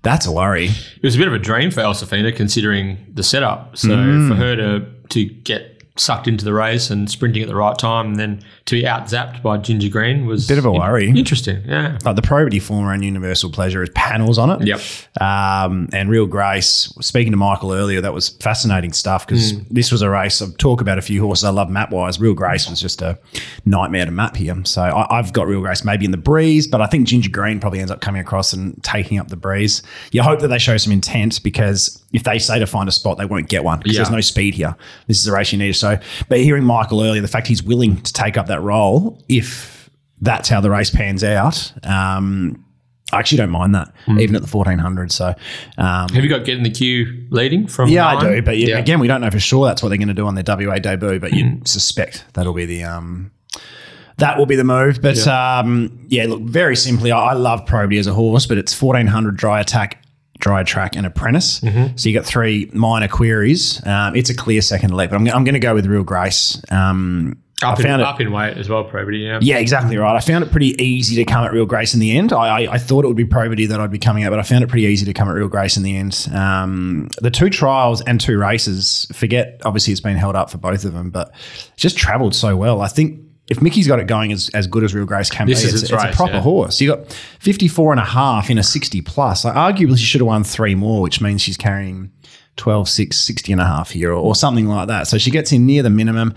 That's 0.02 0.24
a 0.26 0.32
worry. 0.32 0.66
It 0.66 1.02
was 1.02 1.16
a 1.16 1.18
bit 1.18 1.28
of 1.28 1.34
a 1.34 1.38
dream 1.38 1.70
for 1.72 1.80
Elsafina 1.80 2.34
considering 2.34 2.98
the 3.12 3.22
setup. 3.22 3.76
So 3.76 3.88
Mm. 3.88 4.28
for 4.28 4.34
her 4.36 4.56
to 4.56 4.82
to 5.10 5.24
get 5.26 5.71
sucked 5.96 6.26
into 6.26 6.44
the 6.44 6.54
race 6.54 6.88
and 6.90 7.10
sprinting 7.10 7.42
at 7.42 7.48
the 7.48 7.54
right 7.54 7.76
time 7.78 8.06
and 8.06 8.16
then 8.16 8.42
to 8.64 8.76
be 8.76 8.86
out 8.86 9.04
zapped 9.04 9.42
by 9.42 9.58
Ginger 9.58 9.88
Green 9.90 10.24
was 10.24 10.48
Bit 10.48 10.56
of 10.58 10.64
a 10.64 10.72
worry. 10.72 11.08
Interesting, 11.10 11.62
yeah. 11.66 11.98
Like 12.04 12.16
the 12.16 12.22
Probity 12.22 12.60
Former 12.60 12.92
and 12.92 13.04
Universal 13.04 13.50
Pleasure 13.50 13.80
has 13.80 13.90
panels 13.94 14.38
on 14.38 14.50
it. 14.50 14.66
Yep. 14.66 14.80
Um, 15.20 15.88
and 15.92 16.08
Real 16.08 16.26
Grace, 16.26 16.92
speaking 17.00 17.32
to 17.32 17.36
Michael 17.36 17.72
earlier, 17.72 18.00
that 18.00 18.14
was 18.14 18.30
fascinating 18.30 18.92
stuff 18.92 19.26
because 19.26 19.60
this 19.68 19.92
was 19.92 20.00
a 20.02 20.08
race. 20.08 20.40
I've 20.40 20.56
talked 20.56 20.80
about 20.80 20.98
a 20.98 21.02
few 21.02 21.20
horses 21.22 21.44
I 21.44 21.50
love 21.50 21.68
map 21.68 21.90
wise. 21.90 22.18
Real 22.20 22.34
Grace 22.34 22.68
was 22.70 22.80
just 22.80 23.02
a 23.02 23.18
nightmare 23.66 24.06
to 24.06 24.10
map 24.10 24.36
here. 24.36 24.56
So 24.64 24.82
I, 24.82 25.18
I've 25.18 25.32
got 25.32 25.46
Real 25.46 25.60
Grace 25.60 25.84
maybe 25.84 26.04
in 26.04 26.10
the 26.10 26.16
breeze, 26.16 26.66
but 26.66 26.80
I 26.80 26.86
think 26.86 27.06
Ginger 27.06 27.30
Green 27.30 27.60
probably 27.60 27.80
ends 27.80 27.90
up 27.90 28.00
coming 28.00 28.20
across 28.22 28.52
and 28.52 28.82
taking 28.82 29.18
up 29.18 29.28
the 29.28 29.36
breeze. 29.36 29.82
You 30.10 30.22
hope 30.22 30.40
that 30.40 30.48
they 30.48 30.58
show 30.58 30.76
some 30.78 30.92
intent 30.92 31.42
because 31.42 32.02
if 32.12 32.24
they 32.24 32.38
say 32.38 32.58
to 32.58 32.66
find 32.66 32.88
a 32.88 32.92
spot, 32.92 33.18
they 33.18 33.24
won't 33.26 33.48
get 33.48 33.64
one 33.64 33.78
because 33.78 33.94
Yeah. 33.94 34.02
there's 34.02 34.10
no 34.10 34.20
speed 34.20 34.54
here. 34.54 34.74
This 35.06 35.18
is 35.20 35.26
a 35.26 35.32
race 35.32 35.52
you 35.52 35.58
need. 35.58 35.72
So, 35.82 35.98
but 36.28 36.38
hearing 36.38 36.64
Michael 36.64 37.02
earlier, 37.02 37.20
the 37.20 37.28
fact 37.28 37.46
he's 37.46 37.62
willing 37.62 38.00
to 38.00 38.12
take 38.12 38.38
up 38.38 38.46
that 38.46 38.62
role, 38.62 39.22
if 39.28 39.90
that's 40.20 40.48
how 40.48 40.60
the 40.60 40.70
race 40.70 40.90
pans 40.90 41.22
out, 41.22 41.72
um, 41.82 42.64
I 43.12 43.18
actually 43.18 43.38
don't 43.38 43.50
mind 43.50 43.74
that, 43.74 43.92
even 44.18 44.34
at 44.34 44.42
the 44.42 44.56
1400. 44.56 45.12
So, 45.12 45.34
um, 45.76 46.08
Have 46.08 46.24
you 46.24 46.30
got 46.30 46.46
getting 46.46 46.62
the 46.62 46.70
queue 46.70 47.26
leading 47.30 47.66
from 47.66 47.90
yeah, 47.90 48.06
I 48.06 48.18
do. 48.18 48.40
But 48.40 48.56
yeah, 48.56 48.78
again, 48.78 49.00
we 49.00 49.06
don't 49.06 49.20
know 49.20 49.30
for 49.30 49.40
sure 49.40 49.66
that's 49.66 49.82
what 49.82 49.90
they're 49.90 49.98
going 49.98 50.08
to 50.08 50.14
do 50.14 50.26
on 50.26 50.34
their 50.34 50.44
WA 50.46 50.78
debut, 50.78 51.20
but 51.20 51.34
you 51.34 51.60
suspect 51.64 52.24
that'll 52.32 52.54
be 52.54 52.64
the. 52.64 52.84
Um, 52.84 53.32
that 54.18 54.38
will 54.38 54.46
be 54.46 54.56
the 54.56 54.64
move. 54.64 55.02
But 55.02 55.16
yeah, 55.16 55.58
um, 55.58 56.06
yeah 56.08 56.26
look, 56.26 56.42
very 56.42 56.76
simply, 56.76 57.10
I, 57.12 57.30
I 57.30 57.32
love 57.32 57.66
Probity 57.66 57.98
as 57.98 58.06
a 58.06 58.14
horse, 58.14 58.46
but 58.46 58.56
it's 58.56 58.80
1400 58.80 59.36
dry 59.36 59.60
attack, 59.60 60.01
dry 60.42 60.62
track, 60.64 60.96
and 60.96 61.06
apprentice. 61.06 61.60
So 61.96 62.08
you 62.08 62.14
got 62.18 62.26
three 62.26 62.68
minor 62.74 63.08
queries. 63.08 63.80
Um, 63.86 64.14
it's 64.16 64.28
a 64.28 64.34
clear 64.34 64.60
second 64.60 64.94
leap, 64.94 65.10
but 65.10 65.16
I'm, 65.16 65.26
I'm 65.28 65.44
going 65.44 65.54
to 65.54 65.60
go 65.60 65.72
with 65.74 65.86
Real 65.86 66.02
Grace. 66.02 66.60
Um, 66.70 67.38
up, 67.62 67.78
I 67.78 67.80
in, 67.80 67.86
found 67.86 68.02
it- 68.02 68.08
up 68.08 68.20
in 68.20 68.32
weight 68.32 68.56
as 68.56 68.68
well, 68.68 68.82
probably, 68.82 69.18
yeah. 69.24 69.38
yeah, 69.40 69.58
exactly 69.58 69.96
right. 69.96 70.16
I 70.16 70.18
found 70.18 70.42
it 70.42 70.50
pretty 70.50 70.70
easy 70.82 71.14
to 71.14 71.24
come 71.24 71.44
at 71.44 71.52
Real 71.52 71.64
Grace 71.64 71.94
in 71.94 72.00
the 72.00 72.16
end. 72.18 72.32
I, 72.32 72.64
I, 72.64 72.72
I 72.72 72.78
thought 72.78 73.04
it 73.04 73.06
would 73.06 73.16
be 73.16 73.24
probity 73.24 73.66
that 73.66 73.80
I'd 73.80 73.92
be 73.92 74.00
coming 74.00 74.24
at, 74.24 74.30
but 74.30 74.40
I 74.40 74.42
found 74.42 74.64
it 74.64 74.66
pretty 74.68 74.86
easy 74.86 75.06
to 75.06 75.12
come 75.12 75.28
at 75.28 75.32
Real 75.36 75.46
Grace 75.46 75.76
in 75.76 75.84
the 75.84 75.96
end. 75.96 76.28
Um, 76.34 77.08
the 77.20 77.30
two 77.30 77.50
trials 77.50 78.00
and 78.02 78.20
two 78.20 78.36
races, 78.36 79.06
forget, 79.12 79.62
obviously 79.64 79.92
it's 79.92 80.00
been 80.00 80.16
held 80.16 80.34
up 80.34 80.50
for 80.50 80.58
both 80.58 80.84
of 80.84 80.92
them, 80.92 81.10
but 81.10 81.32
just 81.76 81.96
travelled 81.96 82.34
so 82.34 82.56
well. 82.56 82.80
I 82.80 82.88
think 82.88 83.21
if 83.48 83.60
Mickey's 83.60 83.88
got 83.88 83.98
it 83.98 84.06
going 84.06 84.32
as, 84.32 84.48
as 84.50 84.66
good 84.66 84.84
as 84.84 84.94
Real 84.94 85.04
Grace 85.04 85.28
can 85.30 85.46
This 85.46 85.62
be, 85.62 85.68
is 85.68 85.74
it's, 85.74 85.82
its 85.84 85.92
it's 85.92 86.04
race, 86.04 86.14
a 86.14 86.16
proper 86.16 86.34
yeah. 86.34 86.40
horse. 86.40 86.80
You 86.80 86.94
got 86.94 87.12
54 87.40 87.92
and 87.92 88.00
a 88.00 88.04
half 88.04 88.50
in 88.50 88.58
a 88.58 88.62
60 88.62 89.02
plus. 89.02 89.44
Like, 89.44 89.54
arguably, 89.54 89.98
she 89.98 90.04
should 90.04 90.20
have 90.20 90.28
won 90.28 90.44
three 90.44 90.74
more, 90.74 91.02
which 91.02 91.20
means 91.20 91.42
she's 91.42 91.56
carrying 91.56 92.12
12, 92.56 92.88
6, 92.88 93.16
60 93.16 93.52
and 93.52 93.60
a 93.60 93.64
half 93.64 93.90
here 93.90 94.12
or, 94.12 94.16
or 94.16 94.34
something 94.34 94.66
like 94.66 94.88
that. 94.88 95.08
So 95.08 95.18
she 95.18 95.30
gets 95.30 95.52
in 95.52 95.66
near 95.66 95.82
the 95.82 95.90
minimum. 95.90 96.34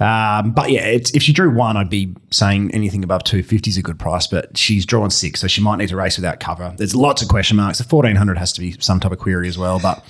Um, 0.00 0.52
but 0.52 0.70
yeah, 0.70 0.86
it's, 0.86 1.14
if 1.14 1.22
she 1.22 1.32
drew 1.32 1.54
one, 1.54 1.76
I'd 1.76 1.90
be 1.90 2.16
saying 2.30 2.72
anything 2.72 3.04
above 3.04 3.24
250 3.24 3.70
is 3.70 3.76
a 3.76 3.82
good 3.82 3.98
price, 3.98 4.26
but 4.26 4.56
she's 4.56 4.84
drawn 4.84 5.10
six, 5.10 5.40
so 5.40 5.46
she 5.46 5.62
might 5.62 5.76
need 5.76 5.90
to 5.90 5.96
race 5.96 6.16
without 6.16 6.40
cover. 6.40 6.74
There's 6.76 6.96
lots 6.96 7.22
of 7.22 7.28
question 7.28 7.58
marks. 7.58 7.78
The 7.78 7.84
1400 7.84 8.38
has 8.38 8.52
to 8.54 8.60
be 8.60 8.72
some 8.80 9.00
type 9.00 9.12
of 9.12 9.18
query 9.18 9.48
as 9.48 9.56
well, 9.56 9.78
but 9.78 10.02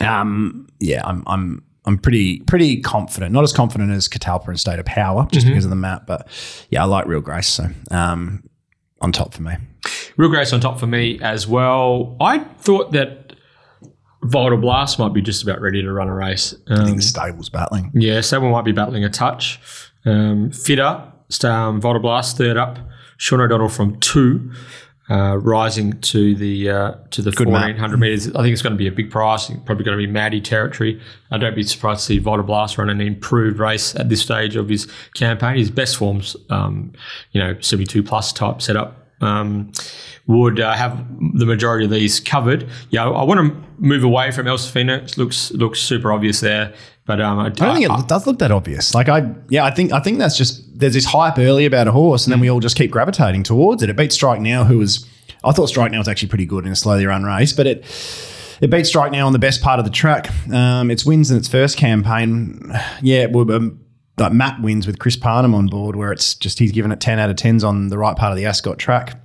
um, 0.00 0.66
yeah, 0.80 1.02
I'm, 1.04 1.22
I'm, 1.26 1.64
I'm 1.88 1.98
pretty 1.98 2.40
pretty 2.40 2.80
confident. 2.80 3.32
Not 3.32 3.42
as 3.42 3.52
confident 3.52 3.90
as 3.92 4.08
Catalpa 4.08 4.48
and 4.48 4.60
State 4.60 4.78
of 4.78 4.84
Power, 4.86 5.26
just 5.32 5.46
because 5.46 5.64
of 5.64 5.70
the 5.70 5.76
map, 5.76 6.06
but 6.06 6.28
yeah, 6.70 6.82
I 6.82 6.86
like 6.86 7.06
Real 7.06 7.20
Grace. 7.20 7.48
So 7.48 7.66
um, 7.90 8.44
on 9.00 9.10
top 9.12 9.34
for 9.34 9.42
me. 9.42 9.54
Real 10.16 10.28
Grace 10.30 10.52
on 10.52 10.60
top 10.60 10.78
for 10.78 10.86
me 10.86 11.18
as 11.22 11.46
well. 11.48 12.16
I 12.20 12.38
thought 12.40 12.92
that 12.92 13.32
Vital 14.22 14.58
Blast 14.58 14.98
might 14.98 15.12
be 15.14 15.22
just 15.22 15.42
about 15.42 15.60
ready 15.60 15.80
to 15.82 15.92
run 15.92 16.08
a 16.08 16.14
race. 16.14 16.54
I 16.68 16.74
Um, 16.74 16.84
think 16.84 16.96
the 16.96 17.02
stable's 17.02 17.48
battling. 17.48 17.90
yeah, 17.94 18.20
someone 18.20 18.52
might 18.52 18.64
be 18.64 18.72
battling 18.72 19.04
a 19.04 19.08
touch. 19.08 19.60
Um, 20.04 20.50
fitter, 20.50 21.04
um, 21.44 21.80
Vital 21.80 22.00
Blast 22.00 22.36
third 22.36 22.56
up. 22.56 22.78
Sean 23.16 23.40
O'Donnell 23.40 23.68
from 23.68 23.98
two, 24.00 24.52
uh, 25.10 25.38
rising 25.38 25.98
to 26.00 26.34
the 26.34 26.70
uh, 26.70 26.94
to 27.10 27.22
the 27.22 27.32
fourteen 27.32 27.76
hundred 27.76 27.98
meters. 27.98 28.28
I 28.28 28.42
think 28.42 28.52
it's 28.52 28.62
going 28.62 28.74
to 28.74 28.78
be 28.78 28.86
a 28.86 28.92
big 28.92 29.10
price. 29.10 29.50
Probably 29.64 29.84
going 29.84 29.98
to 29.98 30.06
be 30.06 30.10
Maddie 30.10 30.40
territory. 30.40 31.00
I 31.30 31.38
don't 31.38 31.54
be 31.54 31.62
surprised 31.62 32.00
to 32.00 32.06
see 32.06 32.18
Vital 32.18 32.44
Blast 32.44 32.78
run 32.78 32.90
an 32.90 33.00
improved 33.00 33.58
race 33.58 33.94
at 33.94 34.08
this 34.08 34.20
stage 34.20 34.56
of 34.56 34.68
his 34.68 34.86
campaign. 35.14 35.56
His 35.56 35.70
best 35.70 35.96
forms, 35.96 36.36
um, 36.50 36.92
you 37.32 37.40
know, 37.40 37.58
seventy 37.60 37.86
two 37.86 38.02
plus 38.02 38.32
type 38.32 38.60
setup. 38.60 39.04
Um, 39.20 39.72
would 40.28 40.60
uh, 40.60 40.74
have 40.74 41.04
the 41.34 41.46
majority 41.46 41.86
of 41.86 41.90
these 41.90 42.20
covered. 42.20 42.68
Yeah, 42.90 43.08
I 43.08 43.24
want 43.24 43.40
to 43.40 43.64
move 43.78 44.04
away 44.04 44.30
from 44.30 44.46
El 44.46 44.58
Safina. 44.58 45.02
It 45.02 45.16
looks 45.16 45.50
looks 45.52 45.80
super 45.80 46.12
obvious 46.12 46.40
there, 46.40 46.74
but 47.08 47.20
um, 47.22 47.38
I, 47.40 47.46
I 47.46 47.48
don't 47.48 47.74
think 47.74 47.90
it 47.90 48.06
does 48.06 48.26
look 48.26 48.38
that 48.38 48.52
obvious. 48.52 48.94
Like 48.94 49.08
I, 49.08 49.34
yeah, 49.48 49.64
I 49.64 49.70
think 49.72 49.92
I 49.92 49.98
think 49.98 50.18
that's 50.18 50.36
just 50.36 50.62
there's 50.78 50.92
this 50.94 51.06
hype 51.06 51.38
early 51.38 51.64
about 51.66 51.88
a 51.88 51.92
horse, 51.92 52.24
and 52.26 52.32
then 52.32 52.38
we 52.38 52.48
all 52.50 52.60
just 52.60 52.76
keep 52.76 52.90
gravitating 52.90 53.42
towards 53.42 53.82
it. 53.82 53.88
It 53.90 53.96
beat 53.96 54.12
Strike 54.12 54.40
Now, 54.40 54.62
who 54.64 54.78
was 54.78 55.08
I 55.42 55.52
thought 55.52 55.68
Strike 55.70 55.90
Now 55.90 55.98
was 55.98 56.06
actually 56.06 56.28
pretty 56.28 56.46
good 56.46 56.66
in 56.66 56.70
a 56.72 56.76
slowly 56.76 57.06
run 57.06 57.24
race, 57.24 57.52
but 57.54 57.66
it 57.66 57.84
it 58.60 58.70
beat 58.70 58.86
Strike 58.86 59.10
Now 59.10 59.26
on 59.26 59.32
the 59.32 59.38
best 59.38 59.62
part 59.62 59.78
of 59.78 59.86
the 59.86 59.90
track. 59.90 60.30
Um, 60.52 60.90
its 60.90 61.06
wins 61.06 61.30
in 61.30 61.38
its 61.38 61.48
first 61.48 61.78
campaign, 61.78 62.72
yeah, 63.00 63.26
well, 63.26 63.50
um, 63.52 63.80
like 64.18 64.32
Matt 64.34 64.60
wins 64.60 64.86
with 64.86 64.98
Chris 64.98 65.16
Parnham 65.16 65.54
on 65.54 65.66
board, 65.68 65.96
where 65.96 66.12
it's 66.12 66.34
just 66.34 66.58
he's 66.58 66.72
given 66.72 66.92
it 66.92 67.00
ten 67.00 67.18
out 67.18 67.30
of 67.30 67.36
tens 67.36 67.64
on 67.64 67.88
the 67.88 67.96
right 67.96 68.16
part 68.16 68.32
of 68.32 68.36
the 68.36 68.44
Ascot 68.44 68.78
track. 68.78 69.18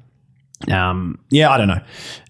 Um, 0.72 1.20
yeah, 1.30 1.50
I 1.50 1.58
don't 1.58 1.68
know. 1.68 1.82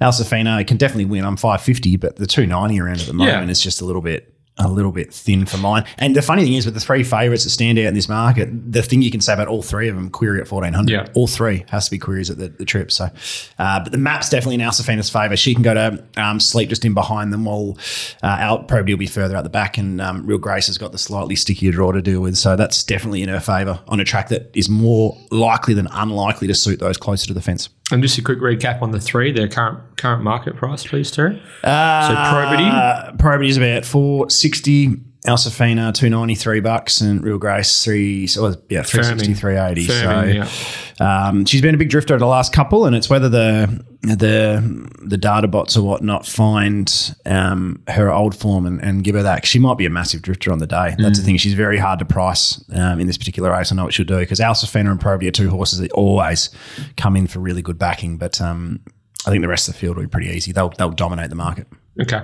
Al 0.01 0.11
Alsafina 0.11 0.65
can 0.65 0.77
definitely 0.77 1.05
win. 1.05 1.23
I'm 1.23 1.37
550, 1.37 1.97
but 1.97 2.15
the 2.15 2.25
290 2.25 2.81
around 2.81 2.99
at 2.99 3.05
the 3.05 3.13
moment 3.13 3.45
Yeah. 3.45 3.51
is 3.51 3.61
just 3.61 3.79
a 3.81 3.85
little 3.85 4.01
bit 4.01 4.32
a 4.57 4.69
little 4.69 4.91
bit 4.91 5.11
thin 5.11 5.45
for 5.45 5.57
mine. 5.57 5.83
And 5.97 6.15
the 6.15 6.21
funny 6.21 6.43
thing 6.43 6.53
is, 6.53 6.65
with 6.65 6.75
the 6.75 6.79
three 6.79 7.03
favourites 7.03 7.43
that 7.43 7.49
stand 7.49 7.79
out 7.79 7.85
in 7.85 7.95
this 7.95 8.07
market, 8.07 8.49
the 8.71 8.83
thing 8.83 9.01
you 9.01 9.09
can 9.09 9.21
say 9.21 9.33
about 9.33 9.47
all 9.47 9.63
three 9.63 9.89
of 9.89 9.95
them, 9.95 10.09
query 10.09 10.39
at 10.39 10.51
1400. 10.51 10.91
Yeah. 10.91 11.11
All 11.15 11.27
three 11.27 11.65
has 11.69 11.85
to 11.85 11.91
be 11.91 11.97
queries 11.97 12.29
at 12.29 12.37
the, 12.37 12.49
the 12.49 12.65
trip. 12.65 12.91
So, 12.91 13.09
uh, 13.57 13.79
but 13.79 13.91
the 13.91 13.97
map's 13.97 14.29
definitely 14.29 14.55
in 14.55 14.61
Alsafina's 14.61 15.09
favour. 15.09 15.35
She 15.35 15.53
can 15.55 15.63
go 15.63 15.73
to 15.73 16.03
um, 16.17 16.39
sleep 16.39 16.69
just 16.69 16.85
in 16.85 16.93
behind 16.93 17.33
them 17.33 17.45
while 17.45 17.77
uh, 18.21 18.27
out 18.27 18.67
probably 18.67 18.93
will 18.93 18.99
be 18.99 19.07
further 19.07 19.35
out 19.35 19.43
the 19.43 19.49
back. 19.49 19.77
And 19.77 19.99
um, 19.99 20.25
Real 20.25 20.37
Grace 20.37 20.67
has 20.67 20.77
got 20.77 20.91
the 20.91 20.99
slightly 20.99 21.35
stickier 21.35 21.71
draw 21.71 21.91
to 21.91 22.01
deal 22.01 22.21
with. 22.21 22.37
So 22.37 22.55
that's 22.55 22.83
definitely 22.83 23.23
in 23.23 23.29
her 23.29 23.39
favour 23.39 23.79
on 23.87 23.99
a 23.99 24.05
track 24.05 24.29
that 24.29 24.51
is 24.53 24.69
more 24.69 25.17
likely 25.31 25.73
than 25.73 25.87
unlikely 25.91 26.47
to 26.47 26.55
suit 26.55 26.79
those 26.79 26.97
closer 26.97 27.25
to 27.27 27.33
the 27.33 27.41
fence. 27.41 27.69
And 27.93 28.03
just 28.03 28.17
a 28.17 28.21
quick 28.21 28.39
recap 28.39 28.81
on 28.81 28.91
the 28.91 28.99
three, 28.99 29.31
their 29.31 29.47
current 29.47 29.97
current 29.97 30.23
market 30.23 30.55
price, 30.55 30.85
please, 30.85 31.11
Terry. 31.11 31.41
Uh, 31.63 32.07
So 32.07 32.15
Probity? 32.15 33.17
Probity 33.17 33.49
is 33.49 33.57
about 33.57 33.85
four 33.85 34.29
sixty. 34.29 34.95
Alsafina 35.25 35.93
two 35.93 36.09
ninety 36.09 36.35
three 36.35 36.59
bucks 36.59 36.99
and 36.99 37.23
Real 37.23 37.37
Grace 37.37 37.81
three 37.81 38.27
so 38.27 38.55
yeah 38.69 38.83
three 38.83 39.03
sixty 39.03 39.33
three 39.33 39.55
eighty. 39.55 39.85
So 39.85 39.93
Firming, 39.93 40.99
um, 40.99 41.45
she's 41.45 41.61
been 41.61 41.73
a 41.73 41.77
big 41.77 41.89
drifter 41.89 42.17
the 42.17 42.25
last 42.25 42.51
couple, 42.51 42.85
and 42.85 42.93
it's 42.93 43.09
whether 43.09 43.29
the 43.29 43.85
the 44.03 44.89
the 45.01 45.17
data 45.17 45.47
bots 45.47 45.77
or 45.77 45.83
whatnot 45.83 46.27
find 46.27 47.15
um, 47.25 47.81
her 47.87 48.11
old 48.11 48.35
form 48.35 48.65
and, 48.65 48.81
and 48.81 49.03
give 49.03 49.15
her 49.15 49.23
that. 49.23 49.45
she 49.45 49.59
might 49.59 49.77
be 49.77 49.85
a 49.85 49.89
massive 49.89 50.21
drifter 50.21 50.51
on 50.51 50.59
the 50.59 50.67
day. 50.67 50.95
That's 50.97 51.19
the 51.19 51.25
thing. 51.25 51.37
She's 51.37 51.53
very 51.53 51.77
hard 51.77 51.99
to 51.99 52.05
price 52.05 52.63
um, 52.73 52.99
in 52.99 53.07
this 53.07 53.17
particular 53.17 53.51
race. 53.51 53.71
I 53.71 53.75
know 53.75 53.85
what 53.85 53.93
she'll 53.93 54.05
do 54.05 54.19
because 54.19 54.39
Alsafina 54.39 54.91
and 54.91 54.99
Probity 54.99 55.27
are 55.27 55.31
two 55.31 55.49
horses 55.49 55.79
that 55.79 55.91
always 55.93 56.49
come 56.97 57.15
in 57.15 57.27
for 57.27 57.39
really 57.39 57.61
good 57.61 57.79
backing, 57.79 58.17
but 58.17 58.41
um, 58.41 58.81
I 59.25 59.29
think 59.29 59.41
the 59.41 59.47
rest 59.47 59.69
of 59.69 59.75
the 59.75 59.79
field 59.79 59.95
will 59.95 60.03
be 60.03 60.09
pretty 60.09 60.29
easy. 60.29 60.51
They'll 60.51 60.69
they'll 60.69 60.91
dominate 60.91 61.29
the 61.29 61.35
market. 61.35 61.67
Okay. 62.01 62.21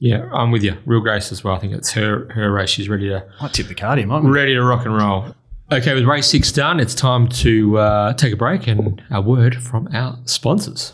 Yeah, 0.00 0.28
I'm 0.32 0.50
with 0.50 0.62
you. 0.62 0.76
Real 0.84 1.00
Grace 1.00 1.32
as 1.32 1.44
well. 1.44 1.54
I 1.54 1.58
think 1.58 1.72
it's 1.72 1.92
her 1.92 2.30
her 2.32 2.52
race. 2.52 2.70
She's 2.70 2.88
ready 2.88 3.08
to 3.08 3.24
I 3.40 3.48
tip 3.48 3.68
the 3.68 3.74
card 3.74 3.98
here, 3.98 4.08
ready 4.08 4.54
to 4.54 4.62
rock 4.62 4.84
and 4.84 4.94
roll. 4.94 5.34
Okay, 5.70 5.94
with 5.94 6.04
race 6.04 6.26
six 6.26 6.52
done, 6.52 6.78
it's 6.80 6.94
time 6.94 7.28
to 7.28 7.78
uh, 7.78 8.12
take 8.14 8.34
a 8.34 8.36
break 8.36 8.66
and 8.66 9.02
a 9.10 9.22
word 9.22 9.62
from 9.62 9.88
our 9.94 10.18
sponsors. 10.26 10.92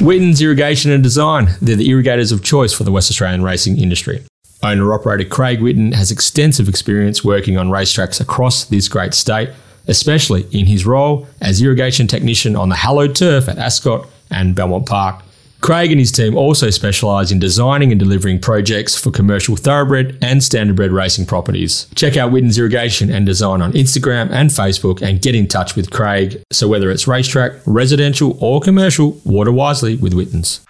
Witten's 0.00 0.40
Irrigation 0.40 0.90
and 0.90 1.02
Design. 1.02 1.50
They're 1.60 1.76
the 1.76 1.90
irrigators 1.90 2.32
of 2.32 2.42
choice 2.42 2.72
for 2.72 2.84
the 2.84 2.90
West 2.90 3.10
Australian 3.10 3.42
racing 3.42 3.78
industry. 3.78 4.24
Owner 4.62 4.94
operator 4.94 5.28
Craig 5.28 5.60
Witten 5.60 5.92
has 5.92 6.10
extensive 6.10 6.70
experience 6.70 7.22
working 7.22 7.58
on 7.58 7.68
racetracks 7.68 8.18
across 8.18 8.64
this 8.64 8.88
great 8.88 9.12
state, 9.12 9.50
especially 9.88 10.46
in 10.52 10.64
his 10.64 10.86
role 10.86 11.26
as 11.42 11.60
irrigation 11.60 12.06
technician 12.06 12.56
on 12.56 12.70
the 12.70 12.76
hallowed 12.76 13.14
turf 13.14 13.46
at 13.46 13.58
Ascot 13.58 14.08
and 14.30 14.54
Belmont 14.54 14.86
Park. 14.86 15.22
Craig 15.60 15.90
and 15.90 16.00
his 16.00 16.10
team 16.10 16.36
also 16.36 16.70
specialise 16.70 17.30
in 17.30 17.38
designing 17.38 17.90
and 17.92 18.00
delivering 18.00 18.40
projects 18.40 18.96
for 18.96 19.10
commercial 19.10 19.56
thoroughbred 19.56 20.16
and 20.22 20.40
standardbred 20.40 20.90
racing 20.90 21.26
properties. 21.26 21.86
Check 21.94 22.16
out 22.16 22.32
Witten's 22.32 22.58
Irrigation 22.58 23.10
and 23.10 23.26
Design 23.26 23.60
on 23.60 23.72
Instagram 23.72 24.30
and 24.30 24.48
Facebook 24.48 25.02
and 25.02 25.20
get 25.20 25.34
in 25.34 25.46
touch 25.46 25.76
with 25.76 25.90
Craig. 25.90 26.42
So 26.50 26.66
whether 26.66 26.90
it's 26.90 27.06
racetrack, 27.06 27.52
residential 27.66 28.38
or 28.40 28.60
commercial, 28.60 29.20
water 29.24 29.52
wisely 29.52 29.96
with 29.96 30.14
Witten's. 30.14 30.64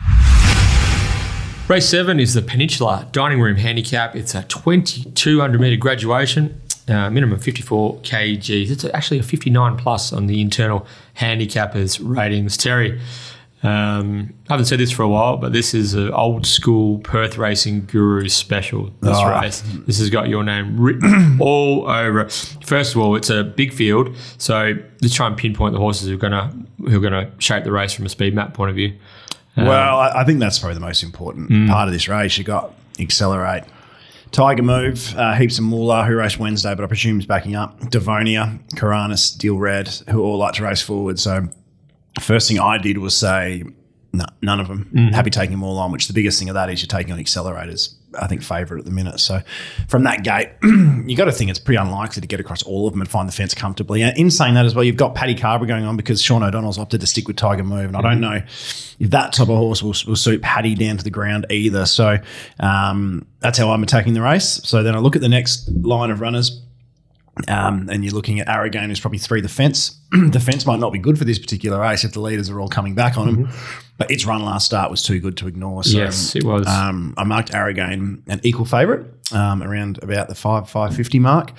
Race 1.68 1.88
seven 1.88 2.18
is 2.18 2.34
the 2.34 2.42
Peninsula 2.42 3.06
Dining 3.12 3.40
Room 3.40 3.56
Handicap. 3.56 4.16
It's 4.16 4.34
a 4.34 4.42
2200 4.42 5.60
metre 5.60 5.76
graduation, 5.76 6.60
uh, 6.88 7.08
minimum 7.10 7.38
54 7.38 7.98
kgs. 7.98 8.70
It's 8.70 8.84
actually 8.86 9.20
a 9.20 9.22
59 9.22 9.76
plus 9.76 10.12
on 10.12 10.26
the 10.26 10.40
internal 10.40 10.84
handicappers 11.18 12.00
ratings. 12.02 12.56
Terry, 12.56 13.00
um, 13.62 14.32
I 14.48 14.54
haven't 14.54 14.66
said 14.66 14.80
this 14.80 14.90
for 14.90 15.02
a 15.02 15.08
while, 15.08 15.36
but 15.36 15.52
this 15.52 15.74
is 15.74 15.92
an 15.94 16.10
old 16.12 16.46
school 16.46 16.98
Perth 17.00 17.36
racing 17.36 17.84
guru 17.86 18.28
special. 18.28 18.86
This 19.00 19.16
Oh. 19.18 19.28
race. 19.40 19.62
This 19.86 19.98
has 19.98 20.08
got 20.08 20.28
your 20.28 20.42
name 20.44 20.80
written 20.80 21.36
all 21.40 21.86
over. 21.88 22.28
First 22.64 22.94
of 22.94 23.02
all, 23.02 23.16
it's 23.16 23.28
a 23.28 23.44
big 23.44 23.72
field, 23.74 24.16
so 24.38 24.74
let's 25.02 25.14
try 25.14 25.26
and 25.26 25.36
pinpoint 25.36 25.74
the 25.74 25.78
horses 25.80 26.08
who 26.08 26.14
are 26.14 26.18
gonna 26.18 26.52
who 26.78 26.96
are 26.96 27.00
gonna 27.00 27.30
shape 27.38 27.64
the 27.64 27.72
race 27.72 27.92
from 27.92 28.06
a 28.06 28.08
speed 28.08 28.34
map 28.34 28.54
point 28.54 28.70
of 28.70 28.76
view. 28.76 28.94
Well, 29.56 29.98
I, 29.98 30.22
I 30.22 30.24
think 30.24 30.40
that's 30.40 30.58
probably 30.58 30.74
the 30.74 30.80
most 30.80 31.02
important 31.02 31.68
part 31.68 31.86
of 31.86 31.92
this 31.92 32.08
race. 32.08 32.38
You 32.38 32.44
got 32.44 32.72
accelerate, 32.98 33.64
Tiger 34.32 34.62
Move, 34.62 35.14
uh, 35.18 35.34
Heaps 35.34 35.58
and 35.58 35.66
Moolah, 35.66 36.04
who 36.06 36.14
raced 36.14 36.38
Wednesday, 36.38 36.74
but 36.74 36.82
I 36.82 36.86
presume 36.86 37.18
is 37.20 37.26
backing 37.26 37.56
up. 37.56 37.90
Devonia, 37.90 38.58
Karanis, 38.76 39.36
Deal 39.36 39.58
Red, 39.58 39.88
who 40.08 40.22
all 40.22 40.38
like 40.38 40.54
to 40.54 40.62
race 40.62 40.80
forward. 40.80 41.18
So, 41.18 41.48
first 42.20 42.48
thing 42.48 42.58
I 42.58 42.78
did 42.78 42.98
was 42.98 43.16
say, 43.16 43.64
no, 44.12 44.24
none 44.42 44.58
of 44.58 44.68
them. 44.68 44.90
Happy 45.12 45.30
taking 45.30 45.52
them 45.52 45.62
all 45.62 45.78
on. 45.78 45.92
Which 45.92 46.08
the 46.08 46.12
biggest 46.12 46.38
thing 46.38 46.48
of 46.48 46.54
that 46.54 46.68
is 46.68 46.82
you're 46.82 46.88
taking 46.88 47.12
on 47.12 47.18
accelerators. 47.18 47.94
I 48.18 48.26
think 48.26 48.42
favourite 48.42 48.80
at 48.80 48.84
the 48.84 48.90
minute. 48.90 49.20
So 49.20 49.40
from 49.86 50.02
that 50.02 50.24
gate, 50.24 50.48
you 50.62 51.16
got 51.16 51.26
to 51.26 51.32
think 51.32 51.48
it's 51.48 51.60
pretty 51.60 51.80
unlikely 51.80 52.20
to 52.20 52.26
get 52.26 52.40
across 52.40 52.60
all 52.64 52.88
of 52.88 52.92
them 52.92 53.00
and 53.00 53.08
find 53.08 53.28
the 53.28 53.32
fence 53.32 53.54
comfortably. 53.54 54.02
And 54.02 54.16
in 54.18 54.32
saying 54.32 54.54
that 54.54 54.66
as 54.66 54.74
well, 54.74 54.82
you've 54.82 54.96
got 54.96 55.14
Paddy 55.14 55.36
Carbery 55.36 55.68
going 55.68 55.84
on 55.84 55.96
because 55.96 56.20
Sean 56.20 56.42
O'Donnell's 56.42 56.76
opted 56.78 57.00
to 57.02 57.06
stick 57.06 57.28
with 57.28 57.36
Tiger 57.36 57.62
Move, 57.62 57.86
and 57.86 57.96
I 57.96 58.02
don't 58.02 58.20
know 58.20 58.42
if 58.98 59.10
that 59.10 59.32
type 59.32 59.48
of 59.48 59.56
horse 59.56 59.80
will, 59.80 59.94
will 60.08 60.16
suit 60.16 60.42
Paddy 60.42 60.74
down 60.74 60.96
to 60.96 61.04
the 61.04 61.10
ground 61.10 61.46
either. 61.50 61.86
So 61.86 62.18
um, 62.58 63.26
that's 63.38 63.58
how 63.58 63.70
I'm 63.70 63.82
attacking 63.84 64.14
the 64.14 64.22
race. 64.22 64.60
So 64.64 64.82
then 64.82 64.96
I 64.96 64.98
look 64.98 65.14
at 65.14 65.22
the 65.22 65.28
next 65.28 65.68
line 65.68 66.10
of 66.10 66.20
runners. 66.20 66.60
Um, 67.48 67.88
and 67.90 68.04
you're 68.04 68.14
looking 68.14 68.40
at 68.40 68.46
Arrogane, 68.48 68.86
who's 68.86 69.00
probably 69.00 69.18
three 69.18 69.40
the 69.40 69.48
fence. 69.48 69.98
the 70.10 70.40
fence 70.44 70.66
might 70.66 70.80
not 70.80 70.92
be 70.92 70.98
good 70.98 71.18
for 71.18 71.24
this 71.24 71.38
particular 71.38 71.80
race 71.80 72.04
if 72.04 72.12
the 72.12 72.20
leaders 72.20 72.50
are 72.50 72.60
all 72.60 72.68
coming 72.68 72.94
back 72.94 73.16
on 73.16 73.28
him. 73.28 73.48
But 73.98 74.10
its 74.10 74.24
run 74.26 74.44
last 74.44 74.66
start 74.66 74.90
was 74.90 75.02
too 75.02 75.20
good 75.20 75.36
to 75.38 75.46
ignore. 75.46 75.84
So, 75.84 75.98
Yes, 75.98 76.34
it 76.34 76.44
was. 76.44 76.66
Um, 76.66 77.14
I 77.16 77.24
marked 77.24 77.50
Arrogane 77.52 78.22
an 78.26 78.40
equal 78.42 78.64
favourite 78.64 79.06
um, 79.32 79.62
around 79.62 80.02
about 80.02 80.28
the 80.28 80.34
five 80.34 80.68
five 80.68 80.94
fifty 80.96 81.18
mark. 81.18 81.52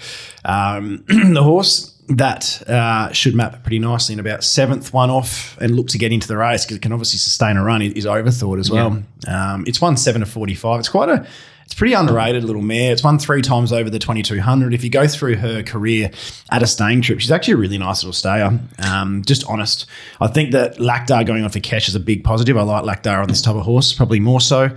Um, 0.44 1.04
the 1.08 1.44
horse 1.44 1.98
that 2.10 2.68
uh, 2.68 3.12
should 3.14 3.36
map 3.36 3.64
pretty 3.64 3.80
nicely 3.80 4.14
in 4.14 4.20
about 4.20 4.44
seventh 4.44 4.92
one 4.92 5.10
off 5.10 5.58
and 5.62 5.76
look 5.76 5.88
to 5.88 5.98
get 5.98 6.12
into 6.12 6.28
the 6.28 6.36
race 6.36 6.66
because 6.66 6.78
it 6.78 6.82
can 6.82 6.92
obviously 6.92 7.20
sustain 7.20 7.56
a 7.58 7.64
run 7.64 7.82
is 7.82 8.06
overthought 8.06 8.60
as 8.60 8.70
well. 8.70 9.02
Um, 9.28 9.64
it's 9.68 9.80
won 9.80 9.96
seven 9.96 10.22
to 10.22 10.26
forty 10.26 10.56
five. 10.56 10.80
It's 10.80 10.90
quite 10.90 11.10
a 11.10 11.28
It's 11.72 11.78
pretty 11.78 11.94
underrated 11.94 12.44
little 12.44 12.62
mare. 12.62 12.92
It's 12.92 13.02
won 13.02 13.18
three 13.18 13.42
times 13.42 13.72
over 13.72 13.90
the 13.90 13.98
2200. 13.98 14.74
If 14.74 14.84
you 14.84 14.90
go 14.90 15.08
through 15.08 15.38
her 15.38 15.64
career 15.64 16.12
at 16.52 16.62
a 16.62 16.68
staying 16.68 17.02
trip, 17.02 17.22
she's 17.22 17.32
actually 17.32 17.54
a 17.54 17.58
really 17.58 17.78
nice 17.78 18.04
little 18.04 18.12
stayer. 18.12 18.60
Um, 18.86 19.24
just 19.26 19.46
honest. 19.48 19.86
I 20.20 20.28
think 20.28 20.52
that 20.52 20.80
Lactar 20.80 21.26
going 21.26 21.46
on 21.46 21.50
for 21.50 21.62
Kesh 21.62 21.88
is 21.88 21.96
a 21.96 22.02
big 22.02 22.26
positive. 22.26 22.58
I 22.58 22.64
like 22.64 22.84
Lactar 22.84 23.22
on 23.22 23.30
this 23.30 23.42
type 23.42 23.56
of 23.56 23.62
horse, 23.62 23.94
probably 23.94 24.20
more 24.20 24.42
so. 24.42 24.70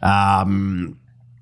Um, 0.00 0.98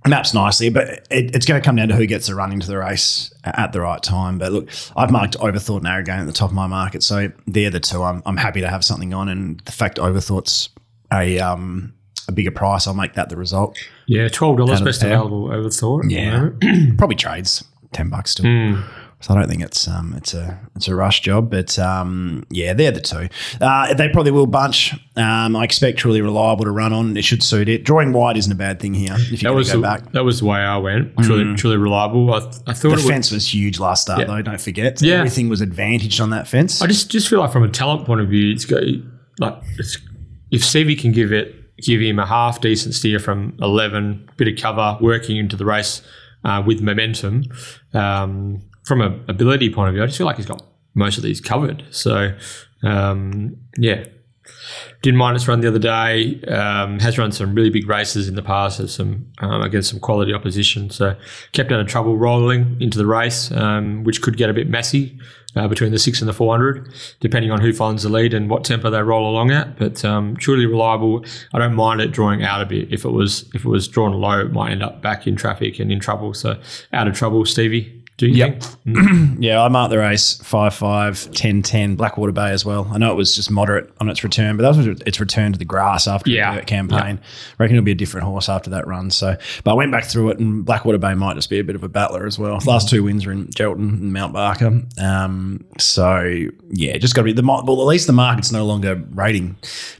maps 0.08 0.34
nicely, 0.34 0.70
but 0.70 0.88
it, 1.08 1.36
it's 1.36 1.46
going 1.46 1.62
to 1.62 1.64
come 1.64 1.76
down 1.76 1.86
to 1.86 1.94
who 1.94 2.06
gets 2.06 2.26
the 2.26 2.34
run 2.34 2.50
into 2.50 2.66
the 2.66 2.76
race 2.76 3.32
at 3.44 3.72
the 3.72 3.82
right 3.82 4.02
time. 4.02 4.38
But 4.38 4.50
look, 4.50 4.68
I've 4.96 5.12
marked 5.12 5.38
Overthought 5.38 5.76
and 5.76 5.86
Arrogane 5.86 6.18
at 6.18 6.26
the 6.26 6.32
top 6.32 6.50
of 6.50 6.56
my 6.56 6.66
market, 6.66 7.04
so 7.04 7.30
they're 7.46 7.70
the 7.70 7.78
two. 7.78 8.02
I'm, 8.02 8.24
I'm 8.26 8.38
happy 8.38 8.60
to 8.60 8.68
have 8.68 8.84
something 8.84 9.14
on, 9.14 9.28
and 9.28 9.60
the 9.60 9.72
fact 9.72 10.00
Overthought's 10.00 10.68
a 11.12 11.38
um, 11.38 11.94
a 12.28 12.32
bigger 12.32 12.50
price, 12.50 12.86
I'll 12.86 12.94
make 12.94 13.14
that 13.14 13.28
the 13.28 13.36
result. 13.36 13.78
Yeah, 14.06 14.28
twelve 14.28 14.56
dollars 14.56 14.80
best 14.80 15.02
available 15.02 15.46
over 15.52 15.62
the 15.62 15.70
thought. 15.70 16.04
Yeah, 16.08 16.50
probably 16.98 17.16
trades 17.16 17.64
ten 17.92 18.08
bucks 18.10 18.32
still. 18.32 18.46
Hmm. 18.46 18.80
So 19.18 19.32
I 19.34 19.38
don't 19.38 19.48
think 19.48 19.62
it's 19.62 19.88
um 19.88 20.12
it's 20.14 20.34
a 20.34 20.60
it's 20.76 20.88
a 20.88 20.94
rush 20.94 21.20
job, 21.22 21.50
but 21.50 21.78
um 21.78 22.44
yeah, 22.50 22.74
they're 22.74 22.92
the 22.92 23.00
two. 23.00 23.28
Uh, 23.64 23.94
they 23.94 24.10
probably 24.10 24.30
will 24.30 24.46
bunch. 24.46 24.92
Um, 25.16 25.56
I 25.56 25.64
expect 25.64 25.98
truly 25.98 26.20
reliable 26.20 26.66
to 26.66 26.70
run 26.70 26.92
on. 26.92 27.16
It 27.16 27.22
should 27.24 27.42
suit 27.42 27.66
it. 27.68 27.82
Drawing 27.82 28.12
wide 28.12 28.36
isn't 28.36 28.52
a 28.52 28.56
bad 28.56 28.78
thing 28.78 28.92
here. 28.92 29.14
If 29.14 29.30
you 29.42 29.48
That 29.48 29.54
was 29.54 29.70
go 29.72 29.78
the, 29.78 29.82
back, 29.82 30.02
Mm. 30.02 30.12
that 30.12 30.24
was 30.24 30.40
the 30.40 30.44
way 30.46 30.58
I 30.58 30.76
went. 30.76 31.16
Truly, 31.16 31.54
truly 31.56 31.78
reliable. 31.78 32.32
I, 32.32 32.36
I 32.36 32.40
thought 32.40 32.56
the 32.66 32.88
it 32.88 33.04
would, 33.04 33.32
was 33.32 33.52
huge 33.54 33.80
last 33.80 34.02
start 34.02 34.20
Yeah. 34.20 34.26
though. 34.26 34.42
Don't 34.42 34.60
forget, 34.60 35.00
Yeah. 35.00 35.14
everything 35.16 35.48
was 35.48 35.62
advantaged 35.62 36.20
on 36.20 36.28
that 36.30 36.46
fence. 36.46 36.82
I 36.82 36.86
just 36.86 37.10
just 37.10 37.28
feel 37.28 37.40
like 37.40 37.52
from 37.52 37.62
a 37.64 37.68
talent 37.70 38.04
point 38.06 38.20
of 38.20 38.28
view, 38.28 38.52
it's 38.52 38.66
got 38.66 38.82
like 39.38 39.56
it's, 39.78 39.96
if 40.50 40.62
Stevie 40.62 40.94
can 40.94 41.12
give 41.12 41.32
it 41.32 41.54
give 41.82 42.00
him 42.00 42.18
a 42.18 42.26
half 42.26 42.60
decent 42.60 42.94
steer 42.94 43.18
from 43.18 43.56
eleven, 43.60 44.28
bit 44.36 44.48
of 44.48 44.56
cover, 44.60 44.98
working 45.00 45.36
into 45.36 45.56
the 45.56 45.64
race 45.64 46.02
uh, 46.44 46.62
with 46.66 46.80
momentum. 46.80 47.44
Um, 47.94 48.62
from 48.84 49.00
a 49.00 49.18
ability 49.28 49.72
point 49.72 49.88
of 49.88 49.94
view, 49.94 50.02
I 50.02 50.06
just 50.06 50.18
feel 50.18 50.26
like 50.26 50.36
he's 50.36 50.46
got 50.46 50.62
most 50.94 51.16
of 51.16 51.22
these 51.22 51.40
covered. 51.40 51.84
So 51.90 52.36
um, 52.82 53.56
yeah. 53.78 54.04
Didn't 55.06 55.18
mind 55.18 55.36
its 55.36 55.46
run 55.46 55.60
the 55.60 55.68
other 55.68 55.78
day. 55.78 56.42
Um, 56.48 56.98
has 56.98 57.16
run 57.16 57.30
some 57.30 57.54
really 57.54 57.70
big 57.70 57.88
races 57.88 58.26
in 58.26 58.34
the 58.34 58.42
past, 58.42 58.78
has 58.78 58.92
some 58.92 59.30
um, 59.38 59.62
against 59.62 59.88
some 59.88 60.00
quality 60.00 60.34
opposition. 60.34 60.90
So 60.90 61.14
kept 61.52 61.70
out 61.70 61.78
of 61.78 61.86
trouble 61.86 62.16
rolling 62.16 62.76
into 62.80 62.98
the 62.98 63.06
race, 63.06 63.52
um, 63.52 64.02
which 64.02 64.20
could 64.20 64.36
get 64.36 64.50
a 64.50 64.52
bit 64.52 64.68
messy 64.68 65.16
uh, 65.54 65.68
between 65.68 65.92
the 65.92 65.98
six 66.00 66.20
and 66.20 66.28
the 66.28 66.32
four 66.32 66.52
hundred, 66.52 66.92
depending 67.20 67.52
on 67.52 67.60
who 67.60 67.72
finds 67.72 68.02
the 68.02 68.08
lead 68.08 68.34
and 68.34 68.50
what 68.50 68.64
tempo 68.64 68.90
they 68.90 69.00
roll 69.00 69.30
along 69.30 69.52
at. 69.52 69.78
But 69.78 70.04
um, 70.04 70.36
truly 70.38 70.66
reliable. 70.66 71.24
I 71.54 71.60
don't 71.60 71.76
mind 71.76 72.00
it 72.00 72.10
drawing 72.10 72.42
out 72.42 72.60
a 72.60 72.66
bit. 72.66 72.92
If 72.92 73.04
it 73.04 73.12
was 73.12 73.48
if 73.54 73.64
it 73.64 73.68
was 73.68 73.86
drawn 73.86 74.12
low, 74.12 74.40
it 74.40 74.50
might 74.50 74.72
end 74.72 74.82
up 74.82 75.02
back 75.02 75.28
in 75.28 75.36
traffic 75.36 75.78
and 75.78 75.92
in 75.92 76.00
trouble. 76.00 76.34
So 76.34 76.60
out 76.92 77.06
of 77.06 77.14
trouble, 77.14 77.44
Stevie. 77.44 77.95
Do 78.18 78.26
you 78.26 78.34
Yep. 78.34 78.62
think? 78.62 79.36
Yeah, 79.38 79.62
I 79.62 79.68
marked 79.68 79.90
the 79.90 79.98
race 79.98 80.40
5 80.42 80.72
5, 80.74 81.30
10 81.32 81.62
10, 81.62 81.96
Blackwater 81.96 82.32
Bay 82.32 82.50
as 82.52 82.64
well. 82.64 82.88
I 82.90 82.96
know 82.96 83.10
it 83.12 83.16
was 83.16 83.36
just 83.36 83.50
moderate 83.50 83.92
on 84.00 84.08
its 84.08 84.24
return, 84.24 84.56
but 84.56 84.62
that 84.62 84.74
was 84.76 84.86
its 85.06 85.20
return 85.20 85.52
to 85.52 85.58
the 85.58 85.66
grass 85.66 86.06
after 86.08 86.30
Yeah. 86.30 86.54
the 86.54 86.62
campaign. 86.62 87.18
reckon 87.58 87.76
it'll 87.76 87.84
be 87.84 87.92
a 87.92 87.94
different 87.96 88.26
horse 88.26 88.48
after 88.48 88.70
that 88.70 88.86
run. 88.86 89.10
So, 89.10 89.36
but 89.64 89.70
I 89.72 89.74
went 89.74 89.92
back 89.92 90.04
through 90.06 90.30
it, 90.30 90.38
and 90.38 90.64
Blackwater 90.64 90.96
Bay 90.98 91.12
might 91.14 91.34
just 91.34 91.50
be 91.50 91.58
a 91.58 91.64
bit 91.64 91.76
of 91.76 91.82
a 91.84 91.88
battler 91.88 92.26
as 92.26 92.38
well. 92.38 92.58
Last 92.66 92.88
two 92.88 93.02
wins 93.02 93.26
were 93.26 93.32
in 93.32 93.48
Geraldton 93.48 94.00
and 94.00 94.12
Mount 94.14 94.32
Barker. 94.32 94.82
Um, 94.98 95.64
so, 95.78 96.46
yeah, 96.70 96.96
just 96.96 97.14
got 97.14 97.20
to 97.22 97.26
be 97.26 97.32
the 97.32 97.42
well. 97.46 97.58
At 97.82 97.86
least 97.86 98.06
the 98.06 98.12
market's 98.14 98.50
no 98.50 98.64
longer 98.64 99.02
rating 99.12 99.56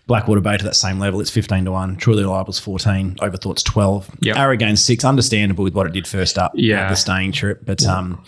Blackwater 0.07 0.41
Bay 0.41 0.57
to 0.57 0.65
that 0.65 0.77
same 0.77 0.99
level. 0.99 1.21
It's 1.21 1.31
15 1.31 1.65
to 1.65 1.73
1. 1.73 1.97
Truly 1.97 2.23
Reliable's 2.23 2.59
14. 2.59 3.17
Overthought's 3.21 3.63
12. 3.63 4.11
Yep. 4.21 4.37
Arrogane's 4.37 4.85
6. 4.85 5.05
Understandable 5.05 5.65
with 5.65 5.75
what 5.75 5.87
it 5.87 5.93
did 5.93 6.07
first 6.07 6.39
up. 6.39 6.53
Yeah. 6.55 6.83
at 6.85 6.91
the 6.91 6.97
staying 6.97 7.33
trip. 7.33 7.63
But, 7.65 7.85
um, 7.85 8.23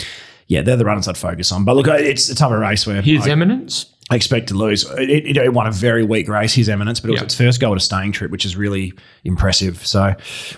yeah, 0.49 0.63
they're 0.63 0.77
the 0.77 0.85
runners 0.85 1.07
I'd 1.07 1.17
focus 1.17 1.53
on. 1.53 1.65
But 1.65 1.77
look, 1.77 1.87
it's 1.87 2.29
a 2.29 2.35
type 2.35 2.51
of 2.51 2.59
race 2.59 2.87
where 2.87 3.01
His 3.03 3.27
I, 3.27 3.31
eminence. 3.31 3.87
I 4.11 4.17
expect 4.17 4.49
to 4.49 4.55
lose. 4.55 4.91
It, 4.93 5.11
it, 5.11 5.37
it 5.37 5.53
won 5.53 5.67
a 5.67 5.71
very 5.71 6.03
weak 6.03 6.29
race, 6.29 6.55
his 6.55 6.69
eminence, 6.71 6.99
but 6.99 7.11
it 7.11 7.13
was 7.13 7.23
its 7.23 7.35
first 7.35 7.61
goal 7.61 7.73
at 7.73 7.77
a 7.77 7.81
staying 7.81 8.13
trip, 8.13 8.31
which 8.31 8.47
is 8.47 8.57
really 8.57 8.95
impressive. 9.25 9.87
So 9.87 10.15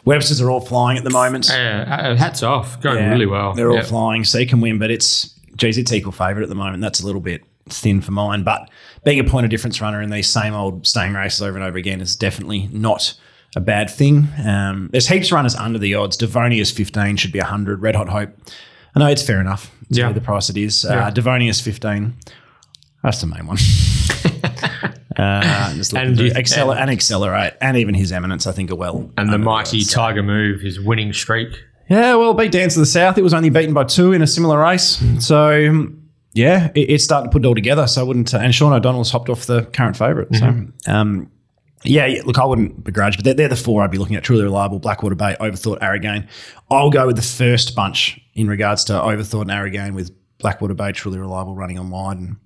Websters 0.06 0.40
are 0.40 0.48
all 0.50 0.60
flying 0.60 0.96
at 0.96 1.02
the 1.04 1.10
moment. 1.10 1.50
Uh, 1.50 1.54
uh, 1.54 2.16
hats 2.16 2.42
off, 2.44 2.80
going 2.80 2.98
Yeah, 2.98 3.10
really 3.10 3.26
well. 3.26 3.52
They're 3.52 3.68
all 3.70 3.78
Yeah. 3.78 3.82
flying. 3.82 4.22
So 4.24 4.38
you 4.38 4.46
can 4.46 4.60
win, 4.60 4.78
but 4.78 4.90
it's, 4.92 5.34
geez, 5.56 5.76
it's 5.76 5.92
equal 5.92 6.12
favourite 6.12 6.44
at 6.44 6.48
the 6.48 6.54
moment. 6.54 6.80
That's 6.80 7.00
a 7.00 7.06
little 7.06 7.20
bit 7.20 7.42
thin 7.68 8.00
for 8.00 8.12
mine. 8.12 8.44
But 8.44 8.70
being 9.04 9.18
a 9.18 9.24
point 9.24 9.44
of 9.44 9.50
difference 9.50 9.80
runner 9.80 10.00
in 10.02 10.10
these 10.10 10.28
same 10.28 10.54
old 10.54 10.86
staying 10.86 11.14
races 11.14 11.40
over 11.42 11.56
and 11.56 11.64
over 11.66 11.78
again 11.78 12.00
is 12.00 12.16
definitely 12.16 12.68
not 12.72 13.14
a 13.56 13.60
bad 13.60 13.90
thing. 13.90 14.28
Um, 14.46 14.88
there's 14.92 15.08
heaps 15.08 15.28
of 15.28 15.32
runners 15.32 15.54
under 15.56 15.78
the 15.78 15.94
odds. 15.94 16.16
Devonia's 16.16 16.70
15 16.70 17.16
should 17.16 17.32
be 17.32 17.38
100. 17.40 17.82
Red 17.82 17.96
Hot 17.96 18.08
Hope. 18.08 18.30
I 18.94 18.98
know 19.00 19.06
it's 19.08 19.22
fair 19.22 19.40
enough. 19.40 19.70
It's 19.88 19.98
Yeah. 19.98 20.12
the 20.12 20.20
price 20.20 20.50
it 20.50 20.56
is. 20.56 20.84
Yeah. 20.84 21.06
Uh, 21.06 21.10
Devonia's 21.10 21.60
15. 21.60 22.14
That's 23.02 23.20
the 23.20 23.26
main 23.26 23.46
one. 23.46 23.56
uh, 25.18 25.72
And 25.96 26.18
you- 26.18 26.32
Acceler- 26.32 26.76
and 26.76 26.90
accelerate, 26.90 27.54
and 27.60 27.76
even 27.76 27.94
his 27.94 28.12
eminence, 28.12 28.46
I 28.46 28.52
think, 28.52 28.70
are 28.70 28.76
well. 28.76 29.10
And 29.16 29.32
the 29.32 29.38
mighty 29.38 29.78
odds. 29.78 29.92
Tiger 29.92 30.22
Move, 30.22 30.60
his 30.60 30.78
winning 30.80 31.12
streak. 31.12 31.48
Yeah, 31.88 32.14
well, 32.14 32.34
beat 32.34 32.52
Dance 32.52 32.76
of 32.76 32.80
the 32.80 32.86
South. 32.86 33.18
It 33.18 33.22
was 33.22 33.34
only 33.34 33.50
beaten 33.50 33.74
by 33.74 33.84
two 33.84 34.12
in 34.12 34.22
a 34.22 34.26
similar 34.26 34.60
race. 34.60 35.02
So, 35.18 35.88
yeah, 36.32 36.70
it, 36.74 36.90
it's 36.90 37.04
starting 37.04 37.30
to 37.30 37.32
put 37.32 37.44
it 37.44 37.48
all 37.48 37.54
together. 37.54 37.86
So 37.86 38.00
I 38.00 38.04
wouldn't. 38.04 38.32
Uh, 38.32 38.38
and 38.38 38.54
Sean 38.54 38.72
O'Donnell's 38.72 39.10
hopped 39.10 39.28
off 39.28 39.46
the 39.46 39.64
current 39.64 39.96
favorite 39.96 40.34
So, 40.34 40.46
um, 40.86 41.30
yeah, 41.82 42.06
yeah, 42.06 42.22
look, 42.24 42.38
I 42.38 42.44
wouldn't 42.44 42.84
begrudge, 42.84 43.16
but 43.16 43.24
they're, 43.24 43.34
they're 43.34 43.48
the 43.48 43.56
four 43.56 43.82
I'd 43.82 43.90
be 43.90 43.98
looking 43.98 44.16
at. 44.16 44.22
Truly 44.22 44.42
Reliable, 44.42 44.78
Blackwater 44.78 45.14
Bay, 45.14 45.34
Overthought, 45.40 45.80
Arrogane. 45.80 46.28
I'll 46.70 46.90
go 46.90 47.06
with 47.06 47.16
the 47.16 47.22
first 47.22 47.74
bunch 47.74 48.20
in 48.34 48.48
regards 48.48 48.84
to 48.84 48.92
Overthought 48.92 49.42
and 49.42 49.50
Arrogane 49.50 49.94
with 49.94 50.10
Blackwater 50.38 50.74
Bay, 50.74 50.92
Truly 50.92 51.18
Reliable 51.18 51.54
running 51.54 51.78
on 51.78 51.88
wide. 51.90 52.18
And 52.18 52.36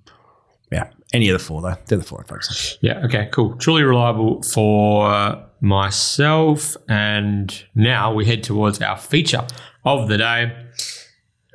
yeah, 0.71 0.89
any 1.13 1.27
of 1.27 1.33
the 1.37 1.43
four, 1.43 1.61
though. 1.61 1.75
They're 1.85 1.97
the 1.97 2.03
four 2.03 2.21
I'd 2.21 2.27
focus 2.27 2.77
Yeah, 2.81 3.05
okay, 3.05 3.27
cool. 3.31 3.55
Truly 3.57 3.83
reliable 3.83 4.41
for 4.41 5.45
myself. 5.59 6.77
And 6.87 7.63
now 7.75 8.13
we 8.13 8.25
head 8.25 8.41
towards 8.41 8.81
our 8.81 8.97
feature 8.97 9.45
of 9.83 10.07
the 10.07 10.17
day. 10.17 10.55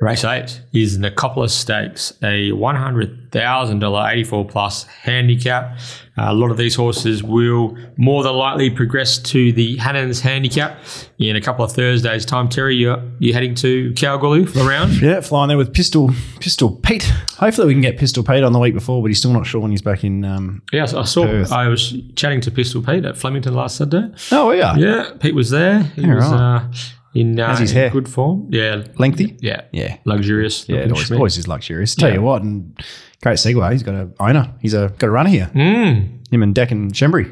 Race 0.01 0.23
8 0.25 0.61
is 0.73 0.97
Nicopolis 0.97 1.51
Stakes, 1.51 2.11
a 2.23 2.49
$100,000 2.49 4.11
84 4.11 4.45
plus 4.45 4.83
handicap. 4.85 5.77
Uh, 6.17 6.25
a 6.29 6.33
lot 6.33 6.49
of 6.49 6.57
these 6.57 6.73
horses 6.73 7.21
will 7.21 7.77
more 7.97 8.23
than 8.23 8.33
likely 8.33 8.71
progress 8.71 9.19
to 9.19 9.51
the 9.53 9.77
Hannan's 9.77 10.19
handicap 10.19 10.79
in 11.19 11.35
a 11.35 11.41
couple 11.41 11.63
of 11.63 11.71
Thursdays' 11.73 12.25
time. 12.25 12.49
Terry, 12.49 12.75
you're, 12.77 12.99
you're 13.19 13.35
heading 13.35 13.53
to 13.55 13.93
Kalgoorlie 13.93 14.47
for 14.47 14.57
the 14.57 14.65
round? 14.67 14.99
Yeah, 14.99 15.21
flying 15.21 15.49
there 15.49 15.57
with 15.57 15.71
Pistol 15.71 16.09
Pistol 16.39 16.75
Pete. 16.77 17.03
Hopefully 17.37 17.67
we 17.67 17.73
can 17.75 17.81
get 17.81 17.99
Pistol 17.99 18.23
Pete 18.23 18.43
on 18.43 18.53
the 18.53 18.59
week 18.59 18.73
before, 18.73 19.03
but 19.03 19.09
he's 19.09 19.19
still 19.19 19.33
not 19.33 19.45
sure 19.45 19.61
when 19.61 19.69
he's 19.69 19.83
back 19.83 20.03
in. 20.03 20.25
Um, 20.25 20.63
Yes, 20.73 20.95
I 20.95 21.03
saw. 21.03 21.25
Perth. 21.25 21.51
I 21.51 21.67
was 21.67 21.95
chatting 22.15 22.41
to 22.41 22.49
Pistol 22.51 22.81
Pete 22.81 23.05
at 23.05 23.17
Flemington 23.17 23.53
last 23.53 23.77
Saturday. 23.77 24.11
oh, 24.31 24.49
yeah. 24.51 24.75
Yeah, 24.77 25.11
Pete 25.19 25.35
was 25.35 25.51
there. 25.51 25.83
He 25.83 26.01
Yeah, 26.01 26.15
was 26.15 26.25
right. 26.25 26.55
uh, 26.57 26.71
in, 27.13 27.39
uh, 27.39 27.47
How's 27.47 27.59
his 27.59 27.71
in 27.71 27.77
hair? 27.77 27.89
good 27.89 28.07
form. 28.09 28.47
Yeah, 28.49 28.83
Lengthy? 28.97 29.37
yeah, 29.41 29.61
Yeah. 29.71 29.97
luxurious. 30.05 30.67
Yeah, 30.69 30.77
it 30.77 30.91
always, 30.91 31.09
schmick. 31.09 31.15
always 31.17 31.37
is 31.37 31.47
luxurious. 31.47 31.95
Tell 31.95 32.09
Yeah. 32.09 32.15
you 32.15 32.21
what, 32.21 32.41
and 32.43 32.73
great 33.21 33.37
segue. 33.37 33.71
He's 33.71 33.83
got 33.83 33.95
a 33.95 34.09
owner. 34.19 34.49
He's 34.61 34.73
a 34.73 34.91
got 34.97 35.07
a 35.07 35.11
runner 35.11 35.29
here. 35.29 35.49
Mm, 35.53 36.19
Him 36.31 36.43
and 36.43 36.55
Deck 36.55 36.71
and 36.71 36.93
Shembry. 36.93 37.31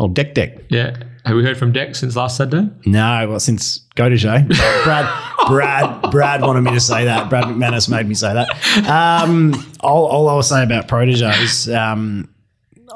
Oh, 0.00 0.08
Deck 0.08 0.34
Deck. 0.34 0.58
yeah. 0.70 0.96
Have 1.26 1.36
we 1.36 1.42
heard 1.42 1.56
from 1.56 1.72
Deck 1.72 1.94
since 1.94 2.16
last 2.16 2.36
Saturday? 2.36 2.68
No, 2.84 3.26
well, 3.30 3.40
since 3.40 3.80
Go 3.94 4.08
to 4.10 4.16
Jay. 4.16 4.44
Brad, 4.84 5.06
Brad, 5.48 6.10
Brad 6.10 6.42
wanted 6.42 6.62
me 6.62 6.72
to 6.72 6.80
say 6.80 7.04
that. 7.06 7.30
Brad 7.30 7.44
McManus 7.44 7.88
made 7.88 8.06
me 8.06 8.14
say 8.14 8.34
that. 8.34 8.48
Um, 8.88 9.54
all, 9.80 10.04
all 10.06 10.28
I 10.28 10.34
was 10.34 10.48
saying 10.48 10.64
about 10.64 10.86
Protege 10.88 11.30
is 11.42 11.68
um, 11.70 12.28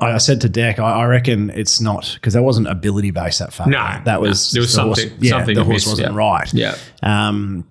I, 0.01 0.12
I 0.14 0.18
said 0.18 0.40
to 0.42 0.49
Deck, 0.49 0.78
I, 0.78 0.90
I 1.01 1.05
reckon 1.07 1.51
it's 1.51 1.80
not 1.80 2.12
because 2.14 2.34
that 2.34 2.42
wasn't 2.42 2.68
ability 2.68 3.11
based 3.11 3.38
that 3.40 3.53
far. 3.53 3.66
No, 3.66 4.01
that 4.05 4.20
was 4.20 4.53
no. 4.55 4.59
There 4.59 4.62
was 4.62 4.74
the 4.74 4.82
horse- 4.82 5.01
something- 5.03 5.18
yeah, 5.20 5.30
something 5.30 5.55
the 5.55 5.64
horse 5.64 5.74
missed, 5.74 5.88
wasn't 5.88 6.12
yeah. 6.12 6.16
right. 6.18 6.55
Yeah. 6.55 6.76
Um, 7.03 7.66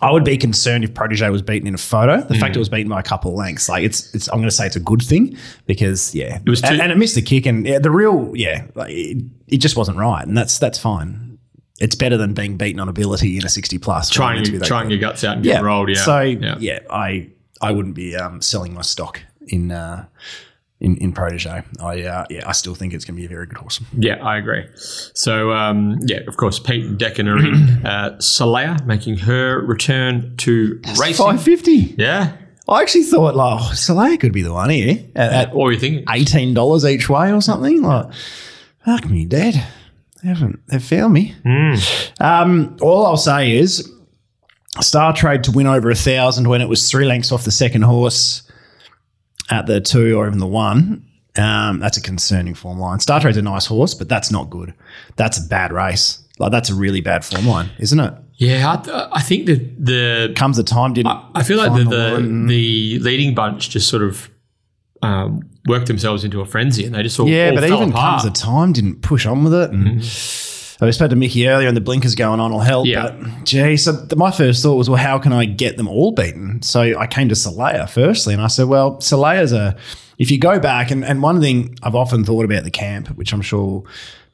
I 0.00 0.12
would 0.12 0.22
be 0.24 0.36
concerned 0.36 0.84
if 0.84 0.94
Protege 0.94 1.28
was 1.30 1.42
beaten 1.42 1.66
in 1.66 1.74
a 1.74 1.78
photo. 1.78 2.20
The 2.22 2.34
Mm. 2.34 2.40
fact 2.40 2.54
it 2.54 2.60
was 2.60 2.68
beaten 2.68 2.88
by 2.88 3.00
a 3.00 3.02
couple 3.02 3.32
of 3.32 3.36
lengths, 3.36 3.68
like 3.68 3.82
it's, 3.82 4.14
it's. 4.14 4.28
I'm 4.28 4.36
going 4.38 4.48
to 4.48 4.54
say 4.54 4.64
it's 4.64 4.76
a 4.76 4.80
good 4.80 5.02
thing 5.02 5.36
because 5.66 6.14
yeah, 6.14 6.36
it 6.44 6.48
was 6.48 6.62
and, 6.62 6.76
too- 6.76 6.82
and 6.82 6.92
it 6.92 6.98
missed 6.98 7.16
the 7.16 7.22
kick, 7.22 7.46
and 7.46 7.66
yeah, 7.66 7.80
the 7.80 7.90
real 7.90 8.30
yeah, 8.34 8.66
like, 8.76 8.92
it, 8.92 9.24
it 9.48 9.56
just 9.58 9.76
wasn't 9.76 9.96
right, 9.98 10.24
and 10.24 10.36
that's 10.36 10.58
that's 10.60 10.78
fine. 10.78 11.38
It's 11.80 11.94
better 11.96 12.16
than 12.16 12.32
being 12.34 12.56
beaten 12.56 12.80
on 12.80 12.88
ability 12.88 13.38
in 13.38 13.44
a 13.44 13.48
60 13.48 13.78
plus. 13.78 14.08
Trying, 14.10 14.42
to 14.42 14.50
be 14.50 14.56
your, 14.56 14.64
trying 14.66 14.90
your 14.90 14.98
guts 14.98 15.22
out 15.22 15.36
and 15.36 15.44
get 15.44 15.62
rolled. 15.62 15.88
Yeah. 15.88 15.96
So 16.04 16.20
yeah. 16.20 16.78
I 16.90 17.28
I 17.60 17.72
wouldn't 17.72 17.94
be 17.96 18.14
um, 18.16 18.40
selling 18.40 18.74
my 18.74 18.82
stock 18.82 19.20
in 19.48 19.70
uh, 19.72 20.06
in 20.80 20.96
in 20.98 21.12
Protege. 21.12 21.62
I 21.80 22.02
uh, 22.02 22.26
yeah, 22.30 22.48
I 22.48 22.52
still 22.52 22.74
think 22.74 22.92
it's 22.94 23.04
going 23.04 23.16
to 23.16 23.20
be 23.20 23.26
a 23.26 23.28
very 23.28 23.46
good 23.46 23.58
horse. 23.58 23.80
Yeah, 23.96 24.16
I 24.24 24.38
agree. 24.38 24.64
So, 25.14 25.52
um, 25.52 25.98
yeah, 26.06 26.20
of 26.28 26.36
course, 26.36 26.58
Pete 26.58 26.84
and 26.84 26.98
Deck 26.98 27.18
are 27.18 27.38
in. 27.38 27.84
uh, 27.86 28.20
Soleil 28.20 28.76
making 28.86 29.18
her 29.18 29.60
return 29.60 30.36
to 30.38 30.80
racing. 30.98 31.14
550. 31.26 31.72
Yeah. 31.98 32.36
I 32.68 32.82
actually 32.82 33.04
thought 33.04 33.34
like 33.34 33.60
oh, 33.62 33.72
Soleil 33.72 34.18
could 34.18 34.32
be 34.32 34.42
the 34.42 34.52
one 34.52 34.68
here 34.70 35.02
at, 35.16 35.32
at 35.32 35.54
What 35.54 35.64
were 35.64 35.72
you 35.72 35.78
thinking? 35.78 36.04
eighteen 36.10 36.52
dollars 36.52 36.84
each 36.84 37.08
way 37.08 37.32
or 37.32 37.40
something. 37.40 37.80
Like, 37.82 38.12
fuck 38.84 39.08
me, 39.08 39.24
dead. 39.24 39.54
They 40.22 40.28
haven't. 40.28 40.60
They've 40.68 40.82
found 40.82 41.14
me. 41.14 41.34
Mm. 41.46 42.20
Um, 42.20 42.76
all 42.82 43.06
I'll 43.06 43.16
say 43.16 43.56
is 43.56 43.90
Star 44.80 45.14
Trade 45.14 45.44
to 45.44 45.50
win 45.52 45.66
over 45.66 45.90
a 45.90 45.94
thousand 45.94 46.48
when 46.48 46.60
it 46.60 46.68
was 46.68 46.90
three 46.90 47.06
lengths 47.06 47.32
off 47.32 47.44
the 47.44 47.50
second 47.50 47.82
horse 47.82 48.42
at 49.50 49.66
the 49.66 49.80
two 49.80 50.16
or 50.18 50.26
even 50.26 50.38
the 50.38 50.46
one. 50.46 51.04
Um, 51.36 51.78
that's 51.78 51.96
a 51.96 52.02
concerning 52.02 52.54
form 52.54 52.78
line. 52.78 52.98
Star 53.00 53.20
Trade's 53.20 53.36
a 53.36 53.42
nice 53.42 53.66
horse, 53.66 53.94
but 53.94 54.08
that's 54.08 54.30
not 54.32 54.50
good. 54.50 54.74
That's 55.16 55.38
a 55.38 55.46
bad 55.46 55.72
race. 55.72 56.18
Like 56.38 56.50
that's 56.50 56.70
a 56.70 56.74
really 56.74 57.00
bad 57.00 57.24
form 57.24 57.46
line, 57.46 57.70
isn't 57.78 57.98
it? 58.00 58.14
Yeah, 58.34 58.72
I, 58.72 58.76
th- 58.76 59.08
I 59.12 59.20
think 59.20 59.46
that 59.46 59.84
the 59.84 60.32
Comes 60.36 60.56
the 60.56 60.62
time 60.62 60.94
didn't. 60.94 61.16
I 61.34 61.42
feel 61.42 61.58
like 61.58 61.72
the 61.72 61.84
the, 61.84 62.44
the 62.46 62.98
leading 63.00 63.34
bunch 63.34 63.70
just 63.70 63.88
sort 63.88 64.02
of 64.02 64.30
um, 65.02 65.48
worked 65.66 65.86
themselves 65.86 66.24
into 66.24 66.40
a 66.40 66.44
frenzy, 66.46 66.84
and 66.84 66.94
they 66.94 67.02
just 67.02 67.18
all 67.18 67.28
yeah, 67.28 67.50
all 67.50 67.54
but 67.56 67.64
even 67.64 67.90
apart. 67.90 68.22
comes 68.22 68.24
the 68.24 68.30
time 68.38 68.72
didn't 68.72 69.02
push 69.02 69.26
on 69.26 69.44
with 69.44 69.54
it. 69.54 69.70
And 69.70 70.02
I 70.86 70.90
spoke 70.92 71.10
to 71.10 71.16
Mickey 71.16 71.48
earlier, 71.48 71.66
and 71.66 71.76
the 71.76 71.80
blinkers 71.80 72.14
going 72.14 72.40
on 72.40 72.52
will 72.52 72.60
help. 72.60 72.86
Yeah. 72.86 73.10
But 73.10 73.44
gee, 73.44 73.76
so 73.76 74.06
my 74.16 74.30
first 74.30 74.62
thought 74.62 74.76
was, 74.76 74.88
well, 74.88 74.98
how 74.98 75.18
can 75.18 75.32
I 75.32 75.44
get 75.44 75.76
them 75.76 75.88
all 75.88 76.12
beaten? 76.12 76.62
So 76.62 76.80
I 76.98 77.06
came 77.06 77.28
to 77.30 77.34
Soleil 77.34 77.86
firstly, 77.86 78.34
and 78.34 78.42
I 78.42 78.46
said, 78.46 78.68
well, 78.68 79.00
Soleil's 79.00 79.52
a. 79.52 79.76
If 80.18 80.32
you 80.32 80.38
go 80.38 80.58
back, 80.58 80.90
and, 80.90 81.04
and 81.04 81.22
one 81.22 81.40
thing 81.40 81.76
I've 81.82 81.94
often 81.94 82.24
thought 82.24 82.44
about 82.44 82.64
the 82.64 82.70
camp, 82.70 83.08
which 83.16 83.32
I'm 83.32 83.42
sure 83.42 83.84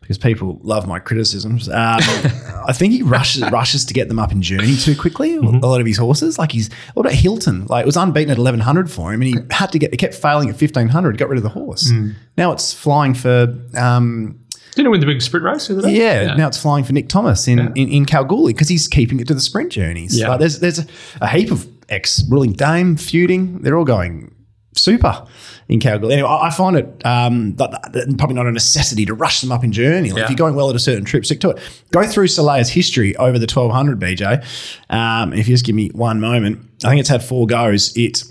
because 0.00 0.18
people 0.18 0.60
love 0.62 0.86
my 0.86 0.98
criticisms, 0.98 1.66
um, 1.68 1.74
I 2.68 2.74
think 2.74 2.92
he 2.92 3.00
rushes 3.02 3.42
rushes 3.50 3.86
to 3.86 3.94
get 3.94 4.08
them 4.08 4.18
up 4.18 4.32
in 4.32 4.42
journey 4.42 4.76
too 4.76 4.94
quickly. 4.94 5.34
A 5.36 5.40
lot 5.40 5.80
of 5.80 5.86
his 5.86 5.96
horses, 5.96 6.38
like 6.38 6.52
he's 6.52 6.70
what 6.92 7.06
about 7.06 7.14
Hilton? 7.14 7.64
Like 7.66 7.84
it 7.84 7.86
was 7.86 7.96
unbeaten 7.96 8.30
at 8.30 8.36
1100 8.36 8.90
for 8.90 9.14
him, 9.14 9.22
and 9.22 9.34
he 9.34 9.36
had 9.50 9.72
to 9.72 9.78
get. 9.78 9.92
He 9.92 9.96
kept 9.96 10.14
failing 10.14 10.48
at 10.50 10.60
1500. 10.60 11.16
Got 11.16 11.30
rid 11.30 11.38
of 11.38 11.42
the 11.42 11.48
horse. 11.48 11.90
Now 12.36 12.52
it's 12.52 12.74
flying 12.74 13.14
for. 13.14 13.58
Um, 13.76 14.40
Didn't 14.74 14.90
win 14.90 15.00
the 15.00 15.06
big 15.06 15.22
sprint 15.22 15.44
race 15.44 15.68
the 15.68 15.82
day? 15.82 15.92
yeah, 15.92 16.34
now 16.34 16.48
it's 16.48 16.60
flying 16.60 16.84
for 16.84 16.92
Nick 16.92 17.08
Thomas 17.08 17.46
in, 17.46 17.58
in, 17.76 17.88
in 17.88 18.04
Kalgoorlie 18.04 18.52
because 18.52 18.68
he's 18.68 18.88
keeping 18.88 19.20
it 19.20 19.28
to 19.28 19.34
the 19.34 19.40
sprint 19.40 19.70
journeys. 19.72 20.18
Yeah. 20.18 20.30
Like 20.30 20.40
there's 20.40 20.58
there's 20.60 20.80
a, 20.80 20.86
a 21.20 21.28
heap 21.28 21.50
of 21.50 21.68
ex 21.88 22.22
ruling 22.28 22.52
Dame 22.52 22.96
feuding. 22.96 23.62
They're 23.62 23.78
all 23.78 23.84
going 23.84 24.34
super 24.76 25.26
in 25.68 25.78
Kalgoorlie. 25.80 26.14
Anyway, 26.14 26.28
I 26.28 26.48
I 26.48 26.50
find 26.50 26.76
it 26.76 27.06
um, 27.06 27.54
probably 27.56 28.34
not 28.34 28.46
a 28.46 28.52
necessity 28.52 29.06
to 29.06 29.14
rush 29.14 29.40
them 29.40 29.52
up 29.52 29.62
in 29.64 29.72
journey. 29.72 30.10
Like 30.10 30.18
Yeah. 30.18 30.24
If 30.24 30.30
you're 30.30 30.36
going 30.36 30.54
well 30.54 30.70
at 30.70 30.76
a 30.76 30.80
certain 30.80 31.04
trip, 31.04 31.24
stick 31.24 31.40
to 31.40 31.50
it. 31.50 31.82
Go 31.92 32.04
through 32.06 32.28
Soleil's 32.28 32.70
history 32.70 33.14
over 33.16 33.38
the 33.38 33.46
1200 33.46 34.00
BJ. 34.00 34.44
Um, 34.90 35.32
if 35.32 35.46
you 35.48 35.54
just 35.54 35.64
give 35.64 35.76
me 35.76 35.90
one 35.90 36.20
moment, 36.20 36.68
I 36.84 36.88
think 36.88 37.00
it's 37.00 37.08
had 37.08 37.22
four 37.22 37.46
goes. 37.46 37.96
It 37.96 38.24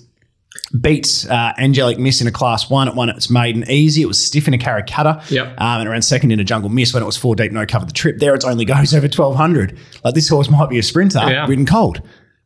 beat 0.82 1.28
uh, 1.30 1.54
Angelic 1.58 2.00
Miss 2.00 2.20
in 2.22 2.28
a 2.28 2.32
class 2.32 2.70
one. 2.70 2.88
It 2.88 2.96
won 2.96 3.10
its 3.10 3.30
maiden 3.30 3.64
easy. 3.70 4.02
It 4.02 4.08
was 4.08 4.24
stiff 4.24 4.48
in 4.48 4.54
a 4.54 4.58
Karrakatta. 4.58 5.30
Yep. 5.30 5.48
Um, 5.48 5.80
and 5.82 5.88
it 5.88 5.92
ran 5.92 6.02
second 6.02 6.32
in 6.32 6.40
a 6.40 6.44
Jungle 6.44 6.70
Miss 6.70 6.94
when 6.94 7.04
it 7.04 7.06
was 7.06 7.18
four 7.18 7.36
deep, 7.36 7.52
no 7.52 7.66
cover 7.66 7.86
the 7.86 7.92
trip. 7.94 8.18
There, 8.20 8.34
it 8.34 8.44
only 8.44 8.66
goes 8.66 8.94
over 8.94 9.06
1200. 9.08 9.78
Like 10.04 10.14
this 10.16 10.30
horse 10.30 10.50
might 10.50 10.70
be 10.70 10.80
a 10.80 10.84
sprinter, 10.84 11.20
Yeah. 11.20 11.46
ridden 11.48 11.66
cold. 11.66 12.02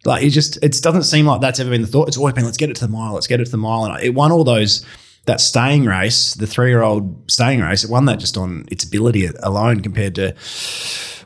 Like 0.05 0.23
it 0.23 0.29
just, 0.29 0.57
it 0.63 0.73
doesn't 0.81 1.03
seem 1.03 1.25
like 1.25 1.41
that's 1.41 1.59
ever 1.59 1.69
been 1.69 1.81
the 1.81 1.87
thought. 1.87 2.07
It's 2.07 2.17
always 2.17 2.33
been, 2.33 2.45
let's 2.45 2.57
get 2.57 2.69
it 2.69 2.75
to 2.77 2.85
the 2.85 2.91
mile, 2.91 3.13
let's 3.13 3.27
get 3.27 3.39
it 3.41 3.45
to 3.45 3.51
the 3.51 3.57
mile. 3.57 3.85
And 3.85 4.03
it 4.03 4.13
won 4.13 4.31
all 4.31 4.43
those, 4.43 4.85
that 5.25 5.41
staying 5.41 5.85
race, 5.85 6.33
the 6.35 6.47
three 6.47 6.69
year 6.69 6.81
old 6.83 7.29
staying 7.29 7.61
race, 7.61 7.83
it 7.83 7.89
won 7.89 8.05
that 8.05 8.19
just 8.19 8.37
on 8.37 8.65
its 8.71 8.83
ability 8.85 9.27
alone 9.43 9.81
compared 9.81 10.15
to 10.15 10.33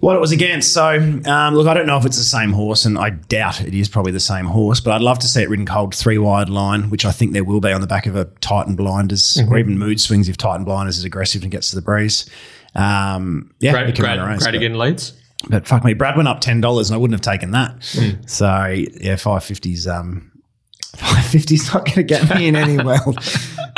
what 0.01 0.15
it 0.15 0.19
was 0.19 0.31
against. 0.33 0.73
So, 0.73 0.85
um, 1.25 1.55
look, 1.55 1.67
I 1.67 1.73
don't 1.73 1.85
know 1.87 1.97
if 1.97 2.05
it's 2.05 2.17
the 2.17 2.23
same 2.23 2.51
horse, 2.51 2.85
and 2.85 2.97
I 2.97 3.11
doubt 3.11 3.61
it 3.61 3.73
is 3.73 3.87
probably 3.87 4.11
the 4.11 4.19
same 4.19 4.45
horse, 4.45 4.79
but 4.81 4.91
I'd 4.91 5.01
love 5.01 5.19
to 5.19 5.27
see 5.27 5.41
it 5.41 5.49
ridden 5.49 5.65
cold 5.65 5.95
three 5.95 6.17
wide 6.17 6.49
line, 6.49 6.89
which 6.89 7.05
I 7.05 7.11
think 7.11 7.31
there 7.33 7.43
will 7.45 7.61
be 7.61 7.71
on 7.71 7.79
the 7.81 7.87
back 7.87 8.05
of 8.07 8.15
a 8.17 8.25
Titan 8.41 8.75
Blinders 8.75 9.37
Mm-hmm. 9.37 9.53
or 9.53 9.57
even 9.57 9.79
mood 9.79 10.01
swings 10.01 10.27
if 10.27 10.35
Titan 10.37 10.65
Blinders 10.65 10.97
is 10.97 11.05
aggressive 11.05 11.43
and 11.43 11.51
gets 11.51 11.69
to 11.69 11.75
the 11.77 11.81
breeze. 11.81 12.29
Um, 12.75 13.51
yeah, 13.59 13.71
Great, 13.71 13.89
it 13.89 13.95
can 13.95 14.05
great, 14.05 14.17
run 14.17 14.29
race, 14.29 14.43
great 14.43 14.51
but- 14.51 14.55
again 14.55 14.77
leads. 14.77 15.13
but 15.49 15.67
fuck 15.67 15.83
me, 15.83 15.93
Brad 15.93 16.15
went 16.15 16.27
up 16.27 16.41
ten 16.41 16.61
dollars, 16.61 16.89
and 16.89 16.95
I 16.95 16.97
wouldn't 16.97 17.13
have 17.23 17.33
taken 17.33 17.51
that. 17.51 17.71
Hmm. 17.93 18.21
So 18.25 18.65
yeah, 19.01 19.15
five 19.17 19.43
fifties. 19.43 19.87
Um, 19.87 20.30
five 20.95 21.25
fifties 21.25 21.73
not 21.73 21.85
going 21.85 21.95
to 21.95 22.03
get 22.03 22.29
me 22.35 22.47
in 22.47 22.55
any 22.55 22.77
world. 22.83 23.19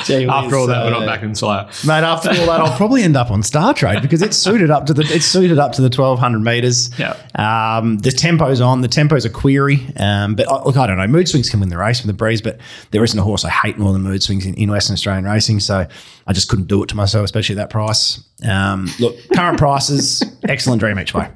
Gee 0.06 0.28
After 0.28 0.56
all 0.56 0.64
whiz, 0.64 0.76
that, 0.76 0.84
we're 0.86 0.94
uh, 0.94 1.00
not 1.00 1.06
back 1.06 1.24
in 1.24 1.34
Slayer. 1.34 1.70
Mate, 1.86 2.04
after 2.04 2.30
all 2.30 2.36
that, 2.48 2.60
I'll 2.60 2.76
probably 2.76 3.04
end 3.04 3.16
up 3.16 3.32
on 3.32 3.42
Star 3.44 3.74
Trade 3.74 4.02
because 4.02 4.22
it's 4.22 4.36
suited 4.36 4.70
up 4.70 4.86
to 4.88 4.94
the 4.94 5.04
it's 5.04 5.26
suited 5.26 5.60
up 5.60 5.72
to 5.74 5.82
the 5.82 5.90
twelve 5.90 6.20
hundred 6.20 6.40
meters. 6.40 6.90
Yeah. 7.00 7.16
Um, 7.36 8.00
the 8.00 8.12
tempo's 8.12 8.60
on. 8.60 8.82
The 8.82 8.88
tempo's 8.88 9.24
a 9.24 9.30
query. 9.30 9.86
Um, 9.98 10.36
but 10.36 10.48
uh, 10.48 10.64
look, 10.66 10.76
I 10.76 10.88
don't 10.88 10.98
know. 10.98 11.08
Mood 11.08 11.30
swings 11.30 11.50
can 11.50 11.60
win 11.60 11.70
the 11.70 11.78
race 11.78 12.02
with 12.02 12.08
the 12.08 12.14
breeze, 12.14 12.42
but 12.42 12.60
there 12.92 13.04
isn't 13.04 13.18
a 13.18 13.24
horse 13.24 13.46
I 13.46 13.50
hate 13.50 13.78
more 13.78 13.94
than 13.94 14.02
mood 14.02 14.22
swings 14.24 14.46
in, 14.46 14.56
in 14.56 14.70
Western 14.72 14.96
Australian 14.96 15.26
racing. 15.26 15.60
So 15.62 15.88
I 16.28 16.34
just 16.34 16.50
couldn't 16.50 16.68
do 16.68 16.84
it 16.84 16.88
to 16.90 16.96
myself, 16.96 17.24
especially 17.24 17.54
at 17.56 17.58
that 17.58 17.70
price. 17.70 18.24
Um, 18.46 18.90
look, 19.00 19.16
current 19.34 19.58
prices, 19.58 20.24
excellent 20.50 20.80
dream 20.80 21.00
each 21.00 21.14
way. 21.14 21.30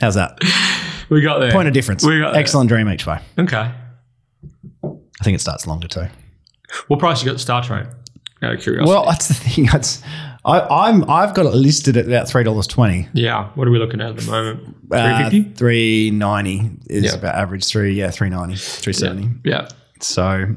How's 0.00 0.16
that? 0.16 0.38
We 1.08 1.22
got 1.22 1.38
there. 1.38 1.52
Point 1.52 1.68
of 1.68 1.74
difference. 1.74 2.04
We 2.04 2.20
got 2.20 2.32
there. 2.32 2.40
excellent 2.40 2.68
dream 2.68 2.88
each 2.90 3.06
way. 3.06 3.20
Okay. 3.38 3.72
I 5.24 5.26
think 5.26 5.36
it 5.36 5.40
starts 5.40 5.66
longer 5.66 5.88
too. 5.88 6.06
What 6.88 7.00
price 7.00 7.22
you 7.22 7.26
got 7.26 7.32
the 7.32 7.38
Star 7.38 7.62
Trade? 7.62 7.86
Out 8.42 8.54
of 8.56 8.60
curiosity. 8.60 8.90
Well, 8.90 9.06
that's 9.06 9.28
the 9.28 9.32
thing. 9.34 9.64
That's 9.72 10.02
I, 10.44 10.60
I'm 10.60 11.08
I've 11.08 11.32
got 11.32 11.46
it 11.46 11.54
listed 11.54 11.96
at 11.96 12.04
about 12.06 12.28
three 12.28 12.44
dollars 12.44 12.66
twenty. 12.66 13.08
yeah. 13.14 13.48
What 13.54 13.66
are 13.66 13.70
we 13.70 13.78
looking 13.78 14.02
at 14.02 14.10
at 14.10 14.16
the 14.18 14.30
moment? 14.30 14.76
Uh, 14.92 15.30
350? 15.30 15.54
390 15.54 16.70
is 16.90 17.04
Yeah. 17.04 17.14
about 17.14 17.36
average 17.36 17.64
three, 17.64 17.94
yeah, 17.94 18.10
390, 18.10 18.60
370. 18.60 19.48
yeah. 19.48 19.68
So 20.00 20.54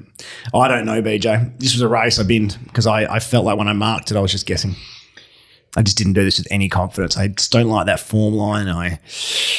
I 0.53 0.68
don't 0.68 0.85
know, 0.85 1.02
BJ. 1.02 1.57
This 1.60 1.73
was 1.73 1.81
a 1.81 1.88
race 1.88 2.19
I 2.19 2.23
binned 2.23 2.57
because 2.65 2.85
I, 2.88 3.06
I 3.06 3.19
felt 3.19 3.45
like 3.45 3.57
when 3.57 3.69
I 3.69 3.73
marked 3.73 4.11
it, 4.11 4.18
I 4.18 4.19
was 4.19 4.34
just 4.34 4.45
guessing. 4.48 4.76
I 5.76 5.84
just 5.84 5.98
didn't 5.98 6.14
do 6.14 6.23
this 6.23 6.38
with 6.39 6.48
any 6.49 6.69
confidence. 6.69 7.18
I 7.18 7.27
just 7.27 7.52
don't 7.52 7.68
like 7.68 7.85
that 7.85 7.99
form 7.99 8.34
line. 8.34 8.68
I 8.68 8.99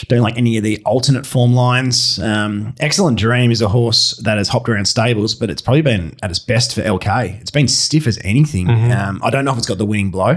don't 0.09 0.23
like 0.23 0.37
any 0.37 0.57
of 0.57 0.65
the 0.65 0.83
alternate 0.85 1.27
form 1.27 1.53
lines. 1.53 2.19
Um, 2.19 2.75
Excellent 2.81 3.19
Dream 3.19 3.53
is 3.53 3.63
a 3.63 3.69
horse 3.69 4.17
that 4.25 4.37
has 4.39 4.49
hopped 4.49 4.69
around 4.69 4.87
stables, 4.87 5.35
but 5.35 5.49
it's 5.51 5.63
probably 5.63 5.83
been 5.83 6.17
at 6.23 6.31
its 6.31 6.41
best 6.41 6.75
for 6.75 6.83
LK. 6.83 7.41
It's 7.41 7.51
been 7.53 7.69
stiff 7.69 8.07
as 8.07 8.19
anything. 8.25 8.69
Um, 8.69 9.21
I 9.23 9.31
don't 9.31 9.45
know 9.45 9.53
if 9.53 9.59
it's 9.59 9.67
got 9.67 9.79
the 9.79 9.87
winning 9.87 10.11
blow. 10.11 10.31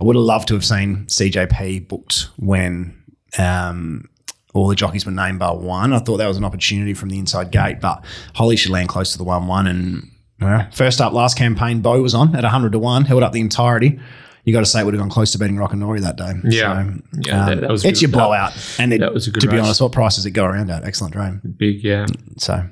I 0.00 0.04
would 0.04 0.16
have 0.16 0.24
loved 0.24 0.48
to 0.48 0.54
have 0.54 0.64
seen 0.64 1.04
CJP 1.06 1.86
booked 1.86 2.28
when 2.38 3.00
um, 3.38 4.08
all 4.54 4.66
the 4.66 4.74
jockeys 4.74 5.06
were 5.06 5.12
named 5.12 5.38
bar 5.38 5.56
one. 5.56 5.92
I 5.92 5.98
thought 6.00 6.16
that 6.16 6.26
was 6.26 6.36
an 6.36 6.44
opportunity 6.44 6.94
from 6.94 7.10
the 7.10 7.18
inside 7.18 7.50
gate, 7.52 7.80
but 7.80 8.04
Holly 8.34 8.56
should 8.56 8.72
land 8.72 8.88
close 8.88 9.12
to 9.12 9.18
the 9.18 9.24
1 9.24 9.46
1. 9.46 9.66
And 9.68 10.10
first 10.72 11.00
up, 11.00 11.12
last 11.12 11.38
campaign, 11.38 11.80
Bo 11.80 12.02
was 12.02 12.14
on 12.14 12.34
at 12.34 12.42
100 12.42 12.72
to 12.72 12.78
1, 12.78 13.04
held 13.04 13.22
up 13.22 13.32
the 13.32 13.40
entirety. 13.40 14.00
You 14.44 14.52
got 14.52 14.60
to 14.60 14.66
say 14.66 14.80
it 14.80 14.84
would 14.84 14.92
have 14.94 15.00
gone 15.00 15.08
close 15.10 15.30
to 15.32 15.38
beating 15.38 15.54
Rockanori 15.56 16.00
that 16.00 16.16
day. 16.16 16.32
Yeah. 16.44 16.82
So, 16.84 17.00
Yeah, 17.20 17.44
that- 17.46 17.52
um, 17.52 17.60
that 17.60 17.70
was 17.70 17.84
it's 17.84 18.00
good- 18.00 18.02
your 18.02 18.10
blowout. 18.10 18.52
And 18.78 18.92
it, 18.92 18.98
that 18.98 19.14
was 19.14 19.28
a 19.28 19.30
good 19.30 19.40
to 19.42 19.48
be 19.48 19.56
honest, 19.58 19.80
what 19.80 19.92
price 19.92 20.16
does 20.16 20.26
it 20.26 20.32
go 20.32 20.44
around 20.44 20.68
at? 20.70 20.84
Excellent 20.84 21.12
dream. 21.14 21.40
Big, 21.58 21.84
yeah. 21.84 22.06
So 22.38 22.64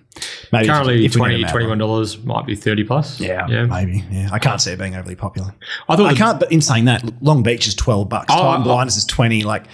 maybe 0.52 0.66
Currently, 0.66 1.04
if 1.04 1.14
need 1.14 1.18
20 1.18 1.42
a 1.44 1.46
$21 1.46 2.24
might 2.24 2.44
be 2.46 2.56
30 2.56 2.82
plus. 2.84 3.20
Yeah, 3.20 3.46
Yeah. 3.48 3.66
maybe. 3.66 4.04
Yeah, 4.10 4.30
I 4.32 4.40
can't 4.40 4.60
see 4.60 4.72
it 4.72 4.78
being 4.80 4.96
overly 4.96 5.14
popular. 5.14 5.54
I 5.88 5.94
thought 5.94 6.06
I 6.06 6.14
can't. 6.14 6.40
But 6.40 6.50
in 6.50 6.60
saying 6.60 6.86
that, 6.86 7.04
Long 7.22 7.42
Beach 7.44 7.68
is 7.68 7.74
twelve 7.76 8.08
bucks. 8.08 8.26
Oh, 8.34 8.42
Titan 8.42 8.64
Blinders 8.64 8.96
is 8.96 9.04
twenty. 9.04 9.42
Like, 9.44 9.64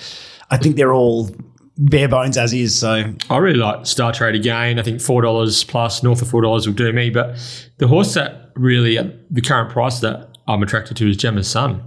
I 0.50 0.58
think 0.58 0.76
they're 0.76 0.92
all 0.92 1.30
bare 1.78 2.08
bones 2.08 2.36
as 2.36 2.52
is. 2.52 2.78
So 2.78 3.04
I 3.30 3.36
really 3.38 3.58
like 3.58 3.86
Star 3.86 4.12
Trade 4.12 4.34
again. 4.34 4.78
I 4.78 4.82
think 4.82 5.00
four 5.00 5.22
dollars 5.22 5.64
plus 5.64 6.02
north 6.02 6.20
of 6.20 6.28
four 6.28 6.42
dollars 6.42 6.66
will 6.66 6.74
do 6.74 6.92
me. 6.92 7.08
But 7.10 7.36
the 7.78 7.88
horse 7.88 8.12
that 8.14 8.50
really 8.54 8.98
at 8.98 9.32
the 9.34 9.40
current 9.40 9.70
price 9.70 10.00
that 10.00 10.35
I'm 10.48 10.62
attracted 10.62 10.96
to 10.98 11.08
is 11.08 11.16
Gemma's 11.16 11.48
Son, 11.48 11.82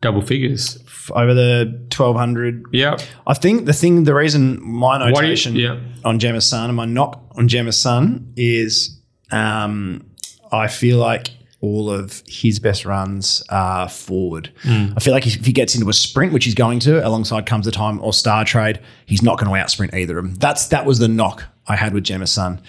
double 0.00 0.22
figures. 0.22 0.78
f- 0.86 1.10
over 1.14 1.34
the 1.34 1.86
twelve 1.90 2.16
hundred, 2.16 2.64
Yeah, 2.72 2.96
I 3.26 3.34
think 3.34 3.66
the 3.66 3.72
thing, 3.72 4.04
the 4.04 4.14
reason 4.14 4.58
my 4.62 4.98
do 4.98 5.04
you- 5.06 5.10
notation 5.12 5.56
yeah. 5.56 5.78
on 6.04 6.18
Gemma's 6.18 6.46
Son 6.46 6.70
and 6.70 6.76
my 6.76 6.84
knock 6.86 7.20
on 7.32 7.48
Gemma's 7.48 7.76
Son 7.76 8.32
is, 8.36 8.98
um, 9.32 10.04
I 10.52 10.68
feel 10.68 10.98
like 10.98 11.30
all 11.62 11.90
of 11.90 12.22
his 12.26 12.58
best 12.58 12.86
runs 12.86 13.42
are 13.50 13.86
forward. 13.88 14.50
Hmm. 14.62 14.94
I 14.96 15.00
feel 15.00 15.12
like 15.12 15.26
if 15.26 15.44
he 15.44 15.52
gets 15.52 15.74
into 15.74 15.90
a 15.90 15.92
sprint, 15.92 16.32
which 16.32 16.46
he's 16.46 16.54
going 16.54 16.78
to, 16.80 17.06
alongside 17.06 17.44
Comes 17.44 17.66
the 17.66 17.70
Time 17.72 18.00
or 18.00 18.14
Star 18.14 18.44
Trade, 18.46 18.80
he's 19.04 19.22
not 19.22 19.38
going 19.38 19.52
to 19.52 19.58
outsprint 19.62 19.92
either 19.94 20.18
of 20.18 20.24
them. 20.24 20.34
That's 20.36 20.68
that 20.68 20.86
was 20.86 20.98
the 21.00 21.08
knock 21.08 21.44
I 21.66 21.76
had 21.76 21.92
with 21.92 22.04
Gemma's 22.04 22.30
Son. 22.30 22.62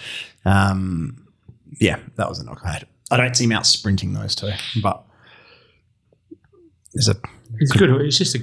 Um, 0.44 1.26
yeah, 1.80 2.00
that 2.16 2.28
was 2.28 2.38
the 2.38 2.44
knock 2.44 2.60
I 2.64 2.72
had. 2.72 2.86
I 3.10 3.16
don't 3.16 3.34
see 3.36 3.44
him 3.44 3.52
out 3.52 3.66
sprinting 3.66 4.12
those 4.12 4.34
two, 4.34 4.50
but 4.82 5.04
there's 6.94 7.08
a 7.08 7.16
he's 7.58 7.72
good. 7.72 7.90
It's 8.02 8.18
just 8.18 8.34
a, 8.34 8.40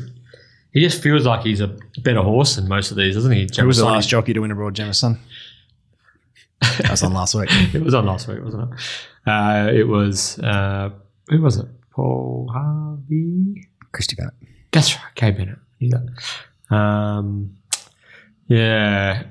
he 0.71 0.81
just 0.81 1.01
feels 1.01 1.26
like 1.26 1.43
he's 1.43 1.61
a 1.61 1.76
better 2.03 2.21
horse 2.21 2.55
than 2.55 2.67
most 2.67 2.91
of 2.91 2.97
these, 2.97 3.15
doesn't 3.15 3.31
he? 3.31 3.47
who 3.57 3.67
was 3.67 3.77
the 3.77 3.85
last 3.85 4.09
jockey 4.09 4.34
to 4.34 4.39
win 4.39 4.51
a 4.51 4.55
Broad 4.55 4.76
Gemma's 4.76 5.01
That 5.01 6.91
was 6.91 7.03
on 7.03 7.13
last 7.13 7.35
week. 7.35 7.49
It 7.73 7.81
was 7.81 7.93
on 7.93 8.05
last 8.05 8.27
week, 8.27 8.43
wasn't 8.43 8.71
it? 8.71 8.80
Uh, 9.26 9.71
it 9.73 9.88
was 9.88 10.39
uh, 10.39 10.89
who 11.30 11.41
was 11.41 11.57
it? 11.57 11.67
Paul 11.91 12.49
Harvey. 12.53 13.67
Christy 13.91 14.15
Bennett. 14.15 14.34
That's 14.71 14.95
right, 14.95 15.15
Kay 15.15 15.31
Bennett. 15.31 15.57
That. 15.81 16.76
Um, 16.76 17.57
yeah. 18.47 19.23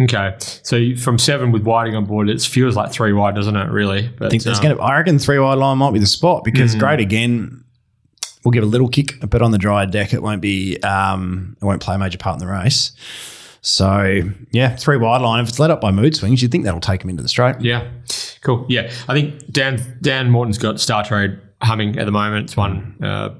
Okay. 0.00 0.34
So 0.38 0.96
from 0.96 1.18
seven 1.18 1.52
with 1.52 1.62
Whiting 1.62 1.94
on 1.94 2.04
board, 2.04 2.28
it 2.28 2.42
feels 2.42 2.76
like 2.76 2.92
three 2.92 3.12
wide, 3.12 3.34
doesn't 3.34 3.56
it? 3.56 3.70
Really? 3.70 4.08
But 4.08 4.26
I 4.26 4.30
think 4.30 4.42
there's 4.42 4.58
um, 4.58 4.64
going 4.64 4.76
to. 4.76 4.82
I 4.82 4.96
reckon 4.96 5.18
three 5.18 5.38
wide 5.38 5.58
line 5.58 5.78
might 5.78 5.92
be 5.92 6.00
the 6.00 6.06
spot 6.06 6.44
because 6.44 6.74
great 6.74 7.00
again. 7.00 7.63
We'll 8.44 8.52
give 8.52 8.62
a 8.62 8.66
little 8.66 8.88
kick, 8.88 9.18
but 9.28 9.42
on 9.42 9.50
the 9.50 9.58
dry 9.58 9.86
deck, 9.86 10.12
it 10.12 10.22
won't 10.22 10.42
be. 10.42 10.80
Um, 10.82 11.56
it 11.60 11.64
won't 11.64 11.82
play 11.82 11.94
a 11.94 11.98
major 11.98 12.18
part 12.18 12.40
in 12.40 12.46
the 12.46 12.52
race. 12.52 12.92
So 13.60 14.20
yeah, 14.50 14.76
three 14.76 14.98
wide 14.98 15.22
line. 15.22 15.42
If 15.42 15.48
it's 15.48 15.58
led 15.58 15.70
up 15.70 15.80
by 15.80 15.90
mood 15.90 16.14
swings, 16.14 16.42
you'd 16.42 16.52
think 16.52 16.64
that'll 16.64 16.80
take 16.80 17.02
him 17.02 17.08
into 17.10 17.22
the 17.22 17.28
straight. 17.28 17.60
Yeah, 17.60 17.88
cool. 18.42 18.66
Yeah, 18.68 18.92
I 19.08 19.14
think 19.14 19.50
Dan 19.50 19.98
Dan 20.02 20.30
Morton's 20.30 20.58
got 20.58 20.80
Star 20.80 21.02
Trade 21.02 21.40
humming 21.62 21.98
at 21.98 22.04
the 22.04 22.12
moment. 22.12 22.44
It's 22.44 22.56
won 22.56 22.96
uh, 23.02 23.30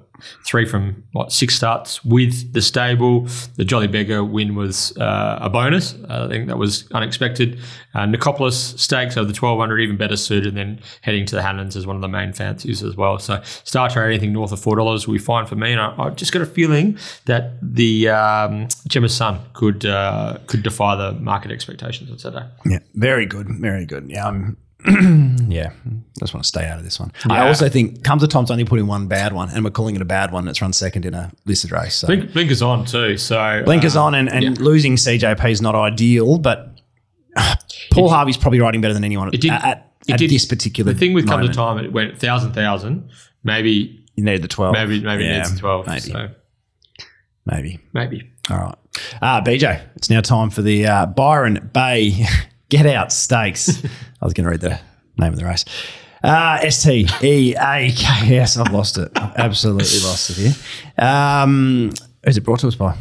three 0.47 0.67
from 0.67 1.03
what 1.13 1.33
six 1.33 1.55
starts 1.55 2.05
with 2.05 2.53
the 2.53 2.63
stable. 2.63 3.27
The 3.57 3.65
Jolly 3.65 3.89
Beggar 3.89 4.25
win 4.25 4.55
was 4.55 4.97
uh, 4.97 5.39
a 5.41 5.51
bonus. 5.51 5.95
I 6.09 6.29
think 6.29 6.49
that 6.49 6.59
was 6.59 6.91
unexpected. 6.93 7.59
Uh, 7.95 8.07
Nicopolis 8.07 8.79
Stakes 8.79 9.17
over 9.17 9.27
the 9.27 9.33
twelve 9.33 9.59
hundred 9.59 9.81
even 9.81 9.97
better 9.97 10.17
suited. 10.17 10.57
And 10.57 10.57
then 10.57 10.81
heading 11.03 11.27
to 11.27 11.37
the 11.37 11.43
Hannans 11.43 11.77
is 11.77 11.87
one 11.87 11.97
of 11.97 12.03
the 12.03 12.09
main 12.09 12.33
fancies 12.33 12.83
as 12.83 12.97
well. 12.97 13.19
So 13.19 13.41
Star 13.43 13.89
Trade 13.89 14.07
anything 14.07 14.33
north 14.33 14.53
of 14.53 14.61
four 14.61 14.77
dollars 14.77 15.07
will 15.07 15.15
be 15.15 15.19
fine 15.19 15.47
for 15.47 15.57
me. 15.57 15.73
And 15.73 15.81
I, 15.81 15.95
I 15.99 16.11
just 16.11 16.33
got 16.33 16.43
a 16.43 16.47
feeling 16.47 16.99
that 17.27 17.55
the 17.63 18.09
um, 18.09 18.69
Gemma's 18.87 19.15
Son 19.15 19.41
could 19.53 19.85
uh, 19.85 20.39
could 20.47 20.63
defy 20.63 20.97
the 20.97 21.13
market 21.21 21.51
expectations 21.51 22.11
on 22.11 22.19
Saturday. 22.19 22.47
Yeah, 22.65 22.79
very 22.95 23.27
good, 23.27 23.49
very 23.49 23.87
good. 23.87 24.11
Yeah, 24.11 24.29
I'm. 24.29 24.57
yeah, 25.49 25.71
I 25.87 26.19
just 26.21 26.35
want 26.35 26.45
to 26.45 26.49
stay 26.49 26.67
out 26.67 26.79
of 26.79 26.85
this 26.85 27.01
one. 27.01 27.11
I 27.31 27.47
also 27.49 27.69
think 27.69 28.05
comes 28.05 28.23
a 28.23 28.29
time's 28.29 28.51
only 28.51 28.65
put 28.65 28.79
in 28.79 28.87
one 28.87 29.07
bad 29.09 29.33
one, 29.33 29.49
and 29.51 29.65
we're 29.65 29.71
calling 29.71 29.97
it 29.97 30.03
a 30.03 30.05
bad 30.07 30.31
one. 30.31 30.45
That's 30.45 30.61
run 30.61 30.73
second 30.73 31.07
in 31.07 31.15
a 31.15 31.33
listed 31.47 31.73
race. 31.73 31.95
So. 31.97 32.07
Blink, 32.07 32.33
blinkers 32.33 32.61
on 32.61 32.85
too. 32.85 33.17
So 33.17 33.63
Blinkers 33.65 33.97
uh, 33.97 34.03
on, 34.05 34.15
and, 34.15 34.29
and 34.29 34.43
yeah. 34.45 34.51
losing 34.65 34.97
CJP 34.97 35.51
is 35.51 35.63
not 35.63 35.75
ideal, 35.75 36.37
but 36.39 36.79
Paul 37.93 38.11
Harvey's 38.11 38.37
probably 38.37 38.61
riding 38.61 38.81
better 38.81 38.95
than 38.95 39.05
anyone 39.05 39.29
It 39.33 39.41
did- 39.41 39.51
at, 39.53 39.65
at, 39.65 39.93
it 40.07 40.13
at 40.15 40.19
did- 40.19 40.31
this 40.31 40.45
particular. 40.45 40.93
The 40.93 40.99
thing 40.99 41.15
with 41.15 41.27
come 41.27 41.41
to 41.41 41.49
time, 41.53 41.79
it 41.85 41.93
went 41.93 42.19
thousand 42.19 42.53
thousand. 42.53 43.09
Maybe 43.43 44.05
you 44.17 44.25
need 44.25 44.43
the 44.43 44.49
twelve. 44.49 44.75
maybe 44.75 45.01
maybe 45.01 45.25
Yeah, 45.25 45.37
it 45.37 45.49
needs 45.49 45.59
twelve. 45.59 45.87
Maybe, 45.87 46.01
So 46.01 46.29
maybe. 47.47 47.81
maybe. 47.93 48.31
All 48.51 48.59
right. 48.59 48.75
Uh, 49.23 49.41
BJ, 49.41 49.83
it's 49.97 50.11
now 50.11 50.21
time 50.21 50.51
for 50.51 50.63
the 50.63 50.87
uh, 50.87 51.07
Byron 51.07 51.71
Bay 51.73 52.27
Get 52.75 52.87
Out 52.87 53.13
Stakes. 53.13 53.85
I 54.21 54.25
was 54.25 54.35
going 54.35 54.47
to 54.47 54.51
read 54.51 54.61
the 54.61 54.81
name 55.17 55.33
of 55.33 55.39
the 55.39 55.45
race. 55.45 55.65
Uh, 56.25 56.59
S 56.61 56.83
T 56.83 57.07
E 57.23 57.55
A 57.55 57.93
K 57.93 58.37
S. 58.39 58.57
I've 58.57 58.73
lost 58.73 58.99
it. 58.99 59.13
I've 59.15 59.37
absolutely 59.37 60.01
lost 60.01 60.31
it 60.31 60.37
here. 60.39 60.55
Um, 60.99 61.93
who's 62.25 62.37
it 62.37 62.41
brought 62.41 62.59
to 62.61 62.67
us 62.67 62.75
by? 62.75 62.97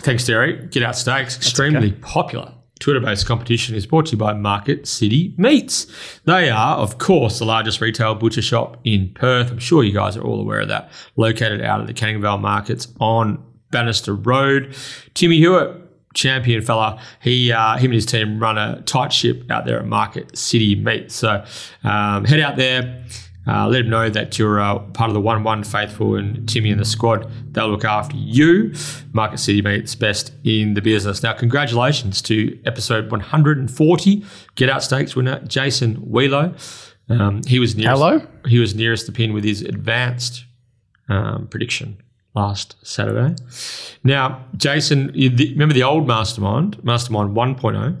Thanks, 0.00 0.26
Terry. 0.26 0.66
Get 0.66 0.82
Out 0.82 0.96
Stakes, 0.96 1.34
extremely 1.38 1.92
popular. 1.92 2.52
Twitter-based 2.78 3.24
competition 3.24 3.74
is 3.74 3.86
brought 3.86 4.04
to 4.06 4.12
you 4.12 4.18
by 4.18 4.34
Market 4.34 4.86
City 4.86 5.34
Meats. 5.38 5.86
They 6.26 6.50
are, 6.50 6.76
of 6.76 6.98
course, 6.98 7.38
the 7.38 7.46
largest 7.46 7.80
retail 7.80 8.14
butcher 8.14 8.42
shop 8.42 8.76
in 8.84 9.12
Perth. 9.14 9.50
I'm 9.50 9.58
sure 9.58 9.82
you 9.82 9.94
guys 9.94 10.14
are 10.18 10.22
all 10.22 10.40
aware 10.40 10.60
of 10.60 10.68
that. 10.68 10.90
Located 11.16 11.62
out 11.62 11.80
at 11.80 11.86
the 11.86 11.94
Canning 11.94 12.20
Vale 12.20 12.36
Markets 12.36 12.88
on 13.00 13.42
Bannister 13.70 14.14
Road. 14.14 14.76
Timmy 15.14 15.38
Hewitt, 15.38 15.89
champion 16.14 16.62
fella, 16.62 17.00
he 17.20 17.52
uh, 17.52 17.76
him 17.76 17.86
and 17.86 17.94
his 17.94 18.06
team 18.06 18.38
run 18.38 18.58
a 18.58 18.82
tight 18.82 19.12
ship 19.12 19.50
out 19.50 19.64
there 19.64 19.78
at 19.78 19.86
Market 19.86 20.36
City 20.36 20.74
Meet. 20.74 21.12
So 21.12 21.44
um, 21.84 22.24
head 22.24 22.40
out 22.40 22.56
there. 22.56 23.04
Uh, 23.46 23.66
let 23.66 23.78
them 23.78 23.88
know 23.88 24.08
that 24.10 24.38
you're 24.38 24.60
uh, 24.60 24.78
part 24.78 25.08
of 25.08 25.14
the 25.14 25.20
1 25.20 25.42
1 25.42 25.64
faithful 25.64 26.14
and 26.14 26.46
Timmy 26.48 26.70
and 26.70 26.78
the 26.78 26.84
squad. 26.84 27.28
They'll 27.52 27.70
look 27.70 27.84
after 27.86 28.14
you. 28.14 28.74
Market 29.12 29.38
City 29.38 29.62
Meats 29.62 29.94
best 29.94 30.32
in 30.44 30.74
the 30.74 30.82
business. 30.82 31.22
Now, 31.22 31.32
congratulations 31.32 32.20
to 32.22 32.60
episode 32.66 33.10
140 33.10 34.24
Get 34.56 34.68
Out 34.68 34.82
Stakes 34.82 35.16
winner 35.16 35.40
Jason 35.46 35.96
Wheelo. 35.96 36.54
Um, 37.08 37.42
he 37.44 37.58
was 37.58 37.74
nearest, 37.74 37.98
Hello? 37.98 38.26
He 38.46 38.58
was 38.58 38.74
nearest 38.74 39.06
the 39.06 39.12
pin 39.12 39.32
with 39.32 39.42
his 39.42 39.62
advanced 39.62 40.44
um, 41.08 41.48
prediction 41.48 41.96
last 42.34 42.76
Saturday. 42.86 43.34
Now, 44.04 44.44
Jason, 44.56 45.10
you- 45.14 45.30
the- 45.30 45.52
remember 45.52 45.74
the 45.74 45.82
old 45.82 46.06
Mastermind, 46.06 46.82
Mastermind 46.84 47.34
1.0? 47.36 48.00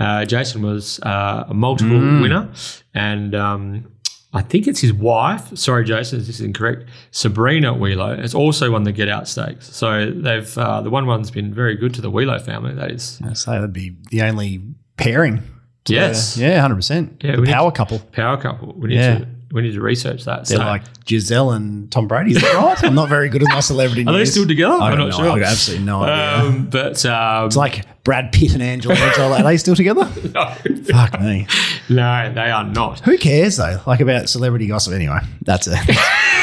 Uh, 0.00 0.24
Jason 0.24 0.62
was 0.62 0.98
uh, 1.00 1.44
a 1.48 1.54
multiple 1.54 1.98
winner, 2.20 2.50
and 2.94 3.32
um, 3.34 3.86
I 4.32 4.42
think 4.42 4.66
it's 4.66 4.80
his 4.80 4.92
wife. 4.92 5.56
Sorry, 5.56 5.84
Jason, 5.84 6.18
this 6.18 6.28
is 6.28 6.40
incorrect. 6.40 6.88
Sabrina 7.12 7.72
Wheelo 7.72 8.18
has 8.18 8.34
also 8.34 8.72
won 8.72 8.82
the 8.82 8.90
Get 8.90 9.08
Out 9.08 9.28
Stakes. 9.28 9.72
So 9.74 10.10
they've 10.10 10.58
uh, 10.58 10.80
the 10.80 10.90
one 10.90 11.06
one's 11.06 11.30
been 11.30 11.54
very 11.54 11.76
good 11.76 11.94
to 11.94 12.00
the 12.00 12.10
Wheelo 12.10 12.40
family. 12.44 12.74
That 12.74 12.90
is, 12.90 13.20
I 13.24 13.34
say 13.34 13.52
that'd 13.52 13.72
be 13.72 13.94
the 14.10 14.22
only 14.22 14.62
pairing. 14.96 15.42
Yes. 15.86 16.36
yeah, 16.36 16.60
hundred 16.60 16.76
percent. 16.76 17.22
Yeah, 17.22 17.36
the 17.36 17.42
power 17.44 17.70
couple. 17.70 18.00
power 18.00 18.36
couple. 18.36 18.72
We 18.76 18.88
need 18.88 18.96
Yeah. 18.96 19.18
to 19.18 19.28
we 19.54 19.62
need 19.62 19.72
to 19.72 19.80
research 19.80 20.24
that. 20.24 20.46
They're 20.46 20.58
So- 20.58 20.64
like 20.64 20.82
Gisele 21.06 21.52
and 21.52 21.90
Tom 21.90 22.06
Brady. 22.08 22.32
Is 22.32 22.42
that 22.42 22.54
right? 22.62 22.84
I'm 22.84 22.94
not 22.94 23.08
very 23.08 23.28
good 23.30 23.42
at 23.42 23.48
my 23.48 23.60
celebrity 23.60 24.02
are 24.02 24.12
they 24.12 24.18
news. 24.18 24.32
still 24.32 24.46
together? 24.46 24.74
I 24.74 24.90
I'm 24.90 24.98
don't 24.98 25.08
know. 25.10 25.16
sure. 25.16 25.30
I've 25.30 25.42
absolutely 25.42 25.86
no 25.86 26.02
idea. 26.02 26.48
Um, 26.48 26.66
but 26.70 27.06
um, 27.06 27.46
It's 27.46 27.56
like 27.56 27.86
Brad 28.04 28.32
Pitt 28.32 28.52
and 28.52 28.62
Angela. 28.62 28.94
Are 29.18 29.42
they 29.42 29.56
still 29.56 29.74
together? 29.74 30.02
no, 30.34 30.54
Fuck 30.92 31.18
me. 31.20 31.46
no, 31.88 32.32
they 32.34 32.50
are 32.50 32.64
not. 32.64 33.00
Who 33.00 33.16
cares 33.16 33.56
though? 33.56 33.80
Like 33.86 34.00
about 34.00 34.28
celebrity 34.28 34.66
gossip. 34.66 34.92
Anyway, 34.92 35.20
that's 35.42 35.66
it. 35.68 35.78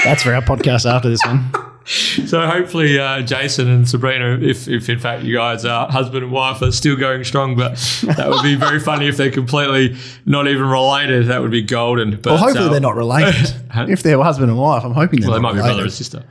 that's 0.04 0.24
for 0.24 0.34
our 0.34 0.42
podcast 0.42 0.90
after 0.92 1.10
this 1.10 1.24
one. 1.26 1.52
So 2.28 2.46
hopefully, 2.48 3.00
uh, 3.00 3.22
Jason 3.24 3.68
and 3.68 3.90
Sabrina, 3.90 4.38
if, 4.40 4.68
if 4.68 4.88
in 4.88 5.00
fact 5.00 5.24
you 5.24 5.36
guys 5.36 5.66
are 5.66 5.90
husband 5.90 6.24
and 6.24 6.32
wife, 6.32 6.62
are 6.62 6.72
still 6.72 6.96
going 6.96 7.24
strong. 7.24 7.56
But 7.56 7.76
that 8.16 8.30
would 8.30 8.44
be 8.44 8.56
very 8.56 8.80
funny 8.80 9.08
if 9.08 9.18
they're 9.18 9.32
completely 9.32 9.98
not 10.26 10.48
even 10.48 10.64
related. 10.68 11.26
That 11.28 11.42
would 11.42 11.52
be 11.52 11.64
golden. 11.64 12.12
But 12.12 12.26
Well, 12.26 12.38
hopefully 12.38 12.68
uh, 12.68 12.70
they're 12.70 12.80
not 12.80 12.96
related. 12.96 13.52
If 13.90 14.04
they're 14.04 14.22
husband 14.22 14.50
and 14.52 14.60
wife, 14.60 14.84
I'm 14.86 14.94
hoping 14.94 15.22
they're 15.22 15.30
Well, 15.32 15.40
they 15.40 15.42
might 15.42 15.54
be 15.54 15.58
related. 15.58 15.74
brother 15.74 15.84
and 15.86 15.94
sister. 15.94 16.24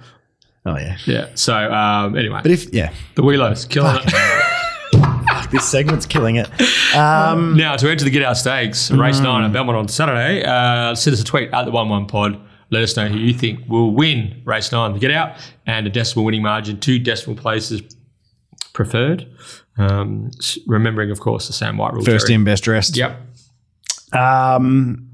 Oh 0.64 0.76
yeah. 0.76 0.96
Yeah. 1.04 1.26
So 1.34 1.54
um, 1.54 2.16
anyway, 2.16 2.40
But 2.42 2.52
if 2.52 2.72
yeah, 2.72 2.92
the 3.16 3.22
Wheelos 3.22 3.68
killing 3.68 3.96
it. 4.04 5.50
this 5.50 5.68
segment's 5.68 6.06
killing 6.06 6.36
it. 6.36 6.48
Um, 6.94 7.56
Now 7.56 7.76
to 7.76 7.90
enter 7.90 8.04
the 8.04 8.10
Get 8.10 8.22
Out 8.22 8.36
Stakes, 8.36 8.90
race 8.90 9.20
nine 9.20 9.44
at 9.44 9.52
Belmont 9.52 9.76
on 9.78 9.88
Saturday. 9.88 10.44
Uh, 10.44 10.94
send 10.94 11.14
us 11.14 11.20
a 11.20 11.24
tweet 11.24 11.52
at 11.52 11.64
the 11.64 11.70
one 11.70 11.88
one 11.88 12.06
pod. 12.06 12.40
Let 12.70 12.82
us 12.82 12.96
know 12.96 13.08
who 13.08 13.18
you 13.18 13.34
think 13.34 13.68
will 13.68 13.92
win 13.92 14.42
race 14.44 14.70
nine, 14.72 14.92
the 14.92 14.98
Get 14.98 15.10
Out, 15.10 15.36
and 15.66 15.86
a 15.86 15.90
decimal 15.90 16.24
winning 16.24 16.42
margin. 16.42 16.78
Two 16.78 16.98
decimal 16.98 17.36
places 17.36 17.82
preferred. 18.72 19.26
Um, 19.76 20.30
remembering, 20.66 21.10
of 21.10 21.20
course, 21.20 21.46
the 21.46 21.52
Sam 21.52 21.76
White 21.76 21.92
rule. 21.94 22.04
first 22.04 22.26
Jerry. 22.26 22.36
in, 22.36 22.44
best 22.44 22.64
dressed. 22.64 22.96
Yep. 22.96 23.20
Um, 24.12 25.08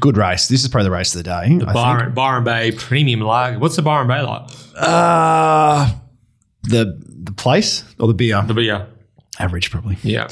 good 0.00 0.16
race. 0.16 0.48
This 0.48 0.62
is 0.62 0.68
probably 0.68 0.84
the 0.84 0.90
race 0.92 1.14
of 1.14 1.18
the 1.18 1.24
day. 1.24 1.32
I 1.32 1.46
think. 1.46 1.64
Byron, 1.72 2.14
Byron 2.14 2.44
Bay 2.44 2.72
Premium 2.72 3.20
Lager. 3.20 3.58
What's 3.58 3.76
the 3.76 3.82
Byron 3.82 4.08
Bay 4.08 4.22
like? 4.22 4.48
Uh, 4.76 5.90
the 6.64 7.00
the 7.06 7.32
place 7.32 7.84
or 7.98 8.06
the 8.06 8.14
beer? 8.14 8.42
The 8.42 8.54
beer. 8.54 8.86
Average 9.38 9.70
probably. 9.70 9.98
Yeah. 10.02 10.28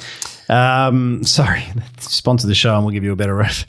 Um, 0.48 1.24
sorry, 1.24 1.64
sponsor 1.98 2.46
the 2.46 2.54
show 2.54 2.74
and 2.74 2.84
we'll 2.84 2.92
give 2.92 3.04
you 3.04 3.12
a 3.12 3.16
better 3.16 3.34
ref. 3.34 3.66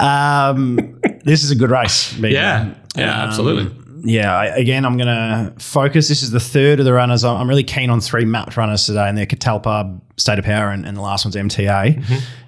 um, 0.00 1.00
this 1.28 1.44
is 1.44 1.50
a 1.50 1.54
good 1.56 1.70
race. 1.70 2.12
Yeah. 2.18 2.74
Yeah, 2.96 3.22
Um, 3.22 3.28
absolutely. 3.28 3.84
Yeah, 4.04 4.34
I, 4.36 4.46
again, 4.46 4.84
I'm 4.84 4.96
going 4.96 5.08
to 5.08 5.52
focus. 5.58 6.08
This 6.08 6.22
is 6.22 6.30
the 6.30 6.38
third 6.40 6.78
of 6.78 6.84
the 6.84 6.92
runners. 6.92 7.24
I'm 7.24 7.36
I'm 7.36 7.48
really 7.48 7.64
keen 7.64 7.90
on 7.90 8.00
three 8.00 8.24
mapped 8.24 8.56
runners 8.56 8.86
today, 8.86 9.08
and 9.08 9.18
they're 9.18 9.26
Catalpa, 9.26 10.00
State 10.16 10.38
of 10.38 10.44
Power, 10.44 10.70
and, 10.70 10.86
and 10.86 10.96
the 10.96 11.00
last 11.00 11.24
one's 11.24 11.34
MTA. 11.36 12.02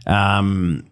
Um, 0.06 0.84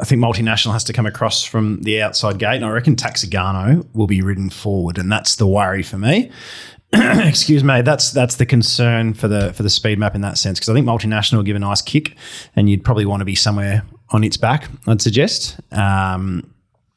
I 0.00 0.04
think 0.04 0.20
multinational 0.22 0.72
has 0.72 0.84
to 0.84 0.92
come 0.92 1.06
across 1.06 1.42
from 1.44 1.80
the 1.82 2.02
outside 2.02 2.38
gate, 2.38 2.56
and 2.56 2.64
I 2.66 2.70
reckon 2.70 2.96
Taxigano 2.96 3.86
will 3.94 4.06
be 4.06 4.20
ridden 4.22 4.50
forward, 4.50 4.98
and 4.98 5.10
that's 5.10 5.36
the 5.36 5.46
worry 5.46 5.82
for 5.82 5.96
me. 5.98 6.30
Excuse 6.92 7.64
me, 7.64 7.80
that's 7.80 8.10
that's 8.12 8.36
the 8.36 8.46
concern 8.46 9.14
for 9.14 9.26
the 9.28 9.52
for 9.54 9.62
the 9.62 9.70
speed 9.70 9.98
map 9.98 10.14
in 10.14 10.20
that 10.20 10.36
sense 10.38 10.58
because 10.58 10.68
I 10.68 10.74
think 10.74 10.86
multinational 10.86 11.36
will 11.38 11.42
give 11.44 11.56
a 11.56 11.60
nice 11.60 11.80
kick, 11.82 12.14
and 12.56 12.68
you'd 12.68 12.84
probably 12.84 13.06
want 13.06 13.20
to 13.22 13.24
be 13.24 13.34
somewhere 13.34 13.82
on 14.10 14.22
its 14.22 14.36
back. 14.36 14.68
I'd 14.86 15.00
suggest. 15.02 15.58
Um, 15.72 16.50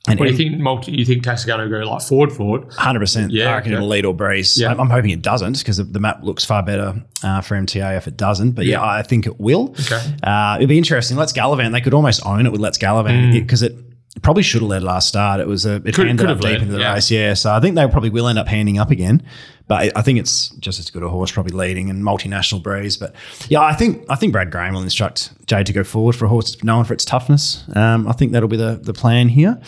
and 0.07 0.19
What 0.19 0.25
do 0.25 0.31
you 0.31 0.37
think? 0.37 0.57
Multi, 0.57 0.93
you 0.93 1.05
think 1.05 1.23
Taxigano 1.23 1.69
go 1.69 1.89
like 1.89 2.01
forward, 2.01 2.31
forward? 2.31 2.71
Hundred 2.73 3.01
percent. 3.01 3.31
Yeah, 3.31 3.51
I 3.51 3.55
reckon 3.55 3.73
okay. 3.73 3.77
it'll 3.77 3.89
lead 3.89 4.05
or 4.05 4.13
breeze. 4.13 4.57
Yeah. 4.57 4.71
I'm, 4.71 4.79
I'm 4.79 4.89
hoping 4.89 5.11
it 5.11 5.21
doesn't 5.21 5.57
because 5.59 5.77
the, 5.77 5.83
the 5.83 5.99
map 5.99 6.23
looks 6.23 6.45
far 6.45 6.63
better 6.63 7.03
uh, 7.23 7.41
for 7.41 7.55
MTA 7.55 7.97
if 7.97 8.07
it 8.07 8.15
doesn't. 8.15 8.51
But 8.51 8.65
yeah, 8.65 8.83
I 8.83 9.03
think 9.03 9.27
it 9.27 9.39
will. 9.39 9.75
Okay. 9.79 10.01
Uh, 10.23 10.55
it'd 10.57 10.69
be 10.69 10.77
interesting. 10.77 11.17
Let's 11.17 11.33
Gallivant. 11.33 11.73
They 11.73 11.81
could 11.81 11.93
almost 11.93 12.25
own 12.25 12.45
it 12.45 12.51
with 12.51 12.61
Let's 12.61 12.77
Gallivant 12.77 13.33
because 13.33 13.61
it 13.61 13.75
probably 14.21 14.43
should 14.43 14.61
have 14.61 14.69
led 14.69 14.83
last 14.83 15.07
start. 15.07 15.39
It 15.39 15.47
was 15.47 15.65
a 15.65 15.75
it 15.85 15.93
Could- 15.93 16.07
ended 16.07 16.25
could 16.27 16.29
up 16.35 16.37
deep 16.41 16.51
led, 16.51 16.61
into 16.61 16.73
the 16.73 16.79
yeah. 16.79 16.93
race. 16.93 17.11
Yeah. 17.11 17.33
So 17.33 17.51
I 17.53 17.59
think 17.59 17.75
they 17.75 17.87
probably 17.87 18.09
will 18.09 18.27
end 18.27 18.39
up 18.39 18.47
handing 18.47 18.77
up 18.79 18.91
again. 18.91 19.21
But 19.67 19.93
I- 19.97 20.01
think 20.01 20.17
it's 20.17 20.49
just 20.59 20.79
as 20.79 20.89
good 20.89 21.03
a 21.03 21.09
horse 21.09 21.29
probably 21.31 21.51
leading 21.55 21.89
and 21.89 22.01
multinational 22.01 22.63
breeze. 22.63 22.95
But 22.95 23.13
yeah, 23.49 23.59
I 23.61 23.73
think 23.73 24.05
I 24.09 24.15
think 24.15 24.31
Brad 24.31 24.49
Graham 24.51 24.73
will 24.75 24.81
instruct 24.81 25.31
Jade 25.45 25.65
to 25.65 25.73
go 25.73 25.83
forward 25.83 26.15
for 26.15 26.25
a 26.25 26.29
horse 26.29 26.51
that's 26.51 26.63
known 26.63 26.85
for 26.85 26.93
its 26.93 27.03
toughness. 27.03 27.63
Um, 27.75 28.07
I 28.07 28.13
think 28.13 28.31
that'll 28.31 28.47
be 28.49 28.55
the 28.57 28.79
the 28.81 28.93
plan 28.93 29.27
here. 29.27 29.59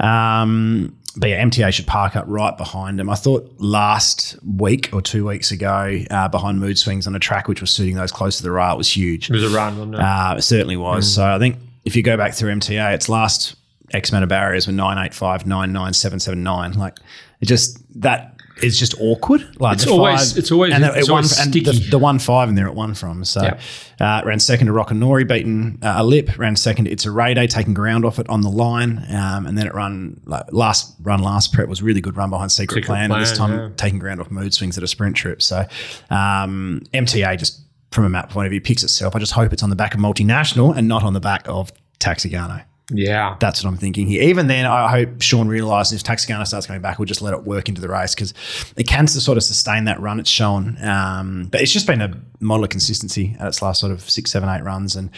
Um, 0.00 0.96
but 1.16 1.28
yeah, 1.28 1.44
MTA 1.44 1.72
should 1.74 1.86
park 1.86 2.16
up 2.16 2.24
right 2.26 2.56
behind 2.56 2.98
him. 2.98 3.10
I 3.10 3.14
thought 3.14 3.52
last 3.58 4.36
week 4.42 4.88
or 4.94 5.02
two 5.02 5.26
weeks 5.26 5.50
ago, 5.50 6.00
uh, 6.10 6.28
behind 6.28 6.58
Mood 6.58 6.78
Swings 6.78 7.06
on 7.06 7.14
a 7.14 7.18
track 7.18 7.48
which 7.48 7.60
was 7.60 7.70
suiting 7.70 7.96
those 7.96 8.10
close 8.10 8.38
to 8.38 8.42
the 8.42 8.50
rail, 8.50 8.72
it 8.74 8.78
was 8.78 8.96
huge. 8.96 9.28
It 9.28 9.34
was 9.34 9.44
a 9.44 9.54
run, 9.54 9.74
wasn't 9.76 9.96
it? 9.96 10.00
Uh, 10.00 10.34
it 10.38 10.42
certainly 10.42 10.76
was. 10.78 11.14
So 11.14 11.22
I 11.26 11.38
think 11.38 11.56
if 11.84 11.96
you 11.96 12.02
go 12.02 12.16
back 12.16 12.32
through 12.32 12.52
MTA, 12.54 12.94
its 12.94 13.10
last 13.10 13.56
X 13.92 14.10
amount 14.10 14.22
of 14.24 14.28
barriers 14.28 14.66
were 14.66 14.72
985, 14.72 15.46
99779. 15.46 16.72
Like 16.78 16.98
it 17.40 17.46
just 17.46 17.78
that 18.00 18.36
is 18.62 18.78
just 18.78 18.94
awkward. 19.00 19.40
Like 19.58 19.74
It's 19.74 19.86
always- 19.86 20.36
it's 20.36 20.52
always- 20.52 20.72
and, 20.72 20.84
it's 20.84 21.08
it 21.08 21.10
won, 21.10 21.24
always 21.24 21.38
and 21.38 21.52
the, 21.52 21.88
the 21.90 21.98
one 21.98 22.18
five 22.18 22.48
in 22.48 22.54
there 22.54 22.68
at 22.68 22.74
one 22.74 22.94
from. 22.94 23.24
So 23.24 23.42
Yeah. 23.42 23.58
uh, 23.98 24.22
ran 24.24 24.38
second 24.38 24.66
to 24.68 24.72
Rockanori, 24.72 25.26
beaten 25.26 25.78
uh, 25.82 25.94
a 25.96 26.04
lip. 26.04 26.38
Ran 26.38 26.54
second 26.54 26.84
to 26.84 26.90
It's 26.90 27.04
a 27.06 27.10
Ray 27.10 27.34
Day, 27.34 27.46
taking 27.46 27.74
ground 27.74 28.04
off 28.04 28.18
it 28.18 28.28
on 28.28 28.42
the 28.42 28.50
line, 28.50 29.04
um, 29.10 29.46
and 29.46 29.56
then 29.58 29.66
it 29.66 29.74
run 29.74 30.20
like 30.26 30.44
last 30.52 30.94
run 31.02 31.22
last 31.22 31.52
prep 31.52 31.68
was 31.68 31.82
really 31.82 32.00
good 32.00 32.16
run 32.16 32.30
behind 32.30 32.52
Secret, 32.52 32.82
Secret 32.82 32.86
Plan. 32.86 33.10
and 33.10 33.20
this 33.22 33.36
time 33.36 33.52
yeah. 33.52 33.68
taking 33.76 33.98
ground 33.98 34.20
off 34.20 34.30
mood 34.30 34.52
swings 34.54 34.76
at 34.78 34.84
a 34.84 34.88
sprint 34.88 35.16
trip. 35.16 35.42
So 35.42 35.66
um, 36.10 36.82
MTA 36.94 37.38
just 37.38 37.60
from 37.90 38.04
a 38.04 38.08
map 38.08 38.30
point 38.30 38.46
of 38.46 38.50
view 38.50 38.60
picks 38.60 38.82
itself. 38.84 39.16
I 39.16 39.18
just 39.18 39.32
hope 39.32 39.52
it's 39.52 39.62
on 39.62 39.70
the 39.70 39.76
back 39.76 39.94
of 39.94 40.00
multinational 40.00 40.76
and 40.76 40.86
not 40.88 41.02
on 41.02 41.14
the 41.14 41.20
back 41.20 41.42
of 41.48 41.72
Taxigano. 42.00 42.62
Yeah. 42.90 43.36
That's 43.38 43.62
what 43.62 43.70
I'm 43.70 43.76
thinking 43.76 44.06
here. 44.06 44.22
Even 44.22 44.48
then, 44.48 44.66
I 44.66 44.88
hope 44.88 45.22
Sean 45.22 45.48
realises 45.48 46.00
if 46.00 46.06
Taxigano 46.06 46.46
starts 46.46 46.66
coming 46.66 46.82
back, 46.82 46.98
we'll 46.98 47.06
just 47.06 47.22
let 47.22 47.32
it 47.32 47.44
work 47.44 47.68
into 47.68 47.80
the 47.80 47.88
race 47.88 48.14
because 48.14 48.34
it 48.76 48.86
can 48.86 49.06
sort 49.06 49.38
of 49.38 49.44
sustain 49.44 49.84
that 49.84 50.00
run 50.00 50.20
it's 50.20 50.30
shown. 50.30 50.76
Um, 50.82 51.48
but 51.50 51.60
it's 51.60 51.72
just 51.72 51.86
been 51.86 52.00
a 52.00 52.20
model 52.40 52.64
of 52.64 52.70
consistency 52.70 53.36
at 53.38 53.48
its 53.48 53.62
last 53.62 53.80
sort 53.80 53.92
of 53.92 54.08
six, 54.08 54.32
seven, 54.32 54.48
eight 54.48 54.62
runs. 54.62 54.96
And 54.96 55.10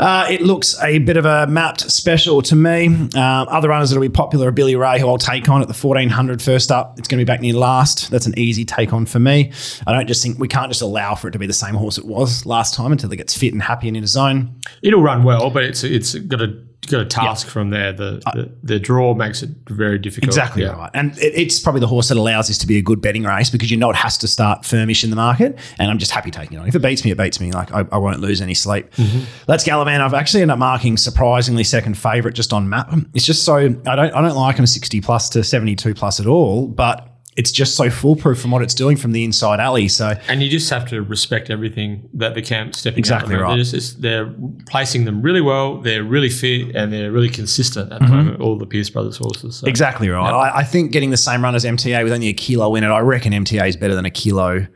uh, 0.00 0.26
it 0.30 0.40
looks 0.40 0.80
a 0.82 0.98
bit 0.98 1.16
of 1.16 1.24
a 1.26 1.46
mapped 1.46 1.82
special 1.82 2.42
to 2.42 2.56
me. 2.56 2.86
Um, 2.86 3.10
other 3.14 3.68
runners 3.68 3.90
that'll 3.90 4.00
be 4.00 4.08
popular 4.08 4.48
are 4.48 4.52
Billy 4.52 4.74
Ray, 4.74 4.98
who 4.98 5.08
I'll 5.08 5.18
take 5.18 5.48
on 5.48 5.60
at 5.60 5.68
the 5.68 5.74
1400 5.74 6.40
first 6.40 6.72
up. 6.72 6.98
It's 6.98 7.06
going 7.06 7.18
to 7.18 7.24
be 7.24 7.26
back 7.26 7.40
near 7.40 7.54
last. 7.54 8.10
That's 8.10 8.26
an 8.26 8.34
easy 8.38 8.64
take 8.64 8.92
on 8.92 9.06
for 9.06 9.20
me. 9.20 9.52
I 9.86 9.92
don't 9.92 10.06
just 10.06 10.22
think 10.22 10.38
we 10.38 10.48
can't 10.48 10.68
just 10.68 10.82
allow 10.82 11.14
for 11.14 11.28
it 11.28 11.32
to 11.32 11.38
be 11.38 11.46
the 11.46 11.52
same 11.52 11.74
horse 11.74 11.98
it 11.98 12.06
was 12.06 12.46
last 12.46 12.74
time 12.74 12.92
until 12.92 13.12
it 13.12 13.16
gets 13.16 13.36
fit 13.36 13.52
and 13.52 13.62
happy 13.62 13.88
and 13.88 13.96
in 13.96 14.02
a 14.02 14.08
zone. 14.08 14.58
It'll 14.82 15.02
run 15.02 15.22
well, 15.22 15.50
but 15.50 15.64
it's 15.64 15.84
it's 15.84 16.14
got 16.14 16.40
a 16.84 16.90
got 16.90 17.00
a 17.00 17.04
task 17.06 17.48
from 17.48 17.70
there. 17.70 17.92
The, 17.92 18.20
the 18.34 18.50
the 18.62 18.78
draw 18.78 19.14
makes 19.14 19.42
it 19.42 19.50
very 19.68 19.98
difficult. 19.98 20.28
Exactly 20.28 20.62
Yeah. 20.62 20.76
right. 20.76 20.90
And 20.94 21.16
it, 21.18 21.32
it's 21.34 21.60
probably 21.60 21.80
the 21.80 21.86
horse 21.86 22.08
that 22.08 22.16
allows 22.16 22.48
this 22.48 22.58
to 22.58 22.66
be 22.66 22.78
a 22.78 22.82
good 22.82 23.00
betting 23.00 23.24
race 23.24 23.50
because 23.50 23.70
you 23.70 23.76
know 23.76 23.90
it 23.90 23.96
has 23.96 24.18
to 24.18 24.28
start 24.28 24.62
firmish 24.62 25.04
in 25.04 25.10
the 25.10 25.16
market. 25.16 25.58
And 25.78 25.90
I'm 25.90 25.98
just 25.98 26.10
happy 26.12 26.30
taking 26.30 26.56
it 26.56 26.60
on. 26.60 26.68
If 26.68 26.74
it 26.74 26.82
beats 26.82 27.04
me, 27.04 27.10
it 27.10 27.18
beats 27.18 27.40
me. 27.40 27.52
Like 27.52 27.72
I, 27.72 27.84
I 27.92 27.98
won't 27.98 28.20
lose 28.20 28.40
any 28.40 28.54
sleep. 28.54 28.90
Mm-hmm. 28.92 29.24
Let's 29.48 29.64
Gallivant. 29.64 30.00
I've 30.00 30.14
actually 30.14 30.42
ended 30.42 30.54
up 30.54 30.58
marking 30.58 30.96
surprisingly 30.96 31.64
second 31.64 31.96
favourite 31.98 32.34
just 32.34 32.52
on 32.52 32.68
map. 32.68 32.92
It's 33.14 33.24
just 33.24 33.44
so 33.44 33.56
I 33.56 33.68
don't 33.68 34.14
I 34.14 34.20
don't 34.20 34.36
like 34.36 34.56
him 34.56 34.66
60 34.66 35.00
plus 35.00 35.28
to 35.30 35.44
72 35.44 35.94
plus 35.94 36.20
at 36.20 36.26
all, 36.26 36.66
but 36.66 37.10
it's 37.36 37.50
just 37.50 37.74
so 37.76 37.90
foolproof 37.90 38.40
from 38.40 38.52
what 38.52 38.62
it's 38.62 38.74
doing 38.74 38.96
from 38.96 39.10
the 39.12 39.24
inside 39.24 39.58
alley. 39.58 39.88
So 39.88 40.14
And 40.28 40.40
you 40.42 40.48
just 40.48 40.70
have 40.70 40.88
to 40.90 41.02
respect 41.02 41.50
everything 41.50 42.08
that 42.14 42.34
the 42.34 42.42
camp's 42.42 42.78
stepping 42.78 42.98
Exactly 43.00 43.34
out. 43.34 43.40
right. 43.40 43.54
They're, 43.56 43.64
just, 43.64 44.00
they're 44.02 44.32
placing 44.68 45.04
them 45.04 45.20
really 45.20 45.40
well. 45.40 45.78
They're 45.80 46.04
really 46.04 46.30
fit 46.30 46.76
and 46.76 46.92
they're 46.92 47.10
really 47.10 47.28
consistent 47.30 47.92
at 47.92 48.00
Mm-hmm. 48.02 48.12
moment. 48.16 48.40
All 48.40 48.56
the 48.56 48.66
Pearce 48.66 48.88
Brothers 48.90 49.16
horses. 49.16 49.56
So. 49.56 49.66
Exactly 49.66 50.08
right. 50.10 50.30
I, 50.32 50.58
I 50.58 50.64
think 50.64 50.92
getting 50.92 51.10
the 51.10 51.16
same 51.16 51.42
run 51.42 51.54
as 51.56 51.64
MTA 51.64 52.04
with 52.04 52.12
only 52.12 52.28
a 52.28 52.32
kilo 52.34 52.74
in 52.76 52.84
it, 52.84 52.88
I 52.88 53.00
reckon 53.00 53.32
MTA 53.32 53.68
is 53.68 53.76
better 53.76 53.94
than 53.96 54.04
a 54.04 54.10
kilo, 54.10 54.66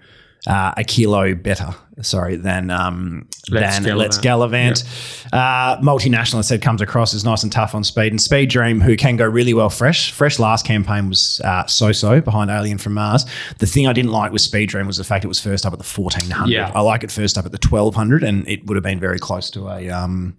uh, 0.47 0.73
a 0.77 0.85
kilo 0.85 1.35
better. 1.35 1.74
Sorry, 2.01 2.36
than 2.36 2.70
um, 2.70 3.27
Let's 3.51 3.74
than 3.74 3.82
Gallivant. 3.85 3.98
Let's 3.98 4.19
Gallivant. 4.19 4.85
Uh, 5.32 5.78
multinational, 5.81 6.39
I 6.39 6.40
said, 6.43 6.62
comes 6.62 6.81
across 6.81 7.12
as 7.12 7.24
nice 7.24 7.43
and 7.43 7.51
tough 7.51 7.74
on 7.74 7.82
speed, 7.82 8.12
and 8.12 8.20
Speed 8.20 8.51
Dream, 8.51 8.81
who 8.81 8.97
can 8.97 9.16
go 9.16 9.24
really 9.27 9.52
well 9.52 9.69
fresh. 9.69 10.12
Fresh 10.12 10.39
last 10.39 10.65
campaign 10.65 11.09
was 11.09 11.40
uh, 11.44 11.66
so-so 11.66 12.20
behind 12.20 12.51
Alien 12.52 12.78
from 12.78 12.94
Mars. 12.94 13.27
The 13.59 13.66
thing 13.66 13.89
I 13.89 13.93
didn't 13.93 14.12
like 14.12 14.31
with 14.31 14.43
Speed 14.43 14.69
Dream 14.69 14.86
was 14.86 14.97
the 14.98 15.02
fact 15.05 15.24
it 15.24 15.28
was 15.28 15.40
first 15.40 15.66
up 15.66 15.73
at 15.73 15.78
the 15.81 15.85
fourteen 15.85 16.31
hundred. 16.31 16.52
Yeah. 16.52 16.70
I 16.73 16.82
like 16.82 17.02
it 17.02 17.10
first 17.10 17.36
up 17.36 17.44
at 17.44 17.51
the 17.51 17.59
twelve 17.59 17.97
hundred, 17.97 18.23
and 18.23 18.47
it 18.48 18.65
would 18.66 18.77
have 18.77 18.85
been 18.85 19.01
very 19.01 19.19
close 19.19 19.51
to 19.51 19.69
a. 19.69 19.90
Um, 19.90 20.36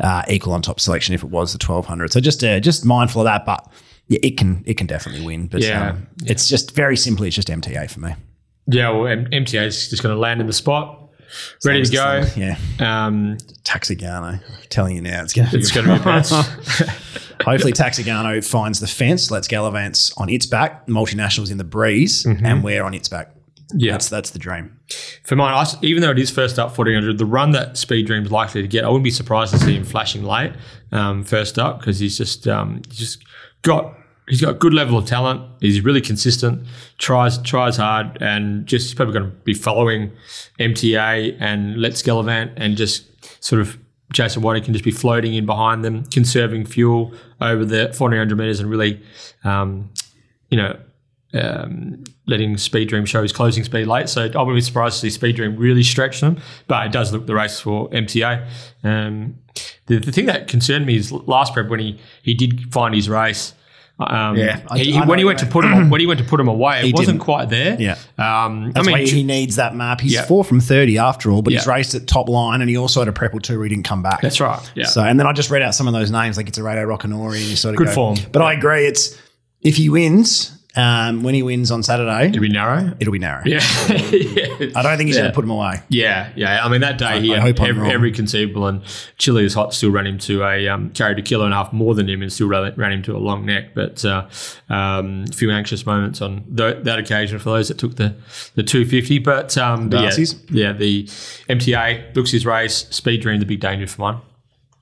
uh, 0.00 0.22
equal 0.28 0.52
on 0.52 0.60
top 0.60 0.78
selection 0.78 1.14
if 1.14 1.22
it 1.24 1.30
was 1.30 1.54
the 1.54 1.64
1200. 1.64 2.12
So 2.12 2.20
just 2.20 2.44
uh, 2.44 2.60
just 2.60 2.84
mindful 2.84 3.22
of 3.22 3.24
that, 3.24 3.46
but 3.46 3.66
yeah, 4.08 4.18
it 4.22 4.36
can 4.36 4.62
it 4.66 4.74
can 4.76 4.86
definitely 4.86 5.24
win. 5.24 5.46
But 5.46 5.62
Yeah. 5.62 5.90
um, 5.92 6.06
it's 6.26 6.48
just 6.50 6.74
very 6.76 6.98
simply 6.98 7.28
it's 7.28 7.36
just 7.36 7.48
MTA 7.48 7.90
for 7.90 8.00
me. 8.00 8.14
Yeah, 8.68 8.90
well, 8.90 9.06
M- 9.06 9.26
MTA 9.26 9.66
is 9.66 9.88
just 9.88 10.02
going 10.02 10.14
to 10.14 10.18
land 10.20 10.40
in 10.40 10.46
the 10.46 10.52
spot, 10.52 11.10
ready 11.64 11.84
to 11.84 11.92
go. 11.92 12.24
Yeah, 12.36 12.56
Um, 12.80 13.36
Taxigano. 13.64 14.34
I'm 14.34 14.40
telling 14.70 14.96
you 14.96 15.02
now, 15.02 15.22
it's 15.22 15.32
going 15.34 15.48
to 15.48 15.56
it's 15.56 15.70
going 15.72 15.86
to 15.86 15.94
be. 15.94 16.92
Hopefully, 17.44 17.72
Taxigano 17.72 18.44
finds 18.44 18.80
the 18.80 18.86
fence, 18.86 19.30
lets 19.30 19.46
Gallivant's 19.46 20.12
on 20.16 20.28
its 20.28 20.46
back, 20.46 20.86
multinationals 20.86 21.50
in 21.50 21.58
the 21.58 21.64
breeze, 21.64 22.24
and 22.24 22.64
we're 22.64 22.82
on 22.82 22.94
its 22.94 23.08
back. 23.08 23.32
Yeah. 23.74 23.92
That's 23.92 24.08
that's 24.08 24.30
the 24.30 24.38
dream. 24.38 24.78
For 25.24 25.34
mine, 25.36 25.52
I 25.52 25.66
even 25.82 26.00
though 26.00 26.12
it 26.12 26.18
is 26.20 26.30
first 26.30 26.56
up 26.58 26.76
1400, 26.78 27.18
the 27.18 27.26
run 27.26 27.50
that 27.50 27.76
Speed 27.76 28.06
Dream's 28.06 28.30
likely 28.30 28.62
to 28.62 28.68
get, 28.68 28.84
I 28.84 28.88
wouldn't 28.88 29.02
be 29.04 29.10
surprised 29.10 29.52
to 29.54 29.58
see 29.58 29.74
him 29.76 29.84
flashing 29.84 30.22
late 30.22 30.52
um, 30.92 31.24
first 31.24 31.58
up 31.58 31.80
because 31.80 31.98
he's 31.98 32.16
just 32.16 32.46
um, 32.46 32.82
he's 32.88 32.98
just 32.98 33.24
got 33.62 33.92
he's 34.28 34.40
got 34.40 34.50
a 34.50 34.54
good 34.54 34.74
level 34.74 34.98
of 34.98 35.06
talent. 35.06 35.42
He's 35.60 35.82
really 35.82 36.00
consistent, 36.00 36.66
tries 36.98 37.38
tries 37.38 37.76
hard, 37.76 38.18
and 38.20 38.66
just 38.66 38.86
he's 38.86 38.94
probably 38.94 39.14
going 39.14 39.30
to 39.30 39.36
be 39.38 39.54
following 39.54 40.12
MTA 40.58 41.36
and 41.40 41.80
Let's 41.80 42.02
Gallivant 42.02 42.52
and 42.56 42.76
just 42.76 43.04
sort 43.44 43.60
of 43.60 43.78
Jason 44.12 44.42
White 44.42 44.64
can 44.64 44.72
just 44.72 44.84
be 44.84 44.90
floating 44.90 45.34
in 45.34 45.46
behind 45.46 45.84
them, 45.84 46.04
conserving 46.06 46.66
fuel 46.66 47.12
over 47.40 47.64
the 47.64 47.92
400 47.92 48.36
meters 48.36 48.60
and 48.60 48.70
really, 48.70 49.02
um, 49.44 49.90
you 50.48 50.56
know, 50.56 50.78
um, 51.34 52.04
letting 52.26 52.56
Speed 52.56 52.88
Dream 52.88 53.04
show 53.04 53.22
his 53.22 53.32
closing 53.32 53.64
speed 53.64 53.86
late. 53.86 54.08
So 54.08 54.22
I 54.22 54.38
wouldn't 54.38 54.56
be 54.56 54.60
surprised 54.60 54.94
to 54.96 55.00
see 55.00 55.10
Speed 55.10 55.36
Dream 55.36 55.56
really 55.56 55.82
stretch 55.82 56.20
them, 56.20 56.40
but 56.66 56.86
it 56.86 56.92
does 56.92 57.12
look 57.12 57.26
the 57.26 57.34
race 57.34 57.60
for 57.60 57.90
MTA. 57.90 58.46
Um, 58.84 59.36
the, 59.86 59.98
the 59.98 60.12
thing 60.12 60.26
that 60.26 60.48
concerned 60.48 60.86
me 60.86 60.96
is 60.96 61.12
last 61.12 61.52
prep 61.52 61.68
when 61.68 61.80
he 61.80 62.00
he 62.22 62.34
did 62.34 62.72
find 62.72 62.94
his 62.94 63.08
race. 63.08 63.54
Um, 63.98 64.36
Yeah, 64.36 64.60
I- 64.70 64.78
he- 64.78 64.94
I 64.98 65.06
when 65.06 65.18
he 65.18 65.24
went 65.24 65.38
to 65.38 65.46
put 65.46 65.64
him 65.64 65.88
when 65.90 66.00
he 66.00 66.06
went 66.06 66.18
to 66.20 66.24
put 66.26 66.38
him 66.38 66.48
away, 66.48 66.80
it 66.80 66.84
He 66.86 66.92
wasn't 66.92 67.14
didn't. 67.14 67.20
quite 67.24 67.48
there. 67.48 67.76
Yeah. 67.80 67.92
um, 68.18 68.72
I 68.76 68.82
mean, 68.82 68.92
why 68.92 69.06
he 69.06 69.22
needs 69.22 69.56
that 69.56 69.74
map. 69.74 70.02
He's 70.02 70.12
Yeah. 70.12 70.26
four 70.26 70.44
from 70.44 70.60
30 70.60 70.98
after 70.98 71.30
all, 71.30 71.40
but 71.40 71.54
he's 71.54 71.66
raced 71.66 71.94
at 71.94 72.06
top 72.06 72.28
line 72.28 72.60
and 72.60 72.68
he 72.68 72.76
also 72.76 73.00
had 73.00 73.08
a 73.08 73.12
prep 73.12 73.34
or 73.34 73.40
two 73.40 73.56
where 73.56 73.64
he 73.64 73.70
didn't 73.74 73.86
come 73.86 74.02
back. 74.02 74.20
that's 74.20 74.38
right. 74.40 74.60
Yeah, 74.74 74.84
So, 74.84 75.02
and 75.02 75.18
then 75.18 75.26
I 75.26 75.32
just 75.32 75.50
read 75.50 75.62
out 75.62 75.74
some 75.74 75.86
of 75.88 75.94
those 75.94 76.10
names, 76.10 76.36
like 76.36 76.46
it's 76.48 76.58
a 76.58 76.62
Radio 76.62 76.84
Rockanori, 76.86 77.36
and 77.36 77.46
you 77.46 77.56
sort 77.56 77.74
of 77.74 77.78
Good 77.78 77.86
go- 77.88 77.92
form. 77.94 78.18
But 78.32 78.42
I 78.42 78.52
agree, 78.52 78.86
it's 78.86 79.16
if 79.62 79.76
he 79.76 79.88
wins, 79.88 80.52
um, 80.76 81.22
when 81.22 81.34
he 81.34 81.42
wins 81.42 81.70
on 81.70 81.82
Saturday, 81.82 82.28
it'll 82.28 82.40
be 82.40 82.48
narrow. 82.48 82.94
it'll 83.00 83.12
be 83.12 83.18
narrow. 83.18 83.42
Yeah, 83.46 83.60
yeah. 83.88 84.70
I 84.76 84.82
don't 84.82 84.96
think 84.96 85.06
he's 85.08 85.16
Yeah. 85.16 85.22
going 85.22 85.32
to 85.32 85.34
put 85.34 85.44
him 85.44 85.50
away. 85.50 85.80
Yeah, 85.88 86.30
yeah. 86.36 86.64
I 86.64 86.68
mean, 86.68 86.80
that 86.82 86.98
day 86.98 87.20
he 87.20 87.32
I 87.32 87.40
had 87.40 87.42
hope 87.58 87.66
every, 87.68 87.90
every 87.90 88.12
conceivable, 88.12 88.66
and 88.66 88.82
Chile 89.18 89.44
is 89.44 89.54
hot. 89.54 89.72
Still 89.74 89.90
ran 89.90 90.06
him 90.06 90.18
to 90.18 90.42
a 90.44 90.68
um, 90.68 90.90
carried 90.90 91.18
a 91.18 91.22
kilo 91.22 91.44
and 91.44 91.54
a 91.54 91.56
half 91.56 91.72
more 91.72 91.94
than 91.94 92.08
him, 92.08 92.22
and 92.22 92.32
still 92.32 92.48
ran, 92.48 92.74
ran 92.76 92.92
him 92.92 93.02
to 93.04 93.16
a 93.16 93.18
long 93.18 93.46
neck. 93.46 93.74
But 93.74 94.04
uh, 94.04 94.28
um, 94.68 95.24
a 95.28 95.32
few 95.32 95.50
anxious 95.50 95.86
moments 95.86 96.20
on 96.20 96.44
th- 96.56 96.82
that 96.84 96.98
occasion 96.98 97.38
for 97.38 97.50
those 97.50 97.68
that 97.68 97.78
took 97.78 97.96
the 97.96 98.14
the 98.54 98.62
250. 98.62 99.18
But, 99.20 99.56
um, 99.56 99.88
but 99.88 99.96
yeah, 99.96 100.02
Darcy's? 100.02 100.34
yeah, 100.50 100.72
the 100.72 101.04
MTA 101.48 102.14
looks 102.14 102.30
his 102.30 102.44
race. 102.44 102.86
Speed 102.90 103.22
Dream, 103.22 103.40
the 103.40 103.46
big 103.46 103.60
danger 103.60 103.86
for 103.86 104.00
mine. 104.02 104.20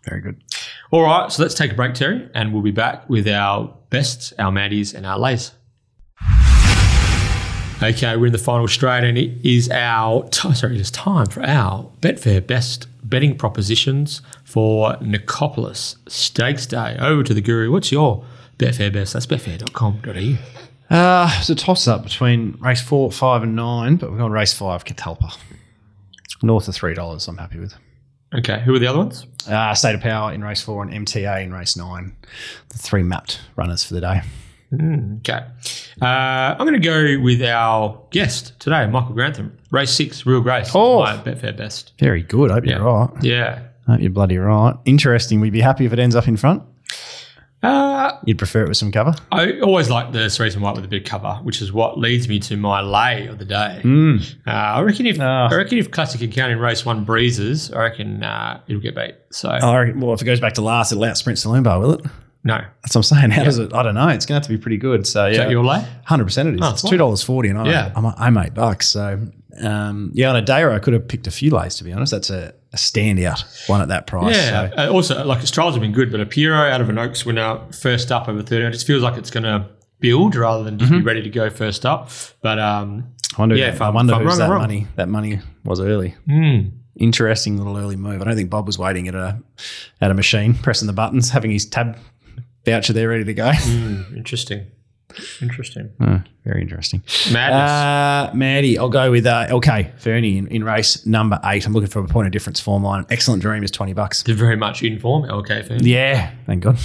Very 0.08 0.20
good. 0.20 0.42
All 0.90 1.02
right, 1.02 1.30
so 1.32 1.42
let's 1.42 1.54
take 1.54 1.72
a 1.72 1.74
break, 1.74 1.94
Terry, 1.94 2.28
and 2.34 2.52
we'll 2.52 2.62
be 2.62 2.70
back 2.70 3.08
with 3.08 3.26
our 3.26 3.74
best, 3.90 4.32
our 4.38 4.52
maddies, 4.52 4.94
and 4.94 5.06
our 5.06 5.18
lays. 5.18 5.52
Okay, 7.84 8.16
we're 8.16 8.26
in 8.26 8.32
the 8.32 8.38
final 8.38 8.66
straight, 8.66 9.04
and 9.04 9.18
it 9.18 9.44
is 9.44 9.68
our 9.70 10.26
t- 10.30 10.54
sorry, 10.54 10.76
it 10.76 10.80
is 10.80 10.90
time 10.90 11.26
for 11.26 11.44
our 11.44 11.90
Betfair 12.00 12.44
best 12.46 12.86
betting 13.02 13.36
propositions 13.36 14.22
for 14.42 14.94
Nicopolis 15.02 15.96
Stakes 16.08 16.64
Day. 16.64 16.96
Over 16.98 17.22
to 17.22 17.34
the 17.34 17.42
Guru. 17.42 17.70
What's 17.70 17.92
your 17.92 18.24
Betfair 18.58 18.90
best? 18.90 19.12
That's 19.12 19.26
betfair.com.au. 19.26 20.94
Uh, 20.94 21.36
it's 21.38 21.50
a 21.50 21.54
toss 21.54 21.86
up 21.86 22.04
between 22.04 22.56
race 22.60 22.80
four, 22.80 23.12
five, 23.12 23.42
and 23.42 23.54
nine, 23.54 23.96
but 23.96 24.08
we've 24.10 24.18
gone 24.18 24.32
race 24.32 24.54
five, 24.54 24.86
Catalpa. 24.86 25.36
North 26.42 26.68
of 26.68 26.74
$3, 26.74 27.28
I'm 27.28 27.36
happy 27.36 27.58
with. 27.58 27.74
Okay, 28.34 28.60
who 28.60 28.74
are 28.74 28.78
the 28.78 28.86
other 28.86 28.98
ones? 28.98 29.26
Uh, 29.46 29.74
State 29.74 29.94
of 29.94 30.00
Power 30.00 30.32
in 30.32 30.42
race 30.42 30.62
four 30.62 30.82
and 30.82 31.06
MTA 31.06 31.42
in 31.42 31.52
race 31.52 31.76
nine. 31.76 32.16
The 32.70 32.78
three 32.78 33.02
mapped 33.02 33.40
runners 33.56 33.84
for 33.84 33.92
the 33.92 34.00
day. 34.00 34.22
Okay, 35.20 35.44
uh, 36.02 36.04
I'm 36.04 36.58
going 36.66 36.72
to 36.74 36.78
go 36.78 37.20
with 37.22 37.42
our 37.42 38.00
guest 38.10 38.58
today, 38.60 38.86
Michael 38.86 39.14
Grantham. 39.14 39.56
Race 39.70 39.90
six, 39.90 40.24
Real 40.26 40.40
Grace. 40.40 40.70
Oh. 40.74 41.00
my 41.00 41.16
Betfair 41.16 41.56
best. 41.56 41.92
Very 41.98 42.22
good. 42.22 42.50
I 42.50 42.54
hope 42.54 42.66
Yeah. 42.66 42.76
you're 42.76 42.84
right. 42.84 43.10
Yeah. 43.22 43.62
I 43.86 43.92
hope 43.92 44.00
you're 44.00 44.10
bloody 44.10 44.38
right. 44.38 44.74
Interesting. 44.84 45.40
We'd 45.40 45.52
be 45.52 45.60
happy 45.60 45.84
if 45.84 45.92
it 45.92 45.98
ends 45.98 46.16
up 46.16 46.26
in 46.28 46.36
front. 46.36 46.62
Uh, 47.62 48.12
You'd 48.26 48.36
prefer 48.36 48.64
it 48.64 48.68
with 48.68 48.76
some 48.76 48.92
cover? 48.92 49.14
I 49.32 49.58
always 49.60 49.88
like 49.88 50.12
the 50.12 50.28
Cerise 50.28 50.54
and 50.54 50.62
White 50.62 50.74
with 50.76 50.84
a 50.84 50.88
big 50.88 51.06
cover, 51.06 51.34
which 51.44 51.62
is 51.62 51.72
what 51.72 51.98
leads 51.98 52.28
me 52.28 52.38
to 52.40 52.58
my 52.58 52.82
lay 52.82 53.26
of 53.26 53.38
the 53.38 53.46
day. 53.46 53.80
Uh, 54.46 54.50
I 54.50 54.82
reckon 54.82 55.06
if 55.06 55.18
Ah. 55.18 55.48
I 55.50 55.54
reckon 55.54 55.78
if 55.78 55.90
Classic 55.90 56.20
Accounting 56.20 56.58
Race 56.58 56.84
One 56.84 57.04
breezes, 57.04 57.72
I 57.72 57.78
reckon 57.84 58.22
uh, 58.22 58.60
it'll 58.68 58.82
get 58.82 58.94
beat. 58.94 59.14
So 59.30 59.48
Oh, 59.62 59.92
well, 59.96 60.12
if 60.12 60.20
it 60.20 60.26
goes 60.26 60.40
back 60.40 60.52
to 60.54 60.60
last, 60.62 60.92
it'll 60.92 61.04
out 61.04 61.16
sprint 61.16 61.38
Saloon 61.38 61.62
Bar, 61.62 61.80
will 61.80 61.92
it? 61.94 62.04
No, 62.46 62.58
That's 62.82 62.94
what 62.94 63.10
I'm 63.10 63.18
saying. 63.18 63.30
How 63.30 63.44
does 63.44 63.58
it? 63.58 63.72
I 63.72 63.82
don't 63.82 63.94
know. 63.94 64.08
It's 64.08 64.26
going 64.26 64.34
to 64.40 64.40
have 64.40 64.42
to 64.42 64.50
be 64.50 64.58
pretty 64.58 64.76
good. 64.76 65.06
So, 65.06 65.26
is 65.26 65.36
yeah. 65.38 65.44
that 65.44 65.50
your 65.50 65.64
lay? 65.64 65.82
Hundred 66.04 66.24
percent, 66.26 66.50
it 66.50 66.54
is. 66.56 66.60
Oh, 66.62 66.70
it's 66.70 66.82
two 66.82 66.98
dollars 66.98 67.22
forty, 67.22 67.48
and 67.48 67.58
I 67.58 67.64
Yeah. 67.70 67.92
I'm, 67.96 68.04
I'm 68.06 68.36
eight 68.36 68.52
bucks. 68.52 68.86
So 68.86 69.18
um, 69.62 70.10
yeah, 70.14 70.28
on 70.30 70.36
a 70.36 70.42
day 70.42 70.62
where 70.64 70.72
I 70.72 70.78
could 70.78 70.92
have 70.92 71.08
picked 71.08 71.26
a 71.26 71.30
few 71.30 71.50
lays. 71.50 71.76
To 71.76 71.84
be 71.84 71.92
honest, 71.92 72.12
that's 72.12 72.28
a, 72.28 72.52
a 72.72 72.76
standout 72.76 73.68
one 73.68 73.80
at 73.80 73.88
that 73.88 74.06
price. 74.06 74.36
Yeah. 74.36 74.68
So. 74.70 74.76
Uh, 74.76 74.92
also, 74.92 75.24
like 75.24 75.40
its 75.40 75.50
trials 75.50 75.74
have 75.74 75.80
been 75.80 75.92
good, 75.92 76.10
but 76.12 76.20
a 76.20 76.26
Pierro 76.26 76.70
out 76.70 76.80
of 76.82 76.88
an 76.90 76.98
Oaks 76.98 77.24
winner, 77.24 77.60
first 77.72 78.12
up 78.12 78.28
over 78.28 78.42
thirty, 78.42 78.64
it 78.66 78.72
just 78.72 78.86
feels 78.86 79.02
like 79.02 79.16
it's 79.16 79.30
going 79.30 79.44
to 79.44 79.66
build 80.00 80.36
rather 80.36 80.64
than 80.64 80.78
just 80.78 80.90
be 80.92 81.00
ready 81.00 81.22
to 81.22 81.30
go 81.30 81.48
first 81.48 81.86
up. 81.86 82.10
But 82.42 82.58
um, 82.58 83.08
I 83.38 83.40
wonder, 83.40 83.56
Yeah, 83.56 83.68
yeah, 83.68 83.72
if 83.72 83.80
I 83.80 83.88
wonder 83.88 84.12
if 84.14 84.18
who's 84.20 84.26
wrong, 84.28 84.38
that 84.38 84.50
wrong. 84.50 84.60
money. 84.60 84.86
That 84.96 85.08
money 85.08 85.40
was 85.64 85.80
early. 85.80 86.10
hmm, 86.26 86.60
Interesting 86.96 87.56
little 87.58 87.76
early 87.76 87.96
move. 87.96 88.20
I 88.20 88.24
don't 88.24 88.36
think 88.36 88.50
Bob 88.50 88.66
was 88.66 88.78
waiting 88.78 89.08
at 89.08 89.14
a 89.14 89.40
at 90.00 90.10
a 90.10 90.14
machine, 90.14 90.54
pressing 90.54 90.86
the 90.86 90.92
buttons, 90.92 91.30
having 91.30 91.50
his 91.50 91.64
tab 91.66 91.96
voucher 92.64 92.92
there 92.92 93.08
ready 93.08 93.24
to 93.24 93.34
go. 93.34 93.50
hmm, 93.52 94.02
interesting, 94.16 94.66
interesting. 95.40 95.90
Oh, 96.00 96.22
very 96.44 96.62
interesting. 96.62 97.02
Madness. 97.32 98.32
Uh, 98.32 98.36
Maddie, 98.36 98.78
I'll 98.78 98.88
go 98.88 99.10
with 99.10 99.26
uh, 99.26 99.46
LK 99.48 99.98
Fernie 99.98 100.38
in, 100.38 100.46
in 100.48 100.64
race 100.64 101.04
number 101.06 101.40
eight. 101.44 101.66
I'm 101.66 101.72
looking 101.72 101.88
for 101.88 102.00
a 102.00 102.06
point 102.06 102.26
of 102.26 102.32
difference 102.32 102.60
form 102.60 102.82
line. 102.82 103.06
Excellent 103.10 103.42
Dream 103.42 103.62
is 103.62 103.70
20 103.70 103.92
bucks. 103.92 104.22
They're 104.22 104.34
very 104.34 104.56
much 104.56 104.82
in 104.82 104.98
form. 104.98 105.24
LK 105.24 105.68
fan. 105.68 105.84
Yeah, 105.84 106.30
thank 106.46 106.62
God. 106.62 106.78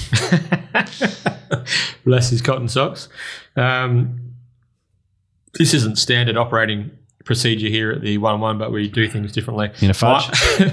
Bless 2.06 2.30
his 2.30 2.41
cotton 2.41 2.68
socks. 2.68 3.10
Um, 3.56 4.34
this 5.53 5.73
isn't 5.73 5.97
standard 5.97 6.38
operating 6.38 6.91
procedure 7.26 7.68
here 7.68 7.91
at 7.91 8.01
the 8.01 8.18
one 8.18 8.39
one, 8.39 8.57
but 8.57 8.72
we 8.72 8.88
do 8.88 9.07
things 9.07 9.31
differently. 9.31 9.72
In 9.81 9.89
a 9.89 9.93
fudge? 9.93 10.30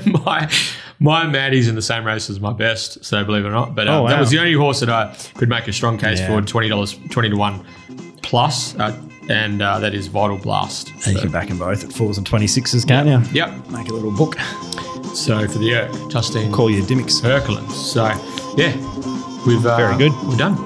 My, 0.07 0.21
my 0.23 0.53
my 0.99 1.27
Maddie's 1.27 1.69
in 1.69 1.75
the 1.75 1.83
same 1.83 2.05
race 2.05 2.31
as 2.31 2.41
my 2.41 2.53
best, 2.53 3.05
so 3.05 3.25
believe 3.25 3.45
it 3.45 3.49
or 3.49 3.53
not. 3.53 3.75
But 3.75 3.89
um, 3.89 3.95
Oh, 3.95 4.03
wow. 4.05 4.09
that 4.11 4.21
was 4.21 4.31
the 4.31 4.39
only 4.39 4.55
horse 4.55 4.81
that 4.81 4.89
I 4.91 5.15
could 5.35 5.49
make 5.49 5.69
a 5.69 5.73
strong 5.73 5.99
case 5.99 6.19
Yeah. 6.21 6.29
for 6.41 6.47
twenty 6.47 6.69
dollars, 6.69 6.99
twenty 7.11 7.29
to 7.31 7.37
one 7.37 7.65
plus, 8.23 8.75
uh, 8.79 8.97
and 9.29 9.61
uh, 9.63 9.79
that 9.81 9.95
is 9.95 10.07
Vital 10.09 10.37
Blast. 10.39 10.91
And 11.07 11.15
you 11.15 11.21
can 11.21 11.31
back 11.31 11.49
them 11.49 11.59
both 11.59 11.85
at 11.85 11.93
fours 11.93 12.19
and 12.19 12.27
26s, 12.29 12.87
can't 12.87 13.09
you? 13.09 13.21
yep. 13.33 13.51
Make 13.71 13.89
a 13.89 13.93
little 13.93 14.11
book. 14.17 14.37
So 15.15 15.47
for 15.49 15.59
the 15.59 15.71
Erk, 15.71 16.11
Justine 16.13 16.53
Call 16.53 16.71
you 16.71 16.83
Dimmicks. 16.83 17.21
Hercules. 17.23 17.75
So 17.93 18.05
yeah, 18.57 18.75
we've 19.47 19.65
uh, 19.65 19.77
Very 19.77 19.97
good. 19.97 20.13
We're 20.29 20.37
done. 20.37 20.57